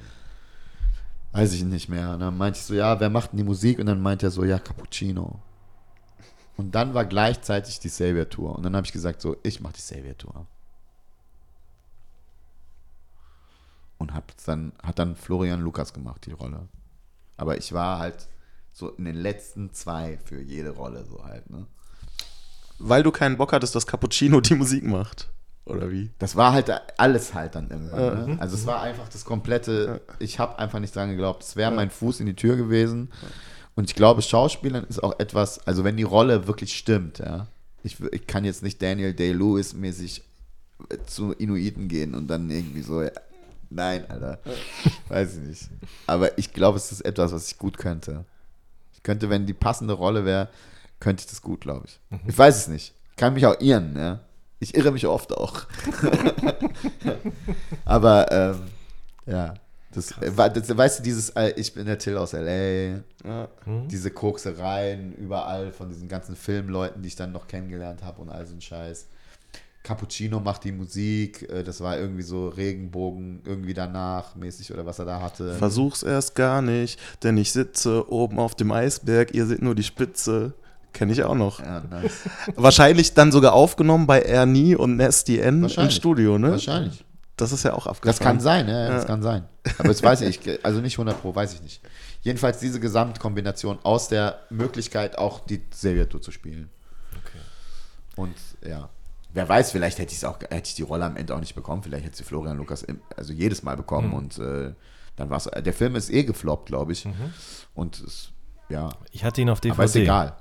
weiß 1.32 1.54
ich 1.54 1.64
nicht 1.64 1.90
mehr. 1.90 2.12
Und 2.14 2.20
dann 2.20 2.38
meinte 2.38 2.60
ich 2.60 2.66
so, 2.66 2.76
ja, 2.76 3.00
wer 3.00 3.10
macht 3.10 3.32
denn 3.32 3.38
die 3.38 3.44
Musik? 3.44 3.80
Und 3.80 3.88
dann 3.88 4.02
meinte 4.02 4.28
er 4.28 4.32
so, 4.32 4.44
ja, 4.44 4.60
Cappuccino. 4.60 5.42
Und 6.60 6.76
dann 6.76 6.94
war 6.94 7.06
gleichzeitig 7.06 7.80
die 7.80 7.88
Savior 7.88 8.28
Tour. 8.28 8.54
Und 8.54 8.64
dann 8.64 8.76
habe 8.76 8.86
ich 8.86 8.92
gesagt, 8.92 9.22
so, 9.22 9.38
ich 9.44 9.62
mache 9.62 9.76
die 9.76 9.82
Savior 9.82 10.18
Tour. 10.18 10.46
Und 13.98 14.14
hab 14.14 14.34
dann, 14.46 14.74
hat 14.84 15.00
dann 15.00 15.16
Florian 15.16 15.62
Lukas 15.62 15.94
gemacht, 15.94 16.26
die 16.26 16.34
Rolle. 16.34 16.68
Aber 17.38 17.58
ich 17.58 17.72
war 17.72 18.00
halt 18.00 18.28
so 18.74 18.90
in 18.90 19.06
den 19.06 19.16
letzten 19.16 19.72
zwei 19.72 20.18
für 20.18 20.42
jede 20.42 20.72
Rolle, 20.72 21.06
so 21.06 21.24
halt, 21.24 21.50
ne? 21.50 21.66
Weil 22.78 23.04
du 23.04 23.12
keinen 23.12 23.38
Bock 23.38 23.54
hattest, 23.54 23.74
dass 23.76 23.88
Cappuccino 23.88 24.42
die 24.42 24.56
Musik 24.56 24.84
macht. 24.84 25.30
Oder 25.64 25.90
wie? 25.92 26.12
Das 26.20 26.36
war 26.36 26.52
halt 26.52 26.70
alles 26.98 27.34
halt 27.34 27.56
dann 27.56 27.70
irgendwann. 27.70 28.02
Ja. 28.02 28.28
Ne? 28.28 28.42
Also 28.42 28.58
es 28.58 28.66
war 28.66 28.82
einfach 28.82 29.08
das 29.08 29.24
komplette, 29.24 30.02
ich 30.20 30.40
habe 30.40 30.60
einfach 30.60 30.80
nicht 30.80 30.94
dran 30.94 31.10
geglaubt, 31.10 31.42
es 31.42 31.56
wäre 31.56 31.72
mein 31.72 31.90
Fuß 31.90 32.20
in 32.20 32.26
die 32.26 32.36
Tür 32.36 32.58
gewesen. 32.58 33.14
Und 33.80 33.90
ich 33.90 33.96
glaube, 33.96 34.22
Schauspielern 34.22 34.84
ist 34.90 35.02
auch 35.02 35.18
etwas, 35.20 35.66
also 35.66 35.86
wenn 35.86 35.96
die 35.96 36.04
Rolle 36.04 36.48
wirklich 36.48 36.78
stimmt, 36.78 37.20
ja. 37.20 37.48
Ich, 37.82 37.98
ich 38.12 38.28
kann 38.28 38.44
jetzt 38.44 38.62
nicht 38.62 38.82
Daniel 38.82 39.14
Day-Lewis 39.14 39.74
mäßig 39.74 40.22
zu 41.06 41.32
Inuiten 41.32 41.88
gehen 41.88 42.14
und 42.14 42.28
dann 42.28 42.50
irgendwie 42.50 42.82
so, 42.82 43.02
nein, 43.70 44.04
Alter. 44.10 44.40
Weiß 45.08 45.38
ich 45.38 45.48
nicht. 45.48 45.70
Aber 46.08 46.38
ich 46.38 46.52
glaube, 46.52 46.76
es 46.76 46.92
ist 46.92 47.06
etwas, 47.06 47.32
was 47.32 47.50
ich 47.50 47.58
gut 47.58 47.78
könnte. 47.78 48.26
Ich 48.96 49.02
könnte, 49.02 49.30
wenn 49.30 49.46
die 49.46 49.54
passende 49.54 49.94
Rolle 49.94 50.26
wäre, 50.26 50.50
könnte 51.00 51.22
ich 51.22 51.28
das 51.28 51.42
gut, 51.42 51.62
glaube 51.62 51.86
ich. 51.88 52.02
Mhm. 52.10 52.20
Ich 52.28 52.38
weiß 52.38 52.58
es 52.58 52.68
nicht. 52.68 52.94
Ich 53.12 53.16
kann 53.16 53.34
mich 53.34 53.46
auch 53.46 53.62
irren, 53.62 53.96
ja. 53.96 54.20
Ich 54.60 54.76
irre 54.76 54.92
mich 54.92 55.08
oft 55.08 55.32
auch. 55.32 55.62
Aber 57.86 58.30
ähm, 58.30 58.62
ja, 59.26 59.54
das, 59.92 60.14
das, 60.54 60.78
weißt 60.78 61.00
du, 61.00 61.04
dieses, 61.04 61.32
äh, 61.32 61.54
ich 61.56 61.74
bin 61.74 61.86
der 61.86 61.98
Till 61.98 62.18
aus 62.18 62.34
L.A., 62.34 63.02
ja. 63.28 63.48
mhm. 63.66 63.88
diese 63.88 64.12
Koksereien 64.12 65.14
überall 65.14 65.72
von 65.72 65.90
diesen 65.90 66.08
ganzen 66.08 66.36
Filmleuten, 66.36 67.02
die 67.02 67.08
ich 67.08 67.16
dann 67.16 67.32
noch 67.32 67.48
kennengelernt 67.48 68.04
habe 68.04 68.22
und 68.22 68.30
all 68.30 68.46
so 68.46 68.54
ein 68.54 68.62
Scheiß. 68.62 69.08
Cappuccino 69.82 70.40
macht 70.40 70.66
die 70.66 70.72
Musik, 70.72 71.50
äh, 71.50 71.64
das 71.64 71.82
war 71.82 71.98
irgendwie 71.98 72.22
so 72.22 72.50
Regenbogen 72.50 73.42
irgendwie 73.46 73.74
danach 73.74 74.36
mäßig 74.36 74.72
oder 74.72 74.86
was 74.86 75.00
er 75.00 75.06
da 75.06 75.22
hatte. 75.22 75.56
Versuch's 75.56 76.04
erst 76.04 76.36
gar 76.36 76.62
nicht, 76.62 77.00
denn 77.24 77.38
ich 77.38 77.52
sitze 77.52 78.12
oben 78.12 78.38
auf 78.38 78.54
dem 78.54 78.72
Eisberg, 78.72 79.34
ihr 79.34 79.48
seht 79.48 79.62
nur 79.62 79.74
die 79.74 79.84
Spitze. 79.84 80.54
Kenne 80.92 81.14
ich 81.14 81.24
auch 81.24 81.36
noch. 81.36 81.60
Ja, 81.60 81.82
nice. 81.90 82.24
Wahrscheinlich 82.56 83.14
dann 83.14 83.32
sogar 83.32 83.54
aufgenommen 83.54 84.08
bei 84.08 84.22
Ernie 84.22 84.76
und 84.76 84.98
Nasty 84.98 85.38
N 85.38 85.64
im 85.64 85.90
Studio, 85.92 86.40
ne? 86.40 86.52
Wahrscheinlich. 86.52 87.06
Das 87.40 87.54
ist 87.54 87.64
ja 87.64 87.74
auch 87.74 87.88
abgefahren. 87.88 88.18
Das 88.18 88.20
kann 88.20 88.40
sein, 88.42 88.68
ja, 88.68 88.90
das 88.90 89.06
kann 89.06 89.22
sein. 89.22 89.46
Aber 89.78 89.88
das 89.88 90.04
weiß 90.04 90.22
ich, 90.22 90.66
also 90.66 90.82
nicht 90.82 90.96
100 90.96 91.22
Pro, 91.22 91.34
weiß 91.34 91.54
ich 91.54 91.62
nicht. 91.62 91.82
Jedenfalls 92.22 92.60
diese 92.60 92.82
Gesamtkombination 92.82 93.80
aus 93.84 94.10
der 94.10 94.42
Möglichkeit, 94.50 95.18
auch 95.18 95.40
die 95.40 95.62
Serie 95.74 96.10
zu 96.10 96.32
spielen. 96.32 96.70
Okay. 97.12 97.40
Und 98.18 98.36
ja, 98.68 98.90
wer 99.34 99.48
weiß, 99.48 99.72
vielleicht 99.72 100.00
hätte 100.00 100.14
ich 100.14 100.26
auch, 100.26 100.40
hätte 100.42 100.68
ich 100.68 100.76
die 100.76 100.82
Rolle 100.82 101.06
am 101.06 101.16
Ende 101.16 101.34
auch 101.34 101.40
nicht 101.40 101.56
bekommen. 101.56 101.82
Vielleicht 101.82 102.06
hätte 102.06 102.18
sie 102.18 102.26
Florian 102.26 102.58
Lukas 102.58 102.84
im, 102.84 103.02
also 103.16 103.32
jedes 103.32 103.64
Mal 103.64 103.78
bekommen 103.78 104.10
mhm. 104.10 104.14
und 104.16 104.38
äh, 104.40 104.74
dann 105.16 105.30
war 105.30 105.38
es. 105.38 105.46
Der 105.46 105.74
Film 105.74 105.96
ist 105.96 106.10
eh 106.10 106.24
gefloppt, 106.24 106.68
glaube 106.68 106.92
ich. 106.92 107.06
Mhm. 107.06 107.34
Und 107.74 108.02
es, 108.02 108.32
ja. 108.68 108.90
Ich 109.12 109.24
hatte 109.24 109.40
ihn 109.40 109.50
auf 109.50 109.62
DVD. 109.62 109.78
Aber 109.78 109.86
ist 109.86 109.96
egal. 109.96 110.36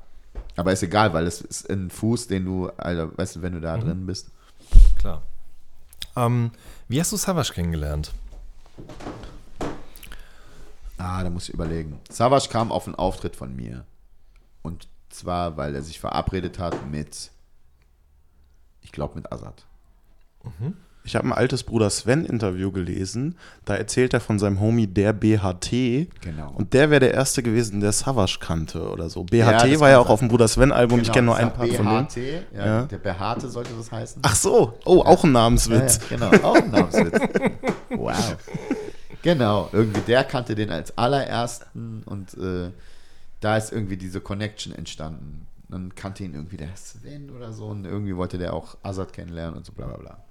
Aber 0.57 0.72
ist 0.72 0.82
egal, 0.82 1.12
weil 1.12 1.28
es 1.28 1.40
ist 1.42 1.70
ein 1.70 1.90
Fuß, 1.90 2.26
den 2.26 2.44
du, 2.44 2.70
Alter, 2.70 3.16
weißt 3.16 3.36
du, 3.36 3.42
wenn 3.42 3.53
du 3.53 3.61
da 3.61 3.76
mhm. 3.76 3.82
drin 3.82 4.07
bist. 4.07 4.32
Klar. 4.99 5.22
Ähm, 6.19 6.51
wie 6.89 7.01
hast 7.01 7.12
du 7.12 7.16
Savage 7.16 7.53
kennengelernt? 7.53 8.12
Ah, 10.97 11.23
da 11.23 11.31
muss 11.31 11.49
ich 11.49 11.55
überlegen. 11.55 12.01
Savage 12.11 12.49
kam 12.51 12.73
auf 12.73 12.87
einen 12.87 12.97
Auftritt 12.97 13.37
von 13.37 13.55
mir. 13.55 13.85
Und 14.62 14.89
zwar, 15.11 15.57
weil 15.57 15.75
er 15.75 15.83
sich 15.83 16.01
verabredet 16.01 16.59
hat 16.59 16.91
mit, 16.91 17.31
ich 18.83 18.91
glaube, 18.91 19.14
mit 19.14 19.33
Azad. 19.33 19.64
Mhm. 20.43 20.77
Ich 21.09 21.16
habe 21.16 21.26
ein 21.26 21.32
altes 21.32 21.64
Bruder 21.64 21.88
Sven-Interview 21.88 22.70
gelesen. 22.70 23.36
Da 23.64 23.74
erzählt 23.76 24.12
er 24.12 24.20
von 24.20 24.38
seinem 24.38 24.61
Homie 24.61 24.86
der 24.86 25.14
BHT. 25.14 25.70
Genau. 26.20 26.52
Und 26.54 26.74
der 26.74 26.90
wäre 26.90 27.00
der 27.00 27.14
Erste 27.14 27.42
gewesen, 27.42 27.80
der 27.80 27.92
Savage 27.92 28.36
kannte 28.42 28.90
oder 28.90 29.09
so. 29.09 29.24
BHT 29.24 29.68
ja, 29.68 29.80
war 29.80 29.88
ja 29.88 30.00
auch 30.00 30.11
auf 30.11 30.18
dem 30.18 30.28
Bruder 30.28 30.46
Sven-Album. 30.46 30.98
Genau, 30.98 31.09
ich 31.09 31.12
kenne 31.14 31.24
nur 31.24 31.36
ein 31.36 31.50
paar 31.50 31.64
BHT, 31.64 31.76
von 31.76 31.86
denen. 31.86 32.09
Ja, 32.54 32.66
ja. 32.66 32.82
Der 32.82 32.98
Behaarte 32.98 33.48
sollte 33.48 33.70
das 33.74 33.90
heißen. 33.90 34.20
Ach 34.22 34.34
so. 34.34 34.74
Oh, 34.84 35.00
auch 35.00 35.24
ein 35.24 35.32
Namenswitz. 35.32 35.98
genau, 36.11 36.30
auch 36.42 36.56
ein 36.56 36.70
Namenswitz. 36.70 37.18
wow. 37.88 38.36
Genau, 39.22 39.70
irgendwie 39.72 40.02
der 40.02 40.24
kannte 40.24 40.54
den 40.54 40.70
als 40.70 40.96
allerersten 40.98 42.02
und 42.04 42.34
äh, 42.34 42.70
da 43.40 43.56
ist 43.56 43.72
irgendwie 43.72 43.96
diese 43.96 44.20
Connection 44.20 44.74
entstanden. 44.74 45.46
Dann 45.70 45.94
kannte 45.94 46.24
ihn 46.24 46.34
irgendwie 46.34 46.59
der 46.59 46.76
Sven 46.76 47.30
oder 47.30 47.54
so 47.54 47.66
und 47.66 47.86
irgendwie 47.86 48.14
wollte 48.14 48.36
der 48.36 48.52
auch 48.52 48.76
Azad 48.82 49.14
kennenlernen 49.14 49.56
und 49.56 49.64
so 49.64 49.72
bla 49.72 49.86
bla 49.86 49.96
bla. 49.96 50.24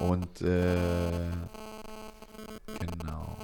Und 0.00 0.42
äh, 0.42 1.30
genau. 2.78 3.36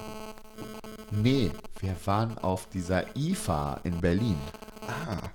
Nee, 1.10 1.50
wir 1.80 1.96
waren 2.04 2.38
auf 2.38 2.68
dieser 2.68 3.04
IFA 3.16 3.80
in 3.84 4.00
Berlin. 4.00 4.38
Ah. 4.86 5.28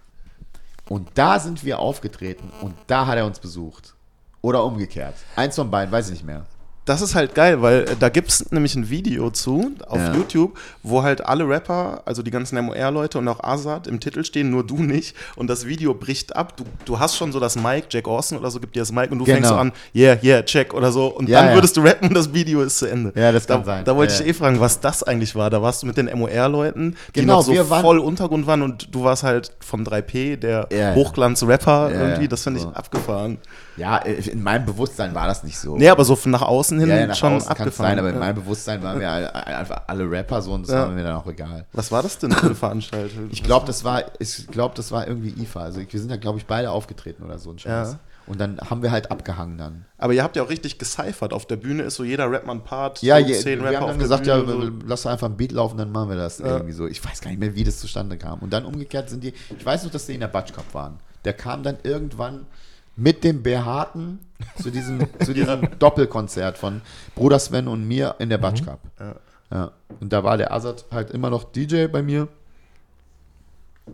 Und 0.88 1.10
da 1.16 1.40
sind 1.40 1.64
wir 1.64 1.80
aufgetreten 1.80 2.52
und 2.62 2.76
da 2.88 3.08
hat 3.08 3.18
er 3.18 3.26
uns 3.26 3.40
besucht. 3.40 3.96
Oder 4.42 4.64
umgekehrt. 4.64 5.16
Eins 5.36 5.56
von 5.56 5.72
beiden, 5.72 5.92
weiß 5.92 6.08
ich 6.08 6.14
nicht 6.14 6.26
mehr 6.26 6.46
das 6.86 7.02
ist 7.02 7.16
halt 7.16 7.34
geil, 7.34 7.62
weil 7.64 7.82
äh, 7.82 7.96
da 8.00 8.10
gibt 8.10 8.30
es 8.30 8.52
nämlich 8.52 8.76
ein 8.76 8.90
Video 8.90 9.32
zu 9.32 9.72
auf 9.88 9.98
ja. 9.98 10.14
YouTube, 10.14 10.58
wo 10.84 11.02
halt 11.02 11.26
alle 11.26 11.48
Rapper, 11.48 12.04
also 12.06 12.22
die 12.22 12.30
ganzen 12.30 12.64
MOR-Leute 12.64 13.18
und 13.18 13.28
auch 13.28 13.44
Azad 13.44 13.88
im 13.88 14.00
Titel 14.00 14.24
stehen, 14.24 14.52
nur 14.52 14.66
du 14.66 14.78
nicht. 14.78 15.16
Und 15.36 15.48
das 15.48 15.66
Video 15.66 15.96
bricht 15.96 16.36
ab. 16.36 16.56
Du, 16.56 16.64
du 16.86 17.00
hast 17.00 17.18
schon 17.18 17.32
so 17.32 17.40
das 17.40 17.56
Mic, 17.56 17.86
Jack 17.90 18.08
Austin 18.08 18.38
oder 18.38 18.52
so 18.52 18.60
gibt 18.60 18.76
dir 18.76 18.82
das 18.82 18.92
Mic 18.92 19.12
und 19.12 19.18
du 19.18 19.26
genau. 19.26 19.36
fängst 19.36 19.50
so 19.50 19.56
an, 19.56 19.72
yeah, 19.96 20.18
yeah, 20.24 20.44
check 20.44 20.76
oder 20.76 20.92
so. 20.92 21.08
Und 21.08 21.28
ja, 21.28 21.40
dann 21.40 21.50
ja. 21.50 21.56
würdest 21.56 21.76
du 21.76 21.82
rappen 21.82 22.10
und 22.10 22.14
das 22.14 22.32
Video 22.34 22.62
ist 22.62 22.78
zu 22.78 22.86
Ende. 22.86 23.12
Ja, 23.16 23.32
das 23.32 23.48
kann 23.48 23.62
da, 23.62 23.66
sein. 23.66 23.86
Da 23.86 23.96
wollte 23.96 24.14
ich 24.14 24.28
eh 24.30 24.34
fragen, 24.34 24.60
was 24.60 24.80
das 24.80 25.02
eigentlich 25.02 25.34
war. 25.34 25.50
Da 25.50 25.64
warst 25.64 25.82
du 25.82 25.88
mit 25.88 25.98
den 25.98 26.06
MOR-Leuten, 26.06 26.96
die 27.16 27.22
genau, 27.22 27.38
noch 27.38 27.44
so 27.44 27.64
voll 27.64 27.98
Untergrund 27.98 28.46
waren 28.46 28.62
und 28.62 28.94
du 28.94 29.04
warst 29.04 29.24
halt 29.24 29.52
von 29.60 29.84
3P, 29.84 30.36
der 30.36 30.68
Hochglanz-Rapper 30.94 31.90
irgendwie. 31.92 32.28
Das 32.28 32.44
finde 32.44 32.60
ich 32.60 32.66
so. 32.66 32.72
abgefahren. 32.74 33.40
Ja, 33.78 33.98
in 33.98 34.42
meinem 34.42 34.66
Bewusstsein 34.66 35.14
war 35.16 35.28
das 35.28 35.44
nicht 35.44 35.58
so. 35.58 35.76
Nee, 35.76 35.90
aber 35.90 36.06
so 36.06 36.16
von 36.16 36.32
nach 36.32 36.44
außen 36.44 36.75
hin 36.80 36.90
ja, 36.90 36.98
ja, 36.98 37.16
schon 37.16 37.34
außen 37.34 37.50
abgefahren. 37.50 37.92
Sein, 37.92 38.00
aber 38.00 38.10
in 38.10 38.20
meinem 38.20 38.36
Bewusstsein 38.36 38.82
waren 38.84 39.00
wir 39.00 39.12
einfach 39.12 39.84
alle 39.88 40.10
Rapper 40.10 40.42
so 40.42 40.54
und 40.54 40.64
das 40.64 40.74
ja. 40.74 40.82
war 40.82 40.90
mir 40.90 41.04
dann 41.04 41.16
auch 41.16 41.28
egal. 41.28 41.66
Was 41.74 41.92
war 41.92 42.04
das 42.04 42.18
denn 42.20 42.32
für 42.32 42.46
eine 42.46 42.56
Veranstaltung? 42.56 43.30
Ich 43.32 43.44
glaube, 43.44 43.66
das 43.66 43.84
war, 43.84 44.04
ich 44.20 44.48
glaube, 44.48 44.76
das 44.76 44.92
war 44.92 45.08
irgendwie 45.08 45.30
IFA. 45.42 45.62
Also 45.62 45.82
wir 45.88 46.00
sind 46.00 46.12
da, 46.12 46.18
glaube 46.18 46.40
ich, 46.40 46.46
beide 46.46 46.72
aufgetreten 46.72 47.24
oder 47.24 47.38
so 47.38 47.52
ein 47.52 47.60
Scheiß. 47.60 47.94
Ja. 47.94 48.00
Und 48.28 48.42
dann 48.42 48.58
haben 48.60 48.82
wir 48.82 48.92
halt 48.92 49.12
abgehangen 49.12 49.58
dann. 49.58 49.86
Aber 49.98 50.14
ihr 50.14 50.24
habt 50.24 50.36
ja 50.36 50.44
auch 50.44 50.50
richtig 50.50 50.80
gecyphert. 50.80 51.32
Auf 51.32 51.46
der 51.46 51.58
Bühne 51.58 51.84
ist 51.84 51.96
so 51.96 52.04
jeder 52.04 52.26
ein 52.26 52.64
Part. 52.64 53.02
Ja, 53.04 53.18
je, 53.20 53.36
zehn 53.36 53.60
wir 53.60 53.68
Rapper 53.68 53.82
haben 53.82 53.88
dann 53.90 54.00
gesagt, 54.00 54.24
Bühne, 54.24 54.34
ja, 54.38 54.46
so. 54.46 54.72
lass 54.86 55.06
einfach 55.06 55.28
ein 55.28 55.38
Beat 55.38 55.52
laufen, 55.52 55.78
dann 55.78 55.92
machen 55.92 56.10
wir 56.10 56.16
das 56.16 56.40
ja. 56.40 56.48
irgendwie 56.48 56.74
so. 56.74 56.88
Ich 56.88 57.06
weiß 57.06 57.22
gar 57.22 57.30
nicht 57.30 57.40
mehr, 57.40 57.56
wie 57.56 57.64
das 57.64 57.80
zustande 57.80 58.18
kam. 58.18 58.40
Und 58.40 58.52
dann 58.52 58.66
umgekehrt 58.66 59.10
sind 59.10 59.24
die, 59.24 59.34
ich 59.56 59.66
weiß 59.66 59.84
noch, 59.84 59.92
dass 59.92 60.08
die 60.08 60.16
in 60.16 60.22
der 60.22 60.28
Batsch 60.28 60.54
Cup 60.54 60.74
waren. 60.74 61.00
Der 61.24 61.34
kam 61.34 61.62
dann 61.62 61.78
irgendwann 61.84 62.48
mit 62.96 63.24
dem 63.24 63.44
Behaarten 63.44 64.20
zu 64.62 64.72
diesem, 64.72 65.08
zu 65.24 65.34
diesem. 65.34 65.68
Doppelkonzert 65.80 66.58
von 66.58 66.82
Bruder 67.16 67.40
Sven 67.40 67.68
und 67.68 67.88
mir 67.88 68.16
in 68.20 68.30
der 68.30 68.38
Batsch 68.38 68.62
mhm. 68.62 68.66
Cup. 68.66 68.80
Ja. 69.00 69.16
ja. 69.52 69.72
Und 70.00 70.14
da 70.14 70.24
war 70.24 70.38
der 70.38 70.54
Azad 70.54 70.86
halt 70.92 71.12
immer 71.12 71.30
noch 71.30 71.44
DJ 71.44 71.88
bei 71.88 72.02
mir. 72.02 72.28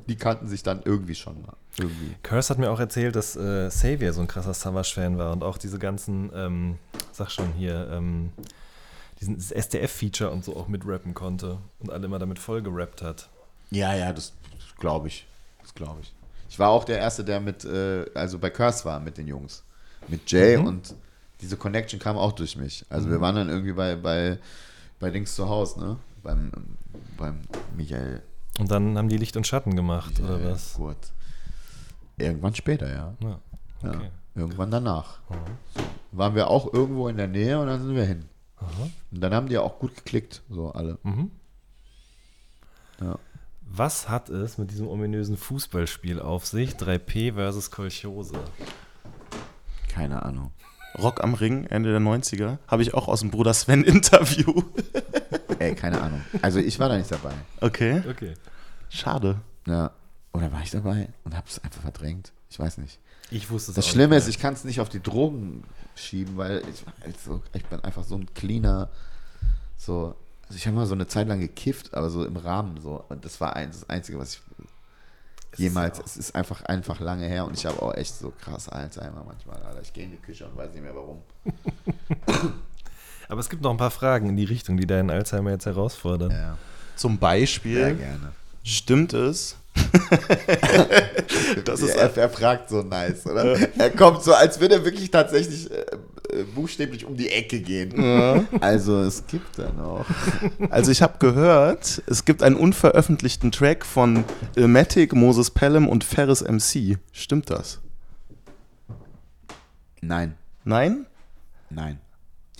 Die 0.08 0.16
kannten 0.16 0.48
sich 0.48 0.64
dann 0.64 0.82
irgendwie 0.86 1.16
schon 1.16 1.42
mal. 1.42 1.54
Irgendwie. 1.78 2.16
Curse 2.24 2.50
hat 2.50 2.60
mir 2.60 2.70
auch 2.70 2.80
erzählt, 2.80 3.16
dass 3.16 3.36
äh, 3.36 3.68
Xavier 3.70 4.14
so 4.14 4.22
ein 4.22 4.28
krasser 4.28 4.54
Savage-Fan 4.54 5.18
war 5.18 5.32
und 5.32 5.44
auch 5.44 5.58
diese 5.58 5.80
ganzen, 5.80 6.30
ähm, 6.34 6.78
sag 7.12 7.30
schon 7.30 7.54
hier, 7.54 7.90
ähm, 7.92 8.32
diesen 9.20 9.38
SDF-Feature 9.38 10.32
und 10.32 10.44
so 10.44 10.56
auch 10.56 10.68
mitrappen 10.68 11.14
konnte 11.14 11.58
und 11.80 11.92
alle 11.92 12.06
immer 12.06 12.20
damit 12.20 12.40
voll 12.40 12.62
gerappt 12.62 13.02
hat. 13.02 13.30
Ja, 13.70 13.94
ja, 13.94 14.12
das 14.12 14.34
glaube 14.80 15.08
ich. 15.08 15.26
Das 15.62 15.74
glaube 15.74 16.02
ich. 16.02 16.14
Ich 16.52 16.60
war 16.60 16.70
auch 16.70 16.84
der 16.84 17.00
Erste, 17.00 17.24
der 17.24 17.40
mit, 17.40 17.64
äh, 17.64 18.06
also 18.14 18.38
bei 18.38 18.50
Curse 18.50 18.84
war 18.84 19.00
mit 19.00 19.18
den 19.18 19.26
Jungs. 19.26 19.64
Mit 20.10 20.30
Jay 20.30 20.58
mhm. 20.58 20.68
und 20.68 20.96
diese 21.40 21.56
Connection 21.56 21.98
kam 21.98 22.18
auch 22.18 22.34
durch 22.34 22.58
mich. 22.58 22.86
Also 22.90 23.08
mhm. 23.08 23.12
wir 23.12 23.22
waren 23.22 23.36
dann 23.36 23.48
irgendwie 23.48 23.72
bei, 23.72 23.96
bei, 23.96 24.38
bei 25.00 25.12
Dings 25.12 25.34
zu 25.34 25.48
Hause, 25.48 25.80
ne? 25.80 25.98
Beim, 26.22 26.52
beim 27.18 27.40
Michael. 27.78 28.22
Und 28.60 28.70
dann 28.70 28.98
haben 28.98 29.08
die 29.08 29.16
Licht 29.16 29.38
und 29.38 29.48
Schatten 29.48 29.78
gemacht, 29.78 30.20
ja, 30.20 30.26
oder 30.26 30.52
was? 30.52 30.74
Gut. 30.74 30.98
Irgendwann 32.18 32.54
später, 32.54 32.90
ja. 32.90 33.14
ja, 33.22 33.40
okay. 33.82 34.04
ja 34.04 34.42
irgendwann 34.42 34.72
danach. 34.72 35.20
Mhm. 35.30 36.18
Waren 36.18 36.36
wir 36.36 36.50
auch 36.50 36.74
irgendwo 36.74 37.08
in 37.08 37.16
der 37.16 37.30
Nähe 37.30 37.62
und 37.62 37.68
dann 37.68 37.82
sind 37.82 37.96
wir 37.96 38.04
hin. 38.04 38.26
Aha. 38.58 38.90
Und 39.10 39.22
dann 39.22 39.34
haben 39.34 39.48
die 39.48 39.58
auch 39.58 39.80
gut 39.80 39.96
geklickt, 39.96 40.42
so 40.50 40.74
alle. 40.74 40.98
Mhm. 41.04 41.32
Ja. 43.00 43.18
Was 43.74 44.10
hat 44.10 44.28
es 44.30 44.58
mit 44.58 44.70
diesem 44.70 44.88
ominösen 44.90 45.38
Fußballspiel 45.38 46.20
auf 46.20 46.46
sich? 46.46 46.72
3P 46.72 47.36
versus 47.36 47.72
Kolchose. 47.72 48.38
Keine 49.88 50.24
Ahnung. 50.24 50.52
Rock 51.00 51.24
am 51.24 51.34
Ring, 51.34 51.64
Ende 51.68 51.92
der 51.92 52.02
90er. 52.02 52.58
Habe 52.68 52.82
ich 52.82 52.94
auch 52.94 53.08
aus 53.08 53.22
dem 53.22 53.32
Bruder 53.32 53.54
Sven 53.54 53.84
Interview. 53.86 54.62
Ey, 55.58 55.74
keine 55.74 56.02
Ahnung. 56.02 56.22
Also 56.42 56.60
ich 56.60 56.80
war 56.80 56.90
da 56.90 56.98
nicht 56.98 57.10
dabei. 57.10 57.32
Okay. 57.62 58.04
Okay. 58.10 58.34
Schade. 58.90 59.40
Ja. 59.66 59.92
Oder 60.34 60.52
war 60.52 60.62
ich 60.64 60.72
dabei 60.72 61.08
und 61.24 61.34
habe 61.34 61.48
es 61.48 61.64
einfach 61.64 61.82
verdrängt? 61.82 62.34
Ich 62.50 62.60
weiß 62.60 62.78
nicht. 62.78 63.00
Ich 63.30 63.50
wusste 63.50 63.72
es 63.72 63.76
Das 63.76 63.88
Schlimme 63.88 64.18
ist, 64.18 64.28
ich 64.28 64.40
kann 64.40 64.54
es 64.54 64.66
nicht 64.66 64.82
auf 64.82 64.90
die 64.90 65.02
Drogen 65.02 65.64
schieben, 65.96 66.36
weil 66.36 66.62
ich, 66.70 66.84
also, 67.06 67.42
ich 67.54 67.66
bin 67.66 67.80
einfach 67.86 68.04
so 68.04 68.16
ein 68.16 68.34
cleaner, 68.34 68.90
so 69.78 70.16
also 70.52 70.58
ich 70.58 70.68
habe 70.68 70.76
mal 70.76 70.86
so 70.86 70.96
eine 70.96 71.08
Zeit 71.08 71.30
lang 71.30 71.40
gekifft, 71.40 71.94
aber 71.94 72.10
so 72.10 72.26
im 72.26 72.36
Rahmen 72.36 72.78
so. 72.82 73.06
Und 73.08 73.24
das 73.24 73.40
war 73.40 73.56
ein, 73.56 73.72
das 73.72 73.90
Einzige, 73.90 74.20
was 74.20 74.34
ich. 74.34 75.60
jemals. 75.60 75.98
Es 76.06 76.18
ist 76.18 76.36
einfach, 76.36 76.62
einfach 76.64 77.00
lange 77.00 77.26
her 77.26 77.46
und 77.46 77.54
ich 77.54 77.66
habe 77.66 77.82
auch 77.82 77.94
echt 77.94 78.14
so 78.18 78.34
krass 78.42 78.68
Alzheimer 78.68 79.24
manchmal. 79.26 79.56
Alter. 79.64 79.82
Ich 79.82 79.94
gehe 79.94 80.04
in 80.04 80.12
die 80.12 80.18
Küche 80.18 80.46
und 80.46 80.58
weiß 80.58 80.74
nicht 80.74 80.84
mehr 80.84 80.94
warum. 80.94 81.22
Aber 83.30 83.40
es 83.40 83.50
gibt 83.50 83.62
noch 83.62 83.72
ein 83.72 83.78
paar 83.78 83.92
Fragen 83.92 84.28
in 84.28 84.36
die 84.36 84.44
Richtung, 84.44 84.76
die 84.76 84.86
deinen 84.86 85.10
Alzheimer 85.10 85.52
jetzt 85.52 85.66
herausfordern. 85.66 86.32
Ja. 86.32 86.58
Zum 86.98 87.18
Beispiel, 87.18 87.80
ja, 87.80 87.94
gerne. 87.94 88.34
stimmt 88.62 89.14
es, 89.14 89.56
das 91.64 91.82
ist 91.82 91.96
ja, 91.96 92.02
er, 92.02 92.18
er, 92.18 92.30
fragt 92.30 92.70
so 92.70 92.82
nice, 92.82 93.26
oder? 93.26 93.58
er 93.78 93.90
kommt 93.92 94.22
so, 94.22 94.34
als 94.34 94.60
würde 94.60 94.76
er 94.76 94.84
wirklich 94.86 95.10
tatsächlich 95.10 95.72
äh, 96.32 96.44
buchstäblich 96.44 97.06
um 97.06 97.16
die 97.16 97.30
Ecke 97.30 97.60
gehen. 97.60 98.02
Ja. 98.02 98.44
Also 98.60 99.02
es 99.02 99.26
gibt 99.28 99.58
da 99.58 99.72
noch. 99.72 100.06
Also 100.70 100.92
ich 100.92 101.02
habe 101.02 101.18
gehört, 101.20 102.02
es 102.08 102.26
gibt 102.26 102.44
einen 102.44 102.56
unveröffentlichten 102.56 103.52
Track 103.52 103.86
von 103.86 104.24
Ilmatic, 104.56 105.14
Moses 105.14 105.52
Pelham 105.52 105.88
und 105.88 106.04
Ferris 106.04 106.42
MC. 106.42 106.98
Stimmt 107.12 107.50
das? 107.50 107.80
Nein. 110.02 110.36
Nein? 110.64 111.06
Nein. 111.70 112.00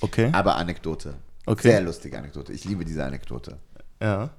Okay. 0.02 0.30
Aber 0.34 0.56
Anekdote. 0.56 1.16
Okay. 1.46 1.70
Sehr 1.70 1.82
lustige 1.82 2.18
Anekdote. 2.18 2.54
Ich 2.54 2.66
liebe 2.66 2.86
diese 2.86 3.04
Anekdote. 3.04 3.58
Ja. 4.02 4.32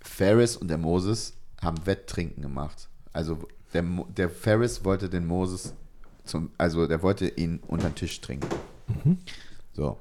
Ferris 0.00 0.56
und 0.56 0.68
der 0.68 0.78
Moses 0.78 1.34
haben 1.62 1.84
Wetttrinken 1.86 2.42
gemacht. 2.42 2.88
Also 3.12 3.38
der, 3.72 3.84
der 4.16 4.30
Ferris 4.30 4.84
wollte 4.84 5.08
den 5.08 5.26
Moses 5.26 5.74
zum, 6.30 6.50
also 6.56 6.86
der 6.86 7.02
wollte 7.02 7.28
ihn 7.28 7.60
unter 7.66 7.88
den 7.90 7.94
Tisch 7.94 8.20
trinken. 8.20 8.48
Mhm. 8.86 9.18
So, 9.72 9.98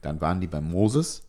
dann 0.00 0.20
waren 0.20 0.40
die 0.40 0.46
beim 0.46 0.70
Moses. 0.70 1.22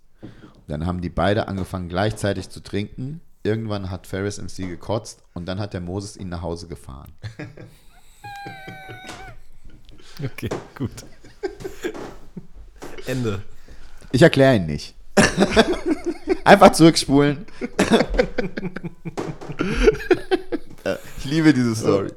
Dann 0.67 0.85
haben 0.85 1.01
die 1.01 1.09
beide 1.09 1.47
angefangen 1.47 1.89
gleichzeitig 1.89 2.49
zu 2.49 2.61
trinken. 2.61 3.21
Irgendwann 3.43 3.91
hat 3.91 4.07
Ferris 4.07 4.41
MC 4.41 4.67
gekotzt 4.67 5.21
und 5.33 5.45
dann 5.45 5.59
hat 5.59 5.73
der 5.73 5.81
Moses 5.81 6.17
ihn 6.17 6.29
nach 6.29 6.41
Hause 6.41 6.67
gefahren. 6.67 7.11
Okay, 10.23 10.49
gut. 10.75 10.91
Ende. 13.05 13.41
Ich 14.13 14.21
erkläre 14.21 14.55
ihn 14.55 14.65
nicht. 14.65 14.95
Einfach 16.45 16.71
zurückspulen. 16.71 17.45
ich 21.17 21.25
liebe 21.25 21.53
diese 21.53 21.75
Story. 21.75 22.11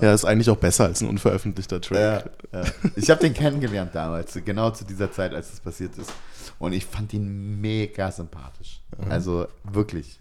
Ja, 0.00 0.12
ist 0.12 0.24
eigentlich 0.24 0.50
auch 0.50 0.56
besser 0.56 0.84
als 0.84 1.00
ein 1.00 1.08
unveröffentlichter 1.08 1.80
Track. 1.80 2.30
Ja, 2.52 2.60
ja. 2.60 2.66
Ich 2.96 3.10
habe 3.10 3.20
den 3.20 3.34
kennengelernt 3.34 3.94
damals, 3.94 4.38
genau 4.44 4.70
zu 4.70 4.84
dieser 4.84 5.10
Zeit, 5.12 5.34
als 5.34 5.50
das 5.50 5.60
passiert 5.60 5.96
ist. 5.98 6.12
Und 6.58 6.72
ich 6.72 6.86
fand 6.86 7.12
ihn 7.12 7.60
mega 7.60 8.10
sympathisch. 8.10 8.80
Mhm. 8.98 9.10
Also 9.10 9.46
wirklich. 9.64 10.20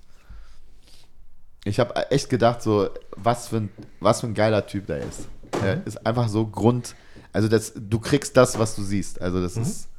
Ich 1.64 1.80
habe 1.80 2.12
echt 2.12 2.30
gedacht, 2.30 2.62
so, 2.62 2.90
was 3.16 3.48
für, 3.48 3.58
ein, 3.58 3.70
was 4.00 4.22
für 4.22 4.28
ein 4.28 4.34
geiler 4.34 4.66
Typ 4.68 4.88
der 4.88 5.00
ist. 5.00 5.28
Er 5.64 5.78
mhm. 5.78 5.82
ist 5.86 6.06
einfach 6.06 6.28
so 6.28 6.46
Grund. 6.46 6.96
Also, 7.34 7.48
das, 7.48 7.74
du 7.76 8.00
kriegst 8.00 8.38
das, 8.38 8.60
was 8.60 8.76
du 8.76 8.84
siehst. 8.84 9.20
Also, 9.22 9.42
das 9.42 9.56
mhm. 9.56 9.64
ist 9.64 9.90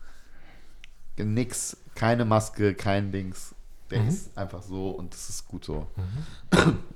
nix, 1.18 1.76
keine 1.94 2.24
Maske, 2.24 2.74
kein 2.74 3.10
Dings. 3.10 3.54
Der 3.90 4.00
mhm. 4.00 4.08
ist 4.08 4.36
einfach 4.36 4.62
so 4.62 4.90
und 4.90 5.12
das 5.12 5.28
ist 5.28 5.46
gut 5.46 5.64
so. 5.64 5.86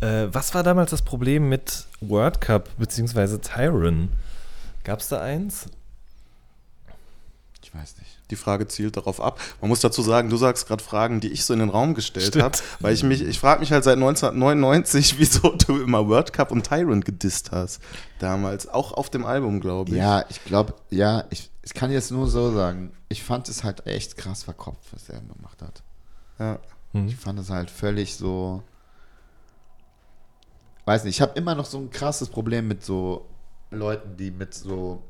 Äh, 0.00 0.28
was 0.32 0.54
war 0.54 0.62
damals 0.62 0.90
das 0.90 1.02
Problem 1.02 1.48
mit 1.48 1.86
World 2.00 2.40
Cup 2.40 2.68
bzw. 2.78 3.38
Tyron? 3.38 4.10
Gab 4.84 5.00
es 5.00 5.08
da 5.08 5.20
eins? 5.20 5.66
Ich 7.62 7.74
weiß 7.74 7.98
nicht. 7.98 8.16
Die 8.30 8.36
Frage 8.36 8.66
zielt 8.66 8.96
darauf 8.96 9.20
ab. 9.20 9.40
Man 9.60 9.68
muss 9.68 9.80
dazu 9.80 10.02
sagen, 10.02 10.30
du 10.30 10.36
sagst 10.36 10.66
gerade 10.66 10.82
Fragen, 10.82 11.20
die 11.20 11.28
ich 11.28 11.44
so 11.44 11.52
in 11.52 11.60
den 11.60 11.68
Raum 11.68 11.94
gestellt 11.94 12.40
habe, 12.42 12.58
weil 12.80 12.92
ich 12.92 13.02
mich, 13.04 13.22
ich 13.22 13.38
frage 13.38 13.60
mich 13.60 13.72
halt 13.72 13.84
seit 13.84 13.94
1999, 13.94 15.14
wieso 15.18 15.50
du 15.50 15.80
immer 15.80 16.08
World 16.08 16.32
Cup 16.32 16.50
und 16.50 16.64
Tyrant 16.66 17.04
gedisst 17.04 17.52
hast. 17.52 17.80
Damals, 18.18 18.68
auch 18.68 18.92
auf 18.92 19.10
dem 19.10 19.24
Album, 19.24 19.60
glaube 19.60 19.92
ich. 19.92 19.96
Ja, 19.96 20.24
ich 20.28 20.44
glaube, 20.44 20.74
ja, 20.90 21.24
ich, 21.30 21.50
ich 21.62 21.74
kann 21.74 21.90
jetzt 21.92 22.10
nur 22.10 22.28
so 22.28 22.52
sagen, 22.52 22.92
ich 23.08 23.22
fand 23.22 23.48
es 23.48 23.62
halt 23.62 23.86
echt 23.86 24.16
krass 24.16 24.42
verkopft, 24.42 24.92
was 24.92 25.08
er 25.08 25.20
gemacht 25.20 25.62
hat. 25.62 25.82
Ja. 26.38 26.58
Mhm. 26.92 27.08
Ich 27.08 27.16
fand 27.16 27.38
es 27.38 27.50
halt 27.50 27.70
völlig 27.70 28.16
so. 28.16 28.62
Weiß 30.86 31.04
nicht, 31.04 31.16
ich 31.16 31.20
habe 31.20 31.38
immer 31.38 31.54
noch 31.54 31.66
so 31.66 31.78
ein 31.78 31.90
krasses 31.90 32.30
Problem 32.30 32.68
mit 32.68 32.82
so 32.82 33.26
Leuten, 33.70 34.16
die 34.16 34.30
mit 34.30 34.54
so 34.54 35.02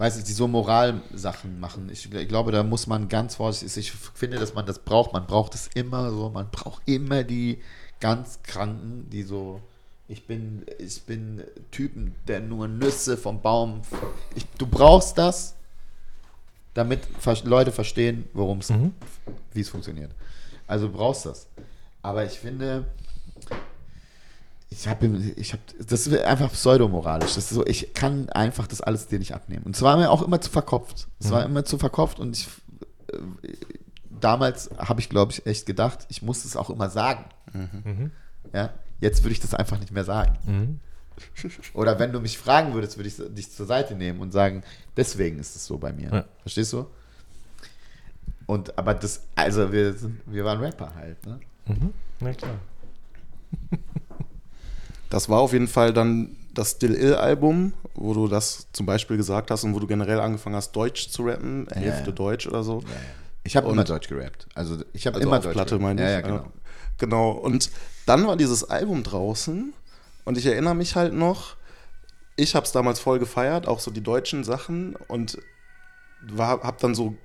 weiß 0.00 0.16
nicht, 0.16 0.28
die 0.28 0.32
so 0.32 0.48
Moralsachen 0.48 1.60
machen. 1.60 1.90
Ich, 1.92 2.10
ich, 2.10 2.28
glaube, 2.28 2.52
da 2.52 2.62
muss 2.62 2.86
man 2.86 3.10
ganz 3.10 3.34
vorsichtig 3.34 3.70
sein. 3.70 3.82
Ich 3.82 3.92
finde, 4.18 4.38
dass 4.38 4.54
man 4.54 4.64
das 4.64 4.78
braucht. 4.78 5.12
Man 5.12 5.26
braucht 5.26 5.54
es 5.54 5.68
immer 5.74 6.10
so. 6.10 6.30
Man 6.30 6.50
braucht 6.50 6.80
immer 6.86 7.22
die 7.22 7.60
ganz 8.00 8.42
Kranken, 8.42 9.10
die 9.10 9.22
so. 9.22 9.60
Ich 10.08 10.26
bin, 10.26 10.64
ich 10.78 11.02
bin 11.02 11.44
Typen, 11.70 12.14
der 12.26 12.40
nur 12.40 12.66
Nüsse 12.66 13.18
vom 13.18 13.42
Baum. 13.42 13.82
Ich, 14.34 14.46
du 14.56 14.66
brauchst 14.66 15.18
das, 15.18 15.54
damit 16.72 17.02
Leute 17.44 17.70
verstehen, 17.70 18.24
worum 18.32 18.58
es, 18.58 18.70
mhm. 18.70 18.94
wie 19.52 19.60
es 19.60 19.68
funktioniert. 19.68 20.12
Also 20.66 20.86
du 20.86 20.94
brauchst 20.94 21.26
das. 21.26 21.46
Aber 22.00 22.24
ich 22.24 22.40
finde, 22.40 22.86
ich 24.70 24.86
habe, 24.86 25.06
ich 25.36 25.52
habe, 25.52 25.62
das 25.84 26.06
ist 26.06 26.18
einfach 26.20 26.52
pseudomoralisch. 26.52 27.34
Das 27.34 27.44
ist 27.44 27.50
so, 27.50 27.66
ich 27.66 27.92
kann 27.92 28.28
einfach 28.30 28.68
das 28.68 28.80
alles 28.80 29.08
dir 29.08 29.18
nicht 29.18 29.34
abnehmen. 29.34 29.64
Und 29.64 29.76
zwar 29.76 29.96
mir 29.96 30.10
auch 30.10 30.22
immer 30.22 30.40
zu 30.40 30.50
verkopft. 30.50 31.08
Es 31.18 31.26
mhm. 31.26 31.30
war 31.32 31.44
immer 31.44 31.64
zu 31.64 31.76
verkopft 31.76 32.20
und 32.20 32.36
ich, 32.36 32.48
äh, 33.12 33.52
damals 34.20 34.70
habe 34.78 35.00
ich, 35.00 35.08
glaube 35.08 35.32
ich, 35.32 35.44
echt 35.44 35.66
gedacht, 35.66 36.06
ich 36.08 36.22
muss 36.22 36.44
es 36.44 36.56
auch 36.56 36.70
immer 36.70 36.88
sagen. 36.88 37.24
Mhm. 37.52 38.12
Ja, 38.54 38.72
jetzt 39.00 39.24
würde 39.24 39.32
ich 39.32 39.40
das 39.40 39.54
einfach 39.54 39.78
nicht 39.80 39.92
mehr 39.92 40.04
sagen. 40.04 40.38
Mhm. 40.46 40.80
Oder 41.74 41.98
wenn 41.98 42.12
du 42.12 42.20
mich 42.20 42.38
fragen 42.38 42.72
würdest, 42.72 42.96
würde 42.96 43.08
ich 43.08 43.16
dich 43.34 43.50
zur 43.50 43.66
Seite 43.66 43.94
nehmen 43.94 44.20
und 44.20 44.30
sagen, 44.30 44.62
deswegen 44.96 45.38
ist 45.40 45.56
es 45.56 45.66
so 45.66 45.78
bei 45.78 45.92
mir. 45.92 46.10
Ja. 46.12 46.24
Verstehst 46.42 46.72
du? 46.72 46.86
Und 48.46 48.78
aber 48.78 48.94
das, 48.94 49.22
also 49.34 49.72
wir 49.72 49.92
sind, 49.94 50.20
wir 50.26 50.44
waren 50.44 50.60
Rapper 50.60 50.94
halt, 50.94 51.24
ne? 51.26 51.40
Mhm. 51.66 51.92
Na 52.20 52.32
klar. 52.32 52.58
Das 55.10 55.28
war 55.28 55.40
auf 55.40 55.52
jeden 55.52 55.68
Fall 55.68 55.92
dann 55.92 56.36
das 56.54 56.72
Still 56.72 56.94
Ill-Album, 56.94 57.74
wo 57.94 58.14
du 58.14 58.28
das 58.28 58.68
zum 58.72 58.86
Beispiel 58.86 59.16
gesagt 59.16 59.50
hast 59.50 59.64
und 59.64 59.74
wo 59.74 59.78
du 59.78 59.86
generell 59.86 60.20
angefangen 60.20 60.56
hast, 60.56 60.72
Deutsch 60.72 61.10
zu 61.10 61.22
rappen, 61.24 61.66
Hälfte 61.72 62.10
ja. 62.10 62.12
Deutsch 62.12 62.46
oder 62.46 62.62
so. 62.62 62.80
Ja, 62.80 62.86
ich 63.44 63.56
habe 63.56 63.70
immer 63.70 63.84
Deutsch 63.84 64.08
gerappt. 64.08 64.46
Also 64.54 64.78
ich 64.92 65.06
habe 65.06 65.16
also 65.16 65.28
immer 65.28 65.38
auf 65.38 65.44
Deutsch 65.44 65.54
Platte, 65.54 65.78
meine 65.78 66.02
ich. 66.02 66.08
Ja, 66.08 66.20
genau. 66.20 66.46
genau. 66.98 67.30
Und 67.32 67.70
dann 68.06 68.26
war 68.26 68.36
dieses 68.36 68.68
Album 68.70 69.02
draußen 69.02 69.72
und 70.24 70.38
ich 70.38 70.46
erinnere 70.46 70.74
mich 70.74 70.96
halt 70.96 71.12
noch, 71.12 71.56
ich 72.36 72.54
habe 72.54 72.64
es 72.64 72.72
damals 72.72 73.00
voll 73.00 73.18
gefeiert, 73.18 73.68
auch 73.68 73.80
so 73.80 73.90
die 73.90 74.02
deutschen 74.02 74.44
Sachen 74.44 74.96
und 75.08 75.38
habe 76.38 76.76
dann 76.80 76.94
so 76.94 77.16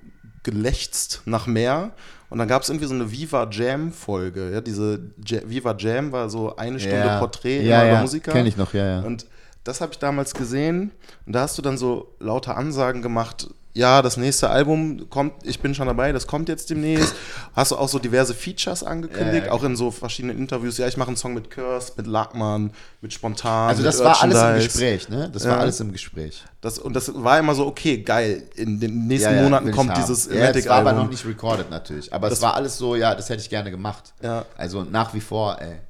gelächzt 0.46 1.22
nach 1.24 1.48
mehr 1.48 1.90
und 2.30 2.38
dann 2.38 2.46
gab 2.46 2.62
es 2.62 2.68
irgendwie 2.68 2.86
so 2.86 2.94
eine 2.94 3.10
Viva 3.10 3.48
Jam-Folge. 3.50 4.52
Ja, 4.52 4.60
diese 4.60 5.10
ja 5.26 5.40
Viva 5.44 5.74
Jam 5.76 6.12
war 6.12 6.30
so 6.30 6.54
eine 6.56 6.78
Stunde 6.78 6.98
ja. 6.98 7.18
Porträt 7.18 7.62
ja, 7.62 7.82
über 7.82 7.92
ja. 7.94 8.00
Musiker. 8.00 8.32
Kenn 8.32 8.46
ich 8.46 8.56
noch, 8.56 8.72
ja, 8.72 8.86
ja. 8.86 9.00
Und 9.00 9.26
das 9.64 9.80
habe 9.80 9.92
ich 9.92 9.98
damals 9.98 10.34
gesehen. 10.34 10.92
Und 11.26 11.32
da 11.34 11.40
hast 11.40 11.58
du 11.58 11.62
dann 11.62 11.76
so 11.76 12.14
lauter 12.20 12.56
Ansagen 12.56 13.02
gemacht, 13.02 13.48
ja, 13.76 14.00
das 14.00 14.16
nächste 14.16 14.48
Album 14.48 15.10
kommt, 15.10 15.34
ich 15.44 15.60
bin 15.60 15.74
schon 15.74 15.86
dabei, 15.86 16.10
das 16.10 16.26
kommt 16.26 16.48
jetzt 16.48 16.70
demnächst. 16.70 17.14
Hast 17.54 17.72
du 17.72 17.76
auch 17.76 17.88
so 17.90 17.98
diverse 17.98 18.32
Features 18.32 18.82
angekündigt, 18.82 19.46
ja, 19.46 19.52
auch 19.52 19.62
in 19.64 19.76
so 19.76 19.90
verschiedenen 19.90 20.38
Interviews. 20.38 20.78
Ja, 20.78 20.88
ich 20.88 20.96
mache 20.96 21.08
einen 21.08 21.18
Song 21.18 21.34
mit 21.34 21.50
Curse, 21.50 21.92
mit 21.96 22.06
Lackmann, 22.06 22.70
mit 23.02 23.12
Spontan. 23.12 23.68
Also 23.68 23.82
das 23.82 24.02
war 24.02 24.22
alles 24.22 24.42
im 24.42 24.54
Gespräch, 24.54 25.08
ne? 25.10 25.28
Das 25.30 25.44
ja. 25.44 25.50
war 25.50 25.60
alles 25.60 25.78
im 25.80 25.92
Gespräch. 25.92 26.42
Das, 26.62 26.78
und 26.78 26.94
das 26.94 27.12
war 27.22 27.38
immer 27.38 27.54
so, 27.54 27.66
okay, 27.66 27.98
geil, 27.98 28.44
in 28.54 28.80
den 28.80 29.06
nächsten 29.06 29.34
ja, 29.34 29.42
Monaten 29.42 29.70
kommt 29.72 29.94
dieses 29.98 30.24
ja, 30.26 30.50
Es 30.50 30.66
war 30.66 30.78
aber 30.78 30.94
noch 30.94 31.10
nicht 31.10 31.26
recorded 31.26 31.68
natürlich. 31.70 32.12
Aber 32.14 32.30
das 32.30 32.38
es 32.38 32.42
war 32.42 32.54
alles 32.54 32.78
so, 32.78 32.96
ja, 32.96 33.14
das 33.14 33.28
hätte 33.28 33.42
ich 33.42 33.50
gerne 33.50 33.70
gemacht. 33.70 34.14
Ja. 34.22 34.46
Also 34.56 34.84
nach 34.84 35.12
wie 35.12 35.20
vor, 35.20 35.60
ey. 35.60 35.80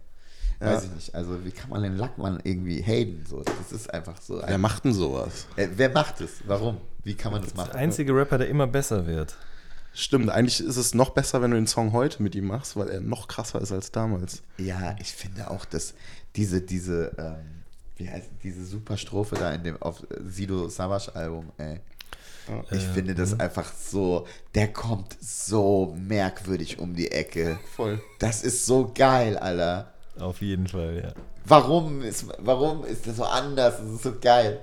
Ja. 0.60 0.74
Weiß 0.74 0.84
ich 0.84 0.90
nicht. 0.90 1.14
Also, 1.14 1.44
wie 1.44 1.50
kann 1.50 1.70
man 1.70 1.82
den 1.82 1.96
Lackmann 1.96 2.40
irgendwie 2.44 2.82
haten? 2.82 3.24
So, 3.28 3.42
das 3.42 3.72
ist 3.72 3.92
einfach 3.92 4.20
so. 4.20 4.42
Wer 4.44 4.58
macht 4.58 4.84
denn 4.84 4.94
sowas? 4.94 5.46
Äh, 5.56 5.68
wer 5.76 5.90
macht 5.90 6.20
es? 6.20 6.30
Warum? 6.46 6.78
Wie 7.04 7.14
kann 7.14 7.32
man 7.32 7.42
das, 7.42 7.50
das 7.50 7.56
machen? 7.56 7.70
Der 7.72 7.80
einzige 7.80 8.14
Rapper, 8.14 8.38
der 8.38 8.48
immer 8.48 8.66
besser 8.66 9.06
wird. 9.06 9.36
Stimmt, 9.92 10.28
eigentlich 10.28 10.60
ist 10.60 10.76
es 10.76 10.94
noch 10.94 11.10
besser, 11.10 11.40
wenn 11.40 11.52
du 11.52 11.56
den 11.56 11.66
Song 11.66 11.92
heute 11.92 12.22
mit 12.22 12.34
ihm 12.34 12.48
machst, 12.48 12.76
weil 12.76 12.88
er 12.90 13.00
noch 13.00 13.28
krasser 13.28 13.62
ist 13.62 13.72
als 13.72 13.92
damals. 13.92 14.42
Ja, 14.58 14.94
ich 15.00 15.10
finde 15.12 15.50
auch, 15.50 15.64
dass 15.64 15.94
diese, 16.36 16.60
diese, 16.60 17.12
ähm, 17.16 17.62
wie 17.96 18.10
heißt 18.10 18.28
diese 18.42 18.66
super 18.66 18.98
Strophe 18.98 19.36
da 19.36 19.52
in 19.52 19.64
dem 19.64 19.80
auf 19.80 20.06
Sido 20.22 20.68
Savage 20.68 21.14
Album, 21.14 21.50
ey. 21.56 21.80
Ich 22.70 22.84
äh, 22.84 22.92
finde 22.92 23.14
das 23.14 23.36
mh. 23.36 23.42
einfach 23.42 23.72
so, 23.72 24.26
der 24.54 24.70
kommt 24.72 25.16
so 25.18 25.96
merkwürdig 25.98 26.78
um 26.78 26.94
die 26.94 27.10
Ecke. 27.10 27.58
Voll. 27.74 28.00
Das 28.18 28.44
ist 28.44 28.66
so 28.66 28.92
geil, 28.94 29.38
Alter. 29.38 29.94
Auf 30.18 30.40
jeden 30.40 30.66
Fall, 30.66 31.02
ja. 31.04 31.12
Warum 31.44 32.02
ist, 32.02 32.26
warum 32.38 32.84
ist 32.84 33.06
das 33.06 33.16
so 33.16 33.24
anders? 33.24 33.78
Das 33.78 33.90
ist 33.90 34.02
so 34.02 34.14
geil. 34.20 34.60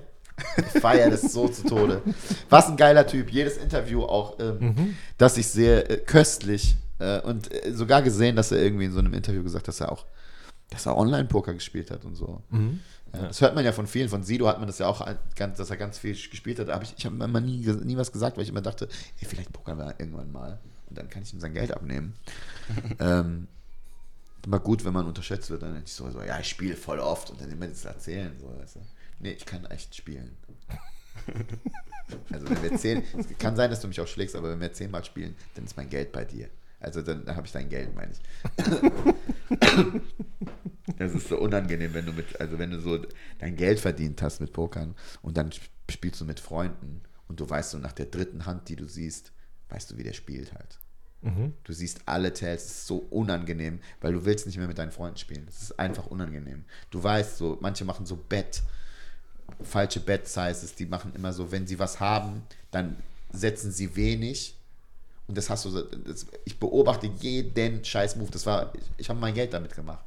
Ich 0.57 0.81
feiere 0.81 1.11
das 1.11 1.21
so 1.21 1.47
zu 1.47 1.63
Tode. 1.63 2.01
Was 2.49 2.67
ein 2.67 2.77
geiler 2.77 3.05
Typ. 3.05 3.31
Jedes 3.31 3.57
Interview 3.57 4.03
auch, 4.03 4.39
ähm, 4.39 4.57
mhm. 4.59 4.95
das 5.17 5.37
ich 5.37 5.47
sehe, 5.47 5.87
äh, 5.87 5.97
köstlich. 5.97 6.75
Äh, 6.99 7.21
und 7.21 7.51
äh, 7.51 7.71
sogar 7.73 8.01
gesehen, 8.01 8.35
dass 8.35 8.51
er 8.51 8.59
irgendwie 8.59 8.85
in 8.85 8.91
so 8.91 8.99
einem 8.99 9.13
Interview 9.13 9.43
gesagt 9.43 9.63
hat, 9.63 9.67
dass 9.67 9.81
er 9.81 9.91
auch, 9.91 10.05
dass 10.71 10.85
er 10.85 10.97
Online-Poker 10.97 11.53
gespielt 11.53 11.91
hat 11.91 12.03
und 12.03 12.15
so. 12.15 12.41
Mhm. 12.49 12.79
Ja, 13.13 13.27
das 13.27 13.41
hört 13.41 13.53
man 13.53 13.63
ja 13.63 13.71
von 13.71 13.85
vielen. 13.85 14.09
Von 14.09 14.23
Sido 14.23 14.47
hat 14.47 14.57
man 14.57 14.67
das 14.67 14.79
ja 14.79 14.87
auch, 14.87 15.07
dass 15.37 15.69
er 15.69 15.77
ganz 15.77 15.99
viel 15.99 16.13
gespielt 16.13 16.59
hat. 16.59 16.69
Aber 16.69 16.83
ich, 16.83 16.95
ich 16.97 17.05
habe 17.05 17.23
immer 17.23 17.39
nie, 17.39 17.59
nie 17.83 17.97
was 17.97 18.11
gesagt, 18.11 18.37
weil 18.37 18.43
ich 18.43 18.49
immer 18.49 18.61
dachte, 18.61 18.87
ey, 19.19 19.27
vielleicht 19.27 19.53
pokern 19.53 19.77
wir 19.77 19.95
irgendwann 19.99 20.31
mal. 20.31 20.59
Und 20.89 20.97
dann 20.97 21.09
kann 21.09 21.21
ich 21.21 21.31
ihm 21.31 21.39
sein 21.39 21.53
Geld 21.53 21.71
abnehmen. 21.71 22.15
ähm, 22.99 23.47
immer 24.45 24.59
gut, 24.59 24.83
wenn 24.85 24.93
man 24.93 25.05
unterschätzt 25.05 25.49
wird, 25.49 25.63
dann 25.63 25.81
ich 25.83 25.93
so, 25.93 26.09
so 26.09 26.21
ja, 26.21 26.39
ich 26.39 26.49
spiele 26.49 26.75
voll 26.75 26.99
oft 26.99 27.29
und 27.29 27.39
dann 27.41 27.51
immer 27.51 27.67
das 27.67 27.85
erzählen. 27.85 28.33
So, 28.39 28.47
du? 28.47 28.85
Nee, 29.19 29.31
ich 29.31 29.45
kann 29.45 29.65
echt 29.65 29.95
spielen. 29.95 30.37
also 32.31 32.49
wenn 32.49 32.63
wir 32.63 32.77
zehn, 32.77 33.03
es 33.17 33.37
kann 33.37 33.55
sein, 33.55 33.69
dass 33.69 33.81
du 33.81 33.87
mich 33.87 34.01
auch 34.01 34.07
schlägst, 34.07 34.35
aber 34.35 34.49
wenn 34.49 34.59
wir 34.59 34.73
zehnmal 34.73 35.05
spielen, 35.05 35.35
dann 35.55 35.65
ist 35.65 35.77
mein 35.77 35.89
Geld 35.89 36.11
bei 36.11 36.25
dir. 36.25 36.49
Also 36.79 37.01
dann 37.01 37.25
habe 37.33 37.47
ich 37.47 37.53
dein 37.53 37.69
Geld, 37.69 37.95
meine 37.95 38.11
ich. 38.11 38.19
das 40.97 41.13
ist 41.13 41.29
so 41.29 41.39
unangenehm, 41.39 41.93
wenn 41.93 42.05
du 42.05 42.11
mit, 42.11 42.39
also 42.41 42.59
wenn 42.59 42.71
du 42.71 42.79
so 42.81 42.99
dein 43.39 43.55
Geld 43.55 43.79
verdient 43.79 44.21
hast 44.21 44.41
mit 44.41 44.51
Pokern 44.51 44.93
und 45.21 45.37
dann 45.37 45.51
spielst 45.89 46.19
du 46.19 46.25
mit 46.25 46.41
Freunden 46.41 47.01
und 47.29 47.39
du 47.39 47.49
weißt 47.49 47.71
so 47.71 47.77
nach 47.77 47.93
der 47.93 48.07
dritten 48.07 48.45
Hand, 48.45 48.67
die 48.67 48.75
du 48.75 48.85
siehst, 48.85 49.31
weißt 49.69 49.91
du, 49.91 49.97
wie 49.97 50.03
der 50.03 50.13
spielt 50.13 50.53
halt. 50.53 50.79
Mhm. 51.23 51.53
Du 51.63 51.73
siehst 51.73 52.01
alle 52.05 52.33
Tails, 52.33 52.65
es 52.65 52.71
ist 52.71 52.87
so 52.87 53.05
unangenehm, 53.09 53.79
weil 54.01 54.13
du 54.13 54.25
willst 54.25 54.45
nicht 54.45 54.57
mehr 54.57 54.67
mit 54.67 54.77
deinen 54.77 54.91
Freunden 54.91 55.17
spielen. 55.17 55.45
Es 55.47 55.61
ist 55.61 55.79
einfach 55.79 56.07
unangenehm. 56.07 56.65
Du 56.91 57.01
weißt 57.01 57.37
so, 57.37 57.57
manche 57.61 57.85
machen 57.85 58.05
so 58.05 58.15
Bett, 58.15 58.61
falsche 59.61 59.99
Bet-Sizes, 59.99 60.75
die 60.75 60.85
machen 60.85 61.13
immer 61.15 61.33
so, 61.33 61.51
wenn 61.51 61.65
sie 61.65 61.79
was 61.79 61.99
haben, 61.99 62.43
dann 62.71 62.97
setzen 63.31 63.71
sie 63.71 63.95
wenig 63.95 64.55
und 65.27 65.37
das 65.37 65.49
hast 65.49 65.65
du, 65.65 65.71
das, 65.71 66.25
ich 66.45 66.59
beobachte 66.59 67.07
jeden 67.07 67.83
Scheiß-Move. 67.83 68.29
Das 68.31 68.45
war, 68.45 68.73
ich, 68.75 68.83
ich 68.97 69.09
habe 69.09 69.19
mein 69.19 69.33
Geld 69.33 69.53
damit 69.53 69.73
gemacht. 69.73 70.03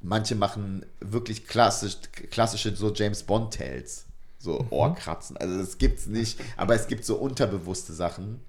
Manche 0.00 0.34
machen 0.34 0.86
wirklich 1.00 1.46
klassisch, 1.46 1.96
klassische 2.30 2.74
so 2.74 2.92
James 2.92 3.22
Bond-Tales. 3.22 4.06
So 4.38 4.60
mhm. 4.60 4.66
Ohrkratzen. 4.70 5.36
Also 5.36 5.58
das 5.58 5.78
gibt's 5.78 6.06
nicht. 6.06 6.38
Aber 6.56 6.74
es 6.74 6.86
gibt 6.86 7.04
so 7.04 7.16
unterbewusste 7.16 7.92
Sachen, 7.92 8.40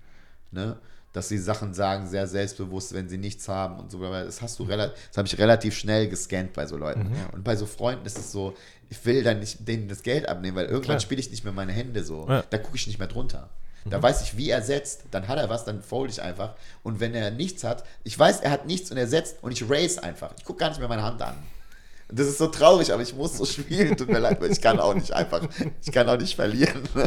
ne? 0.53 0.77
Dass 1.11 1.29
sie 1.29 1.37
Sachen 1.37 1.75
sagen, 1.75 2.07
sehr 2.07 2.25
selbstbewusst, 2.25 2.93
wenn 2.93 3.07
sie 3.07 3.19
nichts 3.19 3.47
haben 3.47 3.79
und 3.79 3.91
so. 3.91 4.01
Das 4.01 4.41
hast 4.41 4.57
du 4.57 4.63
relativ, 4.63 4.97
das 5.09 5.17
habe 5.17 5.27
ich 5.27 5.37
relativ 5.37 5.75
schnell 5.75 6.07
gescannt 6.07 6.53
bei 6.53 6.65
so 6.65 6.75
Leuten. 6.75 7.09
Mhm. 7.09 7.15
Und 7.33 7.43
bei 7.43 7.55
so 7.55 7.67
Freunden 7.67 8.05
ist 8.05 8.17
es 8.17 8.31
so, 8.31 8.55
ich 8.89 9.05
will 9.05 9.23
dann 9.23 9.39
nicht 9.39 9.67
denen 9.67 9.87
das 9.87 10.01
Geld 10.01 10.27
abnehmen, 10.27 10.57
weil 10.57 10.65
irgendwann 10.65 10.99
spiele 10.99 11.19
ich 11.19 11.29
nicht 11.29 11.43
mehr 11.43 11.53
meine 11.53 11.71
Hände 11.71 12.03
so. 12.03 12.27
Ja. 12.27 12.43
Da 12.49 12.57
gucke 12.57 12.77
ich 12.77 12.87
nicht 12.87 12.97
mehr 12.97 13.07
drunter. 13.07 13.49
Da 13.85 14.01
weiß 14.01 14.21
ich, 14.21 14.37
wie 14.37 14.49
er 14.49 14.61
setzt, 14.61 15.03
dann 15.11 15.27
hat 15.27 15.37
er 15.37 15.49
was, 15.49 15.65
dann 15.65 15.81
fold 15.81 16.09
ich 16.09 16.21
einfach. 16.21 16.55
Und 16.83 16.99
wenn 16.99 17.13
er 17.13 17.31
nichts 17.31 17.63
hat, 17.63 17.83
ich 18.03 18.17
weiß, 18.17 18.39
er 18.39 18.51
hat 18.51 18.65
nichts 18.65 18.91
und 18.91 18.97
er 18.97 19.07
setzt 19.07 19.43
und 19.43 19.51
ich 19.51 19.69
raise 19.69 20.01
einfach. 20.01 20.31
Ich 20.37 20.45
gucke 20.45 20.59
gar 20.59 20.69
nicht 20.69 20.79
mehr 20.79 20.87
meine 20.87 21.03
Hand 21.03 21.21
an. 21.21 21.35
Das 22.09 22.27
ist 22.27 22.37
so 22.37 22.47
traurig, 22.47 22.93
aber 22.93 23.01
ich 23.01 23.15
muss 23.15 23.37
so 23.37 23.45
spielen. 23.45 23.97
Tut 23.97 24.09
mir 24.09 24.19
leid, 24.19 24.39
weil 24.39 24.51
ich 24.51 24.61
kann 24.61 24.79
auch 24.79 24.93
nicht 24.93 25.13
einfach, 25.13 25.41
ich 25.81 25.91
kann 25.91 26.07
auch 26.07 26.17
nicht 26.17 26.35
verlieren. 26.35 26.83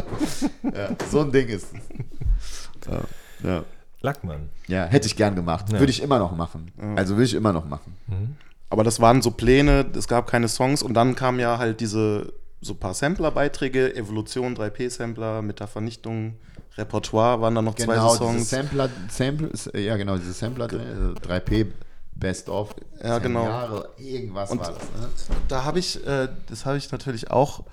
Ja, 0.63 0.89
so 1.09 1.21
ein 1.21 1.31
Ding 1.31 1.47
ist 1.47 1.67
es. 1.73 2.91
Ja, 2.91 3.01
ja. 3.43 3.63
Lackmann. 4.01 4.49
Ja, 4.67 4.85
hätte 4.85 5.07
ich 5.07 5.15
gern 5.15 5.35
gemacht. 5.35 5.71
Ja. 5.71 5.79
Würde 5.79 5.91
ich 5.91 6.01
immer 6.01 6.19
noch 6.19 6.35
machen. 6.35 6.71
Also 6.95 7.15
würde 7.15 7.25
ich 7.25 7.33
immer 7.33 7.53
noch 7.53 7.65
machen. 7.65 7.95
Mhm. 8.07 8.35
Aber 8.69 8.83
das 8.83 8.99
waren 8.99 9.21
so 9.21 9.31
Pläne, 9.31 9.85
es 9.95 10.07
gab 10.07 10.27
keine 10.27 10.47
Songs 10.47 10.83
und 10.83 10.93
dann 10.93 11.15
kamen 11.15 11.39
ja 11.39 11.57
halt 11.57 11.79
diese 11.79 12.33
so 12.59 12.73
ein 12.73 12.79
paar 12.79 12.93
Sampler-Beiträge, 12.93 13.95
Evolution 13.95 14.55
3P-Sampler 14.55 15.41
mit 15.41 15.59
der 15.59 15.67
Vernichtung 15.67 16.35
Repertoire 16.77 17.41
waren 17.41 17.55
da 17.55 17.61
noch 17.61 17.75
genau, 17.75 17.93
zwei 17.93 18.17
Songs. 18.17 18.49
Sampler, 18.49 18.89
Sample, 19.09 19.51
ja 19.73 19.97
genau, 19.97 20.17
diese 20.17 20.33
Sampler, 20.33 20.67
3P 20.67 21.59
also 21.59 21.71
Best 22.13 22.49
of. 22.49 22.75
Ja, 23.03 23.19
genau. 23.19 23.45
Jahre, 23.45 23.89
irgendwas 23.97 24.51
und 24.51 24.59
war 24.59 24.73
das. 24.73 25.29
Ne? 25.29 25.35
Da 25.47 25.63
habe 25.63 25.79
ich, 25.79 26.05
äh, 26.05 26.29
das 26.47 26.65
habe 26.65 26.77
ich 26.77 26.91
natürlich 26.91 27.31
auch, 27.31 27.63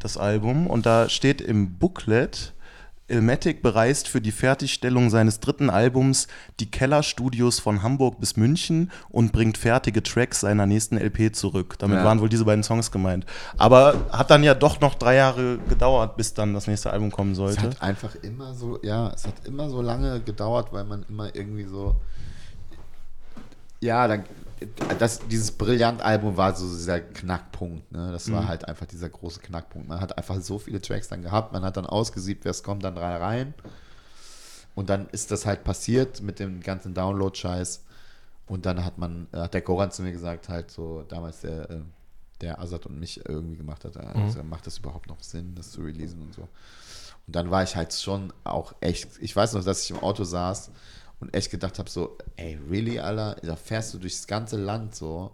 das 0.00 0.16
Album, 0.16 0.66
und 0.66 0.86
da 0.86 1.08
steht 1.08 1.40
im 1.40 1.78
Booklet, 1.78 2.52
Ilmatic 3.08 3.62
bereist 3.62 4.08
für 4.08 4.20
die 4.20 4.32
Fertigstellung 4.32 5.10
seines 5.10 5.38
dritten 5.38 5.70
Albums 5.70 6.26
die 6.58 6.70
Kellerstudios 6.70 7.60
von 7.60 7.82
Hamburg 7.82 8.18
bis 8.18 8.36
München 8.36 8.90
und 9.10 9.32
bringt 9.32 9.58
fertige 9.58 10.02
Tracks 10.02 10.40
seiner 10.40 10.66
nächsten 10.66 10.98
LP 10.98 11.34
zurück. 11.34 11.76
Damit 11.78 11.98
ja. 11.98 12.04
waren 12.04 12.20
wohl 12.20 12.28
diese 12.28 12.44
beiden 12.44 12.64
Songs 12.64 12.90
gemeint. 12.90 13.24
Aber 13.58 14.06
hat 14.10 14.30
dann 14.30 14.42
ja 14.42 14.54
doch 14.54 14.80
noch 14.80 14.94
drei 14.94 15.14
Jahre 15.16 15.58
gedauert, 15.68 16.16
bis 16.16 16.34
dann 16.34 16.52
das 16.52 16.66
nächste 16.66 16.90
Album 16.90 17.12
kommen 17.12 17.34
sollte. 17.34 17.58
Es 17.58 17.64
hat 17.64 17.82
einfach 17.82 18.14
immer 18.16 18.54
so, 18.54 18.80
ja, 18.82 19.12
es 19.14 19.26
hat 19.26 19.46
immer 19.46 19.70
so 19.70 19.82
lange 19.82 20.20
gedauert, 20.20 20.72
weil 20.72 20.84
man 20.84 21.04
immer 21.08 21.34
irgendwie 21.34 21.64
so, 21.64 21.94
ja, 23.80 24.08
dann 24.08 24.24
das, 24.98 25.20
dieses 25.28 25.52
Brillant-Album 25.52 26.36
war 26.36 26.54
so 26.54 26.66
dieser 26.66 27.00
Knackpunkt. 27.00 27.92
Ne? 27.92 28.10
Das 28.12 28.30
war 28.30 28.42
mhm. 28.42 28.48
halt 28.48 28.66
einfach 28.66 28.86
dieser 28.86 29.08
große 29.08 29.40
Knackpunkt. 29.40 29.88
Man 29.88 30.00
hat 30.00 30.16
einfach 30.16 30.40
so 30.40 30.58
viele 30.58 30.80
Tracks 30.80 31.08
dann 31.08 31.22
gehabt, 31.22 31.52
man 31.52 31.62
hat 31.62 31.76
dann 31.76 31.86
ausgesiebt, 31.86 32.44
wer 32.44 32.50
es 32.50 32.62
kommt, 32.62 32.84
dann 32.84 32.96
rein. 32.96 33.54
Und 34.74 34.90
dann 34.90 35.08
ist 35.08 35.30
das 35.30 35.46
halt 35.46 35.64
passiert 35.64 36.22
mit 36.22 36.38
dem 36.38 36.60
ganzen 36.60 36.94
Download-Scheiß. 36.94 37.84
Und 38.46 38.64
dann 38.66 38.84
hat 38.84 38.98
man, 38.98 39.26
hat 39.32 39.54
der 39.54 39.60
Goran 39.60 39.90
zu 39.90 40.02
mir 40.02 40.12
gesagt, 40.12 40.48
halt 40.48 40.70
so, 40.70 41.02
damals 41.08 41.40
der, 41.40 41.70
äh, 41.70 41.80
der 42.40 42.60
Azad 42.60 42.86
und 42.86 43.00
mich 43.00 43.26
irgendwie 43.26 43.56
gemacht 43.56 43.84
hat, 43.84 43.96
also 43.96 44.42
mhm. 44.42 44.48
macht 44.48 44.66
das 44.66 44.78
überhaupt 44.78 45.08
noch 45.08 45.22
Sinn, 45.22 45.54
das 45.54 45.70
zu 45.70 45.82
releasen 45.82 46.22
und 46.22 46.34
so. 46.34 46.42
Und 46.42 47.34
dann 47.34 47.50
war 47.50 47.62
ich 47.62 47.74
halt 47.74 47.92
schon 47.92 48.32
auch 48.44 48.74
echt, 48.80 49.18
ich 49.20 49.34
weiß 49.34 49.54
noch, 49.54 49.64
dass 49.64 49.82
ich 49.82 49.90
im 49.90 49.98
Auto 49.98 50.24
saß 50.24 50.70
und 51.20 51.34
echt 51.34 51.50
gedacht 51.50 51.78
habe, 51.78 51.88
so, 51.88 52.18
ey, 52.36 52.58
really, 52.70 52.98
Alter, 52.98 53.36
da 53.42 53.56
fährst 53.56 53.94
du 53.94 53.98
durchs 53.98 54.26
ganze 54.26 54.56
Land 54.56 54.94
so 54.94 55.32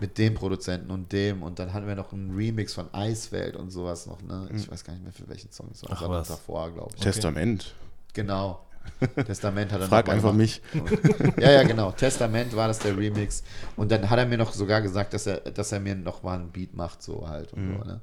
mit 0.00 0.18
dem 0.18 0.34
Produzenten 0.34 0.90
und 0.90 1.12
dem 1.12 1.42
und 1.42 1.58
dann 1.58 1.72
hatten 1.72 1.86
wir 1.86 1.94
noch 1.94 2.12
einen 2.12 2.34
Remix 2.34 2.74
von 2.74 2.92
Eiswelt 2.92 3.56
und 3.56 3.70
sowas 3.70 4.06
noch, 4.06 4.22
ne? 4.22 4.48
Ich 4.54 4.64
hm. 4.64 4.72
weiß 4.72 4.84
gar 4.84 4.92
nicht 4.94 5.02
mehr 5.02 5.12
für 5.12 5.28
welchen 5.28 5.52
Song 5.52 5.68
es 5.72 5.82
war. 5.82 5.90
Ach, 5.92 6.08
was? 6.08 6.28
davor, 6.28 6.70
glaube 6.72 6.92
ich. 6.96 7.02
Testament. 7.02 7.74
Genau. 8.12 8.64
Testament 9.26 9.70
hat 9.70 9.80
er 9.80 9.88
Frag 9.88 10.08
einfach 10.08 10.32
mich. 10.32 10.60
ja, 11.38 11.52
ja, 11.52 11.62
genau. 11.62 11.92
Testament 11.92 12.54
war 12.56 12.66
das 12.66 12.80
der 12.80 12.96
Remix. 12.96 13.44
Und 13.76 13.92
dann 13.92 14.10
hat 14.10 14.18
er 14.18 14.26
mir 14.26 14.38
noch 14.38 14.52
sogar 14.52 14.82
gesagt, 14.82 15.14
dass 15.14 15.26
er, 15.26 15.38
dass 15.38 15.70
er 15.70 15.78
mir 15.78 15.94
noch 15.94 16.24
mal 16.24 16.38
einen 16.38 16.50
Beat 16.50 16.74
macht, 16.74 17.00
so 17.00 17.28
halt. 17.28 17.52
Und 17.52 17.68
mhm. 17.68 17.78
so, 17.78 17.84
ne? 17.84 18.00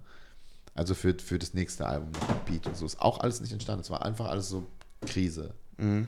Also 0.76 0.96
für, 0.96 1.14
für 1.20 1.38
das 1.38 1.54
nächste 1.54 1.86
Album 1.86 2.12
noch 2.12 2.30
ein 2.30 2.46
Beat 2.46 2.66
und 2.66 2.78
so. 2.78 2.86
Ist 2.86 3.02
auch 3.02 3.20
alles 3.20 3.42
nicht 3.42 3.52
entstanden. 3.52 3.82
Es 3.82 3.90
war 3.90 4.06
einfach 4.06 4.30
alles 4.30 4.48
so 4.48 4.66
Krise. 5.06 5.54
Mhm 5.78 6.08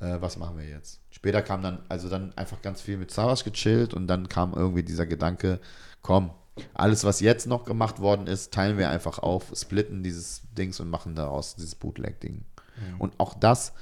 äh, 0.00 0.20
was 0.20 0.36
machen 0.36 0.58
wir 0.58 0.66
jetzt? 0.66 1.00
Später 1.10 1.42
kam 1.42 1.62
dann, 1.62 1.80
also 1.88 2.08
dann 2.08 2.32
einfach 2.36 2.62
ganz 2.62 2.80
viel 2.80 2.96
mit 2.96 3.10
Savas 3.10 3.44
gechillt 3.44 3.94
und 3.94 4.06
dann 4.06 4.28
kam 4.28 4.54
irgendwie 4.54 4.82
dieser 4.82 5.06
Gedanke, 5.06 5.60
komm, 6.02 6.30
alles, 6.74 7.04
was 7.04 7.20
jetzt 7.20 7.46
noch 7.46 7.64
gemacht 7.64 8.00
worden 8.00 8.26
ist, 8.26 8.52
teilen 8.52 8.78
wir 8.78 8.90
einfach 8.90 9.18
auf, 9.18 9.52
splitten 9.54 10.02
dieses 10.02 10.42
Dings 10.56 10.80
und 10.80 10.90
machen 10.90 11.14
daraus 11.14 11.54
dieses 11.54 11.74
Bootleg-Ding. 11.74 12.34
Mhm. 12.34 13.00
Und 13.00 13.14
auch 13.18 13.34
das 13.34 13.72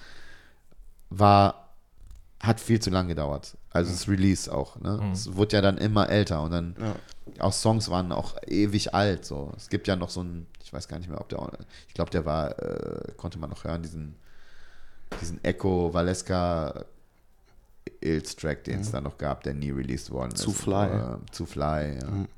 war, 1.11 1.71
hat 2.41 2.61
viel 2.61 2.81
zu 2.81 2.91
lang 2.91 3.09
gedauert. 3.09 3.57
Also 3.71 3.91
mhm. 3.91 3.95
das 3.95 4.09
Release 4.09 4.53
auch. 4.53 4.79
Ne? 4.81 5.01
Mhm. 5.03 5.13
Es 5.13 5.35
wurde 5.35 5.57
ja 5.57 5.63
dann 5.63 5.79
immer 5.79 6.09
älter 6.09 6.43
und 6.43 6.51
dann 6.51 6.77
ja. 6.79 6.95
auch 7.41 7.53
Songs 7.53 7.91
waren 7.91 8.13
auch 8.13 8.37
ewig 8.47 8.95
alt. 8.95 9.25
So. 9.25 9.53
Es 9.57 9.69
gibt 9.69 9.89
ja 9.89 9.97
noch 9.97 10.11
so 10.11 10.23
ein, 10.23 10.47
ich 10.63 10.73
weiß 10.73 10.89
gar 10.89 10.99
nicht 10.99 11.09
mehr, 11.09 11.21
ob 11.21 11.29
der, 11.29 11.51
ich 11.89 11.95
glaube, 11.95 12.11
der 12.11 12.25
war, 12.25 12.59
äh, 12.59 13.13
konnte 13.17 13.39
man 13.39 13.51
noch 13.51 13.65
hören, 13.65 13.83
diesen 13.83 14.17
diesen 15.21 15.43
Echo 15.45 15.93
Valeska 15.93 16.85
Ills 18.01 18.37
Track, 18.37 18.65
den 18.65 18.81
es 18.81 18.89
mhm. 18.89 18.93
da 18.93 19.01
noch 19.01 19.19
gab, 19.19 19.43
der 19.43 19.55
nie 19.55 19.71
released 19.71 20.11
worden 20.11 20.33
ist. 20.33 20.43
Zu 20.43 20.53
Fly. 20.53 20.89
Äh, 20.89 21.17
zu 21.31 21.47
Fly, 21.47 21.99
ja. 22.01 22.11
Mhm. 22.11 22.29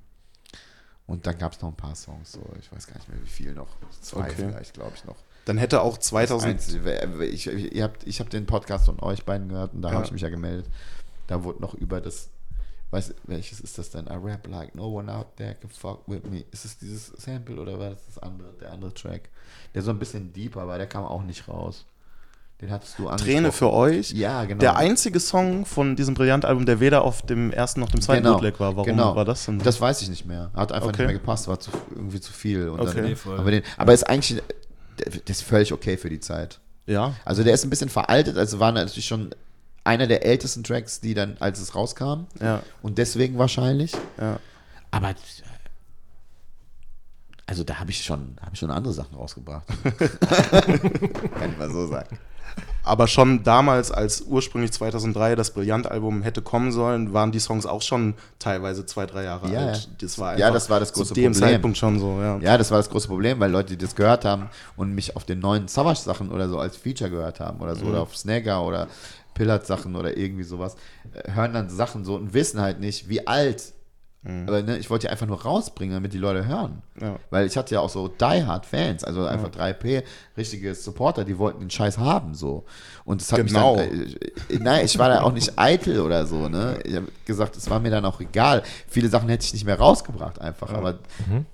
Und 1.07 1.27
dann 1.27 1.37
gab 1.39 1.53
es 1.53 1.61
noch 1.61 1.71
ein 1.71 1.77
paar 1.77 1.97
Songs, 1.97 2.33
so 2.33 2.41
ich 2.61 2.71
weiß 2.71 2.87
gar 2.87 2.95
nicht 2.95 3.09
mehr 3.09 3.21
wie 3.21 3.29
viel 3.29 3.53
noch. 3.53 3.69
Zwei 4.01 4.21
okay. 4.21 4.35
vielleicht, 4.37 4.75
glaube 4.75 4.93
ich 4.95 5.05
noch. 5.05 5.17
Dann 5.45 5.59
hätte 5.59 5.83
auch 5.83 5.99
2000. 5.99 6.53
Einzige, 6.53 7.25
ich, 7.25 7.49
ich 7.49 7.83
habe 7.83 7.95
ich 8.05 8.21
hab 8.21 8.31
den 8.31 8.47
Podcast 8.47 8.87
von 8.87 9.01
euch 9.01 9.25
beiden 9.25 9.49
gehört 9.49 9.75
und 9.75 9.83
da 9.83 9.89
ja. 9.89 9.95
habe 9.97 10.05
ich 10.05 10.13
mich 10.13 10.23
ja 10.23 10.29
gemeldet. 10.29 10.71
Da 11.27 11.43
wurde 11.43 11.61
noch 11.61 11.75
über 11.75 12.01
das, 12.01 12.31
weiß 12.93 13.15
welches 13.25 13.61
ist 13.61 13.77
das 13.79 13.91
denn? 13.91 14.07
I 14.07 14.15
rap 14.23 14.47
like 14.47 14.77
no 14.77 14.87
one 14.87 15.13
out 15.13 15.35
there 15.37 15.57
can 15.57 15.71
fuck 15.71 16.07
with 16.07 16.23
me. 16.31 16.45
Ist 16.53 16.65
es 16.65 16.79
dieses 16.79 17.09
Sample 17.09 17.61
oder 17.61 17.79
war 17.81 17.91
das 17.91 18.07
das 18.07 18.19
andere, 18.19 18.53
der 18.61 18.71
andere 18.71 18.95
Track? 18.95 19.31
Der 19.75 19.83
so 19.83 19.91
ein 19.91 19.99
bisschen 19.99 20.33
deeper 20.33 20.69
war, 20.69 20.79
der 20.79 20.87
kam 20.87 21.05
auch 21.05 21.25
nicht 21.25 21.49
raus. 21.49 21.87
Den 22.61 22.71
hattest 22.71 22.99
du 22.99 23.09
Träne 23.17 23.53
für 23.53 23.73
euch. 23.73 24.11
Ja, 24.13 24.45
genau. 24.45 24.61
Der 24.61 24.77
einzige 24.77 25.19
Song 25.19 25.65
von 25.65 25.97
diesem 25.97 26.15
Brillant-Album, 26.15 26.67
der 26.67 26.79
weder 26.79 27.03
auf 27.03 27.23
dem 27.23 27.53
ersten 27.53 27.81
noch 27.81 27.89
dem 27.89 28.03
zweiten 28.03 28.23
genau. 28.23 28.35
Bootleg 28.35 28.61
war. 28.61 28.77
Warum 28.77 28.87
genau. 28.87 29.17
war 29.17 29.25
das 29.25 29.47
denn? 29.47 29.59
Das 29.61 29.81
weiß 29.81 30.03
ich 30.03 30.11
nicht 30.11 30.27
mehr. 30.27 30.51
Hat 30.55 30.71
einfach 30.71 30.89
okay. 30.89 31.03
nicht 31.03 31.07
mehr 31.07 31.19
gepasst, 31.19 31.49
war 31.49 31.59
zu, 31.59 31.71
irgendwie 31.91 32.21
zu 32.21 32.33
viel. 32.33 32.69
Und 32.69 32.81
okay. 32.81 33.17
Dann, 33.25 33.39
aber, 33.39 33.51
den, 33.51 33.63
aber 33.79 33.95
ist 33.95 34.05
eigentlich, 34.05 34.43
das 34.97 35.39
ist 35.39 35.43
völlig 35.43 35.73
okay 35.73 35.97
für 35.97 36.11
die 36.11 36.21
Zeit. 36.21 36.61
Ja. 36.87 37.15
Also 37.25 37.45
der 37.45 37.55
ist 37.55 37.65
ein 37.65 37.71
bisschen 37.71 37.89
veraltet, 37.89 38.37
also 38.37 38.61
war 38.61 38.73
natürlich 38.73 39.07
schon 39.07 39.31
einer 39.85 40.07
der 40.07 40.27
ältesten 40.27 40.63
Tracks, 40.63 41.01
die 41.01 41.15
dann, 41.15 41.37
als 41.41 41.61
es 41.61 41.75
rauskam. 41.75 42.27
Ja. 42.43 42.63
Und 42.83 42.99
deswegen 42.99 43.39
wahrscheinlich. 43.39 43.93
Ja. 44.21 44.39
Aber 44.91 45.15
also 47.47 47.65
da 47.65 47.81
habe 47.81 47.91
ich 47.91 48.05
schon, 48.05 48.37
habe 48.41 48.51
ich 48.53 48.61
schon 48.61 48.71
andere 48.71 48.93
Sachen 48.93 49.17
rausgebracht. 49.17 49.67
Kann 49.99 51.51
ich 51.51 51.59
mal 51.59 51.71
so 51.71 51.87
sagen. 51.89 52.17
Aber 52.83 53.07
schon 53.07 53.43
damals, 53.43 53.93
als 53.93 54.23
ursprünglich 54.23 54.73
2003 54.73 55.37
das 55.37 55.53
Brillant-Album 55.53 56.23
hätte 56.23 56.43
kommen 56.43 56.73
sollen, 56.73 57.13
waren 57.13 57.31
die 57.31 57.39
Songs 57.39 57.67
auch 57.67 57.83
schon 57.83 58.15
teilweise 58.39 58.87
zwei, 58.87 59.07
drei 59.07 59.25
Jahre 59.25 59.53
ja, 59.53 59.61
alt. 59.61 59.89
Das 60.01 60.19
war 60.19 60.39
ja, 60.39 60.51
das 60.51 60.71
war 60.71 60.81
das 60.81 60.93
große 60.93 61.09
zu 61.09 61.15
dem 61.15 61.33
Problem. 61.33 61.51
Zeitpunkt 61.51 61.79
schon 61.79 61.99
so, 61.99 62.19
ja. 62.21 62.39
Ja, 62.39 62.59
das 62.59 62.71
war 62.71 62.79
das 62.79 62.89
große 62.91 63.09
Problem, 63.09 63.39
weil 63.39 63.51
Leute, 63.51 63.77
die 63.77 63.85
das 63.85 63.95
gehört 63.95 64.25
haben 64.25 64.49
und 64.77 64.95
mich 64.95 65.15
auf 65.15 65.25
den 65.25 65.41
neuen 65.41 65.69
Savage-Sachen 65.69 66.31
oder 66.31 66.49
so 66.49 66.59
als 66.59 66.77
Feature 66.77 67.11
gehört 67.11 67.39
haben 67.41 67.61
oder 67.61 67.77
so, 67.77 67.85
mhm. 67.85 67.91
oder 67.91 68.01
auf 68.03 68.17
Snagger 68.17 68.63
oder 68.65 68.89
Pillard-Sachen 69.35 69.95
oder 69.95 70.17
irgendwie 70.17 70.45
sowas, 70.45 70.77
äh, 71.13 71.33
hören 71.33 71.53
dann 71.53 71.69
Sachen 71.69 72.05
so 72.05 72.15
und 72.15 72.35
wissen 72.35 72.61
halt 72.61 72.81
nicht, 72.81 73.09
wie 73.09 73.27
alt 73.27 73.73
Mhm. 74.23 74.49
Aber 74.49 74.63
ne, 74.63 74.77
ich 74.77 74.91
wollte 74.91 75.07
die 75.07 75.11
einfach 75.11 75.27
nur 75.27 75.41
rausbringen, 75.41 75.95
damit 75.95 76.13
die 76.13 76.19
Leute 76.19 76.47
hören. 76.47 76.83
Ja. 77.01 77.17
Weil 77.31 77.47
ich 77.47 77.57
hatte 77.57 77.75
ja 77.75 77.81
auch 77.81 77.89
so 77.89 78.09
Die 78.09 78.45
Hard 78.45 78.67
Fans, 78.67 79.03
also 79.03 79.25
einfach 79.25 79.55
ja. 79.55 79.67
3P, 79.69 80.03
richtige 80.37 80.75
Supporter, 80.75 81.25
die 81.25 81.39
wollten 81.39 81.61
den 81.61 81.71
Scheiß 81.71 81.97
haben 81.97 82.35
so. 82.35 82.65
Und 83.05 83.23
das 83.23 83.33
hat 83.33 83.47
genau. 83.47 83.77
mich 83.77 83.89
dann, 83.89 84.59
äh, 84.59 84.63
nein, 84.63 84.85
ich 84.85 84.99
war 84.99 85.09
da 85.09 85.23
auch 85.23 85.33
nicht 85.33 85.59
eitel 85.59 86.01
oder 86.01 86.27
so, 86.27 86.49
ne? 86.49 86.79
Ich 86.85 86.97
habe 86.97 87.09
gesagt, 87.25 87.57
es 87.57 87.71
war 87.71 87.81
mir 87.81 87.91
dann 87.91 88.05
auch 88.05 88.21
egal. 88.21 88.63
Viele 88.89 89.09
Sachen 89.09 89.29
hätte 89.31 89.45
ich 89.45 89.55
nicht 89.55 89.65
mehr 89.65 89.79
rausgebracht 89.79 90.39
einfach, 90.41 90.71
ja. 90.71 90.77
aber 90.79 90.99
mhm. 91.27 91.47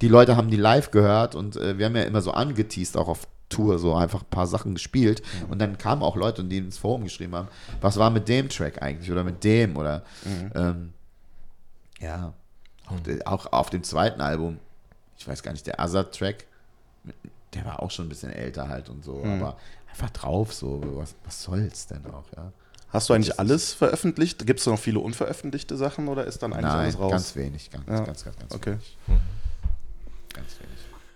die 0.00 0.08
Leute 0.08 0.36
haben 0.36 0.50
die 0.50 0.56
live 0.56 0.92
gehört 0.92 1.34
und 1.34 1.56
äh, 1.56 1.76
wir 1.76 1.86
haben 1.86 1.96
ja 1.96 2.02
immer 2.02 2.22
so 2.22 2.30
angeteased, 2.30 2.96
auch 2.96 3.08
auf 3.08 3.26
Tour, 3.48 3.80
so 3.80 3.96
einfach 3.96 4.22
ein 4.22 4.30
paar 4.30 4.46
Sachen 4.46 4.74
gespielt. 4.74 5.22
Mhm. 5.22 5.50
Und 5.50 5.58
dann 5.58 5.76
kamen 5.76 6.02
auch 6.02 6.14
Leute, 6.14 6.44
die 6.44 6.58
ins 6.58 6.78
Forum 6.78 7.02
geschrieben 7.02 7.34
haben, 7.34 7.48
was 7.80 7.98
war 7.98 8.10
mit 8.10 8.28
dem 8.28 8.48
Track 8.48 8.80
eigentlich 8.80 9.10
oder 9.10 9.24
mit 9.24 9.42
dem 9.42 9.76
oder 9.76 10.04
mhm. 10.24 10.52
ähm, 10.54 10.92
ja, 12.00 12.32
auch, 12.86 13.06
hm. 13.06 13.22
auch, 13.24 13.52
auf 13.52 13.70
dem 13.70 13.84
zweiten 13.84 14.20
Album, 14.20 14.58
ich 15.16 15.28
weiß 15.28 15.42
gar 15.42 15.52
nicht, 15.52 15.66
der 15.66 15.80
Azad-Track, 15.80 16.46
der 17.54 17.64
war 17.64 17.82
auch 17.82 17.90
schon 17.90 18.06
ein 18.06 18.08
bisschen 18.08 18.32
älter 18.32 18.68
halt 18.68 18.88
und 18.88 19.04
so, 19.04 19.16
mhm. 19.16 19.42
aber 19.42 19.56
einfach 19.90 20.10
drauf 20.10 20.52
so, 20.52 20.80
was, 20.96 21.14
was 21.24 21.42
soll's 21.42 21.86
denn 21.86 22.04
auch, 22.06 22.24
ja. 22.36 22.52
Hast 22.92 23.08
du 23.08 23.14
eigentlich 23.14 23.38
alles 23.38 23.72
veröffentlicht? 23.72 24.44
Gibt 24.46 24.58
es 24.58 24.66
noch 24.66 24.78
viele 24.78 24.98
unveröffentlichte 24.98 25.76
Sachen 25.76 26.08
oder 26.08 26.24
ist 26.24 26.42
dann 26.42 26.52
eigentlich 26.52 26.64
Nein, 26.64 26.78
alles 26.78 26.98
raus? 26.98 27.12
ganz 27.12 27.36
wenig, 27.36 27.70
ganz, 27.70 27.86
ja. 27.86 28.00
ganz, 28.00 28.24
ganz, 28.24 28.36
ganz 28.36 28.52
okay. 28.52 28.70
wenig. 28.72 28.96
Mhm. 29.06 29.18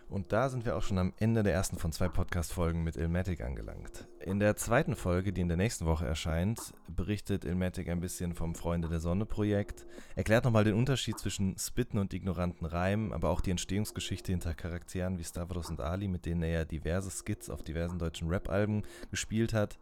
Und 0.09 0.33
da 0.33 0.49
sind 0.49 0.65
wir 0.65 0.77
auch 0.77 0.83
schon 0.83 0.99
am 0.99 1.13
Ende 1.19 1.43
der 1.43 1.55
ersten 1.55 1.79
von 1.79 1.93
zwei 1.93 2.09
Podcast-Folgen 2.09 2.85
mit 2.85 2.97
Ilmatic 2.97 3.41
angelangt. 3.41 4.07
In 4.21 4.39
der 4.39 4.57
zweiten 4.57 4.97
Folge, 4.97 5.33
die 5.33 5.41
in 5.41 5.49
der 5.49 5.57
nächsten 5.57 5.87
Woche 5.87 6.07
erscheint, 6.07 6.73
berichtet 6.89 7.45
Ilmatic 7.45 7.89
ein 7.89 8.01
bisschen 8.01 8.35
vom 8.35 8.55
Freunde 8.55 8.89
der 8.89 9.01
Sonne-Projekt, 9.01 9.87
erklärt 10.15 10.45
nochmal 10.45 10.65
den 10.65 10.75
Unterschied 10.75 11.19
zwischen 11.19 11.59
Spitten 11.59 11.99
und 11.99 12.15
ignoranten 12.15 12.67
Reimen, 12.67 13.13
aber 13.13 13.31
auch 13.31 13.41
die 13.41 13.51
Entstehungsgeschichte 13.51 14.33
hinter 14.33 14.55
Charakteren 14.55 15.19
wie 15.19 15.25
Stavros 15.25 15.71
und 15.71 15.81
Ali, 15.81 16.09
mit 16.09 16.27
denen 16.27 16.43
er 16.43 16.51
ja 16.51 16.65
diverse 16.65 17.11
Skits 17.11 17.51
auf 17.51 17.63
diversen 17.63 17.99
deutschen 17.99 18.29
Rap-Alben 18.29 18.83
gespielt 19.11 19.53
hat. 19.53 19.79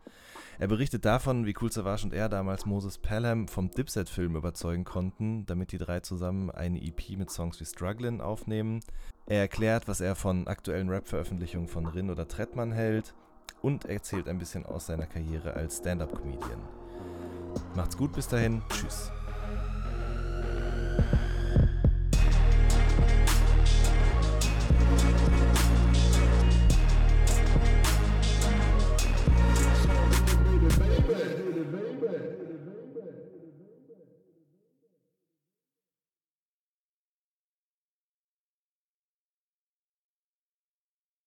Er 0.59 0.69
berichtet 0.69 1.05
davon, 1.05 1.47
wie 1.47 1.55
Cool 1.61 1.73
Savage 1.73 2.05
und 2.05 2.15
er 2.15 2.29
damals 2.29 2.67
Moses 2.67 2.99
Pelham 2.99 3.49
vom 3.49 3.71
Dipset-Film 3.71 4.37
überzeugen 4.37 4.85
konnten, 4.85 5.47
damit 5.47 5.73
die 5.73 5.79
drei 5.79 6.01
zusammen 6.01 6.51
eine 6.51 6.83
EP 6.83 7.17
mit 7.17 7.31
Songs 7.31 7.61
wie 7.61 7.65
Strugglin' 7.65 8.21
aufnehmen. 8.21 8.81
Er 9.27 9.41
erklärt, 9.41 9.89
was 9.89 10.01
er 10.01 10.15
von 10.17 10.47
aktuellen 10.49 10.89
Rap-Veröffentlichungen 10.89 11.69
von 11.69 11.87
Rin 11.87 12.11
oder 12.11 12.27
Trettmann 12.27 12.73
hält 12.73 13.15
und 13.63 13.85
erzählt 13.85 14.29
ein 14.29 14.39
bisschen 14.39 14.67
aus 14.67 14.87
seiner 14.87 15.07
Karriere 15.07 15.55
als 15.55 15.79
Stand-up-Comedian. 15.79 16.61
Macht's 17.77 17.97
gut 17.97 18.13
bis 18.13 18.29
dahin, 18.29 18.63
tschüss. 18.69 19.13